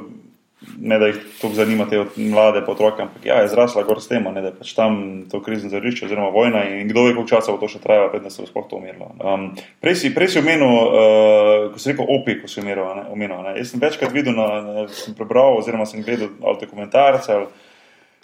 ne 0.77 0.97
da 0.99 1.07
jih 1.07 1.17
to 1.41 1.49
zanima, 1.53 1.85
te 1.89 1.99
mlade 2.15 2.63
otroke, 2.67 3.01
ampak 3.01 3.25
ja, 3.25 3.41
je 3.41 3.51
zrasla 3.51 3.83
gor 3.85 4.01
s 4.01 4.09
tem, 4.09 4.23
ne, 4.23 4.41
da 4.41 4.49
je 4.49 4.55
pač 4.57 4.73
tam 4.73 4.97
to 5.29 5.41
krizno 5.45 5.69
zarišče, 5.69 6.07
oziroma 6.07 6.31
vojna 6.33 6.63
in 6.69 6.89
kdo 6.89 7.03
ve, 7.05 7.13
koliko 7.13 7.29
časa 7.29 7.53
bo 7.53 7.61
to 7.61 7.69
še 7.69 7.81
trajalo, 7.83 8.09
predtem 8.13 8.33
se 8.33 8.41
bo 8.41 8.49
sploh 8.49 8.65
to 8.69 8.79
umirilo. 8.81 9.11
Um, 9.21 9.51
prej 9.83 9.99
si, 10.01 10.13
prej 10.15 10.33
si 10.33 10.41
omenil, 10.41 10.73
uh, 10.73 11.69
ko 11.73 11.81
si 11.81 11.93
rekel 11.93 12.09
opi, 12.17 12.39
ko 12.41 12.49
si 12.49 12.63
omenil. 12.63 13.53
Jaz 13.59 13.73
sem 13.73 13.83
večkrat 13.83 14.13
videl, 14.15 14.33
na, 14.37 14.47
na, 14.65 14.87
sem 14.89 15.13
prebral, 15.17 15.59
oziroma 15.61 15.85
sem 15.85 16.01
gledal 16.01 16.33
ali 16.41 16.61
dokumentarce. 16.65 17.37
Ali, 17.37 17.66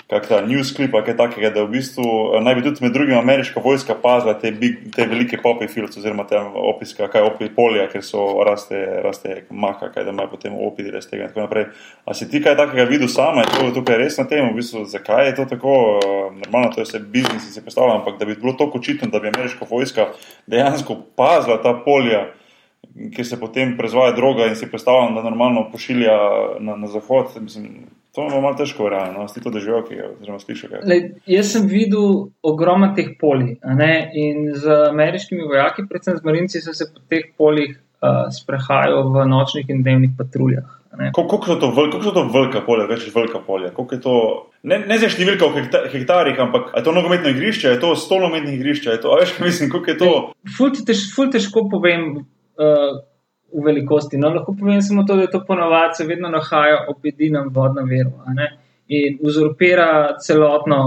kak 0.10 0.28
ta 0.28 0.42
news 0.46 0.74
clip, 0.76 0.92
kaj 0.92 1.16
takega, 1.18 1.50
da 1.54 1.64
v 1.64 1.74
bistvu 1.78 2.04
eh, 2.04 2.42
naj 2.44 2.56
bi 2.58 2.64
tudi 2.66 2.84
med 2.86 2.94
drugim 2.94 3.18
ameriška 3.18 3.62
vojska 3.64 3.96
pazila 4.02 4.34
te, 4.40 4.52
big, 4.52 4.90
te 4.96 5.06
velike 5.10 5.40
popi 5.44 5.68
filce, 5.72 6.00
oziroma 6.00 6.26
te 6.30 6.40
opiske, 6.40 7.08
kaj 7.12 7.26
opi 7.30 7.50
polja, 7.56 7.88
ker 7.92 8.04
so 8.06 8.26
raste, 8.48 8.80
raste 9.06 9.44
maka, 9.50 9.90
kaj 9.94 10.08
da 10.08 10.14
imajo 10.16 10.34
potem 10.36 10.58
opi 10.60 10.90
res 10.92 11.08
tega 11.10 11.28
in 11.28 11.34
tako 11.34 11.46
naprej. 11.48 11.68
A 12.06 12.18
si 12.18 12.30
ti 12.30 12.44
kaj 12.44 12.58
takega 12.60 12.88
videl 12.90 13.12
sama, 13.12 13.46
je 13.46 13.56
to 13.56 13.72
tukaj 13.80 14.00
res 14.02 14.20
na 14.20 14.28
tem, 14.30 14.46
v 14.50 14.60
bistvu, 14.60 14.86
zakaj 14.92 15.32
je 15.32 15.36
to 15.40 15.48
tako, 15.56 15.80
eh, 16.04 16.30
normalno 16.46 16.74
to 16.76 16.84
je 16.84 16.90
vse 16.90 17.04
biznis, 17.16 17.50
si 17.54 17.64
predstavljam, 17.64 18.02
ampak 18.02 18.20
da 18.20 18.30
bi 18.30 18.38
bilo 18.40 18.58
to 18.60 18.70
očitno, 18.74 19.10
da 19.10 19.24
bi 19.24 19.32
ameriška 19.32 19.66
vojska 19.70 20.12
dejansko 20.48 21.00
pazila 21.16 21.62
ta 21.64 21.74
polja, 21.86 22.28
ki 23.16 23.24
se 23.26 23.40
potem 23.40 23.78
prezvaja 23.78 24.12
droga 24.12 24.46
in 24.46 24.56
si 24.56 24.70
predstavljam, 24.70 25.16
da 25.16 25.24
normalno 25.24 25.70
pošilja 25.72 26.18
na, 26.60 26.76
na 26.76 26.88
zahod. 26.88 27.32
Mislim, 27.42 27.88
To 28.14 28.28
je 28.28 28.42
malo 28.42 28.54
težko, 28.54 28.90
realno, 28.94 29.26
si 29.28 29.42
to 29.42 29.50
doživel, 29.50 29.82
ki 29.88 29.96
je 29.98 30.08
zelo 30.26 30.38
slišal. 30.38 30.76
Jaz 31.26 31.48
sem 31.50 31.66
videl 31.66 32.28
ogromno 32.46 32.92
teh 32.94 33.16
polij 33.20 33.56
in 34.14 34.52
z 34.54 34.76
ameriškimi 34.92 35.48
vojaki, 35.50 35.88
predvsem 35.90 36.20
z 36.20 36.28
marinci, 36.28 36.62
so 36.62 36.76
se 36.78 36.86
po 36.94 37.02
teh 37.10 37.32
poljih 37.38 37.74
uh, 37.74 38.30
sprehajali 38.30 39.02
v 39.16 39.26
nočnih 39.32 39.72
in 39.74 39.82
dnevnih 39.82 40.14
patruljah. 40.18 40.68
Kako 41.16 41.40
so 41.46 41.56
to, 41.58 41.72
to 42.14 42.24
velika 42.30 42.62
polja, 42.62 42.86
več 42.86 43.08
velika 43.16 43.40
polja? 43.42 43.72
To, 44.04 44.18
ne 44.62 44.78
ne 44.86 44.98
za 45.02 45.10
številka 45.10 45.50
v 45.50 45.64
hektarjih, 45.90 46.38
ampak 46.38 46.70
je 46.78 46.84
to 46.86 46.94
nogometno 46.94 47.32
igrišče, 47.34 47.72
je 47.74 47.80
to 47.82 47.96
stolometno 47.98 48.54
igrišče. 48.54 49.00
To, 49.02 49.18
veš, 49.18 49.40
mislim, 49.48 49.74
kako 49.74 49.90
je 49.90 49.98
to? 49.98 50.12
Ful, 50.54 50.70
tež, 50.86 51.08
ful 51.16 51.34
težko 51.34 51.66
povem. 51.72 52.28
Uh, 52.62 53.02
v 53.54 53.64
velikosti. 53.66 54.18
No, 54.18 54.34
lahko 54.34 54.56
povem 54.60 54.82
samo 54.82 55.06
to, 55.08 55.16
da 55.16 55.28
to 55.32 55.44
ponovadi 55.48 56.00
se 56.02 56.08
vedno 56.10 56.30
nahaja 56.30 56.86
ob 56.90 57.06
edinem 57.06 57.50
vodnem 57.54 57.90
veru 57.90 58.12
in 58.88 59.18
uzurpira 59.22 60.18
celotno, 60.20 60.78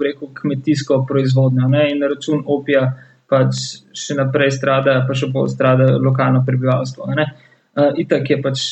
rekel, 0.00 0.28
kmetijsko 0.34 1.04
proizvodnjo 1.08 1.68
ne? 1.68 1.90
in 1.90 1.98
na 1.98 2.08
račun 2.08 2.44
opija 2.46 2.84
pač 3.30 3.58
še 3.94 4.16
naprej 4.18 4.50
strada, 4.54 5.00
pa 5.06 5.14
še 5.14 5.30
bolj 5.34 5.52
strada 5.54 5.86
lokalno 6.02 6.42
prebivalstvo. 6.46 7.06
Uh, 7.10 7.90
itak 8.02 8.30
je 8.30 8.38
pač 8.42 8.62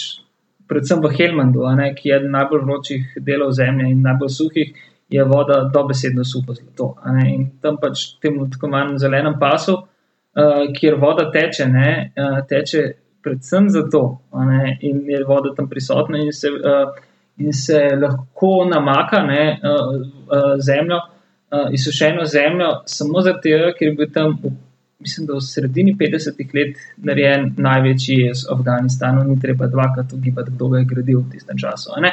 predvsem 0.69 1.03
v 1.03 1.13
Helmandu, 1.15 1.65
ki 1.97 2.09
je 2.09 2.17
eden 2.17 2.35
najbolj 2.35 2.65
vročih 2.65 3.19
delov 3.25 3.55
zemlje 3.57 3.91
in 3.93 4.03
najbolj 4.05 4.33
suhih, 4.35 4.73
je 5.09 5.25
voda 5.25 5.63
dobesedno 5.73 6.25
suho 6.25 6.55
zlato. 6.55 6.95
a 7.03 7.13
ne. 7.13 7.29
In 7.35 7.47
tam 7.63 7.79
pač 7.81 8.19
temu 8.23 8.49
tako 8.51 8.69
manj 8.69 8.99
zelenem 8.99 9.39
pasu, 9.41 9.79
uh, 9.79 10.65
kjer 10.75 10.99
voda 11.01 11.31
teče, 11.33 11.69
ne, 11.71 12.13
uh, 12.19 12.41
teče 12.49 12.83
predvsem 13.23 13.71
zato, 13.71 14.21
ne, 14.33 14.79
in 14.81 15.03
je 15.11 15.25
voda 15.25 15.55
tam 15.57 15.69
prisotna 15.69 16.19
in 16.19 16.33
se, 16.33 16.49
uh, 16.49 16.95
in 17.37 17.53
se 17.53 17.81
lahko 18.01 18.65
namaka 18.71 19.23
ne, 19.23 19.61
uh, 19.63 19.97
uh, 19.97 20.55
zemljo, 20.61 20.97
uh, 20.97 21.69
izsušeno 21.73 22.25
zemljo, 22.25 22.71
samo 22.87 23.21
zato, 23.21 23.59
ker 23.79 23.89
je 23.89 23.95
bil 23.95 24.11
tam, 24.15 24.39
v, 24.43 24.53
mislim, 24.99 25.27
da 25.27 25.39
v 25.39 25.45
sredini 25.45 25.95
50-ih 25.99 26.55
let 26.55 26.81
narejen 26.97 27.53
največji 27.57 28.21
jez 28.27 28.45
v 28.49 28.57
Afganistanu, 28.57 29.25
ni 29.29 29.41
treba 29.41 29.67
dvakrat 29.67 30.13
ugibati, 30.13 30.55
kdo 30.55 30.69
ga 30.69 30.83
je 30.83 30.91
gradil 30.95 31.21
v 31.21 31.31
tistem 31.37 31.59
času. 31.59 31.95
ne. 32.03 32.13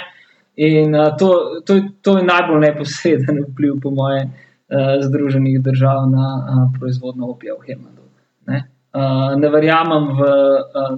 In 0.56 0.96
uh, 0.96 1.18
to, 1.20 1.62
to, 1.66 1.82
to 2.02 2.18
je 2.18 2.24
najbolj 2.24 2.62
neposreden 2.64 3.44
vpliv, 3.50 3.80
po 3.84 3.92
moje, 3.92 4.24
uh, 4.24 5.04
Združenih 5.04 5.60
držav 5.62 6.06
na 6.10 6.28
uh, 6.40 6.80
proizvodno 6.80 7.28
opija 7.34 7.58
v 7.60 7.68
Hemadu. 7.68 8.08
Ne, 8.48 8.64
uh, 8.96 9.34
ne 9.40 9.52
verjamem 9.54 10.08
v 10.18 10.30
uh, 10.30 10.96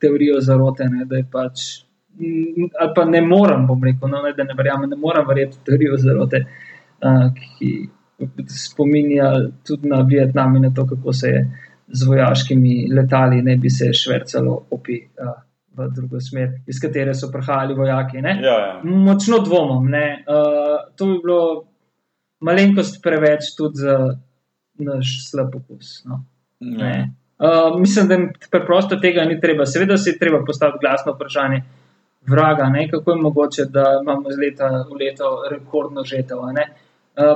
teorijo 0.00 0.40
zarote, 0.40 0.88
ne, 0.90 1.04
da 1.10 1.20
je 1.20 1.26
pač. 1.32 1.66
Ali 2.14 2.92
pa 2.94 3.04
ne 3.04 3.20
morem, 3.26 3.66
bom 3.66 3.82
rekel, 3.82 4.08
no, 4.08 4.22
ne, 4.22 4.32
da 4.36 4.46
ne 4.46 4.54
verjamem, 4.54 4.90
ne 4.90 4.96
morem 5.00 5.26
verjeti 5.26 5.58
v 5.58 5.66
teorijo 5.66 5.98
zarote, 5.98 6.44
uh, 7.02 7.26
ki 7.34 7.70
spominja 8.48 9.32
tudi 9.66 9.90
na 9.90 10.04
Vietnam 10.06 10.56
in 10.56 10.68
na 10.68 10.70
to, 10.74 10.86
kako 10.86 11.12
se 11.12 11.28
je 11.28 11.46
z 11.88 12.06
vojaškimi 12.06 12.88
letali 12.96 13.42
ne 13.42 13.56
bi 13.56 13.70
se 13.70 13.92
švrcalo 13.92 14.66
opi 14.70 15.00
uh, 15.02 15.34
v 15.76 15.88
drugo 15.94 16.20
smer, 16.20 16.52
iz 16.66 16.78
katere 16.80 17.14
so 17.14 17.30
prihajali 17.32 17.74
vojaki. 17.74 18.22
Ne. 18.22 18.38
Ja, 18.42 18.58
ja. 18.66 18.80
Močno 18.84 19.38
dvomim. 19.44 19.90
ne. 19.90 20.24
Uh, 20.28 20.94
to 20.96 21.06
bi 21.06 21.18
bilo 21.22 21.40
malenkost 22.40 23.02
preveč 23.02 23.54
tudi 23.58 23.82
za 23.82 23.98
naš 24.78 25.16
slab 25.30 25.54
okus. 25.54 26.04
No. 26.06 26.24
ja. 26.60 26.78
Ne. 26.78 27.14
Uh, 27.38 27.80
mislim, 27.80 28.08
da 28.08 28.16
preprosto 28.50 28.96
tega 28.96 29.24
ni 29.24 29.40
treba. 29.40 29.66
Seveda 29.66 29.96
se 29.96 30.10
je 30.10 30.18
treba 30.18 30.44
postaviti 30.46 30.78
glasno 30.80 31.12
vprašanje 31.12 31.62
vraga, 32.26 32.64
ne? 32.64 32.88
kako 32.90 33.10
je 33.10 33.16
mogoče, 33.16 33.64
da 33.68 33.84
imamo 34.02 34.30
iz 34.30 34.38
leta 34.38 34.68
v 34.90 34.96
leto 35.00 35.42
rekordno 35.50 36.04
žetev. 36.04 36.38
Uh, 36.38 36.54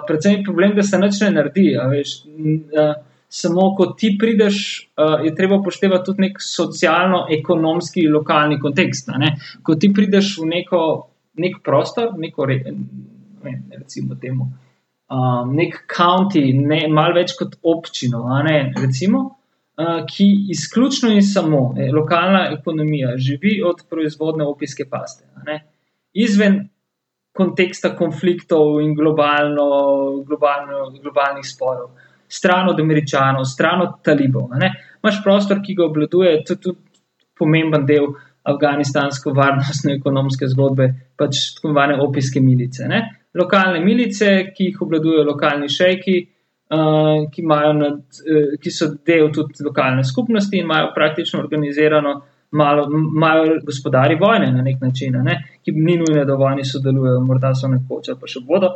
predvsem 0.07 0.33
je 0.33 0.45
problem, 0.45 0.77
da 0.77 0.83
se 0.83 0.99
nič 0.99 1.21
ne 1.21 1.31
naredi. 1.31 1.67
Veš, 1.91 2.15
uh, 2.25 2.95
samo 3.29 3.75
ko 3.77 3.87
ti 3.87 4.17
prideš, 4.21 4.89
uh, 4.97 5.25
je 5.25 5.35
treba 5.35 5.57
upoštevati 5.57 6.05
tudi 6.05 6.23
nek 6.23 6.39
socialno-ekonomski 6.41 8.07
lokalni 8.09 8.61
kontekst. 8.61 9.11
Ko 9.63 9.75
ti 9.75 9.93
prideš 9.95 10.39
v 10.39 10.49
neko, 10.55 10.81
nek 11.43 11.61
prostor, 11.65 12.15
neko, 12.19 12.47
re, 12.47 12.63
ne, 13.45 13.63
recimo 13.79 14.15
temu, 14.15 14.49
um, 15.11 15.53
nek 15.55 15.83
county, 15.97 16.53
ne, 16.55 16.87
malo 16.89 17.19
več 17.19 17.37
kot 17.39 17.59
občino, 17.63 18.25
ne, 18.47 18.73
recimo, 18.81 19.38
ki 19.79 20.27
izključno 20.51 21.13
in 21.15 21.23
samo 21.23 21.75
eh, 21.79 21.93
lokalna 21.95 22.49
ekonomija 22.59 23.17
živi 23.17 23.63
od 23.63 23.85
proizvodne 23.91 24.45
opijske 24.45 24.85
paste. 24.91 25.25
ne. 25.47 25.65
Izven 26.13 26.69
konteksta 27.33 27.97
konfliktov 27.97 28.81
in 28.83 28.95
globalno, 28.95 30.23
globalno, 30.27 30.91
globalnih 31.03 31.47
sporov, 31.47 31.91
stran 32.29 32.69
od 32.69 32.81
američanov, 32.81 33.45
stran 33.45 33.83
od 33.83 34.03
talibov. 34.03 34.49
ne. 34.59 34.73
Imaš 35.03 35.23
prostor, 35.23 35.63
ki 35.63 35.75
ga 35.75 35.85
obvladuje, 35.85 36.45
to 36.45 36.53
je 36.53 36.61
tudi 36.61 36.79
pomemben 37.39 37.87
del 37.87 38.07
afganistansko-varnostno-ekonomske 38.49 40.49
zgodbe, 40.49 40.95
pač 41.17 41.55
tako 41.55 41.69
imenovane 41.69 42.01
opijske 42.03 42.41
milice. 42.41 42.89
Ne. 42.89 43.03
Lokalne 43.35 43.85
milice, 43.85 44.53
ki 44.57 44.65
jih 44.71 44.83
obvladujejo 44.83 45.25
lokalni 45.29 45.69
šejki, 45.71 46.17
uh, 46.71 47.31
ki, 47.31 47.43
nad, 47.43 48.01
uh, 48.01 48.57
ki 48.61 48.71
so 48.71 48.91
del 49.07 49.31
tudi 49.33 49.65
lokalne 49.65 50.05
skupnosti 50.05 50.57
in 50.57 50.65
imajo 50.65 50.93
praktično 50.95 51.41
organizirano. 51.41 52.21
Malo, 52.51 52.87
imajo 52.89 53.59
gospodari 53.61 54.15
vojne 54.17 54.47
na 54.53 54.63
nek 54.65 54.79
način, 54.81 55.19
ne? 55.21 55.35
ki 55.65 55.73
ni 55.77 55.99
nujno, 56.01 56.23
da 56.25 56.35
vojni 56.35 56.63
sodelujejo, 56.65 57.21
morda 57.21 57.51
so 57.55 57.69
nekoč 57.69 58.09
ali 58.09 58.17
pa 58.21 58.31
še 58.33 58.41
bodo, 58.41 58.71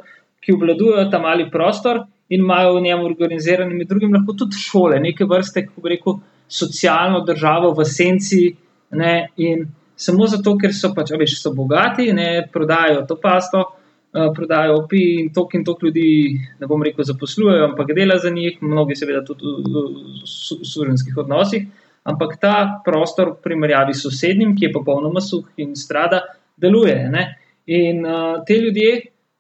ki 0.44 0.52
obvladujejo 0.52 1.06
ta 1.08 1.16
mali 1.22 1.46
prostor 1.48 2.02
in 2.28 2.42
imajo 2.44 2.74
v 2.74 2.82
njem 2.84 3.06
organizirane 3.06 3.72
med 3.72 3.88
drugim 3.88 4.12
lahko 4.12 4.34
tudi 4.36 4.60
šole, 4.60 5.00
neke 5.00 5.24
vrste, 5.24 5.64
kako 5.70 5.86
bi 5.86 5.94
rekel, 5.94 6.18
socialno 6.52 7.22
državo 7.24 7.72
v 7.78 7.88
senci. 7.88 8.42
Ne? 9.00 9.14
In 9.40 9.64
samo 9.96 10.28
zato, 10.28 10.52
ker 10.60 10.76
so 10.76 10.92
pač, 10.92 11.14
veš, 11.16 11.38
so 11.40 11.54
bogati, 11.56 12.10
ne 12.12 12.44
prodajajo 12.52 13.06
to 13.08 13.16
pasto, 13.24 13.64
uh, 13.64 13.81
prodajajo 14.12 14.76
opi 14.82 15.02
in 15.20 15.30
tok 15.32 15.54
in 15.54 15.64
tok 15.64 15.82
ljudi, 15.82 16.36
ne 16.60 16.66
bom 16.68 16.82
rekel, 16.84 17.04
zaposlujejo, 17.04 17.70
ampak 17.70 17.94
dela 17.96 18.18
za 18.20 18.30
njih, 18.30 18.58
mnogi 18.60 18.96
seveda 18.96 19.24
tudi 19.24 19.48
v, 19.48 19.84
v 20.22 20.26
su- 20.28 20.60
suženskih 20.64 21.16
odnosih. 21.24 21.66
Ampak 22.04 22.36
ta 22.42 22.54
prostor, 22.84 23.30
v 23.30 23.42
primerjavi 23.44 23.94
s 23.94 24.02
sosednjim, 24.04 24.56
ki 24.56 24.66
je 24.66 24.72
popolnoma 24.74 25.20
suh 25.22 25.46
in 25.56 25.76
strada, 25.78 26.20
deluje. 26.56 26.96
Ne? 27.08 27.26
In 27.66 28.02
uh, 28.04 28.40
te 28.46 28.58
ljudje, 28.58 28.96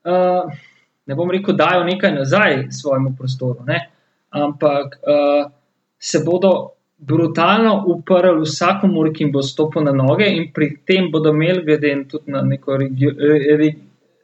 uh, 0.06 0.52
ne 1.06 1.14
bom 1.18 1.30
rekel, 1.30 1.56
dajo 1.58 1.84
nekaj 1.84 2.14
nazaj 2.14 2.60
svojemu 2.70 3.16
prostoru, 3.18 3.66
ne? 3.66 3.80
ampak 4.32 5.00
uh, 5.02 5.50
se 5.98 6.22
bodo 6.24 6.72
brutalno 6.96 7.82
uprli 7.86 8.44
vsakomur, 8.46 9.10
ki 9.12 9.24
jim 9.24 9.32
bo 9.34 9.42
stopil 9.42 9.84
na 9.84 9.92
noge, 9.92 10.28
in 10.30 10.52
pri 10.54 10.70
tem 10.86 11.10
bodo 11.12 11.34
imeli, 11.34 11.64
glede 11.66 11.96
tudi 12.08 12.30
na 12.32 12.42
neko 12.46 12.78
regio, 12.78 13.10
re, 13.18 13.72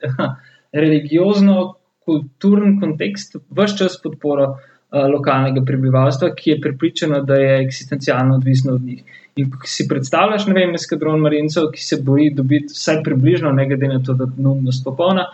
re, 0.03 0.31
religiozno, 0.85 1.75
kulturni 2.09 2.79
kontekst, 2.81 3.37
vse 3.51 3.77
čas 3.79 3.99
podporo 4.03 4.49
uh, 4.53 5.07
lokalnega 5.13 5.65
prebivalstva, 5.67 6.33
ki 6.35 6.51
je 6.51 6.61
pripričano, 6.61 7.21
da 7.23 7.37
je 7.41 7.59
eksistencialno 7.65 8.37
odvisno 8.37 8.75
od 8.75 8.83
njih. 8.83 9.03
In 9.37 9.51
ko 9.51 9.69
si 9.71 9.87
predstavljaš, 9.89 10.47
ne 10.47 10.55
vem, 10.57 10.75
eskadron 10.75 11.21
marincev, 11.21 11.69
ki 11.75 11.85
se 11.85 12.01
bori 12.03 12.31
dobiti 12.35 12.75
vsaj 12.75 13.03
približno, 13.05 13.53
ne 13.53 13.69
glede 13.69 13.89
na 13.93 14.01
to, 14.03 14.17
da 14.19 14.25
je 14.25 14.43
nujnost 14.43 14.85
popolna, 14.85 15.29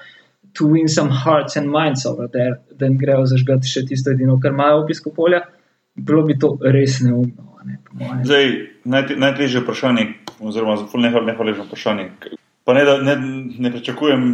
to 0.55 0.69
win 0.71 0.89
some 0.89 1.11
hearts 1.11 1.57
and 1.57 1.71
minds 1.71 2.07
over 2.07 2.29
there, 2.29 2.61
da 2.79 2.87
jim 2.87 2.99
grejo 2.99 3.25
zažgati 3.27 3.69
še 3.69 3.87
tisto 3.89 4.13
edino, 4.15 4.37
kar 4.43 4.53
imajo 4.55 4.85
opisko 4.85 5.11
polja, 5.15 5.41
bilo 5.95 6.23
bi 6.27 6.39
to 6.39 6.57
res 6.63 7.01
neumno. 7.03 7.51
Ne. 7.65 7.79
Zdaj, 8.25 8.51
najte, 8.85 9.17
najtežje 9.17 9.63
vprašanje, 9.63 10.07
oziroma 10.41 10.77
zelo 10.77 11.25
nehvaležno 11.25 11.65
vprašanje. 11.65 12.11
Pa 12.65 12.75
ne, 12.75 12.85
da 12.85 12.97
ne, 13.03 13.17
ne 13.59 13.71
pričakujem 13.71 14.29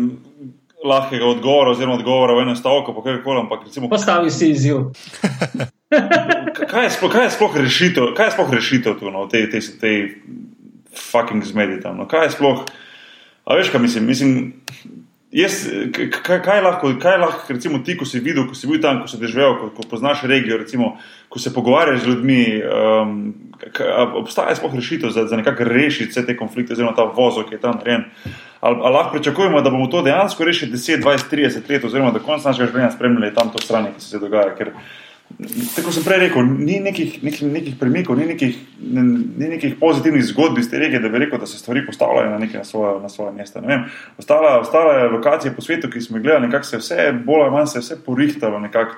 lahkega 0.84 1.26
odgovora, 1.26 1.70
oziroma 1.70 1.94
odgovora 1.94 2.34
v 2.34 2.44
enem 2.46 2.56
stavku, 2.56 2.94
pa 2.94 3.02
kaj 3.04 3.22
koli, 3.24 3.40
ampak 3.40 3.66
recimo, 3.66 3.88
Postavi 3.90 4.30
si 4.30 4.50
izziv. 4.54 4.76
kaj 6.70 6.84
je 6.84 6.90
sploh, 6.94 7.12
kaj 7.12 7.26
je 7.26 7.32
sploh 7.34 7.56
rešitev, 7.56 8.12
kaj 8.16 8.30
je 8.30 8.36
sploh 8.36 8.52
rešitev 8.54 8.96
tu, 9.00 9.10
no, 9.10 9.26
v 9.26 9.34
tej, 9.34 9.50
tej, 9.50 9.62
tej 9.80 9.96
fucking 10.94 11.44
zmedi 11.44 11.80
tam. 11.82 11.98
No, 12.00 12.06
kaj 12.08 12.30
je 12.30 12.36
sploh, 12.38 12.64
a 13.44 13.58
veš, 13.58 13.74
kaj 13.74 13.82
mislim, 13.82 14.06
mislim. 14.06 14.32
Jaz, 15.30 15.60
kaj, 15.94 16.40
kaj, 16.42 16.60
lahko, 16.64 16.88
kaj 16.98 17.18
lahko, 17.22 17.54
recimo, 17.54 17.78
ti, 17.86 17.94
ko 17.94 18.04
si 18.04 18.18
videl, 18.18 18.48
ko 18.50 18.56
si 18.58 18.66
bil 18.66 18.80
tam, 18.82 19.04
ko 19.04 19.06
si 19.06 19.18
živel, 19.22 19.52
ko, 19.60 19.68
ko 19.76 19.84
poznaš 19.86 20.24
regijo, 20.26 20.58
recimo, 20.58 20.96
ko 21.30 21.38
se 21.38 21.52
pogovarjaš 21.54 22.00
z 22.02 22.08
ljudmi, 22.08 22.40
um, 22.66 23.12
obstaja 24.18 24.56
sploh 24.58 24.74
rešitev 24.74 25.12
za, 25.14 25.28
za 25.30 25.38
nekako 25.38 25.68
rešiti 25.70 26.10
vse 26.10 26.24
te 26.26 26.34
konflikte, 26.36 26.74
oziroma 26.74 26.96
ta 26.98 27.06
vozo, 27.14 27.44
ki 27.46 27.54
je 27.54 27.60
tam 27.62 27.78
narejen. 27.78 28.08
Ali, 28.60 28.76
ali 28.82 28.94
lahko 28.94 29.12
pričakujemo, 29.12 29.62
da 29.62 29.70
bomo 29.70 29.86
to 29.86 30.02
dejansko 30.02 30.44
rešili 30.44 30.72
10, 30.72 31.04
20, 31.06 31.30
30 31.30 31.70
let, 31.70 31.84
oziroma 31.84 32.10
da 32.10 32.24
konec 32.24 32.50
našega 32.50 32.72
življenja 32.72 32.90
spremljali 32.96 33.34
tam 33.34 33.54
to 33.54 33.62
stran, 33.62 33.86
ki 33.94 34.02
se 34.02 34.18
dogaja. 34.18 34.50
Ker, 34.58 34.74
tako 35.76 35.92
sem 35.92 36.04
prej 36.04 36.18
rekel, 36.18 36.44
ni 36.44 36.80
nekih, 36.80 37.22
nekih, 37.24 37.46
nekih 37.52 37.76
premikov, 37.80 38.18
ni 38.18 38.26
nekih, 38.26 38.56
ne, 38.80 39.02
ni 39.38 39.48
nekih 39.54 39.76
pozitivnih 39.80 40.24
zgodb 40.24 40.58
iz 40.58 40.70
te 40.70 40.78
regije, 40.78 41.00
da 41.00 41.08
bi 41.08 41.22
rekel, 41.22 41.38
da 41.40 41.46
se 41.46 41.58
stvari 41.58 41.86
postavljajo 41.86 42.30
na, 42.30 42.38
na, 42.38 42.64
svoje, 42.64 43.00
na 43.02 43.08
svoje 43.08 43.32
mesta. 43.32 43.60
Vem, 43.60 43.84
Ostala, 44.18 44.58
ostale 44.60 45.08
lokacije 45.08 45.54
po 45.56 45.62
svetu, 45.62 45.90
ki 45.90 46.00
smo 46.00 46.18
jih 46.18 46.22
gledali, 46.22 46.46
nekako 46.46 46.64
se 46.64 46.76
je 46.76 46.80
vse, 46.80 47.12
bolj 47.24 47.42
ali 47.42 47.50
manj 47.50 47.66
se 47.66 47.78
je 47.78 47.82
vse 47.82 48.04
porihtalo. 48.04 48.58
Nekako, 48.58 48.94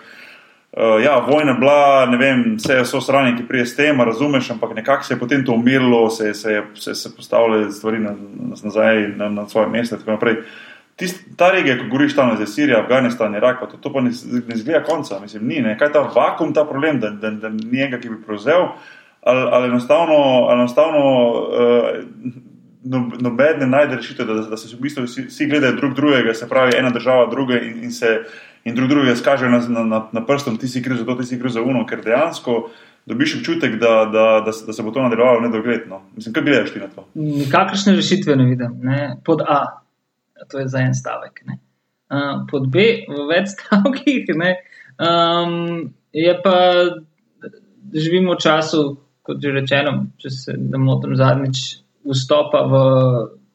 Uh, 0.72 1.04
ja, 1.04 1.18
vojna 1.18 1.52
je 1.52 1.58
bila, 1.58 2.06
ne 2.06 2.16
vem, 2.16 2.54
vse 2.56 2.78
so 2.88 3.00
strani, 3.00 3.34
ki 3.36 3.44
prije 3.44 3.66
s 3.66 3.74
tem, 3.76 4.00
razumeš, 4.00 4.50
ampak 4.50 4.70
nekako 4.74 5.04
se 5.04 5.14
je 5.14 5.18
potem 5.18 5.44
to 5.44 5.52
umirilo, 5.52 6.10
se, 6.10 6.34
se 6.34 6.52
je 6.52 6.62
se, 6.74 6.94
se 6.94 7.16
postavile 7.16 7.72
stvari 7.72 7.98
na, 7.98 8.10
na, 8.10 8.56
nazaj 8.64 9.08
na, 9.16 9.28
na 9.28 9.48
svoje 9.48 9.68
mesto 9.68 9.94
in 9.94 10.00
tako 10.00 10.10
naprej. 10.10 10.36
Tist, 10.96 11.24
ta 11.36 11.50
regija, 11.50 11.78
ko 11.78 11.86
govoriš 11.90 12.16
tam 12.16 12.36
za 12.36 12.46
Sirijo, 12.46 12.78
Afganistan, 12.78 13.34
Irak, 13.34 13.60
pa 13.60 13.66
to, 13.66 13.76
to 13.80 13.92
pa 13.92 14.00
ne, 14.00 14.10
ne 14.48 14.56
zgleda 14.56 14.84
konca, 14.84 15.20
mislim, 15.20 15.46
ni, 15.48 15.62
ne. 15.62 15.78
kaj 15.78 15.88
je 15.88 15.92
ta 15.92 16.00
vakum, 16.14 16.52
ta 16.54 16.64
problem, 16.68 17.00
da, 17.00 17.10
da, 17.10 17.30
da 17.30 17.48
ni 17.48 17.80
enega, 17.80 18.00
ki 18.00 18.10
bi 18.12 18.20
prevzel, 18.26 18.68
ali, 19.22 19.48
ali 19.50 19.68
enostavno, 19.68 20.14
ali 20.50 20.60
enostavno 20.60 21.02
uh, 21.32 22.32
no, 22.84 23.10
noben 23.20 23.58
ne 23.58 23.66
najde 23.66 23.96
rešitev, 23.96 24.26
da, 24.26 24.34
da 24.34 24.56
se 24.56 24.76
v 24.76 24.80
bistvu 24.80 25.04
vsi, 25.06 25.26
vsi 25.30 25.46
gledajo 25.46 25.78
drug 25.80 25.94
drugega, 25.94 26.34
se 26.34 26.48
pravi 26.48 26.76
ena 26.78 26.90
država 26.90 27.26
druge 27.30 27.60
in, 27.64 27.84
in 27.84 27.92
se 27.92 28.20
in 28.64 28.74
drug 28.74 28.88
drugega 28.88 29.16
skažejo 29.16 29.50
na, 29.50 29.60
na, 29.68 29.84
na, 29.84 30.06
na 30.12 30.24
prstom, 30.26 30.56
ti 30.56 30.68
si 30.68 30.82
kriv 30.82 30.96
za 30.96 31.04
to, 31.04 31.14
ti 31.14 31.26
si 31.26 31.38
kriv 31.38 31.50
za 31.50 31.62
uno, 31.62 31.86
ker 31.86 32.02
dejansko 32.04 32.70
dobiš 33.06 33.36
občutek, 33.36 33.74
da, 33.80 33.94
da, 34.12 34.24
da, 34.46 34.52
da 34.66 34.72
se 34.72 34.82
bo 34.82 34.90
to 34.90 35.02
nadaljevalo 35.02 35.40
nedogledno. 35.40 36.00
Mislim, 36.16 36.34
kaj 36.34 36.42
gledaš 36.42 36.70
ti 36.72 36.78
na 36.78 36.86
to? 36.86 37.06
Nikakršne 37.14 37.96
rešitve 37.96 38.36
ne 38.36 38.44
vidim. 38.44 38.78
Ne? 38.82 39.16
Pod 39.24 39.42
A, 39.48 39.81
to 40.50 40.62
je 40.62 40.68
za 40.68 40.80
en 40.82 40.94
stavek. 40.94 41.44
Ne? 41.46 41.58
uh, 42.12 42.44
pod 42.50 42.68
B 42.72 43.04
v 43.08 43.26
več 43.30 43.52
stavkih. 43.56 44.28
Um, 45.02 45.92
je 46.12 46.34
pa, 46.44 46.56
živimo 47.92 48.36
v 48.36 48.42
času, 48.42 48.82
kot 49.24 49.40
že 49.42 49.54
rečeno, 49.54 50.12
če 50.20 50.30
se 50.30 50.56
ne 50.58 50.80
motim, 50.82 51.16
zadnjič 51.16 51.62
vstopa 52.12 52.64
v 52.68 52.82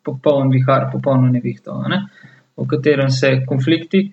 popoln 0.08 0.50
vihar, 0.54 0.88
popolno 0.92 1.30
nevihto, 1.32 1.76
ne? 1.92 2.08
v 2.58 2.66
katerem 2.66 3.12
se 3.14 3.44
konflikti, 3.46 4.08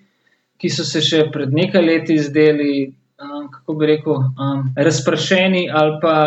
ki 0.59 0.69
so 0.69 0.83
se 0.85 1.01
še 1.01 1.23
pred 1.33 1.49
nekaj 1.49 1.81
leti 1.81 2.17
zdeli, 2.21 2.85
um, 3.17 3.47
kako 3.49 3.73
bi 3.79 3.87
rekel, 3.89 4.19
um, 4.21 4.67
razprašeni 4.77 5.65
ali 5.71 5.95
pa 6.03 6.17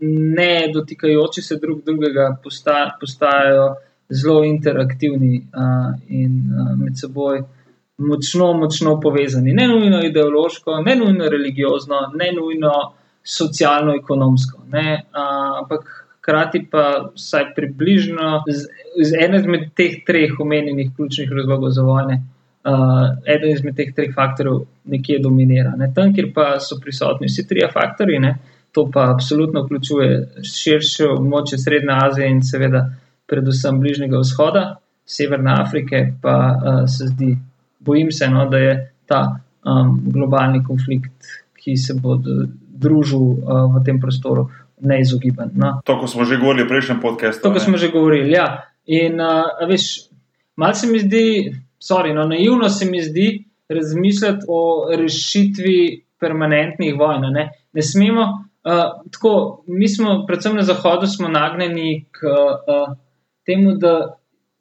ne 0.00 0.72
dotikajoči 0.72 1.44
se 1.44 1.58
drug 1.62 1.84
drugega, 1.86 2.32
posta, 2.42 2.96
postajajo 2.98 3.68
zelo 4.10 4.44
interaktivni 4.44 5.36
uh, 5.38 5.94
in 6.08 6.42
uh, 6.52 6.74
med 6.78 6.96
seboj 6.98 7.42
močno, 7.98 8.52
močno 8.52 9.00
povezani. 9.00 9.52
Ne 9.52 9.68
nujno 9.68 10.02
ideološko, 10.06 10.80
ne 10.86 10.96
nujno 10.96 11.28
religiozno, 11.28 11.96
ne 12.14 12.32
nujno 12.32 12.72
socialno-ekonomsko, 13.22 14.62
uh, 14.68 14.92
ampak 15.62 16.08
hkrati 16.28 16.66
pa 16.70 17.10
vsaj 17.14 17.54
približno 17.56 18.42
z, 18.48 18.66
z 19.04 19.20
enem 19.24 19.40
izmed 19.40 19.70
teh 19.76 20.02
treh 20.06 20.40
omenjenih 20.40 20.90
ključnih 20.96 21.32
razlogov 21.32 21.70
za 21.70 21.82
vojne. 21.82 22.22
Uh, 22.68 23.16
eden 23.24 23.52
izmed 23.52 23.76
teh 23.76 23.94
treh 23.96 24.12
faktorjev 24.14 24.66
nekje 24.84 25.18
dominira. 25.24 25.72
Ne. 25.76 25.88
Tam, 25.94 26.12
kjer 26.14 26.32
pa 26.34 26.58
so 26.60 26.76
prisotni 26.82 27.30
vsi 27.30 27.46
trije 27.48 27.70
faktori, 27.72 28.18
ne, 28.20 28.34
to 28.72 28.90
pa 28.92 29.06
absolutno 29.12 29.62
vključuje 29.64 30.42
širše 30.44 31.08
območje 31.14 31.58
Srednje 31.58 31.94
Azije 32.04 32.28
in 32.28 32.42
seveda 32.44 32.84
predvsem 33.28 33.80
Bližnjega 33.80 34.20
vzhoda, 34.22 34.64
Severne 35.08 35.52
Afrike, 35.60 36.12
pa 36.22 36.36
uh, 36.52 36.80
se 36.88 37.08
zdi, 37.12 37.36
bojim 37.80 38.12
se, 38.12 38.28
no, 38.28 38.46
da 38.48 38.58
je 38.58 38.72
ta 39.06 39.20
um, 39.64 39.94
globalni 40.04 40.60
konflikt, 40.64 41.12
ki 41.56 41.76
se 41.76 41.96
bo 41.96 42.18
družil 42.78 43.20
uh, 43.20 43.68
v 43.76 43.84
tem 43.84 44.00
prostoru, 44.00 44.48
neizogiben. 44.80 45.50
No. 45.58 45.78
To, 45.84 45.98
ko 45.98 46.06
smo 46.06 46.22
že 46.28 46.38
govorili 46.38 46.68
v 46.68 46.70
prejšnjem 46.70 47.00
podkastu. 47.02 47.42
To, 47.42 47.50
ko 47.50 47.58
smo 47.58 47.80
že 47.80 47.90
govorili. 47.90 48.30
Ja. 48.30 48.68
In, 48.86 49.18
uh, 49.20 49.48
veš, 49.68 50.08
malce 50.56 50.86
se 50.86 50.92
mi 50.92 51.00
zdi, 51.02 51.50
sorry, 51.82 52.14
no, 52.14 52.28
naivno 52.30 52.68
se 52.68 52.86
mi 52.86 53.02
zdi 53.02 53.44
razmišljati 53.68 54.46
o 54.48 54.88
rešitvi 54.96 56.04
permanentnih 56.20 56.94
vojn. 56.98 57.32
Ne, 57.32 57.50
ne 57.72 57.82
smemo. 57.82 58.44
Uh, 58.68 59.02
tako, 59.12 59.64
mi 59.66 59.88
smo, 59.88 60.24
predvsem 60.26 60.56
na 60.56 60.62
Zahodu, 60.62 61.06
nagnjeni 61.32 62.04
k 62.12 62.28
uh, 62.28 62.94
temu, 63.48 63.74
da 63.80 63.94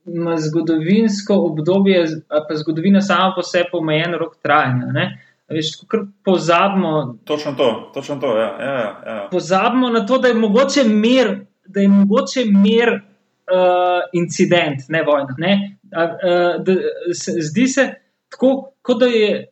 ima 0.08 0.38
zgodovinsko 0.40 1.36
obdobje, 1.50 2.06
pa 2.30 2.56
zgodovina 2.56 3.02
sama 3.04 3.34
po 3.36 3.44
sebi 3.44 3.76
omejen 3.76 4.16
rok 4.16 4.38
trajanja. 4.44 4.88
Uh, 4.88 5.18
Veš, 5.50 5.68
kar 5.88 6.00
pozabimo. 6.24 7.18
Točno 7.26 7.52
to, 7.52 7.92
točno 7.94 8.16
to. 8.16 8.38
Ja, 8.38 8.58
ja, 8.62 9.02
ja. 9.06 9.28
Pozabimo 9.32 9.90
na 9.90 10.06
to, 10.06 10.18
da 10.18 10.28
je 10.28 10.34
mogoče 10.34 10.84
mir, 10.84 11.46
da 11.66 11.80
je 11.80 11.88
mogoče 11.88 12.46
mir 12.46 12.90
uh, 12.94 14.02
incident, 14.14 14.80
ne 14.90 15.04
vojna. 15.04 15.36
Ne? 15.38 15.78
A, 15.96 16.04
uh, 16.04 16.64
da, 16.64 16.74
se, 17.14 17.32
zdi 17.40 17.68
se 17.68 17.94
tako, 18.30 18.72
kot 18.82 19.00
da 19.00 19.06
je. 19.06 19.48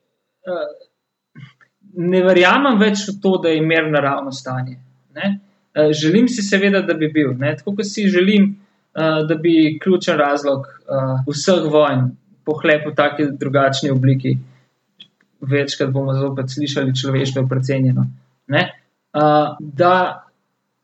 Uh, 0.46 0.68
ne 1.98 2.20
verjamem 2.24 2.76
več 2.80 3.08
v 3.08 3.16
to, 3.24 3.38
da 3.44 3.50
je 3.50 3.62
mir 3.64 3.88
naravno 3.92 4.32
stanje. 4.36 4.76
Ne? 5.16 5.38
Uh, 5.72 5.94
želim 5.96 6.28
si 6.28 6.44
seveda, 6.44 6.82
da 6.82 6.94
bi 6.94 7.08
bil. 7.08 7.32
Ne? 7.40 7.56
Tako 7.56 7.78
kot 7.80 7.88
si 7.88 8.10
želim, 8.12 8.52
da 8.96 9.36
bi 9.36 9.80
ključen 9.84 10.18
razlog 10.18 10.68
uh, 10.68 11.20
vseh 11.28 11.66
vojn 11.72 12.06
pohlep 12.46 12.86
v 12.88 12.96
taki 12.96 13.26
drugačni 13.40 13.90
obliki 13.92 14.38
večkrat 15.42 15.90
bomo 15.92 16.14
zopet 16.14 16.50
slišali 16.50 16.96
človeštvo 16.96 17.48
precenjeno. 17.50 18.08
Uh, 18.50 19.56
da, 19.60 20.26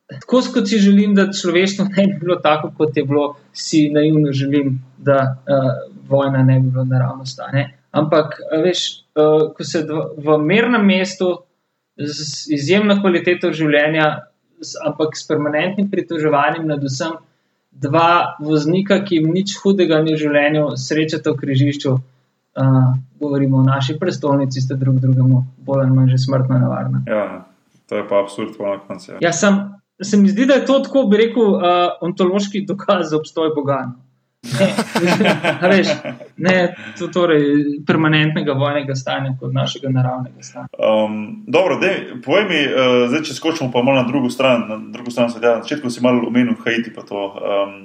tako 0.08 0.42
kot 0.54 0.70
si 0.70 0.80
želim, 0.80 1.16
da 1.16 1.30
človeštvo 1.32 1.86
ne 1.98 2.08
bi 2.08 2.20
bilo 2.20 2.36
tako, 2.36 2.72
kot 2.78 2.98
je 2.98 3.04
bilo, 3.06 3.36
si 3.54 3.90
naivno 3.90 4.32
želim, 4.32 4.80
da 4.98 5.18
uh, 5.36 5.72
vojna 6.10 6.44
ne 6.44 6.60
bi 6.60 6.70
bila 6.70 6.84
naravno 6.84 7.26
stanje. 7.26 7.70
Ampak, 7.92 8.40
veš, 8.64 9.04
uh, 9.16 9.52
ko 9.56 9.64
se 9.64 9.86
v 10.18 10.38
mirnem 10.38 10.86
mestu 10.86 11.38
z 11.98 12.54
izjemno 12.54 13.02
kvaliteto 13.02 13.52
življenja, 13.54 14.28
z, 14.62 14.78
ampak 14.86 15.18
s 15.18 15.28
permanentnim 15.28 15.90
pritoževanjem 15.92 16.68
nad 16.68 16.84
vsem, 16.84 17.18
dva 17.72 18.38
voznika, 18.40 19.02
ki 19.04 19.20
jim 19.20 19.32
nič 19.34 19.58
hudega 19.64 20.02
ni 20.04 20.16
v 20.16 20.22
življenju, 20.22 20.66
srečata 20.78 21.34
v 21.34 21.40
križišču 21.40 21.92
uh, 21.96 22.94
govorimo 23.20 23.58
o 23.58 23.64
naši 23.64 23.98
prestolnici, 24.00 24.62
sta 24.62 24.76
drug 24.76 25.00
drugemu 25.00 25.46
bolj 25.66 25.86
ali 25.86 25.96
manj 25.96 26.16
že 26.16 26.24
smrtno 26.26 26.60
nevarna. 26.60 27.04
Ja, 27.08 27.46
to 27.90 28.02
je 28.02 28.08
pa 28.08 28.22
absurd, 28.24 28.58
po 28.58 28.76
koncu. 28.88 29.12
Ja, 29.12 29.18
ja 29.22 29.34
sem, 29.34 29.60
se 30.02 30.18
mi 30.18 30.30
zdi, 30.30 30.46
da 30.46 30.60
je 30.60 30.66
to 30.66 30.80
tako, 30.80 31.06
bi 31.08 31.22
rekel, 31.24 31.56
uh, 31.56 31.98
ontološki 32.02 32.66
dokaz 32.68 33.10
za 33.10 33.18
obstoj 33.18 33.54
Boga. 33.56 33.86
Ne, 34.42 35.70
veš, 35.70 35.88
ne 36.38 36.74
to 36.98 37.08
torej 37.14 37.44
permanentnega 37.88 38.56
vojnega 38.58 38.96
stanja 38.98 39.36
kot 39.40 39.54
našega 39.54 39.90
naravnega 39.94 40.44
stanja. 40.44 40.68
Um, 40.78 41.44
dobro, 41.48 41.78
dej, 41.82 42.22
povej 42.26 42.48
mi, 42.50 42.62
uh, 42.66 43.06
zdaj, 43.12 43.22
če 43.30 43.38
skočimo 43.38 43.70
pa 43.74 43.84
malo 43.86 44.02
na 44.02 44.08
drugo 44.08 44.32
stran, 44.34 44.66
na 44.70 44.80
drugo 44.94 45.14
stran 45.14 45.30
sveta. 45.30 45.60
Na 45.60 45.66
začetku 45.66 45.94
si 45.94 46.02
malo 46.02 46.26
omenil 46.28 46.58
Haiti, 46.66 46.94
to. 46.94 47.28
Um, 47.38 47.84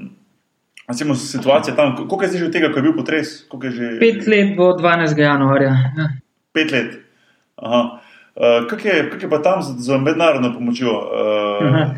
Recimo, 0.86 1.14
situacija 1.18 1.74
tam, 1.74 1.96
koliko 1.96 2.24
je 2.24 2.38
že 2.38 2.46
od 2.46 2.52
tega, 2.52 2.68
ko 2.70 2.78
je 2.78 2.82
bil 2.82 2.92
potres? 2.94 3.28
Je 3.62 3.70
že... 3.70 3.86
Pet 3.98 4.26
let 4.30 4.52
bo 4.56 4.70
12. 4.78 5.18
januarja. 5.18 5.72
Ja. 5.98 6.08
Pet 6.54 6.70
let. 6.70 6.94
Uh, 7.58 7.98
Kaj 8.68 8.84
je, 8.84 9.10
kak 9.10 9.22
je 9.22 9.28
pa 9.30 9.38
tam 9.42 9.62
z, 9.62 9.80
z 9.80 9.96
mednarodno 9.96 10.52
pomočjo? 10.54 10.92
Uh, 10.92 11.96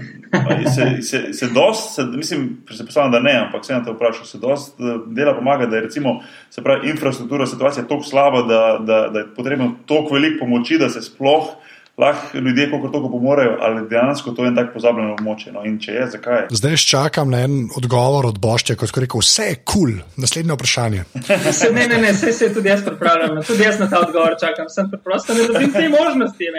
se, 0.75 1.03
se, 1.03 1.33
se 1.33 1.47
dost, 1.55 1.95
se, 1.95 2.05
mislim, 2.05 2.63
predstavljam, 2.67 3.13
da 3.13 3.21
ne, 3.21 3.35
ampak 3.47 3.65
se 3.65 3.73
na 3.73 3.85
to 3.85 3.93
vprašam, 3.93 4.25
se 4.25 4.39
dost 4.39 4.77
dela 5.07 5.35
pomaga, 5.35 5.67
da 5.67 5.77
je 5.77 5.83
recimo, 5.83 6.21
se 6.51 6.63
pravi, 6.63 6.91
infrastruktura, 6.91 7.47
situacija 7.47 7.87
tako 7.89 8.03
slaba, 8.03 8.43
da, 8.43 8.79
da, 8.81 9.09
da 9.09 9.19
je 9.19 9.35
potrebno 9.37 9.75
toliko 9.87 10.15
velik 10.15 10.41
pomoči, 10.41 10.79
da 10.79 10.89
se 10.89 11.03
sploh 11.03 11.45
uh, 11.45 11.78
lahko 11.99 12.39
ljudje 12.39 12.71
kako 12.71 12.89
toliko 12.89 13.11
pomorejo, 13.11 13.57
ali 13.61 13.89
dejansko 13.89 14.31
to 14.31 14.45
je 14.45 14.49
en 14.49 14.57
tak 14.57 14.73
pozabljen 14.75 15.11
območje. 15.11 15.53
No? 15.53 15.65
In 15.67 15.79
če 15.83 15.93
je, 15.93 16.07
zakaj? 16.15 16.47
Zdaj 16.51 16.77
čakam 16.77 17.31
na 17.31 17.41
en 17.47 17.69
odgovor 17.77 18.27
od 18.27 18.39
Bošča, 18.39 18.77
kot 18.79 18.97
je 18.97 19.03
rekel, 19.03 19.23
vse 19.25 19.47
je 19.49 19.57
kul, 19.65 19.73
cool. 19.73 19.93
naslednje 20.17 20.55
vprašanje. 20.55 21.05
se, 21.61 21.73
ne, 21.73 21.87
ne, 21.89 21.99
ne, 22.03 22.13
vse 22.13 22.33
se 22.33 22.53
tudi 22.55 22.69
jaz 22.69 22.85
pripravljam, 22.87 23.35
no, 23.35 23.43
tudi 23.43 23.67
jaz 23.67 23.81
na 23.81 23.89
ta 23.91 24.03
odgovor 24.07 24.37
čakam, 24.41 24.69
sem 24.69 24.91
preprosto 24.91 25.35
ne 25.35 25.47
dobim 25.51 25.73
te 25.73 25.89
možnosti. 25.89 26.51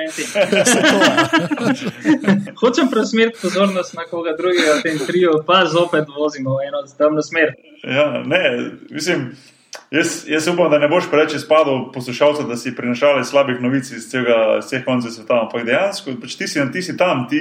Hočem 2.62 2.90
preusmeriti 2.92 3.40
pozornost 3.42 3.96
na 3.96 4.04
koga 4.10 4.36
drugega 4.38 4.76
v 4.80 4.84
tem 4.84 5.00
triju, 5.08 5.40
pa 5.48 5.64
zopet 5.72 6.12
vozimo 6.18 6.58
v 6.58 6.68
eno 6.68 6.84
temno 6.98 7.24
smer. 7.24 7.56
Ja, 7.84 8.24
ne, 8.26 8.44
mislim. 8.92 9.32
Jaz, 9.92 10.24
jaz 10.28 10.48
upam, 10.48 10.70
da 10.72 10.78
ne 10.80 10.88
boš 10.88 11.08
preveč 11.10 11.34
spadal 11.42 11.92
poslušalcev, 11.92 12.46
da 12.48 12.58
si 12.58 12.76
prinašal 12.76 13.24
slabih 13.26 13.62
novic 13.62 13.90
iz 13.92 14.06
vseh 14.62 14.84
koncev 14.86 15.12
sveta. 15.12 15.40
Ampak 15.46 15.66
dejansko, 15.66 16.14
pač 16.22 16.36
ti, 16.38 16.48
si, 16.48 16.62
ti 16.74 16.82
si 16.82 16.98
tam. 16.98 17.26
Ti... 17.30 17.40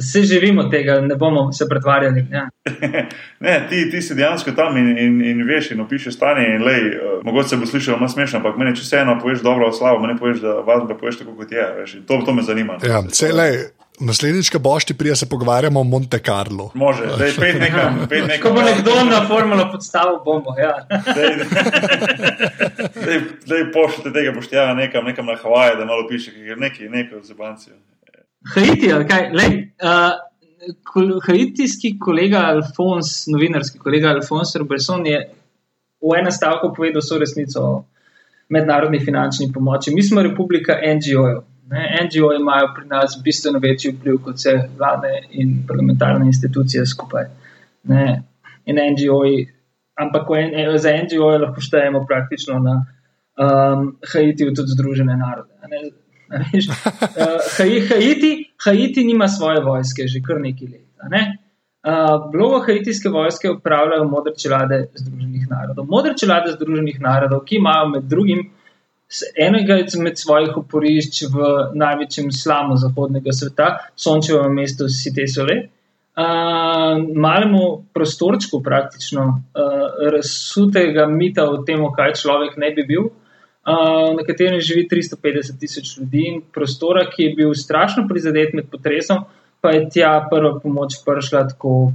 Se 0.00 0.22
živimo 0.22 0.68
tega, 0.68 1.00
ne 1.00 1.16
bomo 1.16 1.52
se 1.52 1.64
pretvarjali. 1.68 2.26
Ja. 2.32 2.48
ne, 3.46 3.56
ti, 3.68 3.90
ti 3.90 4.02
si 4.02 4.14
dejansko 4.14 4.52
tam 4.52 4.76
in, 4.76 4.92
in, 4.98 5.22
in 5.24 5.40
veš, 5.48 5.70
in 5.72 5.80
opišuješ 5.80 6.16
stanje. 6.16 6.44
In, 6.56 6.64
lej, 6.64 6.84
uh, 6.96 7.24
mogoče 7.24 7.48
se 7.48 7.56
bo 7.56 7.66
slišalo 7.66 7.98
malo 7.98 8.12
smešno, 8.12 8.42
ampak 8.42 8.60
meni, 8.60 8.76
če 8.76 8.84
vseeno 8.84 9.16
poveš 9.22 9.40
dobro 9.44 9.68
o 9.68 9.72
slavu, 9.72 10.04
meni 10.04 10.18
poveš, 10.20 10.44
da 10.44 10.60
vas 10.68 10.84
da 10.88 10.98
poveš 11.00 11.22
tako, 11.22 11.36
kot 11.40 11.52
je. 11.52 11.66
Veš, 11.80 11.96
to, 12.06 12.20
to 12.26 12.36
me 12.36 12.44
zanima. 12.44 12.76
Ja, 12.84 13.00
celej. 13.08 13.70
Naslednjič, 14.00 14.50
ko 14.52 14.58
boš 14.58 14.84
ti 14.84 14.94
prija, 14.94 15.16
se 15.16 15.28
pogovarjamo 15.28 15.80
o 15.80 15.84
Monte 15.84 16.18
Carlo. 16.18 16.70
Može, 16.74 17.06
da 17.18 17.24
je 17.24 17.32
pet 17.40 17.60
nekam. 17.60 18.08
Ko 18.42 18.52
bo 18.52 18.62
nekdo 18.62 18.90
na 19.10 19.22
formulo 19.28 19.68
podstavil 19.72 20.18
bombo. 20.24 20.54
Ja. 20.58 20.86
Zdaj 23.44 23.72
pošljite 23.72 24.12
tega 24.12 24.32
poštjana 24.34 24.74
nekam, 24.74 25.04
nekam 25.04 25.26
na 25.26 25.36
Havaje, 25.42 25.76
da 25.76 25.84
malo 25.84 26.08
piše, 26.08 26.30
ker 26.30 26.40
je 26.40 26.56
nekaj 26.56 27.18
v 27.18 27.22
Zebanciju. 27.24 27.74
Haiti, 28.54 28.92
kaj? 29.08 29.30
Lej, 29.32 29.56
uh, 29.82 31.20
haitijski 31.26 31.98
kolega 31.98 32.38
Alfons, 32.38 33.26
novinarski 33.26 33.78
kolega 33.78 34.08
Alfons 34.08 34.54
Robertson 34.56 35.06
je 35.06 35.18
v 36.02 36.18
enem 36.18 36.32
stavku 36.32 36.72
povedal 36.76 37.02
so 37.02 37.18
resnico 37.18 37.60
o 37.60 37.84
mednarodni 38.48 39.00
finančni 39.00 39.52
pomoči. 39.52 39.94
Mi 39.94 40.02
smo 40.02 40.22
republika 40.22 40.76
NGO-jev. 40.84 41.42
NGO 41.70 42.32
imajo 42.32 42.68
pri 42.76 42.86
nas 42.86 43.20
bistveno 43.24 43.58
večji 43.58 43.90
vpliv 43.92 44.18
kot 44.22 44.34
vse 44.38 44.54
vlade 44.78 45.12
in 45.30 45.64
parlamentarne 45.68 46.26
institucije 46.26 46.86
skupaj. 46.86 47.24
Ne? 47.82 48.22
In 48.66 48.76
NGO, 48.92 49.20
ampak 49.94 50.28
za 50.76 50.90
NGO 51.02 51.30
lahko 51.38 51.60
štejemo 51.60 52.04
praktično 52.06 52.58
na 52.58 52.76
um, 53.36 53.96
Haitiju 54.12 54.54
tudi 54.54 54.76
Združene 54.76 55.16
narode. 55.16 55.52
Uh, 56.26 57.38
Haiti, 57.88 58.50
Haiti 58.64 59.04
nima 59.04 59.28
svoje 59.28 59.60
vojske 59.60 60.08
že 60.10 60.18
kar 60.26 60.40
nekaj 60.42 60.68
let. 60.68 60.86
Ne? 61.10 61.20
Uh, 61.86 62.32
Vlogo 62.32 62.58
haitijske 62.66 63.08
vojske 63.08 63.50
upravljajo 63.50 64.08
modre 64.08 64.32
čelade 64.34 64.88
Združenih 64.94 65.46
narodov. 65.50 65.86
Modre 65.86 66.14
čelade 66.18 66.50
Združenih 66.52 66.98
narodov, 67.00 67.44
ki 67.46 67.60
imajo 67.60 67.88
med 67.88 68.02
drugim 68.10 68.42
enega 69.38 69.78
izmed 69.78 70.18
svojih 70.18 70.56
oporišč 70.56 71.22
v 71.30 71.50
največjem 71.78 72.32
slamu 72.34 72.76
zahodnega 72.80 73.32
sveta, 73.32 73.68
sončevem 73.94 74.54
mestu 74.54 74.88
Site 74.90 75.28
Sole, 75.30 75.56
uh, 76.16 76.98
malemu 77.14 77.86
prostorčku 77.94 78.62
praktično 78.62 79.26
uh, 79.28 79.86
razsutega 80.12 81.06
mita 81.06 81.46
o 81.50 81.62
tem, 81.62 81.84
kaj 81.96 82.18
človek 82.22 82.58
ne 82.58 82.72
bi 82.74 82.86
bil. 82.86 83.08
Uh, 83.66 84.14
na 84.14 84.22
katerem 84.26 84.60
živi 84.62 84.86
350 84.90 85.58
tisoč 85.58 85.96
ljudi 85.98 86.26
in 86.30 86.42
prostora, 86.54 87.06
ki 87.10 87.22
je 87.22 87.34
bil 87.34 87.54
strašno 87.54 88.06
prizadet 88.08 88.54
med 88.54 88.70
potresom, 88.70 89.24
pa 89.60 89.72
je 89.74 89.88
tja 89.90 90.12
prva 90.30 90.58
pomoč 90.62 91.00
prišla 91.06 91.48
tako 91.54 91.92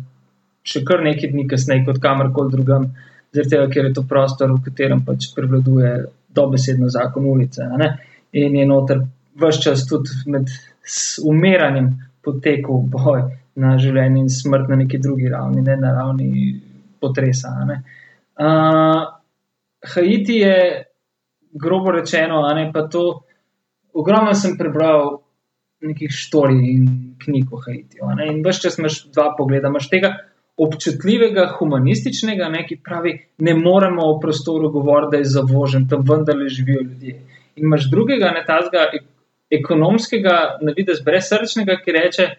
še 0.68 0.84
kar 0.86 1.03
nekaj 1.03 1.32
dni 1.32 1.47
kasneje 1.49 1.86
kot 1.88 2.01
kamorkoli 2.03 2.51
drugam, 2.53 2.89
zaradi 3.34 3.55
tega, 3.55 3.70
ker 3.72 3.88
je 3.88 3.93
to 3.95 4.03
prostor, 4.07 4.51
v 4.51 4.66
katerem 4.68 4.99
pač 5.05 5.32
prevladuje 5.36 5.93
dobesedno 6.36 6.90
zakon 6.90 7.26
ulice. 7.26 7.68
In 8.32 8.56
je 8.56 8.66
noter 8.66 9.02
vse 9.36 9.62
čas 9.62 9.86
tudi 9.88 10.10
med 10.32 10.50
umiranjem 11.28 11.92
potekal 12.24 12.84
boj 12.92 13.24
na 13.62 13.78
življenje 13.82 14.22
in 14.22 14.30
smrt 14.30 14.70
na 14.70 14.78
neki 14.80 15.00
drugi 15.02 15.30
ravni, 15.30 15.64
ne 15.66 15.76
na 15.78 15.92
ravni 15.96 16.54
potresa. 17.02 17.52
Uh, 17.68 19.02
Haiti 19.94 20.38
je, 20.40 20.56
grobo 21.52 21.92
rečeno, 21.92 22.46
pa 22.74 22.88
to. 22.88 23.24
Ogromno 23.94 24.32
sem 24.34 24.56
prebral 24.56 25.18
nekih 25.84 26.12
štorij 26.16 26.62
in 26.72 26.86
knjig 27.20 27.50
o 27.52 27.60
Haitiju. 27.60 28.08
In 28.24 28.40
vse 28.46 28.68
čas 28.68 28.78
imaš 28.80 29.02
dva 29.12 29.34
pogleda. 29.38 29.68
Imaš 29.68 29.90
tega 29.92 30.14
občutljivega, 30.62 31.47
humanističnega, 31.57 32.49
ne, 32.53 32.66
ki 32.68 32.78
pravi, 32.86 33.16
ne 33.47 33.55
moremo 33.57 34.12
v 34.14 34.20
prostoru 34.22 34.70
govoriti, 34.74 35.16
da 35.16 35.22
je 35.22 35.32
zavožen, 35.34 35.88
tam 35.89 36.05
vendarle 36.07 36.49
živijo 36.49 36.84
ljudje. 36.84 37.16
In 37.55 37.68
imaš 37.68 37.89
drugega, 37.91 38.32
ne 38.36 38.43
tazga 38.47 38.86
ekonomskega, 39.51 40.38
na 40.62 40.74
vides 40.78 41.01
brezsrčnega, 41.05 41.80
ki 41.82 41.97
reče, 41.97 42.30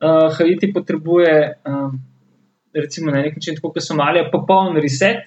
da 0.00 0.12
uh, 0.16 0.36
Haiti 0.36 0.72
potrebuje, 0.72 1.34
um, 1.66 1.98
recimo 2.74 3.10
na 3.10 3.24
nek 3.24 3.36
način, 3.36 3.56
tako 3.56 3.72
kot 3.74 3.84
Somalija, 3.84 4.28
popoln 4.32 4.76
reset, 4.80 5.26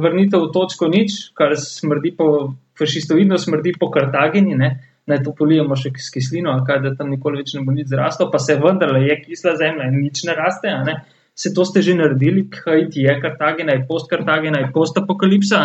vrnitev 0.00 0.46
v 0.46 0.52
točko 0.54 0.88
nič, 0.88 1.32
kar 1.36 1.56
smrdi 1.58 2.14
po 2.16 2.54
fašistoidno, 2.78 3.38
smrdi 3.38 3.74
po 3.80 3.90
Kartagini. 3.92 4.56
Ne, 4.56 4.70
naj 5.10 5.22
to 5.24 5.34
polijemo 5.36 5.76
še 5.76 5.92
s 5.98 6.12
kislino, 6.14 6.54
kaj, 6.66 6.80
da 6.84 6.94
tam 6.96 7.10
nikoli 7.12 7.42
več 7.42 7.54
ne 7.56 7.64
bo 7.66 7.74
nič 7.74 7.90
zraslo, 7.90 8.30
pa 8.32 8.38
se 8.38 8.56
vendarle 8.60 9.02
je 9.08 9.16
kisla 9.24 9.56
zemlja 9.58 9.90
in 9.90 9.98
nič 10.04 10.24
ne 10.28 10.36
raste. 10.38 10.72
Ne? 10.86 11.00
Se 11.40 11.54
to 11.56 11.64
ste 11.64 11.80
že 11.80 11.94
naredili, 11.96 12.44
kaj 12.52 12.90
ti 12.92 13.06
je 13.06 13.14
Kartagena, 13.22 13.72
je 13.72 13.86
post-Kartagena, 13.88 14.60
je 14.60 14.72
post-apokalipsa. 14.74 15.62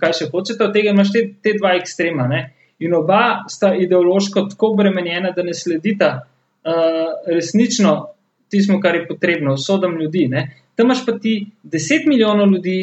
Kaj 0.00 0.12
še 0.16 0.30
hočete 0.30 0.62
od 0.64 0.74
tega, 0.76 0.94
imaš 0.94 1.10
te, 1.12 1.24
te 1.42 1.56
dva 1.58 1.74
ekstrema. 1.80 2.28
Ne? 2.30 2.40
In 2.80 2.94
oba 2.94 3.42
sta 3.50 3.74
ideološko 3.74 4.46
tako 4.54 4.72
bremenjena, 4.78 5.34
da 5.36 5.42
ne 5.42 5.52
sledita 5.56 6.12
uh, 6.22 7.10
resnično 7.26 7.92
tistemu, 8.50 8.78
kar 8.80 8.96
je 8.96 9.08
potrebno, 9.08 9.56
sodom 9.58 9.98
ljudi. 9.98 10.28
Ne? 10.30 10.46
Tam 10.78 10.88
imaš 10.88 11.02
pa 11.06 11.18
ti 11.18 11.34
deset 11.62 12.06
milijonov 12.06 12.54
ljudi, 12.54 12.78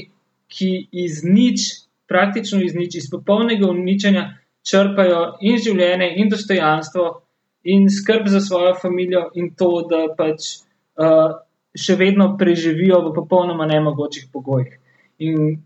ki 0.52 0.70
iz 0.92 1.24
nič, 1.24 1.88
praktično 2.08 2.62
iz 2.64 2.76
nič, 2.76 3.00
iz 3.00 3.10
popolnega 3.12 3.68
uničenja, 3.72 4.28
črpajo 4.68 5.24
in 5.48 5.58
življenje, 5.64 6.12
in 6.20 6.30
dostojanstvo, 6.32 7.08
in 7.68 7.90
skrb 7.92 8.30
za 8.32 8.44
svojo 8.44 8.76
družino, 8.84 9.28
in 9.36 9.52
to, 9.56 9.72
da 9.90 10.06
pač 10.16 10.54
uh, 11.00 11.40
še 11.78 11.96
vedno 11.96 12.32
preživijo 12.38 13.02
v 13.08 13.14
popolnoma 13.16 13.68
nemogočih 13.70 14.30
pogojih. 14.34 14.74
In 15.20 15.62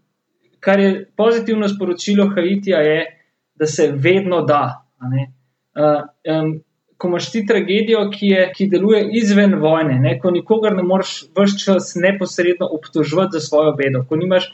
kar 0.60 0.80
je 0.80 1.06
pozitivno 1.18 1.68
sporočilo 1.70 2.30
Haitija, 2.36 2.82
je, 2.86 3.00
da 3.56 3.68
se 3.68 3.92
vedno 3.92 4.42
da. 4.46 4.84
Uh, 5.02 6.04
um, 6.28 6.60
ko 6.98 7.10
imaš 7.10 7.32
ti 7.32 7.42
tragedijo, 7.48 8.04
ki, 8.14 8.28
je, 8.28 8.42
ki 8.56 8.68
deluje 8.70 9.02
izven 9.18 9.56
vojne, 9.62 9.98
ne? 10.00 10.18
ko 10.22 10.32
nikogar 10.32 10.76
ne 10.78 10.84
moreš 10.86 11.14
vse 11.38 11.58
čas 11.64 11.94
neposredno 11.98 12.68
obtoževati 12.78 13.40
za 13.40 13.48
svojo 13.48 13.74
bedo, 13.78 14.04
ko 14.10 14.20
nimaš 14.22 14.52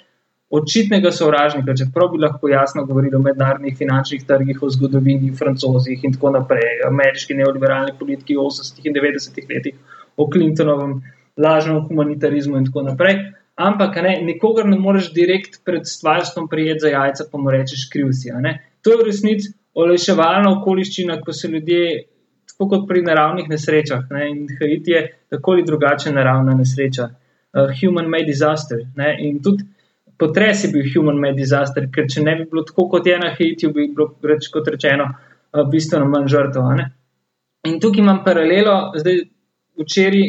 očitnega 0.49 1.11
sovražnika, 1.11 1.75
čeprav 1.75 2.13
bi 2.13 2.21
lahko 2.23 2.47
jasno 2.47 2.85
govorili 2.87 3.15
o 3.15 3.19
mednarodnih 3.19 3.75
finančnih 3.77 4.23
trgih, 4.27 4.63
o 4.63 4.69
zgodovini, 4.71 5.33
francozih 5.35 6.05
in 6.07 6.15
tako 6.15 6.31
naprej, 6.37 6.85
ameriški 6.87 7.35
neoliberalni 7.35 7.97
politiki 7.99 8.37
v 8.37 8.47
80-ih 8.47 8.87
in 8.87 8.95
90-ih 8.95 9.49
letih, 9.51 9.97
o 10.15 10.29
Clintonovem 10.31 11.01
lažnem 11.38 11.83
humanitarizmu 11.88 12.57
in 12.57 12.65
tako 12.65 12.83
naprej. 12.88 13.19
Ampak 13.57 13.95
ne, 14.05 14.17
nikogar 14.21 14.67
ne 14.69 14.77
moreš 14.77 15.11
direkt 15.13 15.63
pred 15.65 15.88
stvarstvom 15.89 16.47
prijeti 16.49 16.85
za 16.85 16.89
jajca, 16.93 17.25
pa 17.31 17.38
mu 17.41 17.51
rečeš 17.51 17.88
krivci. 17.93 18.29
To 18.81 18.91
je 18.91 18.97
v 18.97 19.07
resnici 19.07 19.53
olajševalna 19.77 20.51
okoliščina, 20.59 21.21
ko 21.21 21.33
se 21.33 21.49
ljudje, 21.49 22.03
tako 22.51 22.67
kot 22.69 22.85
pri 22.89 23.01
naravnih 23.05 23.49
nesrečah, 23.49 24.05
ne, 24.13 24.29
in 24.29 24.45
Haiti 24.59 24.93
je 24.93 25.01
tako 25.33 25.57
ali 25.57 25.65
drugače 25.65 26.13
naravna 26.13 26.53
nesreča, 26.57 27.09
uh, 27.09 27.73
human 27.79 28.09
made 28.09 28.29
disaster. 28.29 28.85
Ne, 28.95 29.15
in 29.25 29.41
tudi 29.43 29.65
potres 30.17 30.63
je 30.63 30.71
bil 30.73 30.85
human 30.93 31.19
made 31.21 31.38
disaster, 31.38 31.89
ker 31.93 32.09
če 32.09 32.23
ne 32.25 32.35
bi 32.39 32.47
bilo 32.49 32.65
tako 32.65 32.88
kot 32.93 33.09
je 33.09 33.17
na 33.21 33.33
Haitiju, 33.33 33.73
bi 33.73 33.89
bilo, 33.93 34.11
reč, 34.23 34.49
kot 34.53 34.69
rečeno, 34.73 35.11
eh, 35.13 35.63
bistveno 35.71 36.09
manj 36.09 36.29
žrtev. 36.33 36.85
In 37.67 37.79
tukaj 37.81 38.01
imam 38.01 38.23
paralelo, 38.25 38.77
zdaj 38.97 39.21
včeraj, 39.81 40.27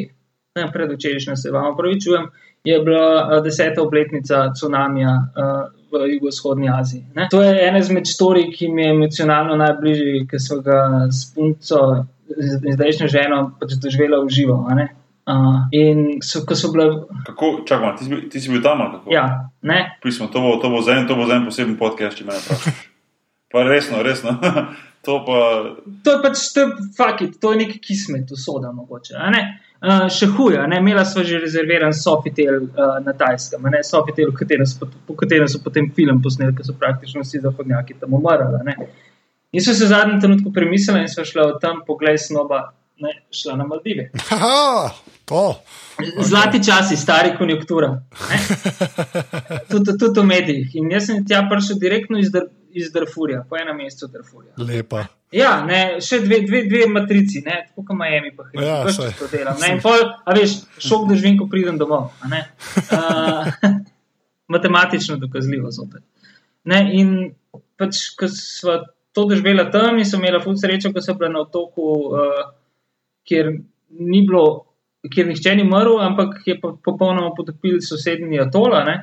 ne 0.57 0.73
predvčerajšnjo 0.73 1.37
se 1.37 1.51
vam 1.51 1.73
opravičujem, 1.73 2.29
je 2.65 2.81
bila 2.81 3.09
eh, 3.33 3.43
deseta 3.43 3.83
obletnica 3.83 4.53
tsunamija 4.53 5.11
uh, 5.11 5.73
v 5.93 6.13
jugovzhodni 6.13 6.69
Aziji. 6.81 7.05
Ne? 7.15 7.29
To 7.31 7.43
je 7.43 7.69
ena 7.69 7.79
izmed 7.79 8.07
storij, 8.07 8.51
ki 8.53 8.69
mi 8.69 8.83
je 8.83 8.91
emocionalno 8.91 9.57
najbližji, 9.57 10.27
ker 10.31 10.41
so 10.43 10.61
ga 10.61 11.09
s 11.11 11.31
punco, 11.35 11.79
zdajšnjo 12.75 13.09
ženo, 13.09 13.39
pač 13.61 13.79
doživela 13.83 14.21
v 14.25 14.29
živo. 14.29 14.59
Uh, 14.69 15.65
in 15.73 16.21
so, 16.25 16.43
ko 16.45 16.57
so 16.57 16.73
bile. 16.73 16.91
Kako, 17.25 17.63
čakaj, 17.69 17.97
ti, 18.01 18.21
ti 18.29 18.41
si 18.41 18.53
bil 18.53 18.61
tam? 18.63 18.85
Ja, 19.13 19.49
ne. 19.63 19.97
Pismo, 20.03 20.29
to 20.33 20.45
bo, 20.45 20.57
to 20.61 20.69
bo 20.69 20.83
za 20.85 20.99
en, 20.99 21.09
to 21.09 21.17
bo 21.17 21.25
za 21.29 21.39
en 21.39 21.49
poseben 21.49 21.79
podcast, 21.81 22.19
če 22.19 22.29
me 22.29 22.37
vprašaš. 22.37 22.85
Pa 23.53 23.63
resno, 23.65 24.03
resno. 24.05 24.35
to, 25.07 25.23
pa... 25.25 25.37
to 26.05 26.13
je 26.13 26.19
pač, 26.21 26.41
to 26.53 26.61
je 26.61 26.89
fakit, 26.99 27.39
to 27.41 27.55
je 27.55 27.65
neki 27.65 27.79
kismet, 27.81 28.29
usoda 28.29 28.75
mogoče. 28.77 29.17
Uh, 29.79 30.09
še 30.11 30.27
huje, 30.35 30.59
imela 30.75 31.05
smo 31.07 31.23
že 31.23 31.39
rezerviran 31.39 31.93
Sofitel 31.95 32.65
uh, 32.67 32.97
na 33.05 33.13
Tajskem, 33.15 33.63
Sofitel, 33.87 34.33
po 35.07 35.15
katerem 35.15 35.47
so 35.47 35.61
potem 35.63 35.87
film 35.95 36.19
posneli, 36.23 36.55
ker 36.57 36.67
so 36.67 36.75
praktično 36.75 37.23
vsi 37.23 37.39
zahodnjaki 37.45 37.95
tam 38.01 38.17
umrli. 38.19 38.89
In 39.53 39.63
so 39.63 39.73
se 39.73 39.85
v 39.85 39.89
zadnjem 39.89 40.21
trenutku 40.21 40.53
premislili 40.53 41.07
in 41.07 41.09
so 41.09 41.25
šli 41.25 41.41
od 41.41 41.61
tam 41.63 41.85
pogled 41.87 42.19
snoba 42.19 42.73
ne, 42.99 43.15
šla 43.31 43.55
na 43.57 43.65
Maldive. 43.65 44.11
Aha, 44.31 44.91
Zlati 46.19 46.65
časi, 46.65 46.97
stari 46.97 47.37
konjunktura. 47.39 48.03
Tudi, 49.71 49.99
tudi 49.99 50.21
v 50.21 50.25
medijih. 50.25 50.75
In 50.81 50.91
jaz 50.91 51.07
sem 51.07 51.25
tja 51.27 51.43
prišel 51.51 51.79
direktno 51.79 52.19
iz, 52.19 52.31
iz 52.73 52.91
Darfurja, 52.93 53.45
po 53.49 53.57
enem 53.57 53.77
mestu 53.77 54.09
Darfurja. 54.13 54.53
Lepa. 54.59 55.07
Ja, 55.35 55.59
ne, 55.67 55.99
še 56.05 56.23
dve, 56.25 56.41
dve, 56.47 56.63
dve 56.69 56.87
matrici, 56.89 57.43
tako 57.45 57.85
kot 57.85 57.97
Miami, 57.99 58.33
pa 58.37 58.47
tudi 58.49 58.65
ja, 58.65 59.11
to 59.19 59.29
delam. 59.33 59.59
Ne, 59.61 59.75
in 59.77 59.83
pol, 59.85 60.05
a 60.25 60.37
veš, 60.37 60.63
šok, 60.81 61.09
da 61.11 61.19
živim, 61.19 61.37
ko 61.41 61.49
pridem 61.53 61.81
domov. 61.81 62.15
Uh, 62.25 63.51
matematično 64.55 65.19
dokazljivo 65.21 65.73
zopet. 65.75 66.05
Ne, 66.69 66.81
in 66.97 67.13
pač, 67.81 68.09
ko 68.17 68.29
smo 68.33 68.79
to 69.13 69.27
doživeli 69.29 69.67
tam, 69.73 70.01
in 70.01 70.09
so 70.09 70.21
imeli 70.21 70.41
ful 70.45 70.57
srečo, 70.57 70.95
ko 70.95 71.05
so 71.05 71.17
bili 71.19 71.35
na 71.35 71.45
otoku. 71.45 71.93
Uh, 72.09 72.47
kjer 73.29 73.53
ni 73.91 74.23
bilo, 74.27 74.45
kjer 75.13 75.29
nihče 75.29 75.55
ni 75.57 75.67
umrl, 75.67 75.99
ampak 76.01 76.41
je 76.47 76.57
pa 76.61 76.73
popolnoma 76.85 77.35
potopil 77.37 77.81
sosednji 77.85 78.41
atola. 78.41 78.83
Ne? 78.89 78.97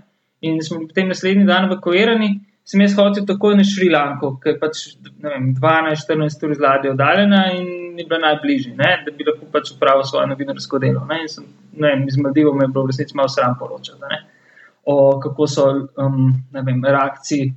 In 0.45 0.61
smo 0.65 0.81
potem 0.87 1.09
naslednji 1.11 1.45
dan 1.47 1.69
v 1.69 1.79
Kojerani, 1.81 2.31
sem 2.65 2.81
jaz 2.81 2.95
hodil 2.97 3.25
takoj 3.29 3.55
na 3.57 3.63
Šrilanko, 3.67 4.35
ki 4.41 4.53
je 4.53 4.59
pač 4.61 4.83
12-14 5.21 6.45
ur 6.47 6.53
z 6.55 6.63
ladjo 6.63 6.93
oddaljena 6.95 7.41
in 7.53 7.67
ni 7.95 8.05
bila 8.05 8.19
najbližji, 8.23 8.73
ne? 8.79 8.91
da 9.05 9.13
bi 9.15 9.27
lahko 9.27 9.49
pač 9.53 9.75
upravil 9.75 10.03
svoje 10.07 10.31
novinarsko 10.31 10.79
delo. 10.81 11.03
Ne? 11.09 11.21
In 11.23 11.29
sem, 11.31 11.45
ne 11.77 11.93
vem, 11.93 12.07
iz 12.09 12.17
Maldivo 12.21 12.55
me 12.55 12.65
je 12.65 12.71
bilo 12.73 12.87
v 12.87 12.93
resnici 12.93 13.17
malo 13.17 13.29
sram 13.31 13.53
poročati, 13.59 14.17
o 14.91 14.95
kako 15.21 15.47
so 15.47 15.67
um, 16.01 16.33
vem, 16.55 16.81
reakcije. 16.83 17.53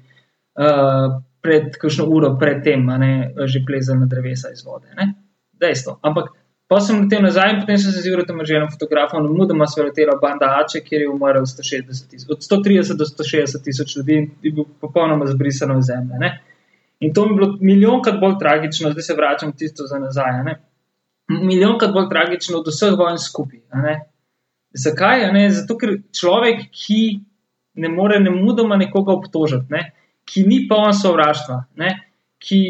Uh, 0.59 1.23
Pred 1.39 1.77
kakšno 1.79 2.03
uro 2.11 2.33
predtem, 2.35 2.83
že 3.47 3.61
plezali 3.63 4.01
na 4.03 4.09
drevesa 4.11 4.51
iz 4.51 4.65
vode. 4.67 4.91
Ne? 4.99 5.05
Dejstvo. 5.55 5.95
Ampak 6.03 6.33
Pa 6.69 6.81
sem 6.85 6.99
letel 7.01 7.23
nazaj 7.25 7.55
in 7.55 7.61
potem 7.63 7.79
sem 7.81 7.93
se 7.93 8.03
zjutraj 8.05 8.27
tam 8.29 8.43
že 8.45 8.59
na 8.61 8.69
fotografiju, 8.69 9.23
no, 9.25 9.33
mudoma 9.33 9.67
so 9.67 9.81
letela 9.83 10.19
banda 10.21 10.51
Ače, 10.61 10.83
kjer 10.85 11.07
je 11.07 11.09
umrl 11.09 11.47
160 11.49 12.11
tisoč, 12.11 12.29
od 12.29 12.45
130 12.45 12.99
do 13.01 13.07
160 13.09 13.65
tisoč 13.65 13.97
ljudi 13.97 14.19
in 14.21 14.27
je 14.43 14.53
bil 14.53 14.67
popolnoma 14.81 15.27
zbrisano 15.27 15.79
iz 15.79 15.89
zemlje. 15.89 16.19
Ne? 16.21 16.31
In 17.01 17.15
to 17.15 17.25
mi 17.25 17.33
je 17.33 17.37
bilo 17.39 17.49
milijonkrat 17.61 18.21
bolj 18.21 18.37
tragično, 18.39 18.91
zdaj 18.93 19.03
se 19.03 19.15
vračam 19.15 19.53
tisto 19.57 19.87
za 19.87 19.99
nazaj. 19.99 20.43
Ne? 20.45 20.59
Milijonkrat 21.29 21.93
bolj 21.93 22.11
tragično 22.11 22.59
od 22.59 22.69
vseh 22.69 22.93
vojn 22.99 23.17
skupaj. 23.19 23.65
Zakaj? 24.85 25.25
Ne? 25.33 25.47
Zato, 25.51 25.79
ker 25.81 25.95
človek, 26.13 26.67
ki 26.69 27.01
ne 27.81 27.89
more 27.89 28.21
ne 28.21 28.31
mudoma 28.35 28.77
nekoga 28.77 29.17
obtožiti, 29.17 29.73
ne? 29.73 29.87
ki 30.29 30.45
ni 30.45 30.67
poln 30.69 30.93
sovraštva, 30.93 31.63
ne? 31.81 31.95
ki 32.39 32.61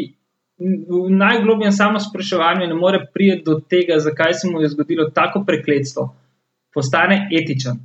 v 0.59 1.09
najglobjem 1.09 1.71
samospraševanju 1.71 2.67
ne 2.67 2.75
more 2.75 2.99
priti 3.13 3.43
do 3.45 3.59
tega, 3.59 3.99
zakaj 3.99 4.33
se 4.33 4.49
mu 4.49 4.61
je 4.61 4.69
zgodilo 4.69 5.09
tako 5.15 5.43
prekletstvo, 5.47 6.09
postane 6.73 7.29
etičen. 7.31 7.79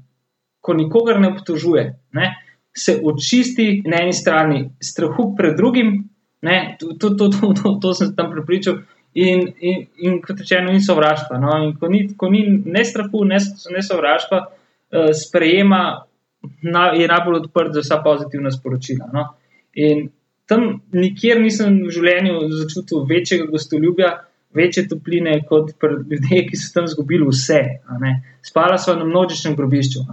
Ko 0.60 0.74
nikogar 0.74 1.20
ne 1.20 1.28
obtožuje, 1.28 1.84
ne? 2.12 2.34
se 2.76 3.00
očisti 3.04 3.82
na 3.86 4.02
eni 4.02 4.12
strani 4.12 4.70
strahu 4.82 5.34
pred 5.36 5.56
drugim, 5.56 6.08
ne? 6.42 6.76
To, 6.80 6.96
to, 6.98 7.10
to, 7.14 7.30
to, 7.62 7.78
to, 7.82 7.94
sem 7.94 8.16
tam 8.16 8.32
prepričal. 8.32 8.82
In, 9.14 9.52
in, 9.60 9.86
in 9.96 10.16
kot 10.22 10.40
rečeno, 10.42 10.72
ni 10.74 10.82
sovraštva. 10.82 11.38
No? 11.38 11.52
In 11.62 11.76
ko, 11.78 11.86
ni, 11.88 12.08
ko 12.18 12.28
ni 12.28 12.42
ne 12.66 12.82
strahu, 12.84 13.22
ne, 13.24 13.38
ne 13.70 13.82
sovraštva, 13.82 14.40
uh, 14.42 15.12
sprejema, 15.14 16.02
na, 16.66 16.88
je 16.98 17.06
najbolj 17.08 17.44
odprt 17.44 17.78
za 17.78 17.84
vsa 17.84 18.00
pozitivna 18.02 18.50
sporočila. 18.50 19.06
No? 19.14 19.28
In 19.78 20.08
tam 20.50 20.80
nikjer 20.92 21.40
nisem 21.40 21.82
v 21.86 21.92
življenju 21.94 22.48
začutil 22.52 23.04
večjega 23.08 23.48
gostoljubja, 23.52 24.10
večje 24.54 24.86
topline 24.88 25.38
kot 25.48 25.74
pri 25.80 26.02
ljudeh, 26.10 26.48
ki 26.50 26.58
so 26.58 26.72
tam 26.74 26.88
izgubili 26.88 27.26
vse. 27.26 27.60
Spala 28.44 28.78
sva 28.78 28.96
na 28.98 29.06
množičnem 29.08 29.56
grobišču. 29.58 30.04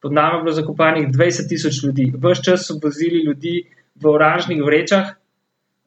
Pod 0.00 0.12
nami 0.16 0.38
je 0.38 0.44
bilo 0.44 0.56
zakopanih 0.56 1.08
20 1.12 1.48
tisoč 1.50 1.82
ljudi. 1.84 2.06
Ves 2.16 2.40
čas 2.44 2.68
so 2.68 2.78
vozili 2.82 3.24
ljudi 3.26 3.64
v 4.00 4.08
oranžnih 4.08 4.62
vrečah, 4.64 5.10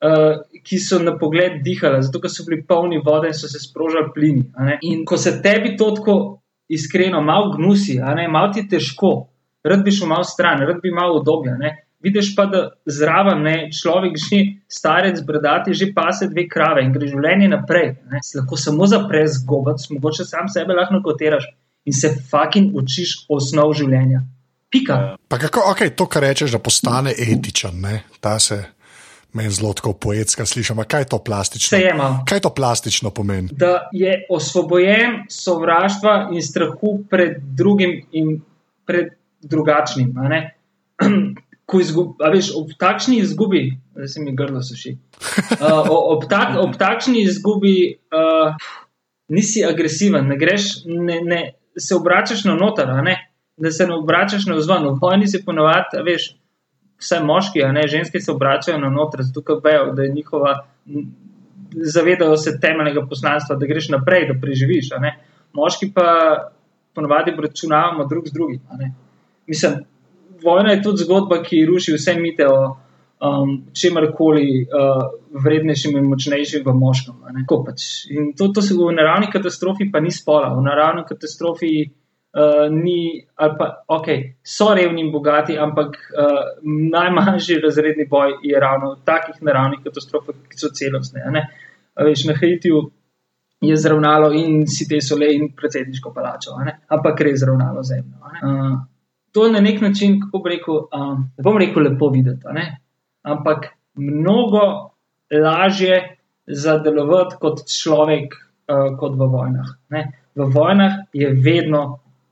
uh, 0.03 0.43
ki 0.63 0.79
so 0.79 0.99
na 1.01 1.15
pogled 1.17 1.63
dihali, 1.65 2.03
zato 2.05 2.21
ker 2.21 2.29
so 2.29 2.45
bili 2.45 2.61
polni 2.67 3.01
vode 3.05 3.31
in 3.31 3.37
so 3.37 3.49
se 3.49 3.61
sprožili 3.63 4.11
plini. 4.13 4.43
In 4.81 5.05
ko 5.05 5.17
se 5.17 5.39
tebi 5.41 5.73
to 5.77 5.89
tako 5.97 6.17
iskreno, 6.69 7.21
malo 7.21 7.55
gnusi, 7.55 7.97
malo 8.29 8.51
ti 8.53 8.61
je 8.61 8.69
težko, 8.75 9.13
rad 9.63 9.83
bi 9.83 9.91
šel 9.91 10.11
malo 10.11 10.23
stran, 10.23 10.61
rad 10.67 10.81
bi 10.83 10.91
malo 10.91 11.21
udobja. 11.21 11.57
Vidiš 12.03 12.33
pa, 12.35 12.45
da 12.51 12.61
zraven 12.85 13.41
ne, 13.45 13.55
človek 13.71 14.17
že 14.19 14.39
starec, 14.67 15.21
bradati, 15.23 15.73
že 15.73 15.93
pase 15.95 16.27
dve 16.27 16.49
krave 16.51 16.83
in 16.83 16.91
gre 16.91 17.07
življenje 17.07 17.47
naprej. 17.53 17.93
Ne. 18.11 18.19
Se 18.23 18.37
lahko 18.41 18.59
samo 18.59 18.87
zapreš 18.91 19.39
gobac, 19.47 19.85
mogoče 19.89 20.27
sam 20.27 20.51
sebe 20.51 20.75
lahko 20.75 20.99
nakotiraš 20.99 21.47
in 21.87 21.95
se 21.95 22.11
fucking 22.29 22.75
učiš 22.75 23.23
osnov 23.31 23.73
življenja. 23.79 24.23
Pika. 24.73 25.15
Pa 25.29 25.37
kako, 25.37 25.63
ok, 25.71 25.83
to, 25.95 26.07
kar 26.09 26.25
rečeš, 26.25 26.55
da 26.55 26.59
postane 26.59 27.13
etičen, 27.13 27.77
ne? 27.81 28.03
ta 28.19 28.39
se 28.41 28.57
meni 29.33 29.51
zelo 29.53 29.73
tako 29.73 29.93
poetska 29.93 30.45
sliši. 30.45 30.71
ampak 30.73 30.87
Kaj 30.87 31.01
je 31.01 31.09
to 31.09 31.19
plastično? 31.23 31.77
Se 31.77 31.81
je 31.81 31.93
malo. 31.93 32.23
Kaj 32.29 32.39
to 32.39 32.49
plastično 32.53 33.09
pomeni? 33.09 33.49
da 33.51 33.89
je 33.93 34.25
osvobojen 34.29 35.23
sovraštva 35.29 36.29
in 36.33 36.41
strahu 36.41 37.03
pred 37.09 37.37
drugim 37.41 38.01
in 38.11 38.41
pred 38.85 39.13
drugačnim. 39.41 40.13
Ko 41.73 41.81
izgub, 41.81 42.21
veš, 42.21 42.51
ob 42.59 42.69
takšni 42.77 43.17
izgubi, 43.23 43.63
da 43.97 44.05
se 44.07 44.21
mi 44.21 44.35
grlo 44.37 44.61
suši, 44.61 44.93
uh, 45.57 45.89
ob, 45.89 46.27
tak, 46.29 46.53
ob 46.61 46.77
takšni 46.77 47.23
izgubi 47.25 47.73
uh, 48.13 48.53
nisi 49.33 49.63
agresiven, 49.65 50.27
ne 50.29 50.37
greš, 50.37 50.83
ne, 50.85 51.17
ne, 51.25 51.41
se 51.77 51.95
obračaš 51.95 52.43
na 52.45 52.53
noter, 52.55 52.93
da 53.57 53.71
se 53.71 53.87
ne 53.87 53.95
obračaš 53.95 54.45
na 54.45 54.55
vzven. 54.59 54.87
V 54.87 54.99
vojni 55.01 55.27
se 55.27 55.41
ponovadi, 55.45 56.03
veš, 56.05 56.29
vse 57.01 57.19
moški, 57.23 57.63
a 57.63 57.71
ne 57.71 57.87
ženske 57.87 58.21
se 58.21 58.31
obračajo 58.31 58.77
na 58.79 58.89
noter, 58.89 59.23
zato 59.25 59.41
ker 59.41 59.61
vejo, 59.63 59.91
da 59.97 60.03
je 60.03 60.13
njihova, 60.13 60.55
zavedajo 61.73 62.37
se 62.37 62.59
temeljnega 62.61 63.05
poslanstva, 63.09 63.55
da 63.55 63.69
greš 63.69 63.89
naprej, 63.89 64.27
da 64.29 64.39
preživiš. 64.41 64.91
Moški 65.53 65.91
pa 65.95 66.05
ponovadi 66.93 67.33
računavamo 67.41 68.05
drug 68.05 68.27
z 68.27 68.33
drugim. 68.33 68.61
Mislim, 69.47 69.81
vojna 70.43 70.75
je 70.75 70.81
tudi 70.83 71.03
zgodba, 71.03 71.41
ki 71.43 71.65
ruši 71.65 71.95
vse 71.95 72.15
mite 72.19 72.47
o 72.47 72.59
um, 73.23 73.55
čemkoli 73.73 74.67
uh, 74.67 75.03
vrednejšem 75.43 75.97
in 75.97 76.07
močnejšem 76.11 76.63
v 76.65 76.75
moškem. 76.77 77.19
Pač. 77.65 78.05
In 78.11 78.33
to, 78.37 78.51
to 78.53 78.61
se 78.61 78.75
v 78.77 78.91
naravni 78.95 79.31
katastrofi 79.31 79.89
pa 79.91 79.99
ni 80.03 80.11
spola. 80.11 80.53
V 80.53 80.63
naravni 80.65 81.05
katastrofi 81.07 81.73
uh, 81.83 82.65
ni, 82.71 83.23
ali 83.35 83.55
pa 83.59 83.69
ok, 83.87 84.09
so 84.43 84.73
revni 84.75 85.05
in 85.05 85.11
bogati, 85.11 85.57
ampak 85.57 85.97
uh, 86.11 86.41
najmanjši 86.65 87.61
razredni 87.63 88.07
boj 88.09 88.39
je 88.43 88.59
ravno 88.59 88.95
v 88.95 89.05
takih 89.05 89.41
naravnih 89.41 89.83
katastrofah, 89.85 90.35
ki 90.49 90.59
so 90.59 90.73
celostne. 90.75 91.23
Veš, 91.93 92.27
na 92.27 92.35
Haitiju 92.39 92.89
je 93.63 93.75
zravnalo 93.79 94.33
in 94.35 94.65
si 94.67 94.87
te 94.89 94.99
sole 95.01 95.29
in 95.31 95.53
predsedniško 95.55 96.11
palačo, 96.11 96.57
ampak 96.91 97.21
res 97.23 97.39
zravnalo 97.39 97.83
zemljo. 97.87 98.19
Uh, 98.43 98.81
to 99.33 99.49
na 99.51 99.59
nek 99.59 99.81
način, 99.81 100.19
kako 100.21 100.43
bi 100.43 100.55
rekel, 100.55 100.75
um, 100.93 101.25
ne 101.37 101.43
bom 101.43 101.57
rekel 101.57 101.83
lepo 101.83 102.09
videti, 102.13 102.53
ne, 102.53 102.65
ampak 103.21 103.71
mnogo 103.95 104.93
lažje 105.31 106.17
zadelovati 106.47 107.39
kot 107.41 107.65
človek, 107.69 108.35
uh, 108.69 108.93
kot 108.99 109.17
v 109.17 109.27
vojnah. 109.35 109.75
Ne. 109.89 110.05
V 110.35 110.47
vojnah 110.53 111.05
je 111.13 111.29
vedno, 111.33 111.83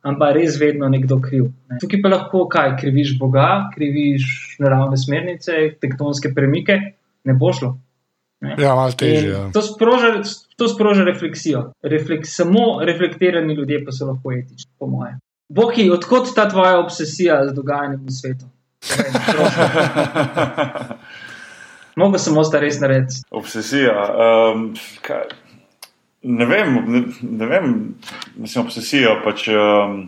ampak 0.02 0.36
res 0.36 0.58
vedno 0.62 0.90
nekdo 0.90 1.20
kriv. 1.22 1.52
Ne. 1.70 1.80
Tukaj 1.82 2.02
pa 2.04 2.12
lahko 2.14 2.48
kaj, 2.52 2.76
kriviš 2.82 3.16
Boga, 3.20 3.72
kriviš 3.74 4.58
naravne 4.60 4.98
smernice, 4.98 5.62
tektonske 5.82 6.34
premike, 6.36 6.80
ne 7.26 7.38
bo 7.38 7.54
šlo. 7.54 7.76
Ne. 8.42 8.56
Ja, 8.58 8.76
malo 8.76 8.94
težje. 8.98 9.30
Ja. 9.30 9.42
To 9.54 9.62
sproža, 9.62 10.16
to 10.58 10.68
sproža 10.68 11.06
refleksijo. 11.06 11.72
Reflek, 11.86 12.26
samo 12.26 12.82
reflektirani 12.86 13.54
ljudje 13.54 13.84
pa 13.86 13.94
so 13.94 14.10
lahko 14.10 14.34
etični, 14.34 14.72
po 14.82 14.90
mojem. 14.90 15.20
Boki, 15.52 15.90
odkot 15.92 16.32
ta 16.36 16.48
tvoja 16.50 16.80
obsesija 16.80 17.42
z 17.50 17.56
dogajanjem 17.56 18.06
v 18.08 18.16
svetu? 18.16 18.48
Povej, 18.88 19.12
prosim. 19.36 20.98
Mogo 22.00 22.20
sem 22.22 22.38
ostar 22.40 22.64
res 22.64 22.80
narediti. 22.80 23.20
Obsesija. 23.36 23.96
Um, 24.16 24.70
kaj, 25.04 25.28
ne 26.24 26.48
vem, 26.48 26.78
ne, 26.88 27.02
ne 27.22 27.50
vem, 27.50 27.74
mislim, 28.40 28.66
obsesija. 28.66 29.18
Pač, 29.26 29.50
um, 29.52 30.06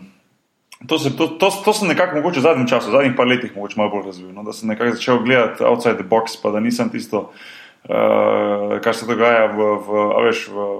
to, 0.88 0.98
se, 0.98 1.12
to, 1.16 1.28
to, 1.40 1.50
to 1.64 1.76
sem 1.76 1.92
nekako 1.92 2.22
mogoče 2.22 2.40
v 2.40 2.46
zadnjem 2.48 2.70
času, 2.72 2.88
v 2.88 2.96
zadnjih 2.96 3.16
par 3.18 3.28
letih, 3.28 3.52
mogoče 3.56 3.80
malo 3.80 3.92
bolj 3.92 4.08
razvil. 4.08 4.32
No, 4.32 4.46
da 4.46 4.56
sem 4.56 4.72
nekako 4.72 4.96
začel 4.96 5.20
gledati 5.26 5.66
outside 5.68 6.00
the 6.00 6.08
box, 6.08 6.38
pa 6.40 6.54
da 6.56 6.64
nisem 6.64 6.88
tisto, 6.92 7.26
uh, 7.28 8.78
kar 8.80 8.96
se 8.96 9.08
dogaja 9.10 9.50
v, 9.52 9.68
v, 9.84 10.08
veš, 10.24 10.46
v, 10.48 10.70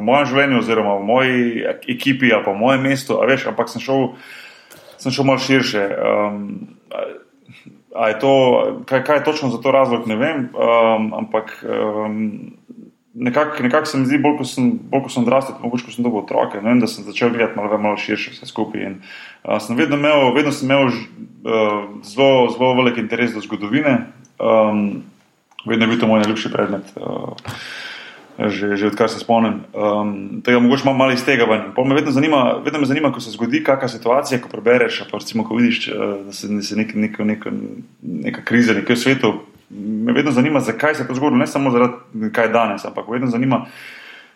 v 0.00 0.06
mojem 0.06 0.26
življenju, 0.32 0.58
oziroma 0.62 0.96
v 0.98 1.06
moji 1.08 1.38
ekipi, 1.88 2.32
ali 2.32 2.44
pa 2.44 2.52
v 2.52 2.60
mojem 2.60 2.82
mestu, 2.88 3.18
a 3.20 3.26
veš, 3.26 3.48
ampak 3.50 3.72
sem 3.72 3.82
šel, 3.82 4.12
sem 5.00 5.12
šel 5.12 5.28
malo 5.28 5.42
širše. 5.42 5.86
Um, 5.96 6.50
A 7.96 8.08
je 8.12 8.18
to, 8.20 8.30
kaj, 8.84 9.00
kaj 9.08 9.16
je 9.16 9.24
točno 9.24 9.48
za 9.48 9.56
to 9.56 9.70
razlog, 9.72 10.04
ne 10.04 10.16
vem, 10.20 10.50
um, 10.52 11.14
ampak 11.16 11.64
um, 11.64 12.52
nekako 13.14 13.62
nekak 13.62 13.86
se 13.88 13.98
mi 13.98 14.04
zdi, 14.04 14.18
bolj 14.20 14.36
ko 14.36 14.44
sem, 14.44 14.66
bolj 14.90 15.06
ko 15.06 15.12
sem 15.14 15.24
odrastel, 15.24 15.56
mogoče 15.62 15.86
ko 15.86 15.94
sem 15.94 16.04
ne 16.04 16.68
vem, 16.68 16.80
da 16.80 16.86
sem 16.86 17.04
začel 17.04 17.30
gledati 17.32 17.56
malo, 17.56 17.78
malo 17.78 17.96
širše 17.96 18.34
vse 18.34 18.46
skupaj. 18.46 18.82
In, 18.84 18.98
uh, 19.44 19.56
sem 19.64 19.76
vedno 19.76 19.96
imel, 19.96 20.34
vedno 20.36 20.52
sem 20.52 20.68
imel 20.68 20.90
ž- 20.92 21.08
uh, 21.48 22.04
zelo, 22.04 22.50
zelo 22.52 22.74
velik 22.74 22.98
interes 23.00 23.32
do 23.32 23.40
zgodovine, 23.40 24.12
um, 24.36 25.02
vedno 25.64 25.84
je 25.84 25.88
bil 25.88 26.00
to 26.00 26.06
moj 26.06 26.20
najljubši 26.20 26.52
predmet. 26.52 26.92
Uh, 27.00 27.32
Že, 28.36 28.76
že 28.76 28.86
odkar 28.92 29.08
se 29.08 29.16
spomnim. 29.16 29.64
Um, 29.72 30.42
tega 30.44 30.58
mogoče 30.60 30.84
imam 30.84 30.96
malo 30.96 31.12
iz 31.12 31.24
tega 31.24 31.44
ven. 31.48 31.72
Me 31.72 31.94
vedno, 31.94 32.12
zanima, 32.12 32.60
vedno 32.64 32.80
me 32.80 32.86
zanima, 32.86 33.12
ko 33.12 33.20
se 33.20 33.32
zgodi 33.32 33.62
kakšna 33.64 33.88
situacija, 33.88 34.40
ko 34.44 34.52
prebereš, 34.52 35.06
pa 35.10 35.18
recimo, 35.18 35.44
ko 35.44 35.56
vidiš, 35.56 35.88
eh, 35.88 35.92
da 36.26 36.32
se, 36.32 36.48
da 36.48 36.62
se 36.62 36.76
nek, 36.76 36.94
nek, 36.94 37.18
nek, 37.18 37.46
neka 38.02 38.44
kriza 38.44 38.76
nekje 38.76 38.94
v 38.94 38.98
svetu. 38.98 39.32
Me 39.70 40.12
vedno 40.12 40.36
zanima, 40.36 40.60
zakaj 40.60 40.94
se 40.94 41.02
je 41.02 41.08
to 41.08 41.14
zgodilo, 41.14 41.40
ne 41.40 41.46
samo 41.46 41.70
zaradi 41.70 42.28
kaj 42.32 42.44
je 42.44 42.52
danes, 42.52 42.84
ampak 42.84 43.08
vedno 43.08 43.26
zanima, 43.32 43.64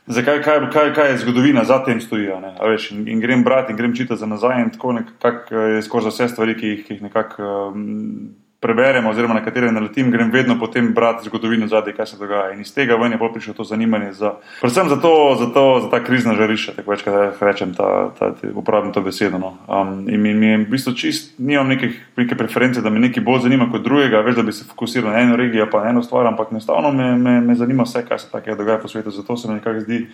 zakaj 0.06 0.42
kaj, 0.42 0.70
kaj, 0.72 0.94
kaj 0.94 1.10
je 1.10 1.18
zgodovina 1.18 1.64
za 1.64 1.82
tem 1.84 2.00
stoji. 2.00 2.32
Veš, 2.56 2.90
in, 2.96 3.08
in 3.08 3.20
grem 3.20 3.44
brati 3.44 3.72
in 3.72 3.76
grem 3.76 3.96
čitati 3.96 4.20
za 4.20 4.26
nazaj 4.26 4.64
tako 4.72 4.92
nekako 4.92 5.54
je 5.54 5.82
skozi 5.82 6.08
vse 6.08 6.28
stvari, 6.28 6.56
ki 6.56 6.66
jih, 6.66 6.86
ki 6.86 6.94
jih 6.94 7.02
nekako 7.02 7.72
um, 7.74 8.32
preberem, 8.60 9.06
oziroma 9.06 9.34
na 9.34 9.40
katere 9.44 9.72
naletim, 9.72 10.10
grem 10.12 10.30
vedno 10.30 10.58
potem 10.60 10.92
brati 10.94 11.24
zgodovino 11.24 11.66
zadaj, 11.66 11.94
kaj 11.96 12.06
se 12.06 12.16
dogaja. 12.20 12.52
In 12.52 12.60
iz 12.60 12.74
tega 12.74 12.96
ven 13.00 13.12
je 13.12 13.18
bolj 13.18 13.32
prišlo 13.32 13.54
to 13.56 13.64
zanimanje 13.64 14.12
za, 14.12 14.34
predvsem 14.60 14.88
za, 14.88 14.98
to, 15.00 15.12
za, 15.40 15.46
to, 15.54 15.64
za 15.84 15.88
ta 15.90 16.02
krizna 16.04 16.34
žarišča, 16.36 16.74
tako 16.76 16.90
večkrat 16.90 17.40
rečem, 17.40 17.72
ta, 17.74 18.10
ta, 18.18 18.34
ta, 18.36 18.50
uporabim 18.54 18.92
to 18.92 19.00
besedo. 19.00 19.40
No. 19.40 19.54
Um, 19.64 20.04
in 20.08 20.20
mi, 20.20 20.46
je 20.46 20.58
v 20.58 20.68
bistvu 20.76 20.92
čist, 20.92 21.32
nimam 21.38 21.72
nekih, 21.72 21.96
neke 22.20 22.36
preference, 22.36 22.84
da 22.84 22.92
me 22.92 23.00
nekaj 23.00 23.24
bolj 23.24 23.46
zanima 23.48 23.70
kot 23.72 23.84
drugega, 23.84 24.20
več 24.26 24.36
da 24.36 24.44
bi 24.44 24.52
se 24.52 24.68
fokusiral 24.68 25.14
na 25.14 25.24
eno 25.24 25.40
regijo, 25.40 25.64
pa 25.72 25.80
na 25.84 25.94
eno 25.94 26.02
stvar, 26.04 26.28
ampak 26.28 26.52
enostavno 26.52 26.92
me, 26.92 27.14
me, 27.16 27.40
me 27.40 27.56
zanima 27.56 27.88
vse, 27.88 28.04
kaj 28.08 28.26
se 28.26 28.28
takega 28.32 28.58
dogaja 28.60 28.82
po 28.82 28.92
svetu. 28.92 29.10
Zato 29.10 29.36
se 29.36 29.48
mi 29.48 29.56
nekako 29.56 29.86
zdi. 29.86 30.06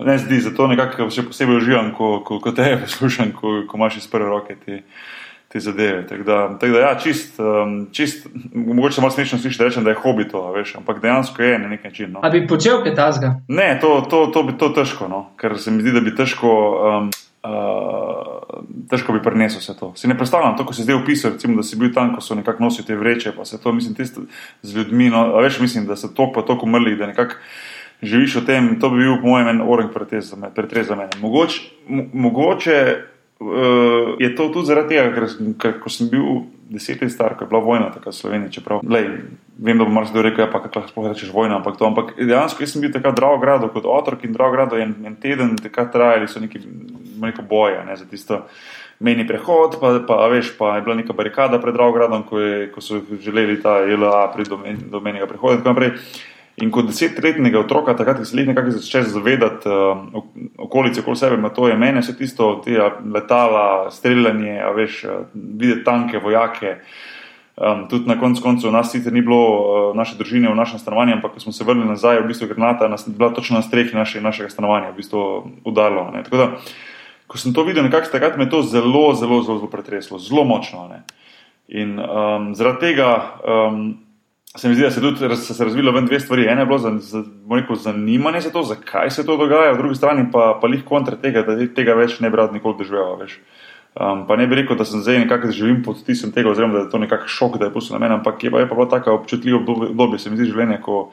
Ne 0.00 0.14
zdi, 0.16 0.38
zato 0.40 0.64
nekako 0.70 1.10
še 1.12 1.26
posebej 1.26 1.58
uživam, 1.58 1.90
ko, 1.92 2.20
ko, 2.24 2.38
ko 2.40 2.54
te 2.56 2.70
poslušam, 2.86 3.34
ko, 3.36 3.64
ko 3.68 3.80
imaš 3.80 3.98
iz 3.98 4.06
prve 4.08 4.30
roke 4.30 4.56
te, 4.62 4.78
te 5.52 5.60
zadeve. 5.60 6.06
Tako 6.06 6.22
da, 6.22 6.58
tak 6.60 6.70
da 6.70 6.78
ja, 6.78 6.98
čist, 6.98 7.40
um, 7.40 7.88
čist, 7.92 8.26
mogoče 8.54 9.00
malo 9.00 9.10
smešno 9.10 9.38
sliši, 9.38 9.58
da 9.58 9.64
rečem, 9.64 9.84
da 9.84 9.90
je 9.90 9.96
hobi 10.02 10.28
to, 10.28 10.44
veš, 10.52 10.76
ampak 10.78 11.00
dejansko 11.02 11.42
je 11.42 11.58
na 11.58 11.68
nek 11.68 11.84
način. 11.84 12.12
No. 12.12 12.20
A 12.22 12.30
bi 12.30 12.46
počel 12.46 12.84
kaj 12.84 12.94
tasga? 12.94 13.34
Ne, 13.48 13.78
to, 13.80 14.06
to, 14.10 14.26
to 14.26 14.42
bi 14.46 14.54
to 14.58 14.68
težko, 14.68 15.08
no? 15.08 15.24
ker 15.40 15.58
se 15.58 15.74
mi 15.74 15.82
zdi, 15.82 15.92
da 15.96 16.00
bi 16.00 16.14
težko. 16.16 16.54
Um, 16.92 17.10
Uh, 17.40 18.66
težko 18.90 19.14
bi 19.14 19.22
prenesel 19.24 19.62
vse 19.62 19.72
to. 19.78 19.86
Si 19.96 20.08
ne 20.08 20.12
predstavljam, 20.12 20.58
to, 20.58 20.66
ko 20.68 20.74
si 20.76 20.82
zdaj 20.84 20.98
opisal, 20.98 21.30
recimo, 21.32 21.54
da 21.56 21.62
si 21.64 21.78
bil 21.80 21.88
tam, 21.96 22.10
ko 22.12 22.20
so 22.20 22.34
nekako 22.36 22.66
nosili 22.66 22.84
te 22.84 22.96
vreče, 23.00 23.32
pa 23.32 23.46
se 23.48 23.56
to, 23.62 23.72
mislim, 23.72 23.94
tiste 23.96 24.26
z 24.60 24.76
ljudmi, 24.76 25.06
no, 25.08 25.22
veš, 25.40 25.56
mislim, 25.64 25.86
da 25.88 25.96
so 25.96 26.10
tok 26.12 26.34
pa 26.34 26.42
tok 26.44 26.66
umrli, 26.68 26.98
da 27.00 27.08
nekako 27.08 27.38
živiš 28.02 28.36
o 28.36 28.44
tem, 28.44 28.68
to 28.80 28.90
bi 28.92 29.00
bil, 29.00 29.16
po 29.22 29.32
mojem, 29.32 29.48
en 29.54 29.62
orang 29.64 29.88
pretrez 29.88 30.28
za 30.92 30.98
mene. 31.00 31.16
Mogoče, 31.22 31.62
mogoče 32.12 32.76
uh, 33.40 34.14
je 34.18 34.34
to 34.36 34.48
tudi 34.48 34.66
zaradi 34.66 34.96
tega, 34.96 35.12
ker, 35.14 35.28
ker 35.60 35.78
ko 35.82 35.92
sem 35.92 36.08
bil 36.12 36.44
deset 36.70 37.02
let 37.02 37.12
star, 37.12 37.34
ko 37.36 37.44
je 37.44 37.50
bila 37.50 37.62
vojna 37.64 37.90
takrat 37.90 38.14
v 38.14 38.18
Sloveniji, 38.18 38.54
čeprav, 38.58 38.84
lej, 38.86 39.08
vem, 39.58 39.78
da 39.78 39.84
bo 39.84 39.90
marsikdo 39.90 40.22
rekel, 40.22 40.44
ja, 40.44 40.50
pa 40.52 40.62
kako 40.62 40.84
lahko 40.84 41.06
rečeš 41.08 41.32
vojna, 41.34 41.58
ampak 41.58 41.80
to, 41.80 41.88
ampak 41.88 42.12
dejansko 42.18 42.62
jaz 42.62 42.76
sem 42.76 42.84
bil 42.84 42.92
takrat 42.94 43.18
drago 43.18 43.40
grado 43.42 43.72
kot 43.74 43.88
otrok 43.88 44.22
in 44.24 44.36
drago 44.36 44.54
grado 44.54 44.78
en, 44.78 44.94
en 45.08 45.16
teden, 45.18 45.56
takrat 45.58 45.90
trajali 45.92 46.28
so 46.30 46.42
neki, 46.42 46.62
neko 47.20 47.42
boja, 47.48 47.82
ne, 47.88 47.96
za 47.98 48.06
tisto 48.06 48.44
meni 49.00 49.24
prehod, 49.26 49.78
pa, 49.80 49.94
pa, 50.06 50.26
veš, 50.28 50.52
pa 50.58 50.76
je 50.76 50.82
bila 50.84 50.94
neka 50.94 51.16
barikada 51.16 51.58
pred 51.60 51.74
Dravogradom, 51.74 52.22
ko, 52.28 52.40
je, 52.40 52.66
ko 52.72 52.84
so 52.84 53.00
želeli 53.20 53.56
ta 53.62 53.80
LA 53.80 54.28
priti 54.34 54.50
do, 54.50 54.58
men, 54.60 54.76
do 54.92 55.00
menjega 55.00 55.26
prehoda 55.26 55.56
in 55.56 55.62
tako 55.62 55.72
naprej. 55.72 55.90
In 56.60 56.68
kot 56.68 56.90
desetletnega 56.90 57.62
otroka, 57.62 57.94
takrat 57.96 58.20
se 58.26 58.36
jih 58.36 58.48
nekako 58.50 58.74
začneš 58.74 59.14
zavedati 59.14 59.68
uh, 59.68 60.24
okolice 60.58 61.00
okoli 61.00 61.16
sebe, 61.16 61.38
to 61.56 61.68
je 61.68 61.76
meni 61.76 62.02
vse 62.02 62.16
tisto, 62.18 62.50
te 62.64 62.76
letala, 63.14 63.90
streljanje, 63.90 64.58
veš, 64.76 64.98
videti 65.34 65.84
tanke, 65.84 66.20
vojake. 66.20 66.76
Um, 67.60 67.86
tudi 67.88 68.08
na 68.08 68.18
koncu 68.20 68.42
koncev 68.42 68.72
nas 68.72 68.92
sicer 68.92 69.12
ni 69.12 69.22
bilo, 69.24 69.40
uh, 69.40 69.96
naše 69.96 70.18
družine 70.20 70.48
v 70.48 70.56
našem 70.56 70.80
stanovanju, 70.80 71.16
ampak 71.16 71.34
ko 71.34 71.40
smo 71.40 71.52
se 71.52 71.64
vrnili 71.64 71.88
nazaj, 71.88 72.20
v 72.20 72.28
bistvu 72.28 72.48
granata 72.52 72.88
nas, 72.88 73.08
bila 73.08 73.32
točno 73.36 73.56
na 73.56 73.62
strehi 73.62 73.96
naše, 73.96 74.20
našega 74.20 74.52
stanovanja, 74.52 74.92
v 74.92 75.00
bistvu 75.00 75.24
udarilo. 75.64 76.10
Tako 76.24 76.36
da, 76.36 76.50
ko 77.26 77.40
sem 77.40 77.56
to 77.56 77.64
videl, 77.64 77.84
nekako 77.88 78.12
takrat 78.12 78.36
me 78.36 78.44
je 78.44 78.52
to 78.52 78.62
zelo, 78.62 79.14
zelo, 79.14 79.42
zelo, 79.42 79.58
zelo 79.64 79.72
pretreslo, 79.72 80.18
zelo 80.18 80.44
močno. 80.44 80.88
Ne? 80.92 81.02
In 81.68 81.96
um, 82.00 82.52
zaradi 82.54 82.92
tega. 82.92 83.10
Um, 83.44 84.09
se 84.56 84.68
mi 84.68 84.74
zdi, 84.74 84.82
da 84.82 84.90
se, 84.90 85.00
tudi, 85.00 85.36
se, 85.36 85.54
se 85.54 85.64
razvilo 85.64 85.92
ven 85.92 86.06
dve 86.06 86.20
stvari. 86.20 86.46
Ena 86.46 86.60
je 86.60 86.66
bilo 86.66 86.78
za, 86.78 86.92
za, 86.98 87.22
rekel, 87.50 87.76
zanimanje 87.76 88.40
za 88.40 88.50
to, 88.50 88.62
zakaj 88.62 89.10
se 89.10 89.26
to 89.26 89.36
dogaja, 89.36 89.72
v 89.72 89.78
drugi 89.78 89.94
strani 89.94 90.26
pa, 90.32 90.58
pa 90.62 90.68
jih 90.68 90.84
kontra 90.84 91.16
tega, 91.16 91.42
da 91.42 91.56
tega 91.74 91.94
več 91.94 92.18
ne 92.20 92.30
bi 92.30 92.36
rad 92.36 92.52
nikoli 92.52 92.78
doživel. 92.78 93.26
Um, 94.00 94.26
pa 94.26 94.36
ne 94.36 94.46
bi 94.46 94.54
rekel, 94.54 94.76
da 94.78 94.84
sem 94.84 95.02
zdaj 95.02 95.18
nekako 95.24 95.50
živim 95.50 95.82
pod 95.82 96.02
tisom 96.06 96.32
tega, 96.32 96.50
oziroma 96.50 96.78
da 96.78 96.84
je 96.84 96.90
to 96.90 96.98
nekakšen 96.98 97.34
šok, 97.36 97.58
da 97.58 97.66
je 97.66 97.74
pustil 97.74 97.98
na 97.98 98.02
meni, 98.04 98.14
ampak 98.18 98.42
je 98.44 98.50
pa, 98.50 98.60
je 98.62 98.68
pa 98.68 98.74
bilo 98.74 98.86
tako 98.86 99.14
občutljivo 99.18 99.62
obdobje, 99.90 100.18
se 100.18 100.30
mi 100.30 100.38
zdi 100.38 100.46
življenje, 100.50 100.78
ko, 100.82 101.10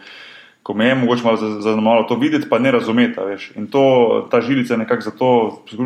ko 0.63 0.73
me 0.77 0.89
je 0.89 0.95
mogoče 0.95 1.25
malo 1.25 1.49
zanimalo 1.61 2.05
to 2.09 2.17
videti, 2.21 2.49
pa 2.49 2.59
ne 2.59 2.71
razumeti. 2.71 3.21
Veš. 3.21 3.51
In 3.57 3.67
to, 3.73 3.83
ta 4.31 4.41
žilica 4.41 4.77
nekako 4.77 5.01
zato 5.01 5.27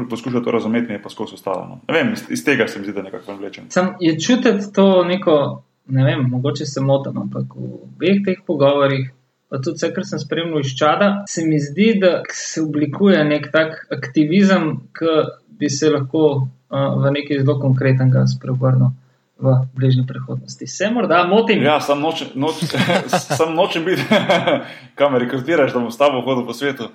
poskuša 0.10 0.44
to 0.44 0.52
razumeti, 0.52 0.94
je 0.94 1.02
pa 1.04 1.10
skozi 1.10 1.40
ostalo. 1.40 1.68
No. 1.70 1.80
Ne 1.88 2.00
vem, 2.00 2.14
iz, 2.14 2.26
iz 2.30 2.44
tega 2.46 2.68
se 2.68 2.80
mi 2.80 2.86
zdi, 2.86 2.96
da 2.96 3.08
nekako 3.08 3.36
vlečem. 3.40 3.72
Sam 3.72 3.96
je 4.00 4.20
čutiti 4.20 4.72
to 4.76 5.04
neko 5.04 5.64
ne 5.92 6.06
vem, 6.06 6.24
mogoče 6.30 6.66
se 6.66 6.82
motim, 6.82 7.18
ampak 7.18 7.56
v 7.56 7.74
obeh 7.84 8.24
teh 8.26 8.40
pogovorih, 8.48 9.12
pa 9.52 9.60
tudi 9.60 9.82
vse, 9.82 9.92
kar 9.94 10.08
sem 10.08 10.20
spremljal 10.20 10.64
iz 10.64 10.74
čada, 10.80 11.12
se 11.28 11.44
mi 11.46 11.60
zdi, 11.60 11.94
da 12.00 12.22
se 12.32 12.64
oblikuje 12.64 13.20
nek 13.28 13.52
tak 13.52 13.86
aktivizem, 13.92 14.72
ki 14.96 15.16
bi 15.60 15.70
se 15.70 15.92
lahko 15.92 16.26
uh, 16.72 17.04
v 17.04 17.14
nekaj 17.18 17.44
zelo 17.44 17.60
konkretnega 17.60 18.26
spreobrnil. 18.32 18.96
V 19.42 19.56
bližnji 19.74 20.04
prihodnosti. 20.06 20.68
Se 20.70 20.92
morda 20.94 21.24
motim? 21.26 21.64
Ja, 21.66 21.80
sam 21.82 22.04
nočem, 22.06 22.28
noč, 22.38 22.60
sam 23.38 23.56
nočem 23.58 23.82
biti, 23.86 24.04
kam 25.00 25.16
rekrutiraš, 25.18 25.74
da 25.74 25.80
bom 25.80 25.90
s 25.90 25.98
tabo 25.98 26.22
hodil 26.22 26.46
po 26.46 26.54
svetu. 26.54 26.92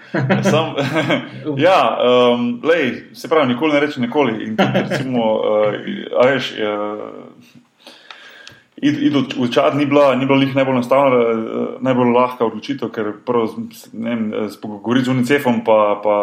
Sam, 0.47 0.79
ja, 1.67 1.81
um, 1.99 2.61
lej, 2.63 3.11
se 3.19 3.29
pravi, 3.29 3.51
nikoli 3.51 3.75
ne 3.75 3.81
rečem 3.83 4.07
nikoli. 4.07 4.47
In, 4.47 4.55
recimo, 4.63 5.27
uh, 5.43 5.75
a 6.23 6.29
veš, 6.31 6.53
uh, 6.63 7.66
Iti 8.77 9.09
v 9.09 9.49
čat 9.49 9.73
ni 9.75 9.87
bila, 9.89 10.13
ni 10.21 10.27
bila 10.29 10.45
najbolj 10.45 10.75
enostavna, 10.75 11.17
eh, 11.17 11.37
najbolj 11.81 12.11
lahka 12.13 12.45
odločitev, 12.45 12.91
ker 12.93 13.13
prvo, 13.25 13.49
ne 13.93 14.11
vem, 14.11 14.51
govoriš 14.61 15.05
z 15.05 15.09
UNICEF-om, 15.09 15.63
pa, 15.65 16.01
pa, 16.05 16.17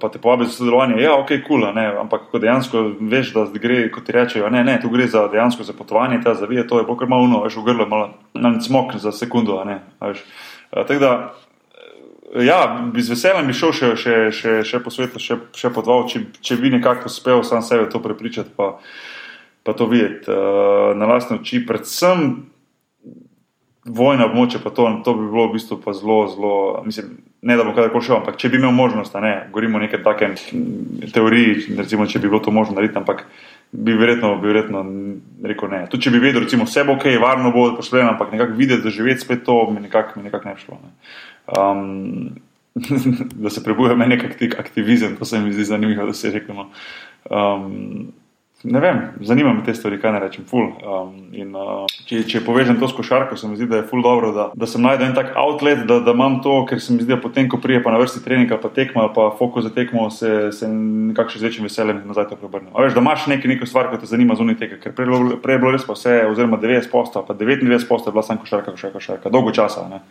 pa 0.00 0.08
te 0.10 0.18
povabi 0.18 0.48
za 0.50 0.50
sodelovanje. 0.50 0.98
Ja, 0.98 1.14
ok, 1.14 1.28
kul, 1.46 1.62
cool, 1.62 1.78
ampak 2.00 2.26
ko 2.32 2.40
dejansko 2.42 2.82
veš, 2.98 3.30
da 3.36 3.46
gre, 3.54 3.86
kot 3.94 4.02
ti 4.02 4.12
rečejo, 4.18 4.50
ne, 4.50 4.64
ne, 4.64 4.80
tu 4.82 4.90
gre 4.90 5.06
za 5.06 5.28
dejansko 5.30 5.62
za 5.62 5.72
potovanje, 5.78 6.18
ta 6.24 6.34
zavije, 6.34 6.66
to 6.66 6.82
je 6.82 6.88
bolj 6.90 7.06
malo 7.06 7.22
uno, 7.22 7.44
veš, 7.46 7.60
v 7.62 7.64
grlo, 7.70 7.86
malo 7.86 8.10
na 8.34 8.58
smok 8.60 8.98
za 8.98 9.14
sekundo, 9.14 9.62
ne, 9.64 9.78
veš. 10.02 10.26
Eh, 10.72 10.82
tako 10.82 10.98
da, 10.98 11.12
eh, 12.34 12.44
ja, 12.50 12.90
bi 12.94 13.02
z 13.02 13.14
veseljem 13.14 13.46
bi 13.46 13.54
šel 13.54 13.72
še, 13.72 13.94
še, 13.96 14.18
še, 14.34 14.58
še 14.66 14.82
po 14.82 14.90
svetu, 14.90 15.22
še, 15.22 15.38
še 15.54 15.70
po 15.70 15.86
dva, 15.86 16.02
če, 16.10 16.26
če 16.42 16.58
bi 16.58 16.74
nekako 16.74 17.06
uspel 17.06 17.46
sam 17.46 17.62
sebe 17.62 17.86
to 17.86 18.02
prepričati. 18.02 18.50
Pa, 18.58 18.80
pa 19.62 19.74
to 19.78 19.86
videti 19.86 20.30
uh, 20.30 20.92
na 20.98 21.06
lastne 21.06 21.38
oči, 21.40 21.62
predvsem 21.66 22.52
vojna 23.84 24.28
območja, 24.28 24.60
pa 24.62 24.70
to, 24.70 24.86
to 25.04 25.14
bi 25.18 25.26
bilo 25.26 25.48
v 25.48 25.56
bistvu 25.56 25.80
pa 25.82 25.94
zelo, 25.96 26.18
zelo, 26.30 26.54
mislim, 26.86 27.16
ne 27.42 27.56
da 27.58 27.64
bo 27.66 27.74
kadarkoli 27.74 28.06
šel, 28.06 28.20
ampak 28.20 28.38
če 28.38 28.52
bi 28.52 28.60
imel 28.60 28.70
možnost, 28.76 29.16
ne, 29.22 29.32
govorimo 29.50 29.80
o 29.80 29.82
neke 29.82 29.98
take 30.04 30.28
teoriji, 31.14 31.74
recimo, 31.80 32.06
če 32.06 32.22
bi 32.22 32.30
bilo 32.30 32.38
to 32.44 32.54
možno 32.54 32.76
narediti, 32.78 33.00
ampak 33.00 33.24
bi 33.72 33.96
verjetno, 33.98 34.36
bi 34.38 34.52
verjetno 34.52 34.84
rekel 35.50 35.72
ne. 35.72 35.82
Tudi 35.90 36.06
če 36.06 36.14
bi 36.14 36.22
vedel, 36.22 36.44
recimo, 36.46 36.68
vse 36.68 36.86
bo 36.86 36.94
ok, 36.94 37.08
varno 37.22 37.50
bo 37.54 37.66
pošljeno, 37.80 38.12
ampak 38.14 38.30
nekako 38.36 38.58
videti, 38.60 38.84
da 38.86 38.94
živeti 38.94 39.26
spet 39.26 39.42
to, 39.48 39.58
mi 39.74 39.82
nekako 39.88 40.22
nekak 40.22 40.46
ne 40.46 40.56
šlo. 40.62 40.78
Ne. 40.78 40.94
Um, 41.58 42.38
da 43.42 43.50
se 43.50 43.64
prebuja 43.64 43.98
meni 43.98 44.14
nek 44.14 44.54
aktivizem, 44.60 45.18
to 45.18 45.26
se 45.28 45.40
mi 45.42 45.52
zdi 45.52 45.66
zanimivo, 45.68 46.06
da 46.06 46.14
se 46.14 46.30
je 46.30 46.38
rekel. 46.38 46.54
No. 46.54 46.70
Um, 47.26 48.12
Ne 48.64 48.80
vem, 48.80 48.98
zanima 49.20 49.52
me 49.52 49.64
te 49.66 49.74
stvari, 49.74 49.98
kaj 49.98 50.12
ne 50.14 50.18
rečem. 50.22 50.44
Um, 50.52 51.14
in, 51.34 51.50
uh, 51.58 51.90
če, 52.06 52.20
če 52.30 52.42
povežem 52.46 52.76
to 52.78 52.86
s 52.86 52.94
košarko, 52.94 53.34
se 53.38 53.48
mi 53.50 53.56
zdi, 53.58 53.66
da 53.70 53.80
je 53.80 53.86
ful 53.90 54.04
dobro, 54.04 54.30
da, 54.36 54.44
da 54.54 54.68
sem 54.70 54.84
najdel 54.84 55.08
en 55.08 55.16
tak 55.16 55.32
outlet, 55.40 55.82
da, 55.88 55.98
da 56.04 56.14
imam 56.14 56.38
to, 56.44 56.60
ker 56.70 56.78
se 56.82 56.94
mi 56.94 57.02
zdi, 57.02 57.10
da 57.10 57.18
potem, 57.22 57.48
ko 57.50 57.58
prije 57.62 57.80
pa 57.82 57.94
na 57.94 57.98
vrsti 57.98 58.22
treninga, 58.22 58.60
pa 58.62 58.70
tekma, 58.70 59.08
pa 59.16 59.30
fokus 59.38 59.66
za 59.66 59.72
tekmo, 59.74 60.06
se, 60.14 60.52
se 60.54 60.70
nekako 60.70 61.34
še 61.34 61.42
z 61.42 61.48
večjim 61.48 61.66
veseljem 61.66 62.04
nazaj 62.06 62.28
to 62.30 62.38
preobrnem. 62.38 62.70
Veš, 62.76 62.94
da 62.94 63.02
imaš 63.02 63.26
nekaj, 63.34 63.54
nekaj 63.56 63.72
stvar, 63.72 63.90
ki 63.90 64.02
te 64.04 64.10
zanima 64.12 64.38
zunaj 64.38 64.60
tega, 64.62 64.78
ker 64.84 64.94
prej, 64.94 65.10
prej 65.42 65.58
je 65.58 65.64
bilo 65.64 65.74
res 65.74 65.88
pa 65.88 65.98
vse, 65.98 66.20
oziroma 66.30 66.60
90 66.62 66.92
posto, 66.92 67.24
pa 67.26 67.34
99 67.34 67.90
posto 67.90 68.12
je 68.12 68.14
bila 68.14 68.26
samo 68.26 68.46
košarka, 68.46 68.76
košarka, 68.76 69.00
košarka, 69.00 69.34
dolgo 69.34 69.50
časa. 69.56 69.88
Ne? 69.90 70.04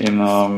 In 0.00 0.20
um, 0.20 0.56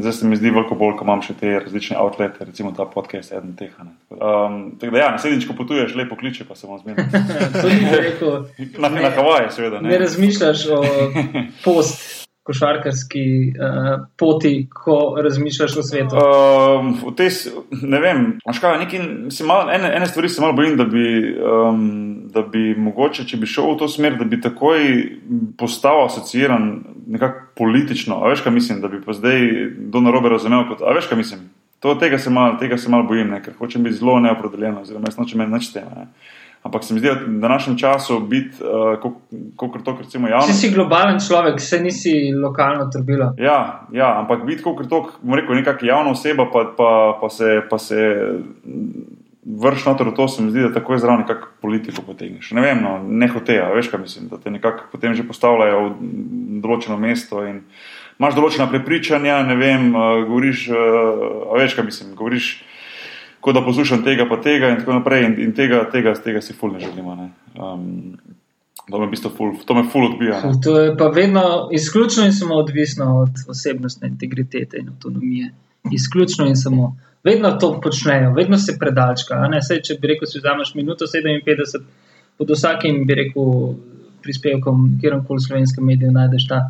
zdaj 0.00 0.12
se 0.12 0.26
mi 0.26 0.36
zdi 0.36 0.50
veliko 0.54 0.76
bolj, 0.78 0.94
ko 0.98 1.06
imam 1.06 1.22
še 1.24 1.34
te 1.40 1.56
različne 1.58 1.96
outlete, 1.98 2.44
recimo 2.46 2.70
ta 2.76 2.86
podcast, 2.86 3.32
eden 3.34 3.56
teh. 3.58 3.72
Um, 3.80 4.60
tako 4.78 4.92
da, 4.94 5.00
ja, 5.00 5.08
naslednjič, 5.16 5.48
ko 5.48 5.56
potuješ, 5.58 5.96
lepo 5.98 6.18
kliče, 6.20 6.46
pa 6.46 6.54
se 6.54 6.70
bom 6.70 6.78
zmenil. 6.78 7.08
na 8.84 8.92
na 8.94 9.10
Havaje, 9.16 9.50
seveda. 9.56 9.82
Ne. 9.82 9.90
ne 9.90 9.98
razmišljaš 10.04 10.66
o 10.76 10.82
post 11.64 12.27
košarkarski 12.48 13.24
uh, 13.52 14.06
poti, 14.16 14.52
ko 14.72 14.96
razmišljaš 15.22 15.76
o 15.76 15.84
svetu? 15.84 16.16
Uh, 16.16 17.12
te, 17.16 17.28
ne 17.82 18.00
vem, 18.00 18.24
kaj, 18.60 18.78
neki, 18.84 19.00
mal, 19.46 19.68
ene, 19.74 19.92
ene 19.96 20.08
stvari 20.08 20.30
se 20.32 20.40
malo 20.40 20.56
bojim, 20.56 20.76
da 20.80 20.86
bi, 20.88 21.04
um, 21.36 21.84
da 22.32 22.42
bi 22.42 22.72
mogoče, 22.78 23.26
če 23.28 23.36
bi 23.36 23.50
šel 23.50 23.74
v 23.74 23.78
to 23.82 23.90
smer, 23.92 24.16
da 24.16 24.24
bi 24.24 24.40
takoj 24.40 24.88
postal 25.60 26.06
asociiran 26.06 26.70
nekako 27.06 27.46
politično. 27.60 28.22
A 28.22 28.32
veš, 28.32 28.46
kaj 28.46 28.56
mislim, 28.56 28.80
da 28.80 28.88
bi 28.88 29.02
pa 29.04 29.12
zdaj 29.16 29.44
do 29.92 30.00
narobe 30.04 30.32
razumel 30.32 30.64
kot, 30.70 30.80
a 30.82 30.96
veš, 30.96 31.12
kaj 31.12 31.20
mislim. 31.20 31.48
To, 31.84 31.94
tega 31.94 32.18
se 32.18 32.30
malo 32.30 32.56
mal 32.88 33.02
bojim, 33.06 33.28
ne, 33.30 33.42
ker 33.42 33.54
hočem 33.58 33.84
biti 33.86 34.00
zelo 34.00 34.18
neopredeljen, 34.20 34.80
oziroma 34.80 35.12
jaz 35.12 35.18
nočem 35.20 35.40
imeti 35.40 35.54
nič 35.54 35.72
tega. 35.76 36.08
Ampak 36.68 36.84
se 36.84 36.94
mi 36.94 37.00
zdi, 37.00 37.08
da 37.08 37.14
v 37.14 37.40
današnjem 37.40 37.78
času 37.80 38.20
biti, 38.20 38.60
uh, 38.60 39.00
kot 39.56 39.78
to, 39.84 39.96
recimo, 39.98 40.28
javno. 40.28 40.46
Ti 40.46 40.52
si 40.52 40.70
globalen 40.70 41.16
človek, 41.28 41.60
se 41.60 41.80
nisi 41.80 42.12
lokalno 42.42 42.90
trbila. 42.92 43.32
Ja, 43.40 43.88
ja, 43.92 44.10
ampak 44.20 44.44
biti, 44.44 44.62
kot 44.62 44.84
to, 44.88 45.06
bom 45.22 45.38
rekel, 45.38 45.56
nekakšna 45.56 45.88
javna 45.88 46.12
oseba, 46.12 46.44
pa, 46.52 46.66
pa, 46.76 46.90
pa 47.20 47.32
se. 47.32 47.62
Pa 47.70 47.78
se 47.78 48.04
Vrš 49.48 49.86
na 49.86 49.94
to, 49.96 50.28
se 50.28 50.42
mi 50.42 50.50
zdi, 50.50 50.60
da 50.60 50.72
tako 50.74 50.92
je 50.92 50.98
zraven, 50.98 51.22
kako 51.26 51.48
politiko 51.62 52.02
potegneš. 52.02 52.50
Ne 52.52 52.60
vem, 52.60 52.82
no, 52.84 52.98
ne 53.08 53.28
hoče, 53.32 53.54
veš, 53.74 53.88
kaj 53.88 54.00
mislim, 54.00 54.26
da 54.28 54.36
te 54.36 54.50
nekako 54.50 54.90
potem 54.92 55.14
že 55.14 55.24
postavljajo 55.24 55.86
v 55.88 55.94
določeno 56.60 56.98
mesto 57.00 57.40
in 57.46 57.62
imaš 58.20 58.36
določena 58.36 58.66
prepričanja, 58.68 59.38
ne 59.48 59.56
vem, 59.56 59.88
uh, 59.94 60.20
govoriš, 60.28 60.66
uh, 60.68 61.54
veš, 61.56 61.78
kaj 61.78 61.88
mislim, 61.88 62.12
govoriš 62.18 62.50
kot 63.40 63.54
da 63.54 63.62
poslušam 63.64 64.02
tega, 64.04 64.26
pa 64.28 64.40
tega 64.42 64.72
in 64.72 64.80
tako 64.82 64.98
naprej. 64.98 65.24
In, 65.26 65.36
in 65.42 65.54
tega, 65.56 65.84
tega, 65.92 66.14
tega 66.24 66.42
si 66.44 66.56
ful 66.56 66.72
ne 66.72 66.80
želimo. 66.80 67.14
Ne. 67.14 67.28
Um, 67.54 68.16
to, 68.90 68.98
me 68.98 69.06
v 69.06 69.10
bistvu 69.10 69.32
ful, 69.36 69.52
to 69.66 69.74
me 69.74 69.84
ful 69.92 70.08
odbija. 70.10 70.40
Ne. 70.44 70.54
To 70.64 70.78
je 70.80 70.96
pa 70.96 71.10
vedno 71.14 71.68
izključno 71.72 72.26
in 72.26 72.32
samo 72.32 72.58
odvisno 72.62 73.18
od 73.22 73.44
osebnostne 73.48 74.08
integritete 74.08 74.80
in 74.80 74.88
avtonomije. 74.88 75.52
Izključno 75.92 76.46
in 76.46 76.56
samo. 76.56 76.96
Vedno 77.24 77.50
to 77.50 77.80
počnejo, 77.80 78.32
vedno 78.32 78.58
se 78.58 78.76
predalčka. 78.78 79.40
Sej, 79.62 79.82
če 79.82 79.98
bi 80.00 80.12
rekel, 80.14 80.28
si 80.30 80.38
vzameš 80.38 80.74
minuto 80.74 81.04
57, 81.04 81.82
pod 82.38 82.50
vsakim 82.50 83.02
bi 83.06 83.14
rekel 83.14 83.74
prispevkom, 84.22 84.98
kjerkoli 85.00 85.40
slovenskem 85.40 85.84
mediju 85.86 86.12
najdeš 86.12 86.46
ta 86.48 86.60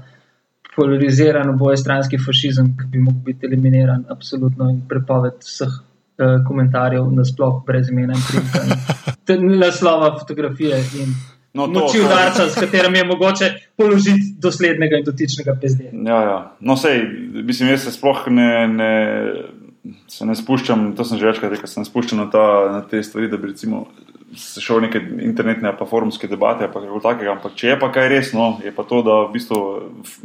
polariziran, 0.77 1.51
obojestranski 1.51 2.19
fašizem, 2.23 2.73
ki 2.79 2.87
bi 2.93 3.03
lahko 3.03 3.21
bil 3.27 3.47
eliminiran, 3.51 4.05
absolutno 4.15 4.71
in 4.71 4.81
prepoved 4.89 5.43
vseh 5.43 5.75
uh, 6.19 6.39
komentarjev, 6.49 7.09
nasploh 7.15 7.63
brez 7.67 7.91
imena 7.93 8.19
in 8.19 8.23
primka, 8.29 8.63
naslova 9.65 10.15
fotografije 10.19 10.79
in 11.01 11.17
No, 11.59 11.65
to, 11.67 11.81
moči 11.81 12.01
udarca, 12.01 12.45
s 12.47 12.55
katerim 12.55 12.95
je 12.95 13.05
mogoče 13.05 13.47
položiti 13.77 14.35
doslednega 14.39 15.01
in 15.01 15.05
dotičnega 15.05 15.57
pezdeja. 15.61 15.91
Ja, 16.07 16.19
ja. 16.23 16.37
No, 16.61 16.77
sej, 16.77 17.01
mislim, 17.33 17.73
jaz 17.73 17.87
se 17.89 17.93
sploh 17.97 18.27
ne, 18.31 18.51
ne, 18.69 18.93
se 20.07 20.27
ne 20.29 20.37
spuščam, 20.37 20.93
to 20.97 21.07
sem 21.09 21.19
že 21.19 21.27
večkrat 21.27 21.57
rekel, 21.57 21.71
se 21.71 21.81
ne 21.81 21.89
spuščam 21.89 22.21
na, 22.21 22.29
ta, 22.31 22.45
na 22.73 22.83
te 22.91 23.03
stvari, 23.03 23.31
da 23.33 23.41
bi 23.41 23.51
recimo 23.55 23.87
se 24.37 24.61
šel 24.61 24.77
v 24.77 24.87
neke 24.87 25.01
internetne 25.25 25.73
pa 25.79 25.87
forumske 25.89 26.29
debate 26.29 26.67
ali 26.67 26.73
pa 26.73 26.83
kako 26.85 27.01
takega. 27.01 27.33
Ampak 27.33 27.55
če 27.57 27.73
je 27.73 27.79
pa 27.81 27.89
kaj 27.93 28.11
resno, 28.13 28.49
je 28.65 28.73
pa 28.75 28.85
to, 28.85 29.01
da 29.03 29.23
v 29.25 29.33
bistvu, 29.39 29.63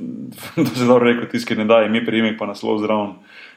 da 0.66 0.70
se 0.70 0.86
dobro 0.90 1.08
rekel, 1.08 1.30
tiskaj 1.32 1.62
ne 1.62 1.70
da 1.70 1.86
ime, 1.88 2.04
priimek 2.06 2.36
pa 2.40 2.50
naslov 2.50 2.84
zraven. 2.84 3.16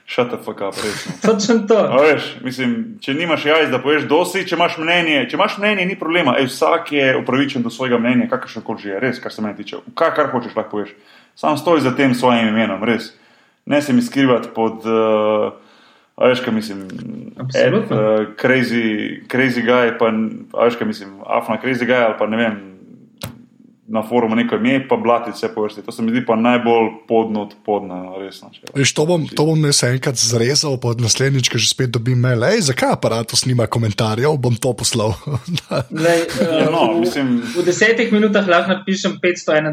Shut 0.09 0.29
the 0.29 0.37
fuck 0.37 0.61
up, 0.61 0.75
resno. 0.75 1.13
Točno 1.33 1.67
to. 1.67 1.77
A 1.77 2.01
veš, 2.01 2.35
mislim, 2.43 2.75
če 3.03 3.13
nimaš 3.13 3.45
jajc, 3.45 3.69
da 3.73 3.81
poveš, 3.83 4.05
dosi, 4.07 4.45
če 4.47 4.55
imaš 4.55 4.77
mnenje, 4.79 5.25
če 5.27 5.35
imaš 5.35 5.57
mnenje, 5.59 5.85
ni 5.85 5.97
problema. 5.99 6.37
Ej, 6.39 6.47
vsak 6.47 6.93
je 6.95 7.09
upravičen 7.19 7.65
do 7.65 7.69
svojega 7.69 7.99
mnenja, 7.99 8.29
kakršno 8.31 8.63
koli 8.63 8.85
že 8.85 8.93
je, 8.93 9.01
res, 9.03 9.19
kar 9.19 9.35
se 9.35 9.43
meni 9.43 9.57
tiče. 9.59 9.81
Kaj, 9.99 10.13
kar 10.15 10.31
hočeš, 10.31 10.55
lahko 10.55 10.77
poveš. 10.77 10.93
Sam 11.35 11.57
stoj 11.59 11.83
za 11.83 11.91
tem 11.95 12.15
svojim 12.15 12.47
imenom, 12.47 12.87
res. 12.87 13.11
Ne 13.67 13.81
se 13.83 13.93
mi 13.93 14.01
skrivati 14.01 14.53
pod, 14.55 14.87
uh, 14.87 15.51
a 16.15 16.31
veš, 16.31 16.39
kaj 16.45 16.55
mislim, 16.55 16.87
Absolutno. 17.43 17.99
uh, 17.99 18.31
crazy, 18.39 19.19
crazy 19.27 19.65
guy, 19.67 19.91
pa, 19.99 20.13
a 20.55 20.69
veš, 20.69 20.79
kaj 20.79 20.87
mislim, 20.87 21.19
afna 21.27 21.59
crazy 21.59 21.83
guy 21.83 21.99
ali 22.05 22.15
pa 22.19 22.31
ne 22.31 22.39
vem. 22.45 22.76
Na 23.87 24.01
forumu 24.03 24.35
neko 24.35 24.55
ime, 24.55 24.81
pa 24.83 24.97
blati 24.97 25.31
vse 25.31 25.47
po 25.47 25.63
vrsti. 25.63 25.81
To 25.81 25.91
se 25.91 26.03
mi 26.03 26.11
zdi 26.11 26.25
pa 26.25 26.35
najbolj 26.35 26.89
podno 27.07 27.41
od 27.41 27.53
podna, 27.63 28.17
resno. 28.17 28.49
če- 28.51 28.67
Veš, 28.75 28.91
to 28.91 29.05
bom, 29.05 29.23
to 29.25 29.45
bom 29.45 29.63
jaz 29.63 29.79
enkrat 29.85 30.15
zrezal, 30.17 30.75
pa 30.75 30.91
naslednjič, 30.93 31.47
ko 31.47 31.57
že 31.57 31.69
spet 31.69 31.89
dobim 31.89 32.19
mail, 32.19 32.43
Ej, 32.43 32.67
zakaj 32.67 32.91
aparatus 32.91 33.45
nima 33.45 33.63
komentarjev, 33.65 34.35
bom 34.37 34.55
to 34.55 34.73
poslal. 34.73 35.15
Lej, 36.03 36.27
uh, 36.35 36.51
Ja, 36.59 36.67
no, 36.67 36.91
v, 36.91 36.99
mislim, 36.99 37.39
v 37.47 37.63
desetih 37.63 38.11
minutah 38.11 38.43
lahko 38.43 38.75
napišem 38.75 39.15
591 39.17 39.71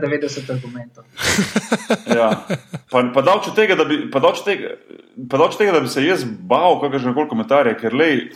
argumentov. 0.49 1.03
Ja. 2.15 2.31
Pa, 2.87 3.03
pa 3.11 3.21
davč 3.21 3.49
od 3.49 3.57
tega, 3.57 3.75
da 3.75 3.85
bi, 3.85 4.05
pa 4.07 4.21
davč 4.21 4.41
od 4.41 4.47
tega, 4.47 4.77
pa 5.27 5.37
davč 5.37 5.53
od 5.53 5.59
tega, 5.59 5.73
da 5.73 5.81
bi 5.81 5.89
se 5.89 6.05
jaz 6.05 6.23
bal 6.23 6.79
kakršnega 6.79 7.17
koli 7.17 7.29
komentarja, 7.29 7.75
ker 7.75 7.91
lej, 7.93 8.29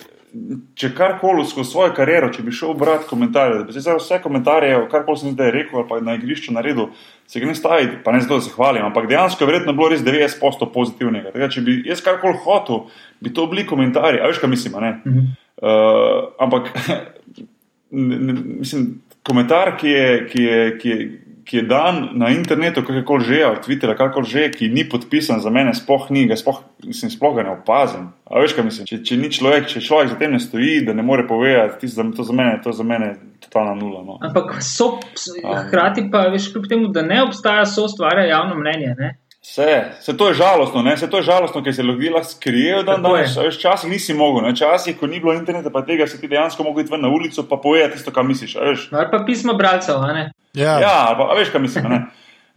če 0.78 0.90
karkoli 0.96 1.44
skozi 1.48 1.70
svojo 1.70 1.92
kariero, 1.96 2.28
če 2.32 2.42
bi 2.44 2.52
šel 2.54 2.74
brati 2.78 3.08
komentarje, 3.08 3.60
da 3.60 3.66
bi 3.68 3.74
se 3.74 3.82
zdaj 3.84 3.98
vse 4.00 4.18
komentarje, 4.22 4.76
karkoli 4.92 5.20
sem 5.20 5.32
zdaj 5.32 5.52
rekel 5.54 5.80
ali 5.80 5.88
pa 5.88 6.00
na 6.04 6.16
igrišču 6.18 6.52
naredil, 6.56 6.90
se 7.28 7.40
ga 7.40 7.48
ne 7.48 7.54
staviti, 7.56 8.00
pa 8.04 8.12
ne 8.12 8.20
zato, 8.24 8.38
da 8.38 8.46
se 8.46 8.52
hvalim, 8.54 8.84
ampak 8.88 9.08
dejansko 9.08 9.44
je 9.44 9.50
verjetno 9.50 9.74
bilo 9.78 9.88
res 9.92 10.04
90% 10.04 10.68
pozitivnega. 10.74 11.32
Tega, 11.34 11.48
če 11.52 11.64
bi 11.64 11.78
jaz 11.88 12.02
karkoli 12.04 12.40
hotel, 12.44 12.84
bi 13.24 13.32
to 13.34 13.46
bili 13.50 13.66
komentarji, 13.68 14.20
a 14.20 14.30
veš, 14.30 14.42
kaj 14.42 14.52
mislim, 14.52 14.80
ne? 14.84 14.94
Mhm. 15.06 15.30
Uh, 15.58 16.28
ampak 16.38 16.68
ne, 17.90 18.18
ne, 18.18 18.34
mislim, 18.60 18.90
komentar, 19.26 19.74
ki 19.80 19.94
je, 19.94 20.10
ki 20.28 20.44
je, 20.44 20.60
ki 20.78 20.92
je, 20.92 21.08
ki 21.48 21.56
je 21.56 21.62
dan 21.64 22.02
na 22.20 22.28
internetu, 22.28 22.82
kakorkoli 22.84 23.24
že, 23.24 23.38
ali 23.44 23.60
Twitter, 23.64 23.94
kakorkoli 23.96 24.28
že, 24.28 24.42
ki 24.52 24.68
ni 24.68 24.84
podpisan 24.84 25.40
za 25.40 25.48
mene, 25.50 25.72
sploh 25.74 26.10
ni, 26.12 26.26
ga 26.28 26.36
sploh, 26.36 26.58
mislim, 26.84 27.10
sploh 27.10 27.38
ga 27.38 27.46
ne 27.46 27.54
opazim. 27.56 28.10
A 28.28 28.42
veš, 28.44 28.52
kaj 28.58 28.66
mislim? 28.66 28.88
Če, 28.90 28.98
če 29.08 29.16
ni 29.16 29.30
človek, 29.32 29.70
če 29.72 29.80
človek 29.80 30.12
za 30.12 30.18
tem 30.20 30.34
ne 30.36 30.40
stoji, 30.42 30.82
da 30.84 30.92
ne 30.92 31.02
more 31.02 31.24
povedati, 31.28 31.80
tisto 31.80 32.02
za- 32.02 32.10
to 32.16 32.26
za 32.28 32.36
mene, 32.36 32.58
to 32.64 32.72
za 32.72 32.84
mene 32.84 33.14
totalna 33.40 33.72
nula. 33.78 34.04
No. 34.04 34.18
Ampak 34.28 34.58
so, 34.60 34.98
hkrati 35.64 36.10
pa, 36.12 36.26
veš, 36.28 36.50
kljub 36.52 36.68
temu, 36.68 36.92
da 36.92 37.02
ne 37.02 37.22
obstaja, 37.24 37.64
so 37.66 37.88
ustvarja 37.88 38.28
javno 38.28 38.60
mnenje. 38.60 38.92
Ne? 38.98 39.14
Vse, 39.42 39.84
se 40.00 40.16
to 40.16 40.28
je 40.28 40.34
žalostno, 40.34 40.82
ne? 40.82 40.96
se 40.96 41.10
to 41.10 41.16
je 41.16 41.22
žalostno, 41.22 41.62
ker 41.62 41.74
se 41.74 41.82
ljudje 41.82 42.10
lahko 42.10 42.28
skrijejo 42.30 42.82
dan 42.82 43.02
danes. 43.02 43.36
a 43.36 43.42
Veš, 43.42 43.56
včasih 43.56 43.90
nisi 43.90 44.14
mogel, 44.14 44.42
ne? 44.42 44.52
včasih, 44.52 44.98
ko 44.98 45.06
ni 45.06 45.20
bilo 45.20 45.32
interneta, 45.34 45.70
pa 45.70 45.82
tega 45.82 46.06
si 46.06 46.20
ti 46.20 46.28
dejansko 46.28 46.62
mogel 46.62 46.82
iti 46.84 46.92
ven 46.92 47.00
na 47.00 47.08
ulico, 47.08 47.42
pa 47.48 47.56
povedati 47.56 47.96
tisto, 47.96 48.10
kar 48.10 48.24
misliš. 48.24 48.56
a 48.56 48.60
Veš, 48.66 48.88
Ali 48.92 49.06
pa 49.10 49.22
pismo 49.26 49.54
bralcev, 49.54 49.96
a 50.02 50.12
ne? 50.12 50.32
ja, 50.54 50.80
Ja, 50.80 51.06
ali 51.08 51.16
pa, 51.16 51.30
a 51.30 51.34
veš, 51.38 51.48
kaj 51.54 51.60
mislim. 51.60 51.86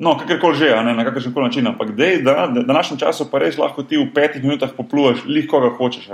No, 0.01 0.15
kakorkoli 0.17 0.57
že, 0.57 0.69
ne, 0.81 0.95
na 0.97 1.03
kakršen 1.05 1.33
koli 1.33 1.45
način. 1.45 1.67
Ampak 1.67 1.91
dej, 1.93 2.23
da 2.25 2.47
na 2.49 2.63
današnjem 2.65 2.99
času 2.99 3.27
pa 3.31 3.37
res 3.39 3.57
lahko 3.57 3.83
ti 3.85 3.99
v 4.01 4.07
petih 4.13 4.41
minutah 4.41 4.71
popluvaš, 4.73 5.19
lih 5.29 5.45
koga 5.47 5.69
hočeš. 5.77 6.07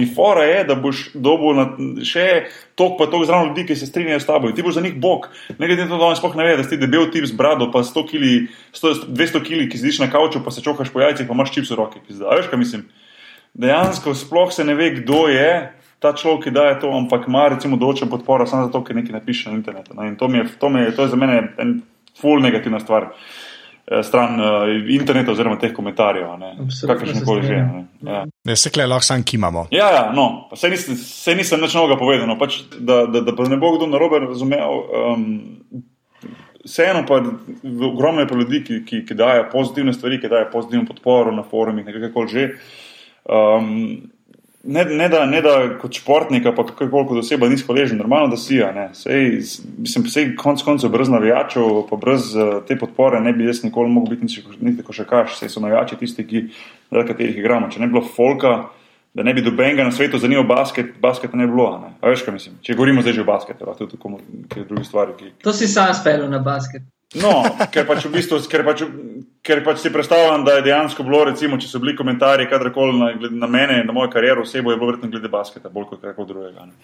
In 0.00 0.06
fora 0.14 0.46
je, 0.48 0.62
da 0.64 0.74
boš 0.74 1.10
dobil 1.12 1.52
na, 1.58 1.66
še 2.00 2.46
tok 2.80 2.94
pa 2.96 3.10
tok 3.12 3.26
zraven 3.28 3.50
ljudi, 3.50 3.66
ki 3.68 3.76
se 3.76 3.90
strinjajo 3.90 4.20
s 4.20 4.26
tabo. 4.26 4.52
Ti 4.56 4.64
boš 4.64 4.78
za 4.78 4.84
njih 4.86 4.94
bog. 4.96 5.28
Ne 5.58 5.68
glede 5.68 5.84
na 5.84 5.90
to, 5.90 5.98
da 6.00 6.08
on 6.08 6.16
sploh 6.16 6.36
ne 6.36 6.46
ve, 6.46 6.54
da 6.56 6.64
si 6.64 6.78
debel 6.80 7.10
tip 7.12 7.26
z 7.28 7.36
brado, 7.36 7.68
pa 7.72 7.82
100 7.84 8.06
kili, 8.08 8.46
100, 8.72 8.92
200 9.12 9.42
kili, 9.44 9.66
ki 9.68 9.80
sediš 9.82 9.98
na 10.00 10.08
kavču, 10.08 10.40
pa 10.44 10.50
se 10.50 10.64
čokaš 10.64 10.88
po 10.94 11.02
jajcih, 11.04 11.28
pa 11.28 11.36
imaš 11.36 11.52
čips 11.52 11.74
v 11.74 11.76
roki. 11.76 12.00
pizda. 12.06 12.30
A 12.30 12.38
veš, 12.40 12.48
kaj 12.48 12.58
mislim? 12.58 12.86
Dejansko 13.52 14.14
sploh 14.16 14.48
se 14.52 14.64
ne 14.64 14.74
ve, 14.74 14.94
kdo 15.02 15.26
je. 15.28 15.74
Ta 16.00 16.14
človek, 16.16 16.48
ki 16.48 16.54
daje 16.56 16.80
to, 16.80 16.88
ampak 16.92 17.28
ima 17.28 17.48
recimo 17.52 17.76
določen 17.76 18.08
podporo 18.08 18.48
samo 18.48 18.70
zato, 18.70 18.80
ker 18.84 18.96
nekaj 18.96 19.16
napiše 19.16 19.52
na 19.52 19.60
internetu. 19.60 19.96
In 20.04 20.16
to, 20.16 20.28
mi 20.28 20.40
je, 20.40 20.48
to, 20.60 20.68
mi 20.72 20.80
je, 20.84 20.96
to 20.96 21.04
je 21.04 21.12
za 21.12 21.20
mene 21.20 21.52
en 21.60 21.76
full 22.20 22.42
negativna 22.42 22.80
stvar, 22.80 23.10
eh, 23.86 24.02
stran 24.02 24.40
uh, 24.40 24.92
interneta 24.94 25.32
oziroma 25.32 25.58
teh 25.58 25.72
komentarjev. 25.72 26.30
a 26.30 26.36
ne. 26.36 26.52
Absolutno 26.60 26.94
Kakršne 26.94 27.20
se 27.20 27.24
koli 27.24 27.42
že. 27.46 27.56
ne. 27.56 28.12
Ja. 28.12 28.24
ne 28.44 28.56
se 28.56 28.70
kle 28.70 28.86
lahko 28.86 29.04
sam 29.04 29.22
kimamo. 29.22 29.66
Ja, 29.70 29.90
ja, 29.92 30.12
no, 30.14 30.46
pa 30.50 30.56
saj 30.56 30.70
nisem, 30.70 30.96
saj 30.96 31.36
nisem 31.36 31.60
nič 31.60 31.74
novega 31.74 31.98
povedal, 31.98 32.26
no, 32.28 32.38
pač, 32.38 32.62
da, 32.78 33.04
da, 33.06 33.20
da 33.20 33.36
pa 33.36 33.48
ne 33.48 33.56
bo 33.56 33.76
kdo 33.76 33.90
narobe 33.90 34.24
razumel. 34.26 34.82
Um, 35.12 35.38
Vseeno 36.66 37.04
pa 37.06 37.20
ogromno 37.86 38.20
je 38.20 38.26
ljudi, 38.34 38.58
ki, 38.64 38.80
ki, 38.86 39.04
ki 39.06 39.14
dajo 39.14 39.44
pozitivne 39.52 39.92
stvari, 39.92 40.16
ki 40.18 40.28
dajo 40.28 40.48
pozitivno 40.50 40.86
podporo 40.88 41.30
na 41.30 41.44
forumih, 41.46 41.86
nekaj 41.86 42.10
koli 42.12 42.28
že. 42.28 42.46
Um, 43.22 44.10
ne, 44.66 44.84
ne, 44.84 45.08
da, 45.08 45.24
ne 45.26 45.40
da 45.42 45.54
kot 45.80 45.94
športnika, 45.94 46.52
pa 46.54 46.64
kakorkoli 46.66 47.06
kot 47.08 47.20
oseba 47.22 47.48
nisi 47.48 47.64
hvaležen, 47.66 47.98
normalno 47.98 48.32
da 48.34 48.38
si. 48.40 48.58
Sej, 48.98 49.28
mislim, 49.78 50.06
sej 50.10 50.32
konc 50.38 50.62
koncev 50.66 50.90
brez 50.94 51.10
navijačev, 51.12 51.84
pa 51.90 51.98
brez 52.00 52.32
uh, 52.34 52.58
te 52.68 52.78
podpore 52.78 53.20
ne 53.20 53.32
bi 53.32 53.46
jaz 53.46 53.62
nikoli 53.64 53.92
mogel 53.92 54.16
biti 54.16 54.26
niti, 54.26 54.58
niti 54.60 54.86
košarkaš. 54.86 55.38
Sej 55.38 55.54
so 55.54 55.62
navijači 55.62 56.00
tisti, 56.00 56.26
ki, 56.26 56.42
zaradi 56.90 57.12
katerih 57.12 57.38
igramo. 57.38 57.70
Če 57.70 57.80
ne 57.80 57.86
bi 57.86 57.96
bilo 57.98 58.04
folka, 58.16 58.56
da 59.14 59.22
ne 59.22 59.34
bi 59.34 59.44
dobenega 59.44 59.84
na 59.84 59.94
svetu 59.94 60.18
zanimal 60.18 60.44
basket, 60.44 60.96
basketa 61.02 61.36
ne 61.36 61.46
bi 61.46 61.54
bilo. 61.54 61.70
Ne? 61.84 61.94
A 62.00 62.12
veš, 62.12 62.26
kaj 62.26 62.36
mislim? 62.36 62.58
Če 62.62 62.76
govorimo 62.76 63.06
zdaj 63.06 63.16
že 63.16 63.24
o 63.24 63.30
basketu, 63.30 63.68
lahko 63.68 63.86
tudi 63.86 64.02
o 64.02 64.18
kakšnih 64.18 64.68
drugih 64.68 64.88
stvarih. 64.88 65.16
Ki, 65.16 65.32
To 65.46 65.54
si 65.56 65.68
sam 65.70 65.94
spelil 65.94 66.28
na 66.30 66.42
basket. 66.44 66.82
No, 67.14 67.30
ker 67.70 67.86
pač 67.86 68.02
v 68.02 68.16
bistvu, 68.16 68.40
ker 68.50 68.64
pač, 68.66 68.82
ker 69.46 69.60
pač 69.62 69.78
si 69.78 69.92
predstavljam, 69.94 70.42
da 70.46 70.56
je 70.56 70.64
dejansko 70.66 71.04
bilo, 71.06 71.20
recimo, 71.28 71.58
če 71.62 71.68
so 71.70 71.78
bili 71.78 71.94
komentarji 71.94 72.48
kadarkoli 72.50 72.96
na, 72.98 73.10
na 73.30 73.46
mene, 73.50 73.76
na 73.86 73.94
mojo 73.94 74.10
kariero, 74.10 74.42
osebo, 74.42 74.72
je 74.72 74.80
bilo 74.80 74.90
verjetno 74.90 75.12
glede 75.12 75.30
basketa, 75.30 75.70
bolj 75.70 75.86
kot 75.92 76.02
karkoli 76.02 76.32
drugega. 76.32 76.66
ne. 76.66 76.74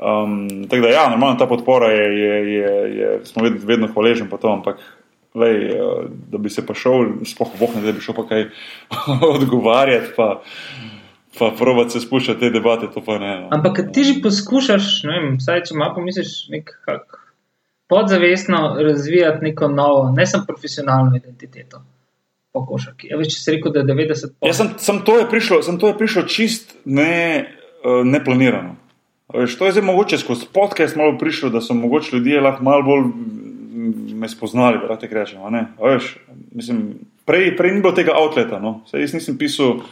Um, 0.00 0.38
tako 0.70 0.86
da, 0.86 0.94
ja, 0.94 1.02
normalno 1.12 1.36
ta 1.36 1.48
podpora 1.50 1.90
je, 1.92 2.06
je, 2.20 2.38
je, 2.54 2.72
je 2.96 3.10
smo 3.28 3.44
vedno, 3.44 3.60
vedno 3.68 3.90
hvaležni 3.92 4.30
po 4.32 4.40
to, 4.40 4.52
ampak. 4.52 4.80
Lej, 5.36 5.58
eh, 5.68 6.04
da 6.32 6.38
bi 6.40 6.48
se 6.48 6.62
pa 6.64 6.72
šel, 6.72 7.18
sploh 7.28 7.50
vohne, 7.60 7.82
da 7.84 7.92
bi 7.92 8.00
šel 8.00 8.16
pa 8.16 8.22
kaj 8.30 8.46
odgovarjati, 9.36 10.14
pa, 10.16 10.30
pa 11.36 11.50
probati 11.58 11.92
se 11.92 12.00
spuščati 12.00 12.40
te 12.40 12.50
debate, 12.54 12.88
to 12.94 13.04
pa 13.04 13.18
ne. 13.20 13.34
No. 13.42 13.50
Ampak 13.52 13.82
ti 13.92 14.06
že 14.08 14.16
poskušaš, 14.24 14.88
ne 15.04 15.12
vem, 15.12 15.36
vsaj 15.36 15.66
če 15.68 15.76
malo 15.76 15.98
pomisliš, 15.98 16.46
nekako 16.54 17.20
podzavestno 17.88 18.76
razvijati 18.82 19.44
neko 19.44 19.68
novo, 19.68 20.10
ne 20.10 20.26
samo 20.26 20.44
profesionalno 20.46 21.16
identiteto 21.16 21.82
po 22.52 22.66
košarki. 22.66 23.10
Ja, 23.10 23.18
veš, 23.20 23.34
če 23.34 23.40
si 23.40 23.54
rekel, 23.56 23.72
da 23.72 23.82
je 23.82 23.90
90 23.92 24.32
Ja, 24.46 24.54
sem, 24.56 24.72
sem, 24.80 25.02
to 25.04 25.18
je 25.20 25.28
prišlo, 25.30 25.60
sem 25.62 25.78
to 25.78 25.92
je 25.92 25.98
prišlo 25.98 26.24
čist 26.30 26.74
ne, 26.84 27.44
uh, 27.84 28.00
neplanirano. 28.06 28.76
Veš, 29.34 29.58
to 29.58 29.66
je 29.66 29.76
zdaj 29.76 29.84
mogoče 29.84 30.18
skozi 30.22 30.48
podcast 30.52 30.96
malo 30.96 31.18
prišlo, 31.18 31.50
da 31.50 31.60
so 31.60 31.74
mogoče 31.74 32.16
ljudje 32.16 32.40
lahko 32.40 32.64
malo 32.64 32.82
bolj 32.86 33.04
mm, 33.10 34.18
me 34.20 34.28
spoznali, 34.28 34.80
da 34.88 34.96
tako 34.96 35.14
rečem. 35.14 35.42
a 35.44 35.50
ne. 35.50 35.66
A 35.78 35.92
Veš, 35.92 36.16
mislim, 36.54 36.82
prej, 37.26 37.56
prej 37.56 37.74
ni 37.74 37.82
bilo 37.82 37.92
tega 37.92 38.16
outleta. 38.16 38.60
No. 38.62 38.80
Saj 38.90 39.04
jaz 39.04 39.16
nisem 39.18 39.38
pisal. 39.38 39.82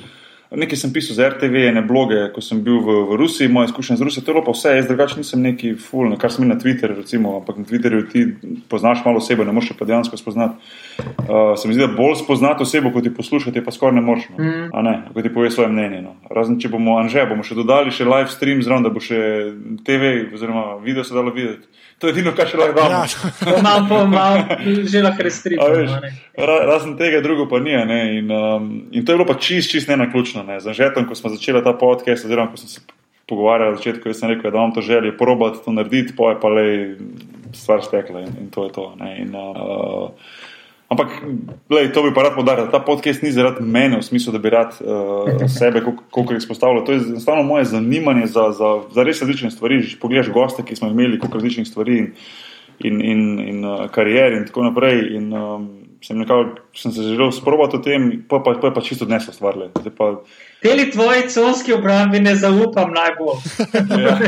Nekaj 0.50 0.76
sem 0.76 0.92
pisal 0.92 1.16
za 1.16 1.28
RTV, 1.32 1.72
ne 1.74 1.82
bloge, 1.82 2.18
ko 2.34 2.42
sem 2.44 2.60
bil 2.62 2.76
v, 2.84 2.96
v 3.08 3.16
Rusiji, 3.16 3.48
moje 3.48 3.70
izkušnje 3.70 3.96
z 3.96 4.06
Rusijo, 4.06 4.24
to 4.24 4.30
je 4.30 4.34
bilo 4.34 4.44
pa 4.44 4.52
vse, 4.52 4.74
jaz 4.76 4.86
drugače 4.86 5.16
nisem 5.18 5.42
neki 5.42 5.72
full, 5.80 6.10
no, 6.12 6.18
kar 6.20 6.32
sem 6.32 6.44
na 6.48 6.58
Twitterju, 6.60 7.00
recimo, 7.00 7.32
ampak 7.40 7.58
na 7.58 7.64
Twitterju 7.64 8.04
ti 8.12 8.26
poznaš 8.68 9.00
malo 9.04 9.18
osebo, 9.18 9.44
ne 9.44 9.52
moreš 9.56 9.72
pa 9.78 9.88
dejansko 9.88 10.16
spoznati. 10.20 10.60
Uh, 10.98 11.56
se 11.56 11.68
mi 11.68 11.74
zdi, 11.74 11.86
da 11.86 11.90
bolj 11.96 12.20
spoznati 12.20 12.62
osebo, 12.62 12.92
kot 12.92 13.02
ti 13.02 13.14
poslušati, 13.14 13.64
pa 13.64 13.72
skoraj 13.72 13.96
ne 13.96 14.04
moreš, 14.04 14.28
no. 14.30 14.44
Mm. 14.44 14.68
a 14.72 14.82
ne, 14.82 14.94
ko 15.14 15.22
ti 15.22 15.32
pove 15.34 15.50
svoje 15.50 15.72
mnenje. 15.72 16.02
No. 16.04 16.14
Razen 16.30 16.60
če 16.60 16.68
bomo, 16.68 16.98
Anže, 17.00 17.24
bomo 17.30 17.42
še 17.42 17.56
dodali 17.58 17.94
še 17.94 18.04
live 18.04 18.30
stream 18.30 18.62
zraven, 18.62 18.84
da 18.84 18.92
bo 18.92 19.02
še 19.02 19.18
TV 19.86 20.28
oziroma 20.34 20.76
video 20.84 21.04
se 21.04 21.16
dalo 21.16 21.32
videti. 21.34 21.66
To 21.98 22.06
je 22.06 22.12
edino, 22.12 22.32
kar 22.36 22.48
še 22.50 22.58
lahko 22.58 22.74
damo. 22.74 22.90
Ja, 22.90 23.62
Malo 23.66 23.86
po 23.88 23.98
malo, 24.06 24.58
že 24.84 25.02
lahko 25.02 25.22
A 25.22 25.24
restriktivno. 25.24 25.76
veš, 25.78 26.16
ra- 26.36 26.64
Razen 26.66 26.96
tega, 26.98 27.20
drugo 27.20 27.46
pa 27.46 27.58
ni. 27.58 27.74
a 27.74 27.84
Ne? 27.84 28.18
In, 28.18 28.30
um, 28.30 28.66
in 28.92 29.04
to 29.04 29.12
je 29.12 29.18
bilo 29.18 29.26
pa 29.26 29.34
čist, 29.34 29.70
čist 29.70 29.88
ne 29.88 29.96
naključno. 29.96 30.42
Ne? 30.42 30.60
Za 30.60 30.72
žetom, 30.72 31.06
ko 31.06 31.14
smo 31.14 31.30
začeli 31.30 31.62
ta 31.64 31.72
podcast, 31.72 32.24
oziroma 32.24 32.50
ko 32.50 32.56
sem 32.56 32.68
se 32.68 32.80
pogovarjal 33.26 33.72
na 33.72 33.76
začetku, 33.76 34.08
jaz 34.08 34.18
sem 34.20 34.34
rekel, 34.34 34.50
da 34.50 34.58
imam 34.58 34.74
to 34.74 34.82
želje 34.84 35.14
probati 35.16 35.62
to 35.64 35.72
narediti, 35.72 36.12
pa 36.16 36.34
je 36.34 36.40
pa 36.40 36.48
le 36.48 36.66
stvar 37.54 37.80
stekla 37.80 38.20
in, 38.20 38.32
in 38.40 38.50
to 38.50 38.64
je 38.64 38.72
to. 38.72 38.92
ne. 39.00 39.14
In, 39.22 39.32
uh, 39.32 40.10
Ampak, 40.94 41.10
lej, 41.74 41.90
to 41.90 42.06
bi 42.06 42.14
pa 42.14 42.22
rad 42.22 42.36
podaril. 42.38 42.70
Ta 42.70 42.78
podcast 42.78 43.22
ni 43.26 43.32
zaradi 43.34 43.66
mene, 43.66 43.98
v 43.98 44.06
smislu, 44.06 44.30
da 44.30 44.38
bi 44.38 44.52
rad 44.54 44.78
uh, 44.78 45.42
sebe 45.58 45.82
koliko 46.14 46.38
izpostavljal. 46.38 46.84
To 46.86 46.94
je 46.94 47.02
enostavno 47.18 47.42
moje 47.42 47.64
zanimanje 47.74 48.30
za, 48.30 48.52
za, 48.54 48.70
za 48.94 49.02
res 49.02 49.22
različne 49.22 49.50
stvari. 49.50 49.82
Že 49.82 49.98
pogledaš 49.98 50.30
goste, 50.30 50.62
ki 50.62 50.78
smo 50.78 50.94
imeli, 50.94 51.18
koliko 51.18 51.42
različnih 51.42 51.66
stvari 51.66 51.98
in, 51.98 52.12
in, 52.78 53.02
in, 53.02 53.24
in 53.48 53.64
uh, 53.66 53.90
karier 53.90 54.38
in 54.38 54.46
tako 54.46 54.70
naprej. 54.70 55.02
In, 55.18 55.32
um, 55.34 55.66
sem, 56.06 56.18
nekako, 56.18 56.62
sem 56.76 56.92
se 56.92 57.02
želel 57.02 57.30
sprobati 57.32 57.76
o 57.76 57.78
tem, 57.82 58.24
pa, 58.28 58.38
pa, 58.44 58.54
pa 58.60 58.66
je 58.66 58.74
pa 58.74 58.80
čisto 58.80 59.04
dnes 59.04 59.26
stvar. 59.32 59.54
Teli 60.62 60.90
tvoji 60.90 61.28
conski 61.28 61.72
obrambi 61.72 62.20
ne 62.20 62.36
zaupam 62.36 62.92
najbolj. 62.92 63.40
ja. 64.04 64.18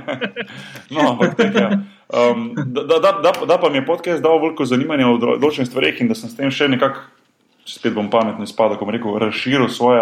no, 0.94 1.10
ampak 1.10 1.36
tak, 1.36 1.54
ja. 1.54 1.70
Um, 2.08 2.54
da, 2.56 2.82
da, 2.82 3.12
da, 3.22 3.32
da 3.46 3.58
pa 3.58 3.68
mi 3.68 3.76
je 3.76 3.86
podcast 3.86 4.22
dal 4.22 4.38
veliko 4.40 4.64
zanimanja 4.64 5.10
o 5.10 5.18
določenih 5.20 5.68
stvareh 5.68 5.98
in 6.00 6.08
da 6.08 6.16
sem 6.16 6.30
s 6.30 6.38
tem 6.38 6.48
še 6.48 6.70
nekako, 6.72 7.02
spet 7.68 7.92
bom 7.92 8.08
pametno 8.08 8.46
izpadel, 8.48 8.78
ko 8.80 8.88
bom 8.88 8.94
rekel, 8.96 9.18
razširil 9.20 9.68
svoje 9.68 10.00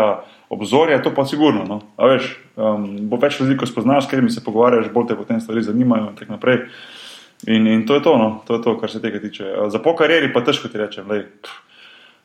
obzorje, 0.54 1.00
to 1.02 1.10
pa 1.10 1.24
sigurno. 1.26 1.64
No. 1.66 1.80
Veš, 1.98 2.28
um, 2.54 2.86
bo 3.10 3.18
več 3.18 3.40
ljudi, 3.40 3.58
ko 3.58 3.66
spoznaš, 3.66 4.06
s 4.06 4.12
katerimi 4.12 4.30
se 4.30 4.44
pogovarjaš, 4.46 4.92
bolj 4.94 5.10
te 5.10 5.18
potem 5.18 5.42
stvari 5.42 5.66
zanimajo 5.66 6.12
in 6.12 6.20
tako 6.20 6.36
naprej. 6.36 6.62
In, 7.50 7.66
in 7.66 7.82
to 7.88 7.98
je 7.98 8.04
to, 8.06 8.14
no. 8.22 8.28
to 8.46 8.60
je 8.60 8.62
to, 8.62 8.76
kar 8.78 8.92
se 8.92 9.02
tega 9.02 9.18
tiče. 9.20 9.56
Za 9.74 9.82
po 9.82 9.96
karieri 9.98 10.30
pa 10.32 10.44
težko 10.46 10.70
ti 10.70 10.78
rečem. 10.78 11.10
Lej, 11.10 11.26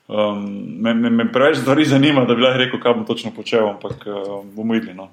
um, 0.06 0.46
me, 0.78 0.94
me, 0.94 1.10
me 1.10 1.26
preveč 1.34 1.58
stvari 1.58 1.88
zanima, 1.96 2.22
da 2.22 2.38
bi 2.38 2.46
lahko 2.46 2.62
rekel, 2.62 2.82
kaj 2.86 3.00
bom 3.00 3.08
točno 3.10 3.34
počel, 3.34 3.66
ampak 3.74 4.06
uh, 4.06 4.46
bomo 4.54 4.78
videli. 4.78 4.94
No 4.94 5.10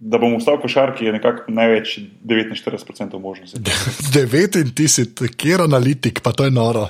da 0.00 0.18
bom 0.18 0.38
vstal 0.38 0.56
v 0.56 0.62
košarki, 0.62 1.04
je 1.04 1.12
nekako 1.12 1.52
največ 1.52 1.98
49% 2.24 3.18
možnosti. 3.20 3.58
9 3.60 4.60
in 4.60 4.70
ti 4.74 4.88
si 4.88 5.04
kjer 5.36 5.60
analitik, 5.60 6.20
pa 6.20 6.32
to 6.32 6.44
je 6.44 6.50
noro. 6.50 6.88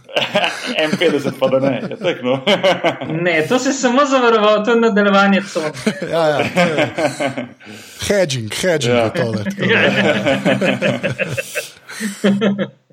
M50 0.90 1.30
pa 1.38 1.48
da 1.48 1.60
ne, 1.60 1.82
je 1.90 1.96
tekno. 1.96 2.40
ne, 3.24 3.46
to 3.48 3.58
se 3.58 3.72
samo 3.72 4.04
zavaroval, 4.04 4.64
to 4.64 4.70
je 4.70 4.80
nadaljevanje 4.80 5.42
cone. 5.52 5.72
ja, 6.12 6.26
ja. 6.28 6.44
Hedging, 8.08 8.54
hedging 8.54 8.94
ja. 8.94 9.04
je 9.04 9.12
tole. 9.14 9.44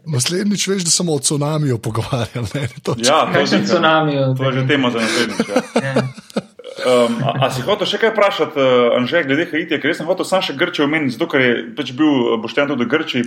Naslednjič 0.05 0.67
veš, 0.67 0.83
da 0.83 0.89
smo 0.89 1.13
o 1.13 1.19
cunamiju 1.19 1.77
pogovarjali. 1.77 2.67
Ja, 2.97 3.33
to 3.33 3.55
je 3.55 3.65
cunamiju. 3.65 4.35
To 4.37 4.49
je 4.49 4.53
že 4.53 4.67
tema 4.67 4.91
za 4.91 4.99
naslednjič. 4.99 5.47
Ja. 5.83 5.93
Um, 6.87 7.19
a, 7.23 7.45
a 7.45 7.47
si 7.51 7.63
hotel 7.65 7.87
še 7.89 7.97
kaj 7.99 8.13
vprašati, 8.13 8.55
uh, 8.55 8.95
Anže, 8.95 9.19
glede 9.27 9.47
Haitija, 9.51 9.79
ker 9.83 9.91
sem 9.97 10.07
hotel 10.07 10.27
sam 10.27 10.43
še 10.45 10.55
Grčijo 10.55 10.85
omeniti, 10.87 11.17
zato 11.17 11.27
ker 11.33 11.43
je 11.43 11.49
pač 11.75 11.91
bil 11.97 12.07
eh, 12.07 12.37
bošten 12.39 12.69
tudi 12.71 12.87
Grči. 12.87 13.23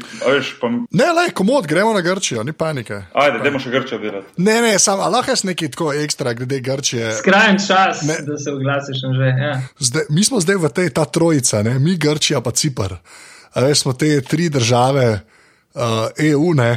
Pa... 0.60 0.70
Ne, 0.72 1.08
le, 1.16 1.26
komod, 1.36 1.68
gremo 1.68 1.92
na 1.92 2.00
Grčijo, 2.04 2.44
ni 2.46 2.54
panike. 2.56 3.02
Ajde, 3.12 3.42
idemo 3.42 3.60
še 3.60 3.72
Grčijo 3.74 4.00
delati. 4.00 4.32
Ne, 4.40 4.56
ne, 4.64 4.72
sam, 4.80 5.02
lahko 5.12 5.34
jaz 5.34 5.44
nekaj 5.44 5.72
tako 5.74 5.90
ekstra 6.00 6.32
glede 6.38 6.62
Grčije. 6.64 7.12
Skrajen 7.20 7.60
čas, 7.60 8.04
ne. 8.08 8.20
da 8.24 8.38
se 8.40 8.54
oglasiš, 8.54 9.04
Anže. 9.10 9.32
Ja. 9.44 9.52
Zdaj, 9.90 10.08
mi 10.16 10.24
smo 10.24 10.40
zdaj 10.40 10.60
v 10.64 10.72
tej 10.80 10.94
ta 10.96 11.04
trojica, 11.04 11.60
ne? 11.66 11.76
mi 11.82 11.98
Grčija 12.00 12.40
pa 12.40 12.54
Cipr. 12.56 12.96
A 12.96 13.66
veš, 13.66 13.84
smo 13.84 13.92
te 13.98 14.14
tri 14.24 14.48
države 14.48 15.08
uh, 15.18 16.08
EU, 16.30 16.54
ne? 16.56 16.72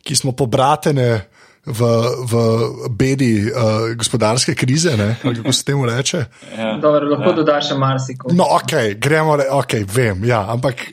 ki 0.00 0.16
smo 0.16 0.32
pobratene 0.32 1.29
v, 1.70 1.88
v 2.30 2.34
bedi 2.90 3.32
uh, 3.46 3.90
gospodarske 3.96 4.54
krize, 4.54 4.96
ne? 4.96 5.16
kako 5.22 5.52
se 5.52 5.64
temu 5.64 5.86
reče. 5.86 6.24
Ja. 6.58 6.76
Dobro, 6.82 7.08
lahko 7.14 7.30
ja. 7.30 7.36
dodaš 7.42 7.72
še 7.72 7.78
marsikaj. 7.80 8.36
No, 8.36 8.46
ok, 8.58 8.76
gremo, 9.00 9.38
ok, 9.62 9.80
vem, 9.94 10.24
ja, 10.28 10.44
ampak. 10.50 10.90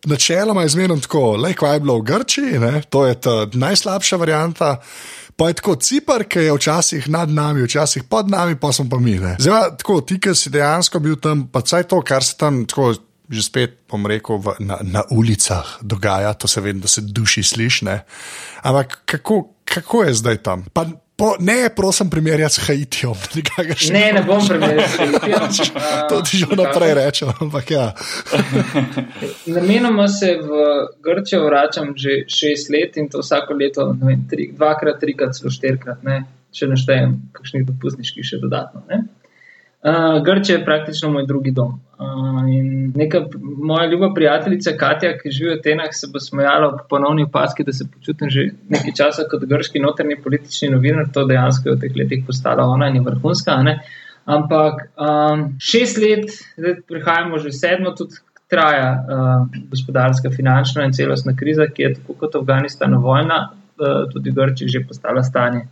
Načeloma 0.00 0.62
je 0.64 0.70
zmerno 0.72 0.94
tako, 0.96 1.34
le 1.36 1.50
kaj 1.52 1.74
je 1.76 1.80
bilo 1.84 1.98
v 1.98 2.04
Grčiji, 2.08 2.58
ne? 2.58 2.78
to 2.88 3.02
je 3.04 3.18
ta 3.20 3.34
najslabša 3.52 4.16
varianta. 4.16 4.70
Pa 5.36 5.48
je 5.48 5.58
tako 5.58 5.74
Cipr, 5.76 6.24
ki 6.28 6.46
je 6.46 6.54
včasih 6.56 7.08
nad 7.08 7.28
nami, 7.28 7.62
včasih 7.64 8.04
pod 8.08 8.28
nami, 8.28 8.56
pa 8.60 8.72
smo 8.72 8.88
pa 8.90 8.96
mi. 8.96 9.18
Zdaj, 9.38 9.76
tako 9.80 10.00
ti, 10.00 10.16
ki 10.20 10.34
si 10.36 10.52
dejansko 10.52 11.00
bil 11.00 11.16
tam, 11.16 11.46
pa 11.52 11.62
vse 11.64 11.82
to, 11.88 12.00
kar 12.04 12.24
se 12.24 12.36
tam 12.36 12.66
tako, 12.68 12.94
že 13.30 13.46
spet, 13.46 13.78
bom 13.88 14.04
rekel, 14.06 14.36
v, 14.36 14.56
na, 14.66 14.76
na 14.82 15.02
ulicah 15.14 15.78
dogaja, 15.80 16.34
to 16.34 16.48
se 16.50 16.60
vem, 16.60 16.80
da 16.80 16.88
se 16.88 17.00
duši 17.00 17.42
sliši. 17.42 17.88
Ampak 18.62 18.98
kako, 19.04 19.59
kako 19.74 20.02
je 20.04 20.14
zdaj 20.14 20.36
tam? 20.36 20.64
Pa, 20.72 20.84
po, 21.16 21.34
ne, 21.38 21.68
prosim, 21.76 22.10
primerjati 22.10 22.54
s 22.54 22.66
Haitijem. 22.66 23.12
Ne, 23.92 24.12
ne 24.12 24.22
bom 24.26 24.40
primerjal 24.48 24.88
s 24.88 24.98
Haitijem. 24.98 25.40
to 26.10 26.22
ti 26.22 26.36
že 26.36 26.46
naprej 26.56 26.94
rečem. 26.94 27.28
Ja. 27.68 27.92
Namenoma 29.60 30.08
se 30.08 30.38
v 30.42 30.50
Grčijo 31.04 31.44
vračam 31.46 31.94
že 31.96 32.24
šest 32.28 32.70
let 32.70 32.96
in 32.96 33.08
to 33.08 33.20
vsako 33.20 33.54
leto, 33.54 33.96
vem, 34.02 34.26
tri, 34.30 34.50
dvakrat, 34.56 35.00
trikrat, 35.00 35.36
celo 35.36 35.50
štirikrat, 35.50 36.02
ne, 36.02 36.24
če 36.52 36.66
neštejem, 36.66 37.16
kakšnih 37.32 37.66
dopustniških 37.68 38.26
še 38.26 38.40
dodatno. 38.42 38.82
Ne. 38.88 39.04
Uh, 39.80 40.24
Grčija 40.24 40.58
je 40.58 40.64
praktično 40.64 41.08
moj 41.10 41.24
drugi 41.26 41.50
dom. 41.50 41.80
Uh, 41.98 42.42
neka 42.94 43.20
moja 43.56 43.86
ljuba 43.90 44.10
prijateljica 44.14 44.70
Katja, 44.76 45.14
ki 45.18 45.30
živi 45.30 45.50
v 45.50 45.58
Atenah, 45.58 45.88
se 45.92 46.08
bo 46.12 46.20
smejala 46.20 46.68
v 46.74 46.82
ponovni 46.88 47.24
opaski, 47.24 47.64
da 47.64 47.72
se 47.72 47.86
počutim 47.94 48.28
že 48.28 48.50
nekaj 48.68 48.92
časa 48.96 49.24
kot 49.30 49.44
grški 49.48 49.80
notrni 49.80 50.18
politični 50.22 50.68
novinar. 50.68 51.08
To 51.14 51.24
dejansko 51.24 51.68
je 51.68 51.76
v 51.76 51.80
teh 51.80 51.96
letih 51.96 52.26
postala 52.26 52.68
ona 52.68 52.90
in 52.92 53.00
je 53.00 53.06
vrhunska. 53.08 53.56
Ampak 54.24 54.84
um, 55.00 55.48
šest 55.58 55.96
let, 55.96 56.28
zdaj 56.60 56.82
prihajamo 56.88 57.38
že 57.38 57.52
sedmo, 57.52 57.96
tudi 57.96 58.20
traja 58.52 58.92
uh, 58.92 59.48
gospodarska, 59.70 60.30
finančna 60.30 60.84
in 60.84 60.92
celostna 60.92 61.32
kriza, 61.36 61.70
ki 61.72 61.82
je 61.82 61.94
tako 61.94 62.20
kot 62.20 62.36
Afganistana 62.36 62.98
vojna, 63.00 63.42
uh, 63.80 64.04
tudi 64.12 64.30
Grčija 64.30 64.68
že 64.68 64.84
postala 64.84 65.24
stanje. 65.24 65.68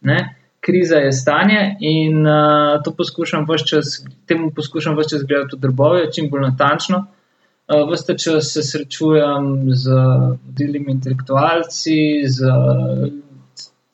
Ne? 0.00 0.41
Kriza 0.62 0.96
je 0.96 1.12
stanje 1.12 1.76
in 1.80 2.26
uh, 2.26 2.82
to 2.84 2.94
poskušam 2.94 3.46
vse 3.48 3.66
čas, 3.66 4.04
temu 4.26 4.52
poskušam 4.56 4.94
vse 4.98 5.16
čas 5.16 5.24
gledati 5.28 5.56
v 5.56 5.60
drobove, 5.60 6.06
čim 6.14 6.30
bolj 6.30 6.46
natančno. 6.50 7.02
Uh, 7.02 7.82
vse 7.90 8.14
čas 8.18 8.52
se 8.54 8.62
srečujem 8.62 9.48
z 9.74 9.96
vodilnimi 10.46 10.92
intelektualci, 10.92 11.98
z, 12.26 12.52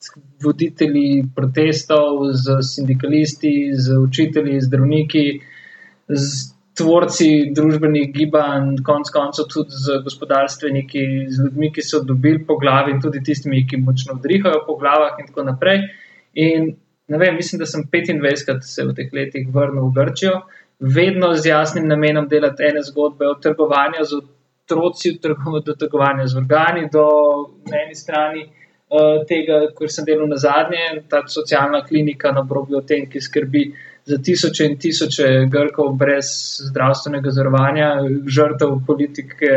z 0.05 0.13
voditelji 0.45 1.25
protestov, 1.35 2.29
z 2.33 2.61
sindikalisti, 2.61 3.71
z 3.73 3.97
učitelji, 3.97 4.61
zdravniki, 4.61 5.25
z 6.07 6.53
tvorci 6.79 7.29
družbenih 7.55 8.11
gibanj, 8.13 8.77
konc 8.85 9.09
koncev 9.13 9.49
tudi 9.51 9.75
z 9.75 9.99
gospodarstveniki, 10.05 11.03
z 11.33 11.47
ljudmi, 11.47 11.71
ki 11.75 11.83
so 11.83 12.03
dobili 12.05 12.45
po 12.45 12.59
glavi 12.61 12.93
in 12.93 13.01
tudi 13.03 13.23
tistimi, 13.25 13.65
ki 13.67 13.81
močno 13.81 14.15
vdrihajo 14.19 14.61
po 14.67 14.77
glavah 14.79 15.17
in 15.19 15.27
tako 15.31 15.47
naprej. 15.49 15.81
In 16.33 16.75
vem, 17.07 17.35
mislim, 17.35 17.59
da 17.59 17.65
sem 17.65 17.83
25krat 17.83 18.61
se 18.61 18.85
v 18.85 18.93
teh 18.95 19.13
letih 19.13 19.47
vrnil 19.53 19.89
v 19.89 19.93
Grčijo, 19.95 20.41
vedno 20.79 21.33
z 21.35 21.49
jasnim 21.49 21.87
namenom 21.87 22.27
delati 22.27 22.63
ene 22.63 22.83
zgodbe 22.83 23.27
od 23.27 23.41
trgovanja 23.43 24.03
z 24.03 24.21
otroci, 24.21 25.19
do 25.65 25.75
trgovanja 25.75 26.27
z 26.27 26.37
organi, 26.37 26.89
do 26.91 27.05
na 27.65 27.81
eni 27.85 27.95
strani 27.95 28.45
uh, 28.45 29.25
tega, 29.27 29.73
kar 29.75 29.91
sem 29.91 30.05
delal 30.05 30.29
na 30.29 30.37
zadnje, 30.37 31.03
ta 31.09 31.23
socialna 31.27 31.83
klinika 31.85 32.31
na 32.31 32.43
Brobju, 32.43 32.83
ki 33.09 33.21
skrbi 33.21 33.63
za 34.05 34.17
tisoče 34.17 34.65
in 34.65 34.77
tisoče 34.77 35.27
Grkov 35.51 35.93
brez 35.97 36.29
zdravstvenega 36.69 37.31
zavarovanja, 37.31 37.89
žrtev 38.25 38.79
politike, 38.87 39.51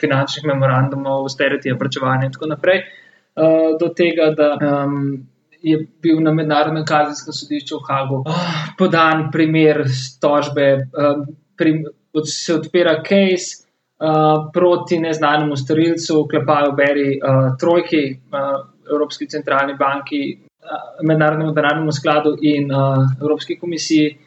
finančnih 0.00 0.46
memorandumov, 0.48 1.28
stereotipov, 1.28 1.80
vračevanja 1.80 2.28
in 2.28 2.32
tako 2.32 2.52
naprej. 2.54 2.84
Uh, 3.32 3.74
do 3.80 3.88
tega, 3.96 4.30
da 4.36 4.54
um, 4.84 5.26
je 5.62 5.78
bil 6.02 6.20
na 6.20 6.32
mednarodnem 6.34 6.84
kazenskem 6.86 7.34
sodišču 7.34 7.78
v 7.78 7.86
Hagu 7.88 8.22
oh, 8.26 8.46
podan 8.78 9.28
primer 9.32 9.84
tožbe, 10.20 10.68
um, 10.92 11.26
prim, 11.58 11.84
od, 12.12 12.28
se 12.28 12.54
odpira 12.54 12.98
case 13.06 13.62
uh, 13.62 14.48
proti 14.54 14.98
neznanemu 15.00 15.56
storilcu, 15.56 16.26
klepajo 16.30 16.74
beri 16.78 17.14
uh, 17.16 17.54
trojki, 17.60 18.04
uh, 18.32 18.66
Evropski 18.90 19.28
centralni 19.30 19.76
banki, 19.78 20.22
uh, 20.34 21.06
mednarodnemu 21.06 21.54
denarnemu 21.54 21.92
skladu 21.92 22.36
in 22.40 22.70
uh, 22.72 23.06
Evropski 23.20 23.58
komisiji. 23.58 24.18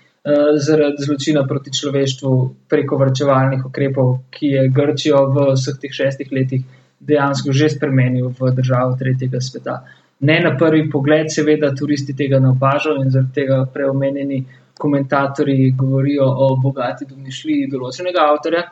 Zaradi 0.58 1.06
zločina 1.06 1.44
proti 1.46 1.70
človeštvu 1.70 2.30
preko 2.66 2.98
vrčevalnih 2.98 3.68
ukrepov, 3.68 4.08
ki 4.34 4.48
je 4.56 4.64
Grčijo 4.74 5.20
v 5.30 5.44
vseh 5.52 5.76
teh 5.78 5.94
šestih 5.94 6.32
letih 6.34 6.64
dejansko 7.00 7.54
že 7.54 7.70
spremenil 7.70 8.34
v 8.34 8.50
državo 8.56 8.98
tretjega 8.98 9.38
sveta. 9.38 9.84
Ne 10.20 10.40
na 10.40 10.54
prvi 10.58 10.86
pogled, 10.90 11.28
seveda, 11.34 11.74
turisti 11.76 12.16
tega 12.16 12.40
ne 12.40 12.54
opažajo 12.54 13.04
in 13.04 13.12
zaradi 13.12 13.34
tega 13.36 13.66
preomenjeni 13.74 14.46
komentatorji 14.80 15.72
govorijo 15.78 16.26
o 16.26 16.56
bogati 16.62 17.08
domišljiji 17.10 17.68
določenega 17.72 18.24
avtorja, 18.32 18.64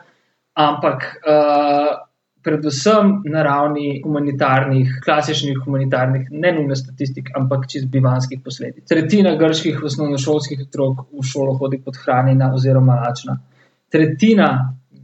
ampak 0.64 1.06
uh, 1.20 1.92
predvsem 2.44 3.22
na 3.32 3.42
ravni 3.42 4.02
humanitarnih, 4.04 4.98
klasičnih 5.04 5.62
humanitarnih, 5.64 6.28
ne 6.30 6.52
nujno 6.52 6.76
statistik, 6.76 7.30
ampak 7.36 7.64
čist 7.72 7.88
bivanskih 7.92 8.42
posledic. 8.44 8.84
Tretjina 8.88 9.32
grških 9.40 9.80
osnovnošolskih 9.88 10.66
otrok 10.66 11.06
v 11.08 11.24
šolo 11.24 11.56
hodi 11.60 11.80
podhranjena 11.84 12.52
oziroma 12.54 12.98
lačna. 13.00 13.38
Tretjina 13.92 14.50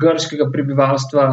grškega 0.01 0.51
prebivalstva 0.53 1.31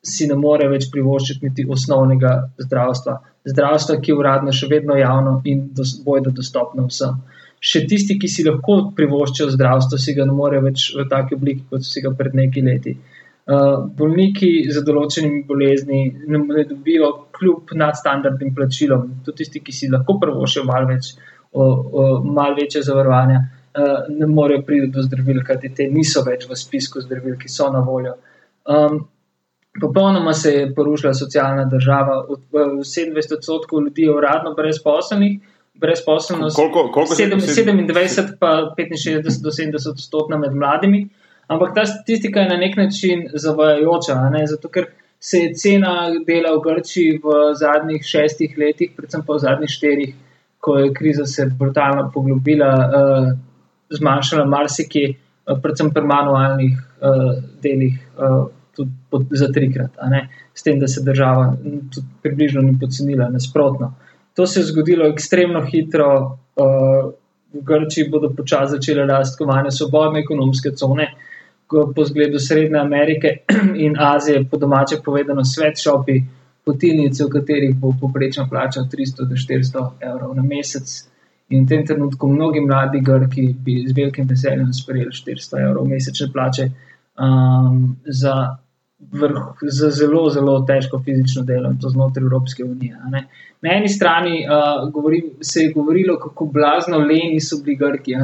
si 0.00 0.28
ne 0.30 0.36
more 0.40 0.68
več 0.72 0.88
privoščiti 0.92 1.48
niti 1.48 1.66
osnovnega 1.68 2.32
zdravstva. 2.64 3.18
Zdravstva, 3.48 3.96
ki 4.04 4.12
je 4.12 4.16
uradno 4.18 4.52
še 4.52 4.68
vedno 4.68 4.96
javno 4.98 5.38
in 5.48 5.70
dos, 5.76 5.94
bojda 6.04 6.32
dostopno 6.36 6.86
vsem. 6.90 7.14
Še 7.60 7.84
tisti, 7.88 8.16
ki 8.20 8.28
si 8.28 8.44
lahko 8.44 8.90
privoščijo 8.96 9.50
zdravstvo, 9.54 9.98
si 10.00 10.14
ga 10.16 10.26
ne 10.28 10.34
more 10.36 10.60
več 10.64 10.90
v 10.96 11.06
taki 11.08 11.36
obliki, 11.36 11.64
kot 11.68 11.84
so 11.84 11.92
si 11.92 12.02
ga 12.04 12.12
pred 12.16 12.36
nekaj 12.36 12.64
leti. 12.66 12.96
Uh, 13.50 13.86
bolniki 13.96 14.50
z 14.70 14.82
določenimi 14.86 15.42
bolezni 15.48 16.02
ne, 16.12 16.38
ne 16.38 16.64
dobijo 16.68 17.08
kljub 17.36 17.72
nadstandardnim 17.80 18.52
plačilom, 18.54 19.06
tudi 19.26 19.42
tisti, 19.42 19.62
ki 19.64 19.74
si 19.74 19.88
lahko 19.90 20.18
privoščijo 20.22 20.66
malo 20.68 20.90
več, 20.92 21.14
malo 21.50 22.54
večje 22.60 22.84
zavarovanja, 22.86 23.40
uh, 23.40 24.10
ne 24.12 24.28
morejo 24.30 24.62
priti 24.68 24.92
do 24.94 25.02
zdravil, 25.02 25.40
kajti 25.46 25.72
te 25.80 25.88
niso 25.90 26.22
več 26.28 26.46
v 26.48 26.60
spisku 26.60 27.02
zdravil, 27.02 27.40
ki 27.40 27.50
so 27.50 27.70
na 27.72 27.80
voljo. 27.84 28.14
Um, 28.68 29.00
Popolnoma 29.80 30.32
se 30.32 30.50
je 30.52 30.74
porušila 30.74 31.14
socialna 31.14 31.64
država. 31.64 32.26
27 32.52 33.34
odstotkov 33.36 33.82
ljudi 33.82 34.02
je 34.02 34.14
uradno 34.16 34.54
brezposelnih, 34.54 35.40
brezposelnost 35.74 36.56
Koliko, 36.56 36.90
koliko 36.92 37.14
se- 37.14 37.26
27, 37.26 38.36
pa 38.40 38.74
65 38.76 39.42
do 39.42 39.50
70 39.50 39.90
odstotna 39.90 40.38
med 40.38 40.54
mladimi. 40.54 41.08
Ampak 41.46 41.74
ta 41.74 41.86
statistika 41.86 42.40
je 42.40 42.48
na 42.48 42.56
nek 42.56 42.76
način 42.76 43.28
zavajajoča, 43.32 44.14
ne? 44.30 44.46
zato 44.46 44.68
ker 44.68 44.86
se 45.20 45.38
je 45.38 45.54
cena 45.54 46.10
dela 46.26 46.54
v 46.56 46.60
Grčiji 46.64 47.20
v 47.24 47.54
zadnjih 47.54 48.02
šestih 48.04 48.58
letih, 48.58 48.92
predvsem 48.96 49.22
pa 49.26 49.34
v 49.34 49.38
zadnjih 49.38 49.70
štirih, 49.70 50.14
ko 50.60 50.78
je 50.78 50.92
kriza 50.94 51.26
se 51.26 51.46
brutalno 51.58 52.10
poglobila, 52.14 52.70
uh, 52.70 53.28
zmanjšala 53.90 54.44
marsikje, 54.44 55.10
uh, 55.10 55.58
predvsem 55.62 55.90
pri 55.90 56.06
manualnih 56.06 56.78
uh, 56.78 57.42
delih. 57.62 57.98
Uh, 58.18 58.48
tudi 58.76 58.90
pod- 59.10 59.26
Za 59.30 59.48
trikrat, 59.52 59.90
s 60.54 60.62
tem, 60.62 60.78
da 60.78 60.88
se 60.88 61.02
država 61.04 61.56
tudi 61.94 62.06
približno 62.22 62.62
ni 62.62 62.78
pocenila, 62.80 63.28
nasprotno. 63.28 63.94
To 64.34 64.46
se 64.46 64.60
je 64.60 64.64
zgodilo 64.64 65.08
ekstremno 65.08 65.64
hitro, 65.66 66.38
uh, 66.56 67.12
v 67.52 67.62
Grčiji 67.62 68.08
bodo 68.08 68.30
počasi 68.36 68.76
začele 68.76 69.06
rasti 69.06 69.38
kovane 69.38 69.70
svobodne 69.70 70.20
ekonomske 70.20 70.70
cone, 70.70 71.08
po 71.94 72.04
zgledu 72.04 72.38
Srednje 72.38 72.78
Amerike 72.78 73.28
in 73.86 73.96
Azije, 73.98 74.44
po 74.50 74.56
domače 74.56 74.96
povedano, 75.04 75.44
svetšopi, 75.44 76.22
potilnice, 76.66 77.24
v 77.24 77.30
katerih 77.30 77.74
bo 77.74 77.94
poprečna 78.00 78.46
plača 78.50 78.80
300 78.80 79.28
do 79.28 79.34
400 79.34 79.86
evrov 80.00 80.34
na 80.36 80.42
mesec. 80.42 81.10
In 81.50 81.64
v 81.64 81.68
tem 81.68 81.86
trenutku 81.86 82.28
mnogi 82.28 82.60
mladi 82.60 83.00
Grki 83.02 83.54
bi 83.64 83.82
z 83.86 83.94
velikim 83.96 84.26
veseljem 84.26 84.72
sprejeli 84.72 85.10
400 85.10 85.62
evrov 85.66 85.88
mesečne 85.88 86.28
plače 86.32 86.68
um, 87.20 87.96
za, 88.06 88.56
vrh, 88.98 89.38
za 89.62 89.90
zelo, 89.90 90.30
zelo 90.30 90.60
težko 90.68 91.02
fizično 91.04 91.42
delo 91.42 91.70
in 91.70 91.78
to 91.78 91.88
znotraj 91.88 92.24
Evropske 92.24 92.64
unije. 92.64 92.96
Na 93.62 93.74
eni 93.76 93.88
strani 93.88 94.46
uh, 94.46 94.88
govori, 94.92 95.22
se 95.40 95.60
je 95.60 95.72
govorilo, 95.72 96.18
kako 96.18 96.46
blazno 96.46 96.98
leni 96.98 97.40
so 97.40 97.62
bili 97.64 97.76
Grki, 97.76 98.16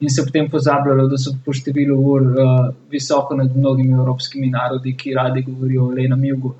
in 0.00 0.10
se 0.10 0.24
potem 0.26 0.48
pozabljalo, 0.50 1.06
da 1.08 1.18
so 1.18 1.36
po 1.44 1.52
številu 1.54 1.96
ur 2.14 2.22
uh, 2.22 2.70
visoko 2.90 3.36
nad 3.38 3.56
mnogimi 3.56 3.94
evropskimi 3.94 4.50
narodi, 4.50 4.96
ki 4.98 5.14
radi 5.14 5.44
govorijo 5.46 5.84
o 5.86 5.92
lenem 5.94 6.24
jugu. 6.24 6.54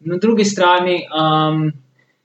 Na 0.00 0.16
drugi 0.16 0.44
strani 0.44 0.96
um, 1.06 1.68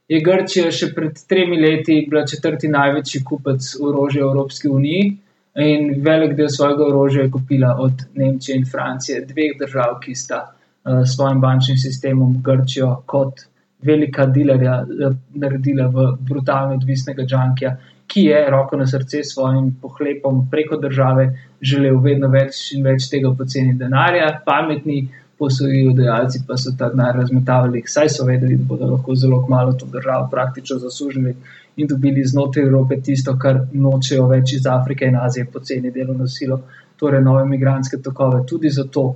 je 0.10 0.22
Grčija 0.22 0.72
še 0.72 0.90
pred 0.96 1.20
tremi 1.30 1.60
leti 1.62 2.00
bila 2.10 2.26
četrti 2.26 2.70
največji 2.74 3.22
kupec 3.26 3.70
orožja 3.82 4.26
v 4.26 4.32
Evropski 4.32 4.70
uniji 4.70 5.12
in 5.56 6.02
velik 6.02 6.36
del 6.38 6.50
svojega 6.50 6.86
orožja 6.88 7.24
je 7.24 7.32
kupila 7.32 7.76
od 7.80 8.06
Nemčije 8.16 8.58
in 8.58 8.66
Francije, 8.66 9.26
dveh 9.26 9.58
držav, 9.60 10.00
ki 10.02 10.16
sta 10.16 10.40
uh, 10.50 11.02
s 11.06 11.16
svojim 11.16 11.42
bančnim 11.42 11.78
sistemom 11.78 12.42
Grčijo 12.44 13.04
kot 13.06 13.46
velika 13.82 14.26
dilerja 14.26 14.82
uh, 14.82 15.16
naredila 15.34 15.88
v 15.88 16.08
brutalno 16.20 16.76
odvisnega 16.76 17.26
džankija, 17.26 17.76
ki 18.08 18.22
je 18.22 18.46
roko 18.50 18.78
na 18.78 18.88
srce 18.88 19.24
s 19.24 19.34
svojim 19.34 19.76
pohlepom 19.82 20.48
preko 20.52 20.78
države 20.78 21.30
želel 21.62 21.98
vedno 22.02 22.28
več 22.30 22.72
in 22.76 22.84
več 22.84 23.10
tega 23.10 23.32
poceni 23.38 23.74
denarja, 23.78 24.42
pametni 24.46 25.08
posojilodajalci 25.40 26.44
pa 26.48 26.58
so 26.58 26.74
ta 26.78 26.90
denar 26.90 27.16
razmetavali, 27.18 27.84
saj 27.86 28.10
so 28.10 28.26
vedeli, 28.26 28.58
da 28.58 28.68
bodo 28.68 28.92
lahko 28.92 29.16
zelo 29.16 29.46
malo 29.50 29.74
to 29.74 29.86
državo 29.86 30.28
praktično 30.32 30.78
zasužili 30.80 31.36
in 31.76 31.88
dobili 31.88 32.24
znotraj 32.26 32.66
Evrope 32.66 33.00
tisto, 33.02 33.36
kar 33.40 33.64
nočejo 33.74 34.28
več 34.28 34.54
iz 34.58 34.68
Afrike 34.70 35.06
in 35.10 35.18
Azije 35.18 35.46
poceni 35.54 35.92
delovno 35.92 36.28
silo, 36.28 36.60
torej 36.98 37.22
nove 37.22 37.46
migranske 37.50 37.98
tokove. 38.04 38.44
Tudi 38.50 38.70
zato 38.70 39.08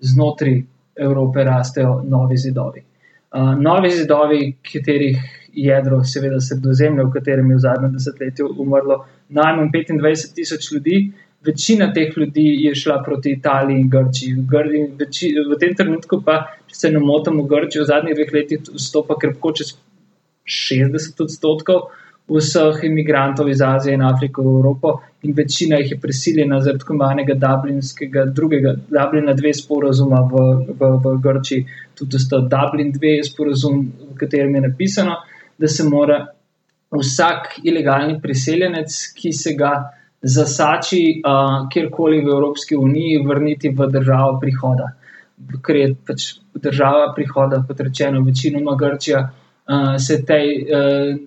znotraj 0.00 0.62
Evrope 0.96 1.44
rastejo 1.44 2.00
novi 2.08 2.36
zidovi. 2.36 2.82
Uh, 3.36 3.52
novi 3.60 3.90
zidovi, 3.90 4.40
katerih 4.64 5.20
jedro, 5.52 6.02
seveda 6.04 6.40
sredozemlje, 6.40 7.04
v 7.04 7.12
katerem 7.12 7.50
je 7.50 7.56
v 7.56 7.64
zadnjem 7.64 7.92
desetletju 7.92 8.48
umrlo 8.62 9.04
najmanj 9.28 9.70
25 9.74 10.34
tisoč 10.36 10.70
ljudi, 10.72 10.98
večina 11.46 11.92
teh 11.92 12.16
ljudi 12.16 12.46
je 12.64 12.74
šla 12.74 13.02
proti 13.04 13.32
Italiji 13.32 13.80
in 13.80 13.90
Grčiji. 13.90 14.34
V, 14.34 14.46
Gr 14.50 14.70
veči, 15.00 15.32
v 15.50 15.58
tem 15.60 15.74
trenutku 15.74 16.20
pa, 16.24 16.38
če 16.68 16.80
se 16.80 16.90
ne 16.92 17.02
motim, 17.02 17.40
v 17.40 17.48
Grčijo 17.50 17.84
v 17.84 17.90
zadnjih 17.92 18.18
dveh 18.18 18.32
letih 18.34 18.72
vstopa 18.74 19.18
krpko 19.20 19.52
čez 19.60 19.74
60 20.46 21.24
odstotkov 21.26 21.88
vseh 22.28 22.84
imigrantov 22.84 23.48
iz 23.48 23.62
Azije 23.62 23.94
in 23.94 24.02
Afrike 24.02 24.42
v 24.42 24.50
Evropo, 24.58 25.00
in 25.22 25.34
večina 25.36 25.78
jih 25.78 25.90
je 25.90 26.00
prisiljena 26.00 26.60
zaradi 26.60 26.78
tako 26.78 26.94
imenovanega 26.94 27.34
Dublinskega, 27.34 28.24
drugega, 28.34 28.74
Dublina 28.90 29.34
2 29.34 29.52
sporazuma 29.54 30.22
v, 30.30 30.42
v, 30.78 30.90
v 31.04 31.16
Grčiji. 31.22 31.66
Tudi 31.94 32.18
sta 32.18 32.40
Dublin 32.40 32.92
2 32.92 33.20
sporazum, 33.30 33.84
v 34.12 34.16
katerem 34.18 34.54
je 34.54 34.60
napisano, 34.60 35.20
da 35.58 35.68
se 35.68 35.84
mora 35.84 36.26
vsak 36.90 37.60
ilegalni 37.64 38.18
priseljenec, 38.22 38.98
ki 39.14 39.32
se 39.32 39.54
ga 39.54 39.72
zasači 40.22 41.20
uh, 41.20 41.68
kjerkoli 41.70 42.20
v 42.24 42.34
Evropski 42.34 42.76
uniji, 42.76 43.22
vrniti 43.26 43.70
v 43.70 43.86
državo 43.92 44.40
prihoda. 44.42 44.90
Ker 45.62 45.76
je 45.76 45.88
pač 46.06 46.28
država 46.54 47.12
prihoda, 47.14 47.62
kot 47.68 47.80
rečeno, 47.80 48.24
večinoma 48.26 48.74
Grčija, 48.74 49.22
uh, 49.22 49.94
se 49.98 50.24
tej. 50.26 50.54
Uh, 50.66 51.24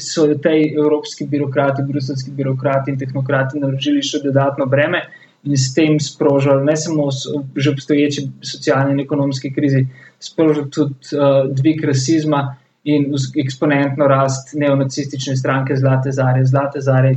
so 0.00 0.26
tej 0.42 0.74
evropski 0.74 1.26
birokrati, 1.26 1.82
bruselski 1.88 2.30
birokrati 2.30 2.90
in 2.90 2.98
tehnokrati 2.98 3.60
naložili 3.60 4.02
še 4.02 4.22
dodatno 4.24 4.66
breme 4.66 5.02
in 5.44 5.56
s 5.58 5.74
tem 5.74 5.98
sprožili 6.00 6.64
ne 6.64 6.76
samo 6.76 7.08
že 7.56 7.70
obstoječi 7.70 8.26
socialni 8.42 8.92
in 8.92 9.00
ekonomski 9.00 9.52
krizi, 9.54 9.86
sprožili 10.20 10.70
tudi 10.70 11.16
uh, 11.16 11.48
dvig 11.50 11.84
rasizma 11.84 12.56
in 12.84 13.14
eksponentno 13.44 14.06
rast 14.06 14.54
neonacistične 14.54 15.36
stranke 15.36 15.76
Zlate 15.76 16.12
Zare, 16.12 16.44
Zlate 16.44 16.80
Zare, 16.80 17.14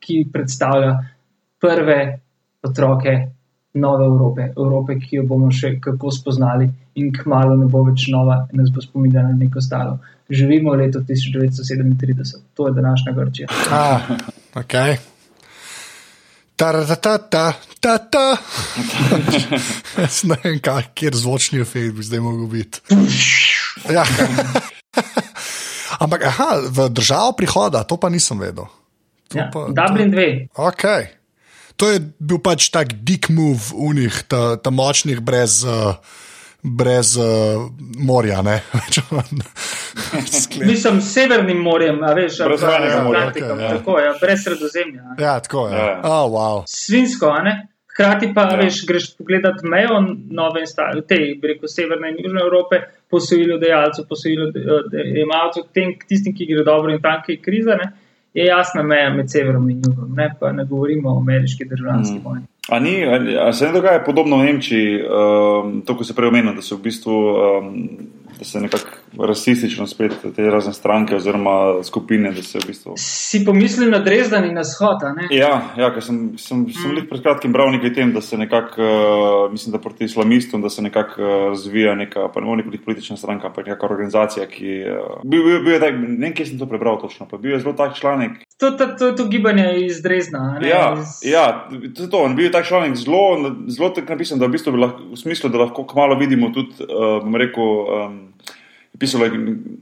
ki 0.00 0.24
predstavlja 0.32 0.96
prve 1.60 2.00
otroke 2.62 3.14
nove 3.74 4.04
Evrope, 4.04 4.52
Evrope, 4.56 4.96
ki 4.98 5.20
jo 5.20 5.26
bomo 5.30 5.50
še 5.54 5.76
kako 5.82 6.10
spoznali 6.10 6.66
in 6.98 7.12
kmalo 7.14 7.54
ne 7.56 7.68
bo 7.70 7.84
več 7.86 8.08
nova 8.10 8.42
nas 8.52 8.70
bo 8.74 8.82
spominjala 8.82 9.30
na 9.30 9.44
neko 9.44 9.62
staro. 9.62 9.98
Živimo 10.30 10.74
v 10.74 10.84
letu 10.84 11.02
1937, 11.06 12.42
to 12.54 12.66
je 12.68 12.74
današnja 12.74 13.12
Grčija. 13.14 13.48
Ah, 13.70 14.10
ok. 14.54 14.74
Ta, 16.56 16.72
ta, 16.86 16.96
ta, 16.96 17.18
ta, 17.18 17.46
ta, 17.80 17.98
ta. 17.98 18.26
Jaz 19.98 20.22
ne 20.28 20.36
vem, 20.44 20.58
kaj, 20.62 20.90
kjer 20.94 21.16
zvočni 21.16 21.62
efekt 21.62 21.96
bi 21.96 22.06
zdaj 22.06 22.20
mogel 22.20 22.46
biti. 22.52 22.82
Ja. 23.90 24.04
Ampak, 26.02 26.26
aha, 26.26 26.50
v 26.70 26.90
državo 26.94 27.32
prihoda, 27.38 27.82
to 27.84 27.96
pa 27.96 28.10
nisem 28.12 28.38
vedel. 28.38 28.68
To 29.30 29.38
Ja, 29.38 29.50
pa, 29.52 29.70
Dublin 29.70 30.10
2. 30.10 30.52
Okay. 30.54 31.19
To 31.80 31.88
je 31.88 32.00
bil 32.20 32.40
pač 32.44 32.68
tak 32.68 32.92
dick 33.08 33.30
move 33.32 33.72
unih, 33.72 34.12
ta, 34.28 34.56
ta 34.60 34.68
močnih, 34.68 35.22
brez, 35.24 35.62
uh, 35.64 35.96
brez 36.60 37.14
uh, 37.16 37.70
morja. 37.96 38.42
ne. 38.44 38.58
Sklep. 40.42 40.66
Mislim, 40.68 41.00
s 41.00 41.14
Severnim 41.14 41.62
morjem, 41.64 42.02
a 42.04 42.12
veš, 42.12 42.36
Brez 42.44 42.60
z 42.60 43.00
morja, 43.04 43.28
okej, 43.30 43.48
ja. 43.48 43.70
tako 43.78 43.98
je, 43.98 44.12
brez 44.20 44.44
sredozemlja. 44.44 45.00
a 45.02 45.14
ne. 45.16 45.24
ja, 45.24 45.34
tako 45.40 45.68
je. 45.68 45.78
Ja. 45.78 46.00
Oh, 46.04 46.28
wow. 46.32 46.62
Svinsko, 46.68 47.32
a 47.32 47.42
ne? 47.42 47.54
Hkrati 47.94 48.28
pa, 48.34 48.44
Ja. 48.44 48.50
ja. 48.52 48.60
veš, 48.60 48.84
greš 48.86 49.08
pogledat 49.18 49.64
mejo 49.64 49.98
nove 50.30 50.60
in 50.60 50.68
stare, 50.68 51.00
te, 51.08 51.16
bi 51.40 51.54
rekel, 51.54 51.68
severne 51.68 52.12
in 52.12 52.20
južne 52.22 52.44
Evrope, 52.44 52.84
posojilo 53.10 53.56
dejalcev, 53.58 54.04
posojilo 54.08 54.52
imalcev, 55.24 55.66
tem, 55.74 55.96
tistim, 56.08 56.36
ki 56.36 56.46
gre 56.52 56.64
dobro 56.64 56.92
in 56.92 57.00
tam, 57.02 57.24
ki 57.26 57.38
je 57.38 57.42
kriza, 57.42 57.76
ne? 57.80 57.90
Je 58.34 58.44
jasna 58.46 58.82
meja 58.82 59.10
med 59.10 59.30
severom 59.30 59.70
in 59.70 59.82
jugom, 59.86 60.14
ne 60.14 60.34
pa 60.40 60.52
ne 60.52 60.64
govorimo 60.64 61.10
o 61.10 61.18
ameriški 61.18 61.64
državljanski 61.64 62.18
Mm. 62.18 62.24
vojni. 62.24 62.44
A, 62.68 62.78
ni, 62.78 63.04
a, 63.04 63.48
a 63.48 63.52
se 63.52 63.66
ne 63.66 63.72
dogaja 63.72 64.02
podobno 64.06 64.36
v 64.36 64.44
Nemčiji, 64.44 65.00
um, 65.02 65.82
to, 65.86 65.96
ko 65.96 66.04
se 66.04 66.14
prej 66.14 66.28
omenil, 66.28 66.54
da 66.54 66.62
se 66.62 66.74
v 66.74 66.78
bistvu 66.82 67.12
um, 67.12 67.88
da 68.38 68.44
se 68.44 68.60
nekako 68.60 68.86
rasistično 69.18 69.86
spet 69.86 70.12
te 70.36 70.50
razne 70.50 70.72
stranke 70.72 71.16
oziroma 71.16 71.82
skupine, 71.82 72.30
v 72.30 72.66
bistvu. 72.66 72.94
Si 72.96 73.44
pomislil 73.44 73.90
na 73.90 73.98
Dresden 73.98 74.44
in 74.44 74.54
na 74.54 74.64
shod? 74.64 75.02
Ja, 75.30 75.72
ja 75.76 75.90
ker 75.94 76.04
sem, 76.04 76.38
sem, 76.38 76.66
sem 76.74 76.92
mm. 76.92 77.08
pred 77.10 77.22
kratkim 77.24 77.52
bral 77.52 77.72
nekaj 77.74 77.92
tem, 77.96 78.12
da 78.14 78.22
se 78.22 78.38
nekako, 78.38 78.82
uh, 78.82 79.52
mislim, 79.52 79.72
da 79.72 79.82
proti 79.82 80.04
islamistom, 80.04 80.62
da 80.62 80.70
se 80.70 80.82
nekako 80.82 81.22
uh, 81.22 81.48
razvija 81.48 81.94
neka, 81.94 82.28
pa 82.34 82.40
ne 82.40 82.46
bom 82.46 82.60
rekel 82.60 82.84
politična 82.84 83.16
stranka, 83.16 83.50
ampak 83.50 83.66
neka 83.66 83.86
organizacija, 83.86 84.46
ki 84.46 84.76
uh, 84.86 85.18
bil, 85.24 85.44
bil, 85.44 85.64
bil 85.64 85.74
je 85.74 85.80
tak, 85.80 85.98
ne 85.98 86.16
vem, 86.26 86.36
kje 86.36 86.52
sem 86.52 86.62
to 86.62 86.70
prebral 86.70 87.00
točno, 87.00 87.26
pa 87.30 87.38
bil 87.40 87.56
je 87.56 87.60
zelo 87.64 87.74
tak 87.78 87.98
članek. 87.98 88.38
To, 88.60 88.70
to, 88.70 88.86
to, 88.98 89.12
to 89.16 89.26
gibanje 89.32 89.66
iz 89.86 90.02
Dresdna. 90.02 90.58
ne? 90.60 90.68
Ja, 90.68 90.94
Iz- 90.98 91.20
ja, 91.24 91.68
to 91.70 92.02
je 92.02 92.10
to. 92.10 92.22
On 92.22 92.36
bil 92.36 92.44
je 92.44 92.52
tak 92.52 92.68
članek 92.68 92.96
zelo, 92.96 93.54
zelo 93.66 93.90
tako 93.90 94.12
napisan, 94.12 94.38
da 94.38 94.46
v 94.46 94.54
bistvu 94.56 94.74
bi 94.76 94.82
lahko, 94.84 95.06
v 95.12 95.16
smislu, 95.16 95.50
da 95.50 95.64
lahko 95.64 95.86
kmalo 95.86 96.18
vidimo 96.20 96.52
tudi, 96.54 96.84
uh, 96.84 97.22
bom 97.24 97.36
rekel, 97.40 97.64
um, 97.64 98.18
pisalo 99.00 99.24
je 99.24 99.32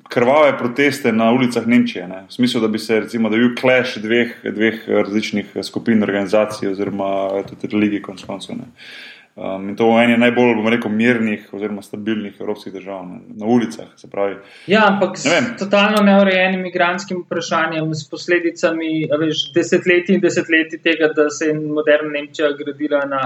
krvave 0.09 0.59
proteste 0.59 1.13
na 1.13 1.33
ulicah 1.33 1.67
Nemčije. 1.67 2.09
Ne? 2.09 2.25
V 2.29 2.33
smislu, 2.33 2.61
da 2.61 2.69
bi 2.69 2.79
se, 2.79 3.01
recimo, 3.01 3.29
da 3.29 3.37
bi 3.37 3.49
bil 3.49 3.57
clash 3.61 3.99
dveh, 3.99 4.35
dveh 4.55 4.89
različnih 4.89 5.57
skupin, 5.63 6.03
organizacij 6.03 6.71
oziroma 6.71 7.43
tudi 7.51 7.73
religij 7.73 8.03
konec 8.03 8.25
koncev. 8.25 8.63
Um, 9.39 9.69
in 9.69 9.77
to 9.79 9.87
v 9.87 10.03
eni 10.03 10.17
najbolj, 10.19 10.57
bom 10.59 10.67
rekel, 10.67 10.91
mirnih 10.91 11.45
oziroma 11.55 11.83
stabilnih 11.83 12.41
evropskih 12.41 12.73
držav, 12.75 13.05
ne? 13.07 13.21
na 13.39 13.47
ulicah. 13.47 13.93
Ja, 14.67 14.87
ampak 14.89 15.19
s 15.19 15.29
Ne 15.29 15.35
vem. 15.35 15.45
totalno 15.59 16.03
neurejenim 16.03 16.65
migranskim 16.67 17.21
vprašanjem, 17.23 17.93
s 17.95 18.09
posledicami 18.11 19.07
veš, 19.21 19.53
desetletij 19.55 20.17
in 20.17 20.25
desetletij 20.25 20.83
tega, 20.83 21.13
da 21.15 21.29
se 21.31 21.53
je 21.53 21.55
moderna 21.55 22.11
Nemčija 22.17 22.51
gradila 22.59 23.05
na 23.07 23.21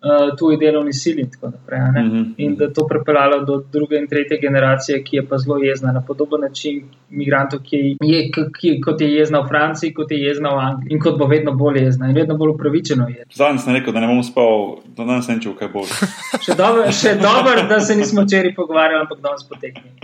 uh, 0.00 0.36
tuji 0.38 0.56
delovni 0.56 0.92
sili 0.92 1.20
in 1.20 1.30
tako 1.30 1.46
naprej. 1.46 1.80
ne. 1.92 2.02
Mhm. 2.02 2.22
In 2.36 2.56
da 2.56 2.72
to 2.72 2.86
pripeljalo 2.86 3.44
do 3.44 3.64
druge 3.72 3.96
in 3.96 4.08
tretje 4.08 4.38
generacije, 4.40 5.04
ki 5.04 5.16
je 5.16 5.26
pa 5.26 5.38
zelo 5.38 5.58
jezna 5.58 5.92
na 5.92 6.02
podoben 6.06 6.40
način 6.40 6.82
migrantov, 7.10 7.60
ki 7.62 7.96
je, 8.00 8.30
ki, 8.60 8.80
kot 8.80 9.00
je 9.00 9.14
jezna 9.14 9.40
v 9.40 9.48
Franciji, 9.48 9.94
kot 9.94 10.10
je 10.10 10.18
jezna 10.18 10.54
v 10.54 10.58
Angliji 10.58 10.94
in 10.94 11.00
kot 11.00 11.18
bo 11.18 11.26
vedno 11.26 11.52
bolj 11.52 11.84
jezna 11.84 12.08
in 12.08 12.14
vedno 12.14 12.36
bolj 12.36 12.54
upravičeno 12.54 13.08
je. 13.08 13.24
Zadnjič 13.34 13.64
sem 13.64 13.74
rekel, 13.74 13.92
da 13.92 14.00
ne 14.00 14.06
bom 14.06 14.22
spal, 14.22 14.76
da 14.96 15.04
danes 15.04 15.28
ne 15.28 15.40
čutim, 15.40 15.58
kaj 15.58 15.68
bo. 15.68 15.84
Še 16.44 16.54
dobro, 16.56 16.92
še 16.92 17.14
dobro, 17.22 17.62
da 17.68 17.80
se 17.80 17.96
nismo 17.96 18.22
včeraj 18.22 18.54
pogovarjali, 18.54 19.04
ampak 19.04 19.20
danes 19.20 19.44
potekni. 19.48 19.90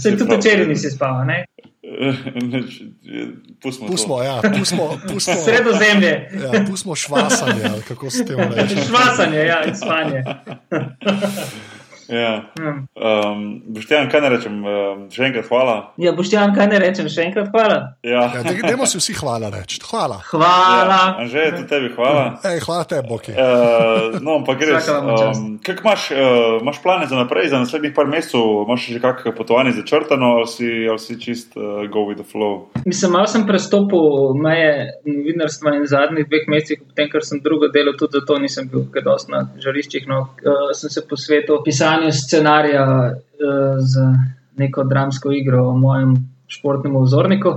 Se 0.00 0.16
tudi 0.16 0.36
včeraj 0.36 0.66
nisi 0.66 0.90
spal, 0.90 1.24
ne? 1.26 1.44
Pustimo. 3.62 3.88
Pustimo, 3.88 4.22
ja, 4.22 4.40
pustimo, 4.58 4.98
pustimo, 5.08 5.36
Sredozemlje. 5.44 6.30
ja, 6.52 6.64
pustimo 6.70 6.94
švasanje, 6.96 7.62
ali 7.72 7.82
kako 7.82 8.10
se 8.10 8.24
temu 8.24 8.42
reče. 8.54 8.76
Švasanje, 8.86 9.38
ja, 9.38 9.64
in 9.64 9.76
spanje. 9.76 10.24
Ja. 12.08 12.50
Um, 12.96 13.62
Boštjan, 13.66 14.08
kaj 14.10 14.20
ne 14.20 14.28
rečem? 14.34 14.54
Um, 14.64 15.04
še 15.12 15.28
enkrat 15.28 15.46
hvala. 15.48 15.76
Ja, 16.00 16.12
Boštjan, 16.12 16.54
kaj 16.56 16.66
ne 16.70 16.78
rečem, 16.82 17.08
še 17.08 17.26
enkrat 17.28 17.50
hvala. 17.52 17.78
Ja. 18.02 18.22
Ja, 18.32 18.42
daj- 18.42 18.62
Dajmo 18.66 18.86
si 18.86 18.98
vsi 18.98 19.14
hvala 19.20 19.50
reči. 19.52 19.78
Hvala. 19.84 20.18
Hvala. 20.30 21.00
Ja, 21.20 21.26
že 21.26 21.46
tudi 21.56 21.68
tebi 21.68 21.88
hvala. 21.94 22.24
Ej, 22.44 22.60
hvala 22.66 22.84
tebi, 22.84 23.06
Boki. 23.08 23.32
Uh, 23.32 24.18
no, 24.20 24.38
ampak 24.40 24.60
res. 24.62 24.88
Um, 24.88 25.58
kak 25.62 25.80
imaš, 25.84 26.10
uh, 26.10 26.58
imaš 26.60 26.82
plane 26.82 27.06
za 27.06 27.16
naprej, 27.16 27.48
za 27.48 27.60
naslednjih 27.62 27.94
par 27.94 28.06
mesecev? 28.06 28.42
Imaš 28.66 28.88
že 28.92 29.00
kakšno 29.00 29.32
potovanje 29.36 29.72
začrtano 29.76 30.36
ali 30.38 30.48
si, 30.48 30.68
ali 30.88 30.98
si 30.98 31.16
čist 31.20 31.56
uh, 31.56 31.84
go 31.88 32.06
with 32.08 32.18
the 32.18 32.26
flow? 32.26 32.68
Mislim, 32.86 33.12
malo 33.12 33.26
sem 33.26 33.46
prestopil 33.46 34.34
meje 34.34 34.90
novinarstva 35.06 35.76
in 35.76 35.86
zadnjih 35.86 36.26
dveh 36.26 36.48
mesecih, 36.48 36.82
potem, 36.82 37.08
ker 37.12 37.22
sem 37.24 37.40
drugo 37.40 37.68
delo, 37.68 37.92
tudi 37.94 38.18
zato 38.18 38.38
nisem 38.38 38.68
bil 38.68 38.86
kaj 38.92 39.04
dosti 39.06 39.30
na 39.32 39.44
žariščih. 39.60 40.06
No, 40.08 40.20
uh, 40.42 40.72
sem 40.74 40.90
se 40.90 41.04
posvetil 41.08 41.60
pisanju 41.64 42.01
scenarija 42.10 42.84
uh, 43.12 43.78
z 43.78 44.06
neko 44.58 44.84
dramsko 44.84 45.32
igro 45.32 45.68
o 45.68 45.76
mojem 45.76 46.16
športnem 46.48 46.96
vzorniku. 47.02 47.52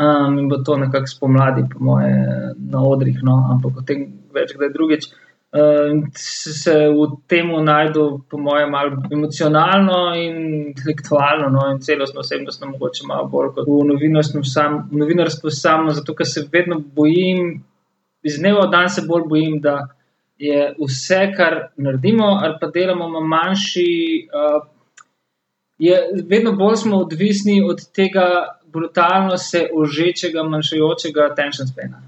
Um, 0.00 0.38
in 0.38 0.48
bo 0.48 0.56
to 0.64 0.76
nekako 0.80 1.06
spomladi, 1.06 1.66
po 1.72 1.84
moje, 1.84 2.14
na 2.56 2.80
odrih, 2.80 3.18
no, 3.22 3.34
ampak 3.52 3.82
o 3.82 3.82
tem 3.84 4.06
več 4.32 4.54
kdaj 4.56 4.70
drugič. 4.72 5.10
Uh, 5.50 6.06
se 6.16 6.72
v 6.94 7.08
tem 7.28 7.50
najdu, 7.66 8.04
po 8.30 8.38
mojem, 8.38 8.70
malo 8.70 9.02
emocionalno 9.12 10.14
in 10.16 10.38
intelektualno, 10.70 11.50
no, 11.52 11.66
in 11.74 11.82
celostno 11.84 12.24
osebnostno, 12.24 12.70
mogoče 12.70 13.06
malo 13.10 13.28
bolj 13.28 13.50
kot 13.58 13.68
v 13.68 13.80
novinarstvu, 13.90 14.44
sam, 14.46 14.84
v 14.92 15.02
novinarstvu 15.02 15.52
samo, 15.52 15.92
zato 15.92 16.14
ker 16.14 16.28
se 16.28 16.46
vedno 16.52 16.80
bojim, 16.80 17.58
iz 18.22 18.38
dneva 18.38 18.68
v 18.68 18.72
dan 18.72 18.88
se 18.88 19.04
bolj 19.08 19.26
bojim, 19.28 19.60
da 19.60 19.82
je 20.40 20.74
vse, 20.80 21.20
kar 21.36 21.56
naredimo 21.76 22.24
ali 22.24 22.54
pa 22.60 22.66
delamo 22.74 23.08
na 23.08 23.20
manjši. 23.20 23.90
Uh, 24.32 24.62
je, 25.78 25.96
vedno 26.28 26.52
bolj 26.52 26.76
smo 26.76 26.96
odvisni 26.96 27.60
od 27.70 27.80
tega 27.92 28.56
brutalno 28.72 29.36
se 29.36 29.68
ožečega, 29.74 30.42
manjšajočega 30.42 31.28
attention 31.32 31.68
spana. 31.68 32.02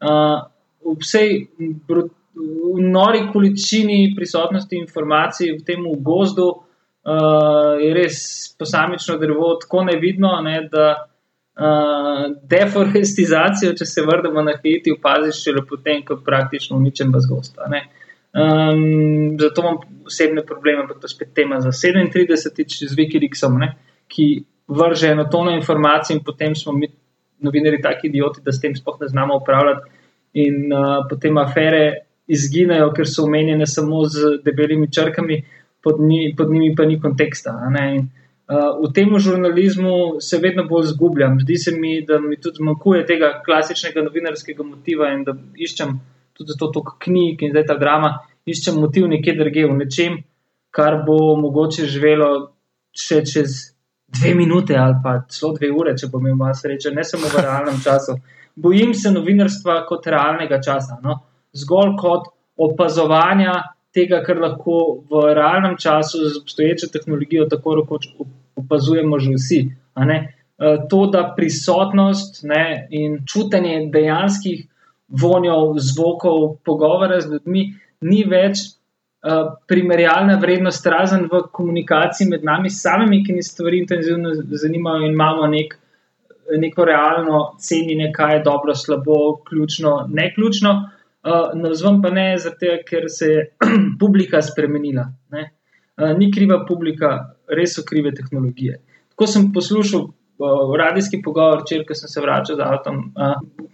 Uh, 0.00 0.40
v 0.84 0.96
vsej 1.00 1.46
bru- 1.88 2.10
v 2.34 2.80
nori 2.80 3.26
količini 3.32 4.14
prisotnosti 4.16 4.76
informacij 4.76 5.52
v 5.58 5.64
tem 5.64 5.84
gozdu 5.98 6.46
uh, 6.48 7.80
je 7.80 7.94
res 7.94 8.16
posamično 8.58 9.18
drevo 9.18 9.54
tako 9.60 9.84
nevidno, 9.84 10.40
ne, 10.44 10.68
da 10.72 11.09
uh, 11.58 12.26
deforestizacijo, 12.50 13.74
če 13.78 13.86
se 13.86 14.04
vrnemo 14.06 14.42
na 14.42 14.56
Haiti, 14.58 14.94
opaziš 14.96 15.42
šele 15.44 15.64
potem, 15.68 16.04
ko 16.06 16.20
praktično 16.24 16.76
uničen 16.76 17.12
vas 17.14 17.26
gosta. 17.30 17.68
ne. 17.70 17.86
Um, 18.30 19.36
zato 19.40 19.62
imam 19.64 19.78
osebne 20.06 20.44
probleme, 20.46 20.84
ampak 20.84 21.00
to 21.00 21.08
je 21.08 21.16
spet 21.16 21.32
tema 21.34 21.58
za 21.60 21.72
37. 21.74 22.86
z 22.88 22.94
Wikileaksom, 22.98 23.58
ne, 23.58 23.74
ki 24.08 24.44
vrže 24.68 25.10
eno 25.10 25.24
tono 25.24 25.50
informacij 25.50 26.16
in 26.16 26.22
potem 26.24 26.54
smo 26.54 26.72
mi, 26.72 26.86
novinari, 27.42 27.80
taki 27.82 28.06
idioti, 28.06 28.44
da 28.44 28.52
s 28.52 28.60
tem 28.60 28.76
sploh 28.76 29.00
ne 29.00 29.08
znamo 29.08 29.40
upravljati. 29.42 29.90
In 30.32 30.70
uh, 30.70 31.08
potem 31.10 31.38
afere 31.42 32.06
izginejo, 32.30 32.92
ker 32.94 33.08
so 33.08 33.24
omenjene 33.26 33.66
samo 33.66 34.04
z 34.06 34.36
debelimi 34.44 34.86
črkami, 34.92 35.42
pod, 35.82 35.98
njimi, 35.98 36.34
pod 36.38 36.52
njimi 36.52 36.74
pa 36.76 36.86
ni 36.86 37.00
konteksta. 37.00 37.56
ne. 37.74 37.86
In, 37.96 38.06
uh, 38.06 38.19
v 38.50 38.92
tem 38.92 39.18
žurnalizmu 39.18 40.20
se 40.20 40.38
vedno 40.42 40.64
bolj 40.66 40.90
zgubljam. 40.94 41.38
Zdi 41.40 41.56
se 41.56 41.72
mi, 41.72 42.00
da 42.06 42.18
mi 42.18 42.40
tudi 42.40 42.58
zmanjkuje 42.58 43.04
tega 43.06 43.42
klasičnega 43.44 44.02
novinarskega 44.02 44.64
motiva 44.66 45.12
in 45.14 45.22
da 45.24 45.36
iščem 45.54 45.94
tudi 46.34 46.52
zato 46.52 46.72
toliko 46.74 46.96
knjig 46.98 47.42
in 47.42 47.52
zdaj 47.54 47.66
ta 47.68 47.76
drama, 47.78 48.10
iščem 48.46 48.80
motiv 48.80 49.06
nekje 49.08 49.36
drugje 49.38 49.68
v 49.68 49.76
nečem, 49.78 50.18
kar 50.74 51.02
bo 51.06 51.36
mogoče 51.38 51.86
živelo 51.86 52.30
še 52.90 53.22
čez 53.22 53.58
dve 54.10 54.34
minute 54.34 54.74
ali 54.74 54.98
pa 55.04 55.20
celo 55.30 55.52
dve 55.54 55.70
ure, 55.70 55.94
če 55.94 56.10
bom 56.10 56.26
imel 56.26 56.54
sreče, 56.54 56.90
ne 56.90 57.04
samo 57.06 57.30
v 57.30 57.44
realnem 57.44 57.78
času. 57.86 58.18
Bojim 58.56 58.94
se 58.94 59.12
novinarstva 59.14 59.84
kot 59.86 60.06
realnega 60.10 60.58
časa, 60.58 60.98
no? 61.04 61.20
zgolj 61.54 61.94
kot 62.00 62.32
opazovanja 62.58 63.54
tega, 63.94 64.20
kar 64.26 64.38
lahko 64.42 65.04
v 65.10 65.22
realnem 65.34 65.76
času 65.78 66.28
z 66.28 66.42
obstoječo 66.42 66.90
tehnologijo 66.92 67.46
tako 67.50 67.80
rekoč 67.80 68.10
opazujemo 68.64 69.18
že 69.18 69.36
vsi. 69.36 69.60
Eh, 69.96 70.28
To, 70.90 71.06
da 71.08 71.32
prisotnost 71.36 72.42
ne, 72.44 72.86
in 72.90 73.22
čutenje 73.24 73.88
dejanskih 73.92 74.66
vonjev, 75.08 75.78
zvokov, 75.78 76.58
pogovora 76.64 77.20
z 77.20 77.32
ljudmi 77.32 77.62
ni 78.00 78.24
več 78.28 78.62
uh, 79.24 79.56
primerjalna 79.68 80.38
vrednost, 80.40 80.86
razen 80.86 81.26
v 81.32 81.42
komunikaciji 81.52 82.28
med 82.28 82.44
nami 82.44 82.70
samimi, 82.70 83.22
ki 83.24 83.36
nas 83.38 83.50
stvari 83.54 83.82
intenzivno 83.82 84.34
zanimajo 84.34 85.06
in 85.06 85.16
imamo 85.16 85.48
nek, 85.50 85.76
neko 86.60 86.84
realno 86.84 87.42
cenjenje, 87.58 88.10
kaj 88.14 88.36
je 88.36 88.42
dobro, 88.46 88.74
slabo, 88.74 89.20
ključno, 89.48 90.06
ne 90.08 90.30
ključno. 90.34 90.74
Uh, 91.20 91.52
Navzven 91.54 92.00
pa 92.02 92.10
ne, 92.10 92.32
zato 92.38 92.78
ker 92.88 93.08
se 93.12 93.26
je 93.26 93.48
publika 94.00 94.40
spremenila. 94.42 95.10
Ne? 95.32 95.50
Uh, 96.00 96.14
ni 96.16 96.30
kriva 96.32 96.62
publika, 96.64 97.34
res 97.48 97.74
so 97.76 97.84
krive 97.84 98.14
tehnologije. 98.16 98.78
Tako 99.12 99.26
sem 99.28 99.50
poslušal 99.52 100.06
uh, 100.06 100.72
radijski 100.78 101.20
pogovor, 101.24 101.66
če 101.68 101.82
sem 101.92 102.08
se 102.08 102.22
vračal 102.24 102.56
z 102.56 102.64
avtom. 102.64 103.02
Uh, 103.12 103.68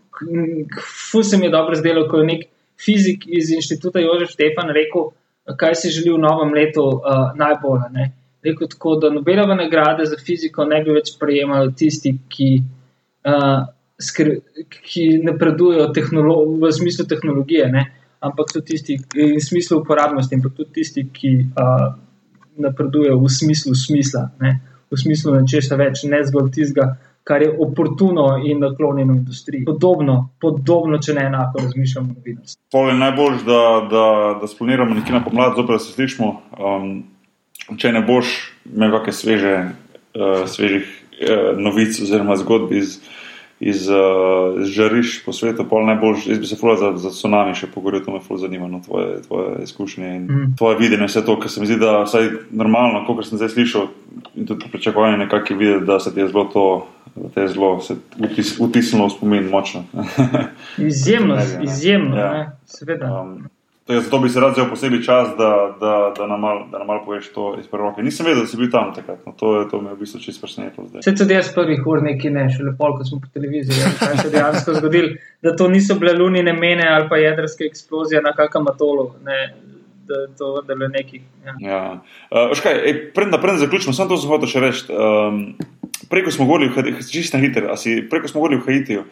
Fu 1.10 1.22
se 1.22 1.36
mi 1.36 1.46
je 1.46 1.52
dobro 1.52 1.76
zdelo, 1.76 2.06
ko 2.08 2.18
je 2.22 2.26
nek 2.26 2.46
fizik 2.80 3.26
iz 3.28 3.50
inštituta 3.52 4.00
Jožef 4.00 4.32
Štefan 4.32 4.72
rekel, 4.74 5.10
kaj 5.60 5.74
si 5.78 5.92
želi 5.94 6.14
v 6.14 6.22
novem 6.22 6.54
letu 6.56 6.82
uh, 6.82 7.30
najbolj. 7.36 7.84
Rekel 8.44 8.68
tako, 8.72 8.96
da 9.02 9.10
Nobelove 9.10 9.54
nagrade 9.54 10.06
za 10.06 10.16
fiziko 10.16 10.64
ne 10.64 10.80
bi 10.84 10.96
več 10.96 11.12
prejemali 11.20 11.74
tisti, 11.76 12.14
ki, 12.28 12.48
uh, 13.28 13.68
skr, 14.02 14.32
ki 14.88 15.06
napredujejo 15.26 15.92
v 15.92 16.72
smislu 16.72 17.06
tehnologije, 17.06 17.70
ne? 17.72 17.84
ampak 18.26 18.50
tudi 18.52 18.72
tisti, 18.72 18.96
v 19.14 19.38
smislu 19.42 19.82
uporabnosti, 19.82 20.34
ampak 20.34 20.56
tudi 20.56 20.80
tisti, 20.80 21.04
ki 21.12 21.32
uh, 21.52 21.92
napredujejo 22.58 23.18
v 23.20 23.32
smislu 23.32 23.74
smisla, 23.74 24.30
ne? 24.40 24.60
v 24.90 24.98
smislu 25.00 25.34
nečesa 25.34 25.76
več, 25.76 26.04
ne 26.06 26.22
zgolj 26.24 26.52
tistega 26.54 26.94
kar 27.26 27.42
je 27.42 27.56
oportuno 27.58 28.42
in 28.44 28.58
naklonjeno 28.58 29.14
industriji. 29.14 29.64
Podobno, 29.64 30.28
podobno 30.40 30.98
če 31.02 31.14
ne 31.14 31.24
enako, 31.26 31.62
razmišljamo 31.62 32.12
o 32.12 32.14
novinarstvu. 32.14 32.60
Pol 32.70 32.90
je 32.92 32.94
najbolj, 33.00 33.40
da, 33.48 33.62
da, 33.90 34.04
da 34.40 34.46
spolniramo 34.46 34.94
nekje 34.94 35.16
na 35.16 35.22
pomlad, 35.24 35.56
zopet 35.58 35.82
se 35.82 35.92
slišimo. 35.96 36.28
Um, 36.54 36.92
če 37.82 37.90
ne 37.96 38.04
boš 38.06 38.36
imel 38.70 38.94
kakšne 38.94 39.16
sveže, 39.18 39.54
uh, 39.66 40.44
svežih 40.46 40.86
uh, 40.86 41.58
novic 41.58 41.98
oziroma 42.06 42.38
zgodb 42.38 42.70
iz, 42.78 43.00
iz, 43.60 43.88
uh, 43.88 44.60
iz 44.60 44.68
žarišč 44.68 45.22
po 45.24 45.32
svetu, 45.32 45.64
pol 45.68 45.86
najbolj, 45.88 46.26
jaz 46.28 46.40
bi 46.40 46.46
se 46.46 46.58
fulal 46.60 46.76
za, 46.76 46.90
za 47.00 47.12
tsunami 47.14 47.54
še 47.56 47.70
pogovoril, 47.72 48.04
to 48.04 48.12
me 48.12 48.20
fulal 48.20 48.42
zanima, 48.42 48.68
no, 48.68 48.82
tvoje, 48.84 49.22
tvoje 49.24 49.62
izkušnje 49.64 50.10
in 50.16 50.26
mm. 50.26 50.50
tvoje 50.58 50.76
videnje, 50.82 51.08
vse 51.08 51.24
to, 51.24 51.38
kar 51.40 51.52
se 51.52 51.60
mi 51.60 51.70
zdi, 51.70 51.78
da 51.80 52.02
vsaj 52.04 52.28
normalno, 52.50 53.06
kot 53.08 53.24
sem 53.24 53.40
zdaj 53.40 53.54
slišal 53.56 53.88
in 54.36 54.46
tudi 54.48 54.68
pričakovanje 54.72 55.24
nekako 55.24 55.52
je 55.52 55.58
videti, 55.58 55.88
da 55.88 56.00
se 56.00 56.14
ti 56.14 56.20
je 56.20 56.28
zelo 56.28 56.44
to. 56.52 56.66
Da 57.16 57.30
te 57.32 57.46
je 57.46 57.48
zelo 57.48 57.68
vtis, 58.20 58.50
vtisnilo 58.60 59.06
v 59.06 59.12
spomin, 59.14 59.46
močno. 59.48 59.86
izjemno, 60.90 61.38
izjemno, 61.64 62.16
ja. 62.16 62.58
seveda. 62.68 63.08
Um, 63.08 63.46
Tega, 63.86 64.00
zato 64.00 64.18
bi 64.18 64.28
se 64.28 64.40
rad 64.40 64.52
vzel 64.52 64.66
posebej 64.70 65.02
čas, 65.06 65.28
da, 65.38 65.50
da, 65.80 66.12
da 66.16 66.26
nam 66.26 66.40
malo 66.40 66.84
mal 66.86 67.04
poveš 67.04 67.28
to 67.32 67.54
iz 67.60 67.68
prve 67.70 67.84
roke. 67.84 68.02
Nisem 68.02 68.26
vedel, 68.26 68.42
da 68.42 68.50
si 68.50 68.58
bil 68.58 68.70
tam 68.70 68.90
takrat. 68.94 69.20
No, 69.26 69.32
to, 69.38 69.52
to 69.70 69.80
me 69.80 69.92
je 69.92 69.94
v 69.94 70.00
bistvu 70.00 70.20
čisto 70.24 70.42
presenetilo. 70.42 70.88
Vse 70.96 71.14
tudi 71.14 71.36
jaz 71.36 71.52
prvih 71.54 71.86
ur 71.86 72.02
neki 72.02 72.32
ne, 72.34 72.48
šele 72.50 72.74
pol, 72.78 72.96
ko 72.98 73.06
smo 73.06 73.20
po 73.22 73.30
televiziji. 73.34 73.92
Kaj 74.00 74.16
se 74.16 74.26
je 74.26 74.32
dejansko 74.34 74.74
zgodilo, 74.80 75.14
da 75.42 75.54
to 75.56 75.68
niso 75.70 75.94
bile 76.02 76.16
lunine 76.18 76.52
mene 76.52 76.88
ali 76.90 77.06
pa 77.08 77.20
jedrske 77.22 77.68
eksplozije 77.70 78.22
na 78.26 78.34
kakem 78.34 78.66
atolu. 78.74 79.12
Ne. 79.24 79.38
Da, 80.06 80.14
to, 80.38 80.62
da 80.66 80.74
je 80.74 80.88
nekaj. 80.88 81.22
Ja. 81.46 81.54
Ja. 81.70 81.80
Uh, 82.30 82.58
Predem, 83.14 83.30
da 83.30 83.56
zaključimo, 83.58 83.92
samo 83.92 84.08
to 84.08 84.18
sem 84.22 84.30
hotel 84.30 84.50
še 84.50 84.60
reči. 84.62 84.84
Um, 84.90 85.40
preko 86.10 86.30
smo 86.30 86.44
govorili, 86.44 86.94
čisto 87.12 87.36
na 87.36 87.42
hiter, 87.42 87.68
preko 88.10 88.28
smo 88.28 88.40
govorili 88.40 88.60
v 88.62 88.66
Haitiju. 88.66 89.04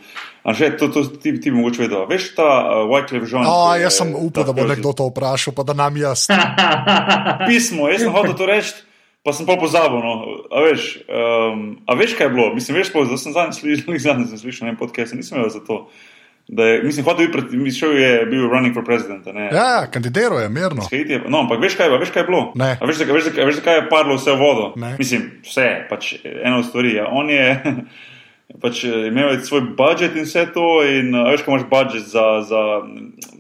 Že 0.45 0.77
to, 0.77 0.89
to 0.89 1.05
ti, 1.05 1.41
ti 1.41 1.51
bi 1.51 1.57
mogoče 1.57 1.83
vedel. 1.83 2.07
Veš 2.07 2.35
ta 2.37 2.45
uh, 2.45 2.91
Wycliffe 2.91 3.29
Jean? 3.31 3.47
Oh, 3.49 3.73
jaz 3.81 3.97
sem 3.97 4.13
upal, 4.13 4.45
da 4.45 4.53
bo 4.53 4.67
nekdo 4.69 4.93
to 4.93 5.09
vprašal, 5.09 5.57
pa 5.57 5.65
da 5.65 5.73
nam 5.73 5.97
jaz. 5.97 6.29
Pismo, 7.49 7.89
jaz 7.89 8.05
sem 8.05 8.13
hotel 8.13 8.37
to 8.37 8.49
reči. 8.49 8.85
Pa 9.25 9.33
sem 9.33 9.49
pa 9.49 9.57
pozabil. 9.57 10.05
No. 10.05 10.45
A, 10.53 10.69
veš, 10.69 11.01
um, 11.09 11.81
a 11.89 11.97
veš, 11.97 12.13
kaj 12.13 12.29
je 12.29 12.33
bilo? 12.37 12.51
Mislim, 12.53 12.77
veš, 12.77 12.93
da 12.93 13.17
sem 13.17 13.33
zadnjič 13.33 13.57
slišal, 13.89 14.21
slišal 14.37 14.69
en 14.69 14.77
podcast, 14.77 15.17
nisem 15.17 15.41
vedel 15.41 15.55
za 15.57 15.65
to. 15.65 15.89
Je, 16.49 16.83
mislim, 16.83 17.05
hotel 17.05 17.27
bi 17.65 17.71
šel 17.71 17.99
je 17.99 18.27
bil 18.27 18.49
running 18.49 18.75
for 18.75 18.85
president. 18.85 19.27
Ne? 19.27 19.45
Ja, 19.45 19.53
ja 19.53 19.87
kandidiral 19.91 20.41
je, 20.41 20.49
mirno. 20.49 20.83
Je, 20.91 21.23
no, 21.29 21.39
ampak 21.39 21.63
veš 21.63 21.77
kaj, 21.77 21.89
veš, 21.99 22.11
kaj 22.13 22.23
je 22.23 22.27
bilo? 22.27 22.53
Ne. 22.55 22.77
A 22.81 22.87
veš, 22.87 23.01
zakaj, 23.01 23.15
veš, 23.15 23.25
zakaj, 23.31 23.47
veš, 23.49 23.61
zakaj 23.63 23.79
je 23.79 23.87
padlo 23.89 24.19
vse 24.19 24.33
v 24.33 24.39
vodo? 24.39 24.67
Ne. 24.77 24.95
Mislim, 24.99 25.31
vse, 25.45 25.69
pač 25.91 26.15
eno 26.25 26.63
stvari. 26.63 26.95
Ja. 26.99 27.09
On 27.09 27.31
je 27.31 27.47
pač, 28.63 28.85
imel 28.85 29.41
svoj 29.41 29.71
budžet 29.79 30.17
in 30.21 30.29
vse 30.29 30.45
to, 30.53 30.69
in 30.85 31.17
veš, 31.31 31.47
ko 31.47 31.55
imaš 31.55 31.67
budžet 31.71 32.07
za, 32.13 32.27
za, 32.45 32.63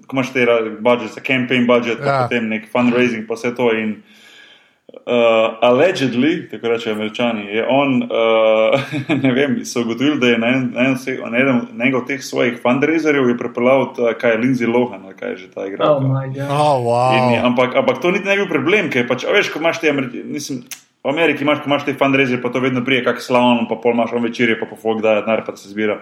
ko 0.09 0.17
imaš 0.17 0.33
te 0.33 0.49
budžet 0.81 1.13
za 1.19 1.21
campaign 1.21 1.69
budžet, 1.69 2.01
ja. 2.01 2.25
potem 2.25 2.49
nek 2.49 2.71
fundraising, 2.73 3.29
pa 3.29 3.37
vse 3.37 3.53
to. 3.53 3.69
In, 3.77 3.99
Uh, 4.95 5.59
allegedly, 5.61 6.51
tako 6.51 6.69
reče 6.69 6.91
američani, 6.91 7.47
je 7.47 7.67
on, 7.69 8.03
uh, 8.03 8.81
ne 9.25 9.33
vem, 9.33 9.65
so 9.65 9.81
ugotovili, 9.81 10.21
da 10.21 10.27
je 10.27 10.39
na 10.39 10.49
enem 10.49 11.97
od 11.97 12.07
teh 12.07 12.23
svojih 12.25 12.61
fundraiserjev 12.63 13.33
pripeljal, 13.39 13.89
kaj 14.21 14.31
je 14.31 14.39
Lindsay 14.39 14.71
Lohan, 14.71 15.03
kaj 15.19 15.31
je 15.31 15.37
že 15.37 15.51
ta 15.51 15.67
igra. 15.67 15.91
Oh 15.91 16.03
oh, 16.51 16.87
wow. 16.87 17.45
ampak, 17.47 17.77
ampak 17.77 18.01
to 18.01 18.11
niti 18.11 18.25
ne 18.25 18.37
bi 18.37 18.43
bil 18.45 18.49
problem, 18.55 18.91
ker 18.91 19.09
pač, 19.09 19.27
veš, 19.27 19.51
ko 19.53 19.59
imaš 19.59 19.83
te, 19.83 19.93
mislim, 20.25 20.63
v 21.05 21.13
Ameriki 21.13 21.45
imaš, 21.45 21.61
ko 21.65 21.73
imaš 21.73 21.85
te 21.85 21.99
fundraiserje, 21.99 22.43
pa 22.43 22.53
to 22.55 22.63
vedno 22.65 22.85
prije, 22.85 23.05
kak 23.05 23.21
slavno, 23.23 23.67
pa 23.69 23.77
pol 23.77 23.93
imaš 23.93 24.15
on 24.15 24.23
večerje, 24.23 24.61
pa 24.61 24.71
po 24.71 24.79
folk 24.81 25.03
daje, 25.03 25.27
denar 25.27 25.45
pa 25.47 25.57
se 25.57 25.69
zbira. 25.69 26.01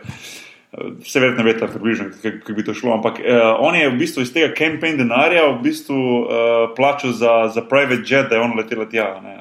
Vse 0.72 1.20
verjetno 1.20 1.44
veste, 1.44 1.66
približno, 1.68 2.06
kako 2.22 2.52
bi 2.52 2.64
to 2.64 2.74
šlo. 2.74 2.94
Ampak 2.94 3.18
uh, 3.20 3.40
on 3.60 3.76
je 3.76 3.90
v 3.90 3.96
bistvu 4.00 4.22
iz 4.24 4.32
tega 4.32 4.54
campaign 4.56 4.96
denarja 4.96 5.50
v 5.50 5.58
bistvu 5.62 5.96
uh, 5.96 6.28
plačal 6.76 7.12
za, 7.12 7.32
za 7.52 7.60
private 7.60 8.08
jet, 8.08 8.30
da 8.30 8.38
je 8.38 8.44
on 8.46 8.56
letel 8.56 8.86
tja. 8.88 9.20
Ne, 9.20 9.36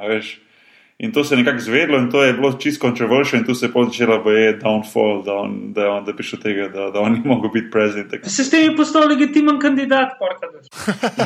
in 0.99 1.11
to 1.11 1.23
se 1.23 1.33
je 1.35 1.39
nekako 1.39 1.59
zvedlo 1.59 1.97
in 1.97 2.11
to 2.11 2.23
je 2.23 2.33
bilo 2.33 2.51
čisto 2.53 2.81
kontroversialno 2.81 3.41
in 3.41 3.47
tu 3.47 3.55
se 3.55 3.65
je 3.65 3.71
začela 3.85 4.17
boje 4.17 4.59
downfall, 4.59 5.23
da, 5.23 5.33
on, 5.33 5.73
da 5.73 5.89
on 5.91 6.05
da 6.05 6.13
prišel 6.13 6.39
tega, 6.39 6.67
da, 6.67 6.91
da 6.91 6.99
on 6.99 7.13
ni 7.13 7.21
mogel 7.25 7.49
biti 7.49 7.71
prezident. 7.71 8.27
Se 8.27 8.43
s 8.43 8.49
tem 8.49 8.63
je 8.63 8.75
postal 8.75 9.07
legitimen 9.07 9.59
kandidat, 9.59 10.19
porka. 10.19 10.51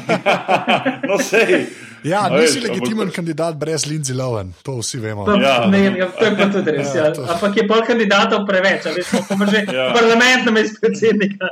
no, 1.10 1.18
sej. 1.18 1.66
Ja, 2.06 2.30
nisi 2.30 2.62
legitimen 2.62 3.10
kandidat 3.12 3.58
brez 3.58 3.86
Lindsay 3.90 4.16
Lohan, 4.16 4.54
to 4.64 4.78
vsi 4.78 5.00
vemo. 5.02 5.26
Pa, 5.26 5.38
ja. 5.42 5.56
ne, 5.70 5.80
ja, 5.98 6.10
to 6.14 6.26
je 6.26 6.36
pa 6.38 6.48
tudi 6.54 6.76
res. 6.76 6.94
Ja, 6.96 7.08
ja. 7.10 7.26
Ampak 7.34 7.58
je 7.58 7.66
pol 7.68 7.82
kandidatov 7.88 8.46
preveč, 8.46 8.86
ali 8.92 9.04
smo 9.04 9.48
že 9.50 9.64
ja. 9.66 9.90
parlament 9.96 10.46
na 10.46 10.54
mestu 10.54 10.78
predsednika. 10.84 11.50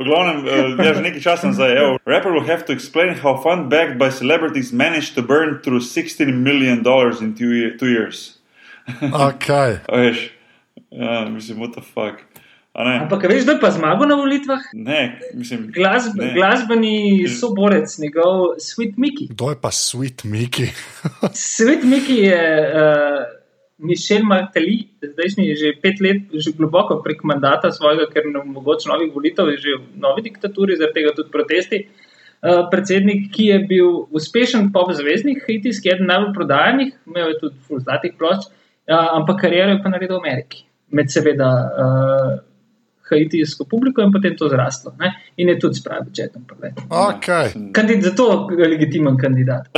V 0.00 0.04
glavnem, 0.08 0.40
uh, 0.48 0.80
ja, 0.80 0.94
že 0.96 1.02
nekaj 1.04 1.20
časa 1.20 1.52
nazaj, 1.52 1.76
evo, 1.76 1.92
rapper 2.08 2.32
will 2.32 2.48
have 2.48 2.64
to 2.64 2.72
explain 2.72 3.12
how 3.12 3.36
fund 3.36 3.68
backed 3.68 4.00
by 4.00 4.08
celebrities 4.08 4.72
managed 4.72 5.14
to 5.14 5.22
burn 5.22 5.60
through 5.60 5.84
16 5.84 6.32
million 6.32 6.82
dollars 6.82 7.20
in 7.20 7.36
two, 7.36 7.76
two 7.76 7.92
years. 7.92 8.40
okay. 9.12 9.84
Veš, 9.92 10.32
ja, 10.90 11.28
mislim, 11.28 11.60
what 11.60 11.76
the 11.76 11.84
fuck. 11.84 12.29
Ampak 12.86 13.24
veš, 13.28 13.44
da 13.44 13.52
je 13.56 13.60
pa 13.60 13.70
zmagal 13.70 14.08
na 14.08 14.16
volitvah? 14.16 14.62
Ne, 14.72 15.20
mislim. 15.34 15.68
Glasb, 15.74 16.16
ne. 16.16 16.32
Glasbeni 16.34 17.28
soborec, 17.28 17.98
njegov 17.98 18.56
Sweet 18.62 18.96
Mickey. 18.96 19.28
Kdo 19.30 19.50
je 19.50 19.58
pa 19.60 19.70
Sweet 19.70 20.24
Mickey? 20.24 20.70
Sweet 21.34 21.84
Mickey 21.84 22.24
je 22.30 22.40
uh, 22.40 23.24
Mišel 23.78 24.24
Martelly, 24.24 24.88
zdaj 25.02 25.34
smo 25.34 25.44
že 25.44 25.72
pet 25.82 26.00
let, 26.00 26.28
že 26.32 26.52
globoko 26.56 27.00
prek 27.04 27.24
mandata 27.24 27.72
svojega, 27.72 28.08
ker 28.12 28.28
ne 28.28 28.44
mogoče 28.44 28.88
novih 28.88 29.12
volitev, 29.14 29.48
je 29.52 29.58
že 29.58 29.72
v 29.80 30.00
novi 30.00 30.22
diktaturi, 30.22 30.76
zaradi 30.76 31.00
tega 31.00 31.16
tudi 31.16 31.32
protesti. 31.32 31.78
Uh, 32.40 32.64
predsednik, 32.72 33.28
ki 33.32 33.52
je 33.52 33.58
bil 33.68 33.88
uspešen 34.16 34.72
pop 34.72 34.92
zvezdnik, 34.96 35.44
hitijski, 35.44 35.92
eden 35.92 36.08
najbolj 36.08 36.32
prodajanih, 36.32 36.94
imel 37.04 37.34
je 37.34 37.40
tudi 37.40 37.82
zlatih 37.84 38.14
plošč, 38.16 38.48
uh, 38.48 39.20
ampak 39.20 39.44
kariero 39.44 39.74
je 39.74 39.82
pa 39.84 39.92
naredil 39.92 40.16
v 40.16 40.24
Ameriki. 40.24 40.64
Med 40.88 41.12
seveda. 41.12 41.50
Uh, 41.76 42.49
haitijsko 43.10 43.66
publiko 43.70 44.02
in 44.02 44.12
potem 44.12 44.36
to 44.36 44.48
zraslo. 44.48 44.94
Ne? 45.00 45.12
In 45.36 45.48
je 45.48 45.58
tudi 45.58 45.80
spravil 45.80 46.12
četom. 46.16 46.46
Okay. 46.88 47.72
Kandid, 47.72 48.02
zato 48.02 48.48
je 48.58 48.68
legitimen 48.68 49.16
kandidat. 49.18 49.68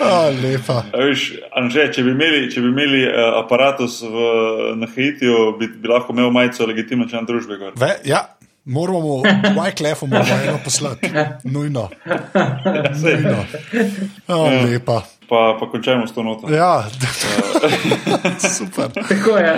oh, 0.00 0.28
lepa. 0.42 0.82
Viš, 1.08 1.32
Anže, 1.56 1.88
če 1.92 2.04
bi 2.06 2.14
imeli, 2.14 2.50
če 2.52 2.60
bi 2.64 2.70
imeli 2.72 3.02
uh, 3.06 3.38
aparatus 3.42 4.02
v, 4.02 4.28
na 4.80 4.88
Haitiju, 4.94 5.56
bi, 5.58 5.68
bi 5.82 5.88
lahko 5.88 6.14
imel 6.16 6.30
majico 6.34 6.66
legitimno 6.66 7.08
član 7.10 7.26
družbe. 7.28 7.58
Ve, 7.76 7.96
ja. 8.08 8.26
Moramo 8.64 9.22
v 9.22 9.58
Wyclefu 9.58 10.06
eno 10.06 10.58
poslati, 10.64 11.10
nujno. 11.44 11.90
nujno. 13.02 13.44
Oh, 14.28 14.64
lepa. 14.64 15.02
Pa, 15.28 15.56
pa 15.60 15.66
končajmo 15.66 16.06
s 16.06 16.12
to 16.12 16.22
noto. 16.22 16.46
Ja, 16.54 16.84
super. 18.58 18.92
Tako 18.92 19.38
je. 19.38 19.52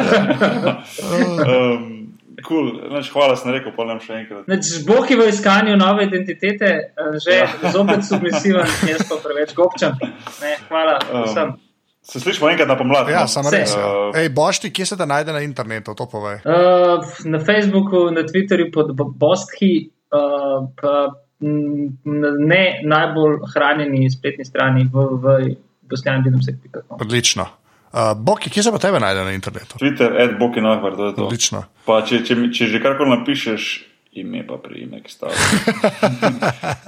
um, 1.44 2.14
cool. 2.48 2.81
Neč, 2.90 3.10
hvala, 3.12 3.36
sem 3.36 3.52
rekel, 3.52 3.74
pa 3.76 3.85
ne 3.85 3.98
še 4.01 4.22
enkrat. 4.22 4.48
Bog 4.89 5.10
je 5.10 5.18
v 5.20 5.28
iskanju 5.28 5.76
nove 5.76 6.09
identitete, 6.09 6.70
eh, 6.89 7.18
že 7.20 7.43
ja. 7.43 7.51
zopet 7.76 8.09
submisiven, 8.09 8.64
jaz 8.89 9.05
pa 9.09 9.20
preveč 9.20 9.52
gobčam. 9.52 10.01
Ne, 10.40 10.56
hvala 10.70 10.97
vsem. 11.28 11.56
Se 12.05 12.20
slišimo 12.20 12.51
enkrat 12.51 12.68
na 12.68 12.76
pomlad. 12.76 13.09
Ja, 13.09 13.24
no? 13.24 13.28
samo 13.32 13.51
res. 13.51 13.72
Uh, 13.72 14.12
Ej, 14.18 14.28
bošti, 14.36 14.70
kje 14.72 14.86
se 14.93 14.97
da 15.01 15.06
najde 15.09 15.32
na 15.32 15.40
internetu, 15.40 15.94
to 15.97 16.06
povej. 16.10 16.43
Uh, 16.44 17.01
na 17.24 17.40
Facebooku, 17.40 18.10
na 18.12 18.26
Twitterju 18.28 18.68
pod 18.74 18.93
Bostki, 19.16 19.89
uh, 20.12 20.68
pa 20.81 20.94
ne 21.40 22.64
najbolj 22.85 23.39
hranjeni 23.55 24.10
spletni 24.10 24.44
strani 24.44 24.85
v, 24.93 25.06
v 25.20 25.56
bosnjanskem.com. 25.90 27.01
Odlično. 27.01 27.48
Uh, 27.94 28.12
Boki, 28.18 28.51
kje 28.51 28.62
se 28.62 28.72
pa 28.74 28.78
tebe 28.82 29.01
najde 29.01 29.24
na 29.24 29.32
internetu? 29.32 29.78
Twitter, 29.78 30.12
ad 30.22 30.39
Boki 30.39 30.60
Nahvar, 30.60 30.97
to 30.97 31.06
je 31.06 31.14
to. 31.14 31.26
Odlično. 31.26 31.64
Pa 31.86 32.01
če, 32.02 32.24
če, 32.26 32.36
če 32.51 32.66
že 32.72 32.81
karkoli 32.82 33.12
napišeš, 33.16 33.68
ime 34.14 34.46
pa 34.46 34.58
priimek 34.62 35.10
stavlja. 35.10 35.36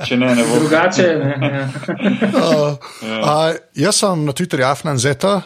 Če 0.06 0.16
ne, 0.16 0.32
ne 0.38 0.44
bo. 0.46 0.58
Drugače, 0.60 1.06
ne. 1.20 1.36
Ja. 1.42 1.64
uh, 2.30 2.90
ja. 3.02 3.20
uh, 3.20 3.54
jaz 3.74 4.02
sem 4.02 4.26
na 4.26 4.34
Twitterju 4.36 4.66
Afnan 4.68 4.98
Zeta, 4.98 5.40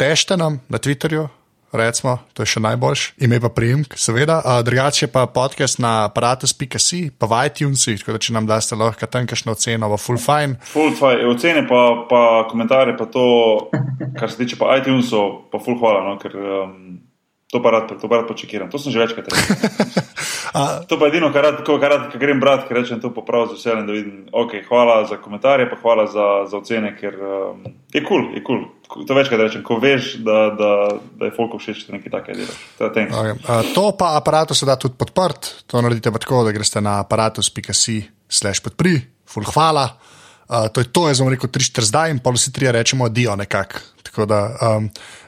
tešte 0.00 0.36
nam 0.40 0.60
na 0.68 0.80
Twitterju. 0.82 1.28
Recimo, 1.76 2.14
to 2.32 2.44
je 2.44 2.48
še 2.54 2.60
najboljši, 2.62 3.08
ime 3.26 3.36
pa 3.42 3.50
priimek, 3.52 3.98
seveda. 4.00 4.38
Uh, 4.38 4.60
drugače 4.64 5.10
pa 5.12 5.26
podcast 5.28 5.80
na 5.82 6.06
aparatus.si, 6.06 7.00
pa 7.18 7.28
v 7.28 7.40
iTunesih, 7.50 7.98
tako 8.00 8.14
da 8.16 8.20
če 8.22 8.36
nam 8.36 8.46
daste 8.48 8.78
lahko 8.78 9.08
tam 9.10 9.26
kakšno 9.28 9.52
oceno, 9.52 9.90
v 9.92 9.98
full 10.00 10.20
fine. 10.22 10.56
Full 10.70 10.94
fine, 10.96 11.26
ocene 11.28 11.66
pa, 11.68 11.82
pa 12.08 12.22
komentarje, 12.48 12.94
pa 12.96 13.08
to, 13.12 13.26
kar 14.16 14.32
se 14.32 14.40
tiče 14.40 14.60
pa 14.62 14.78
iTunesov, 14.78 15.50
pa 15.52 15.60
full 15.60 15.76
hvala, 15.82 16.06
no, 16.06 16.16
ker 16.22 16.38
um, 16.38 16.96
to 17.56 17.62
pa 17.64 17.72
rad, 17.72 17.88
to 17.88 18.08
pa 18.08 18.20
rad 18.20 18.28
počekiram. 18.28 18.68
To 18.68 18.78
sem 18.78 18.92
že 18.92 19.00
večkrat 19.00 19.32
rekel. 19.32 19.56
To 20.88 20.96
pa 20.96 21.04
je 21.04 21.12
edino, 21.12 21.28
kar, 21.32 21.44
rad, 21.44 21.58
kar, 21.66 21.90
rad, 21.90 22.04
kar 22.12 22.20
grem 22.20 22.40
brat, 22.40 22.64
ker 22.68 22.78
rečem 22.78 23.00
to 23.00 23.10
popravljati 23.12 23.52
z 23.52 23.56
veseljem, 23.58 23.86
da 23.86 23.92
vidim, 23.92 24.14
ok, 24.32 24.52
hvala 24.68 24.94
za 25.04 25.18
komentarje, 25.20 25.68
pa 25.68 25.76
hvala 25.82 26.06
za, 26.08 26.26
za 26.48 26.56
ocene, 26.56 26.94
ker 26.96 27.12
um, 27.20 27.66
je 27.92 28.00
kul, 28.00 28.08
cool, 28.08 28.34
je 28.36 28.42
kul. 28.44 28.62
Cool. 28.86 29.04
To 29.04 29.18
večkrat 29.18 29.42
rečem, 29.42 29.64
ko 29.66 29.76
veš, 29.82 30.14
da, 30.24 30.38
da, 30.56 30.70
da 31.18 31.28
je 31.28 31.34
folko 31.36 31.58
všeč, 31.60 31.84
da 31.88 31.98
nekaj 31.98 32.12
takega 32.14 32.38
delaš. 32.38 32.60
To, 32.78 32.88
okay. 32.88 33.34
uh, 33.34 33.72
to 33.74 33.84
pa 33.98 34.14
aparatus 34.16 34.62
se 34.62 34.68
da 34.68 34.78
tudi 34.80 34.96
podprt, 34.96 35.66
to 35.66 35.82
naredite 35.82 36.14
pa 36.14 36.22
tako, 36.22 36.44
da 36.46 36.54
greste 36.56 36.80
na 36.80 37.00
aparatus.si 37.02 37.98
slash 38.28 38.64
podpri 38.64 39.00
ful 39.28 39.44
hvala. 39.44 39.90
Uh, 40.48 40.68
to 40.70 40.80
je 40.80 40.86
to, 40.86 41.08
jaz 41.08 41.18
bom 41.20 41.28
rekel 41.28 41.50
3-4 41.50 41.82
zdaj 41.90 42.10
in 42.10 42.18
pa 42.22 42.30
vsi 42.30 42.52
trije 42.52 42.72
rečemo 42.72 43.04
adijo 43.04 43.36
nekako. 43.36 43.80
Tako 44.02 44.26
da 44.26 44.40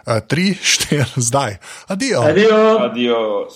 3-4 0.07 0.95
um, 0.95 1.01
uh, 1.01 1.07
zdaj. 1.17 1.57
Adijo. 1.87 2.23
Adijo. 2.23 2.79
Adijo. 2.79 3.49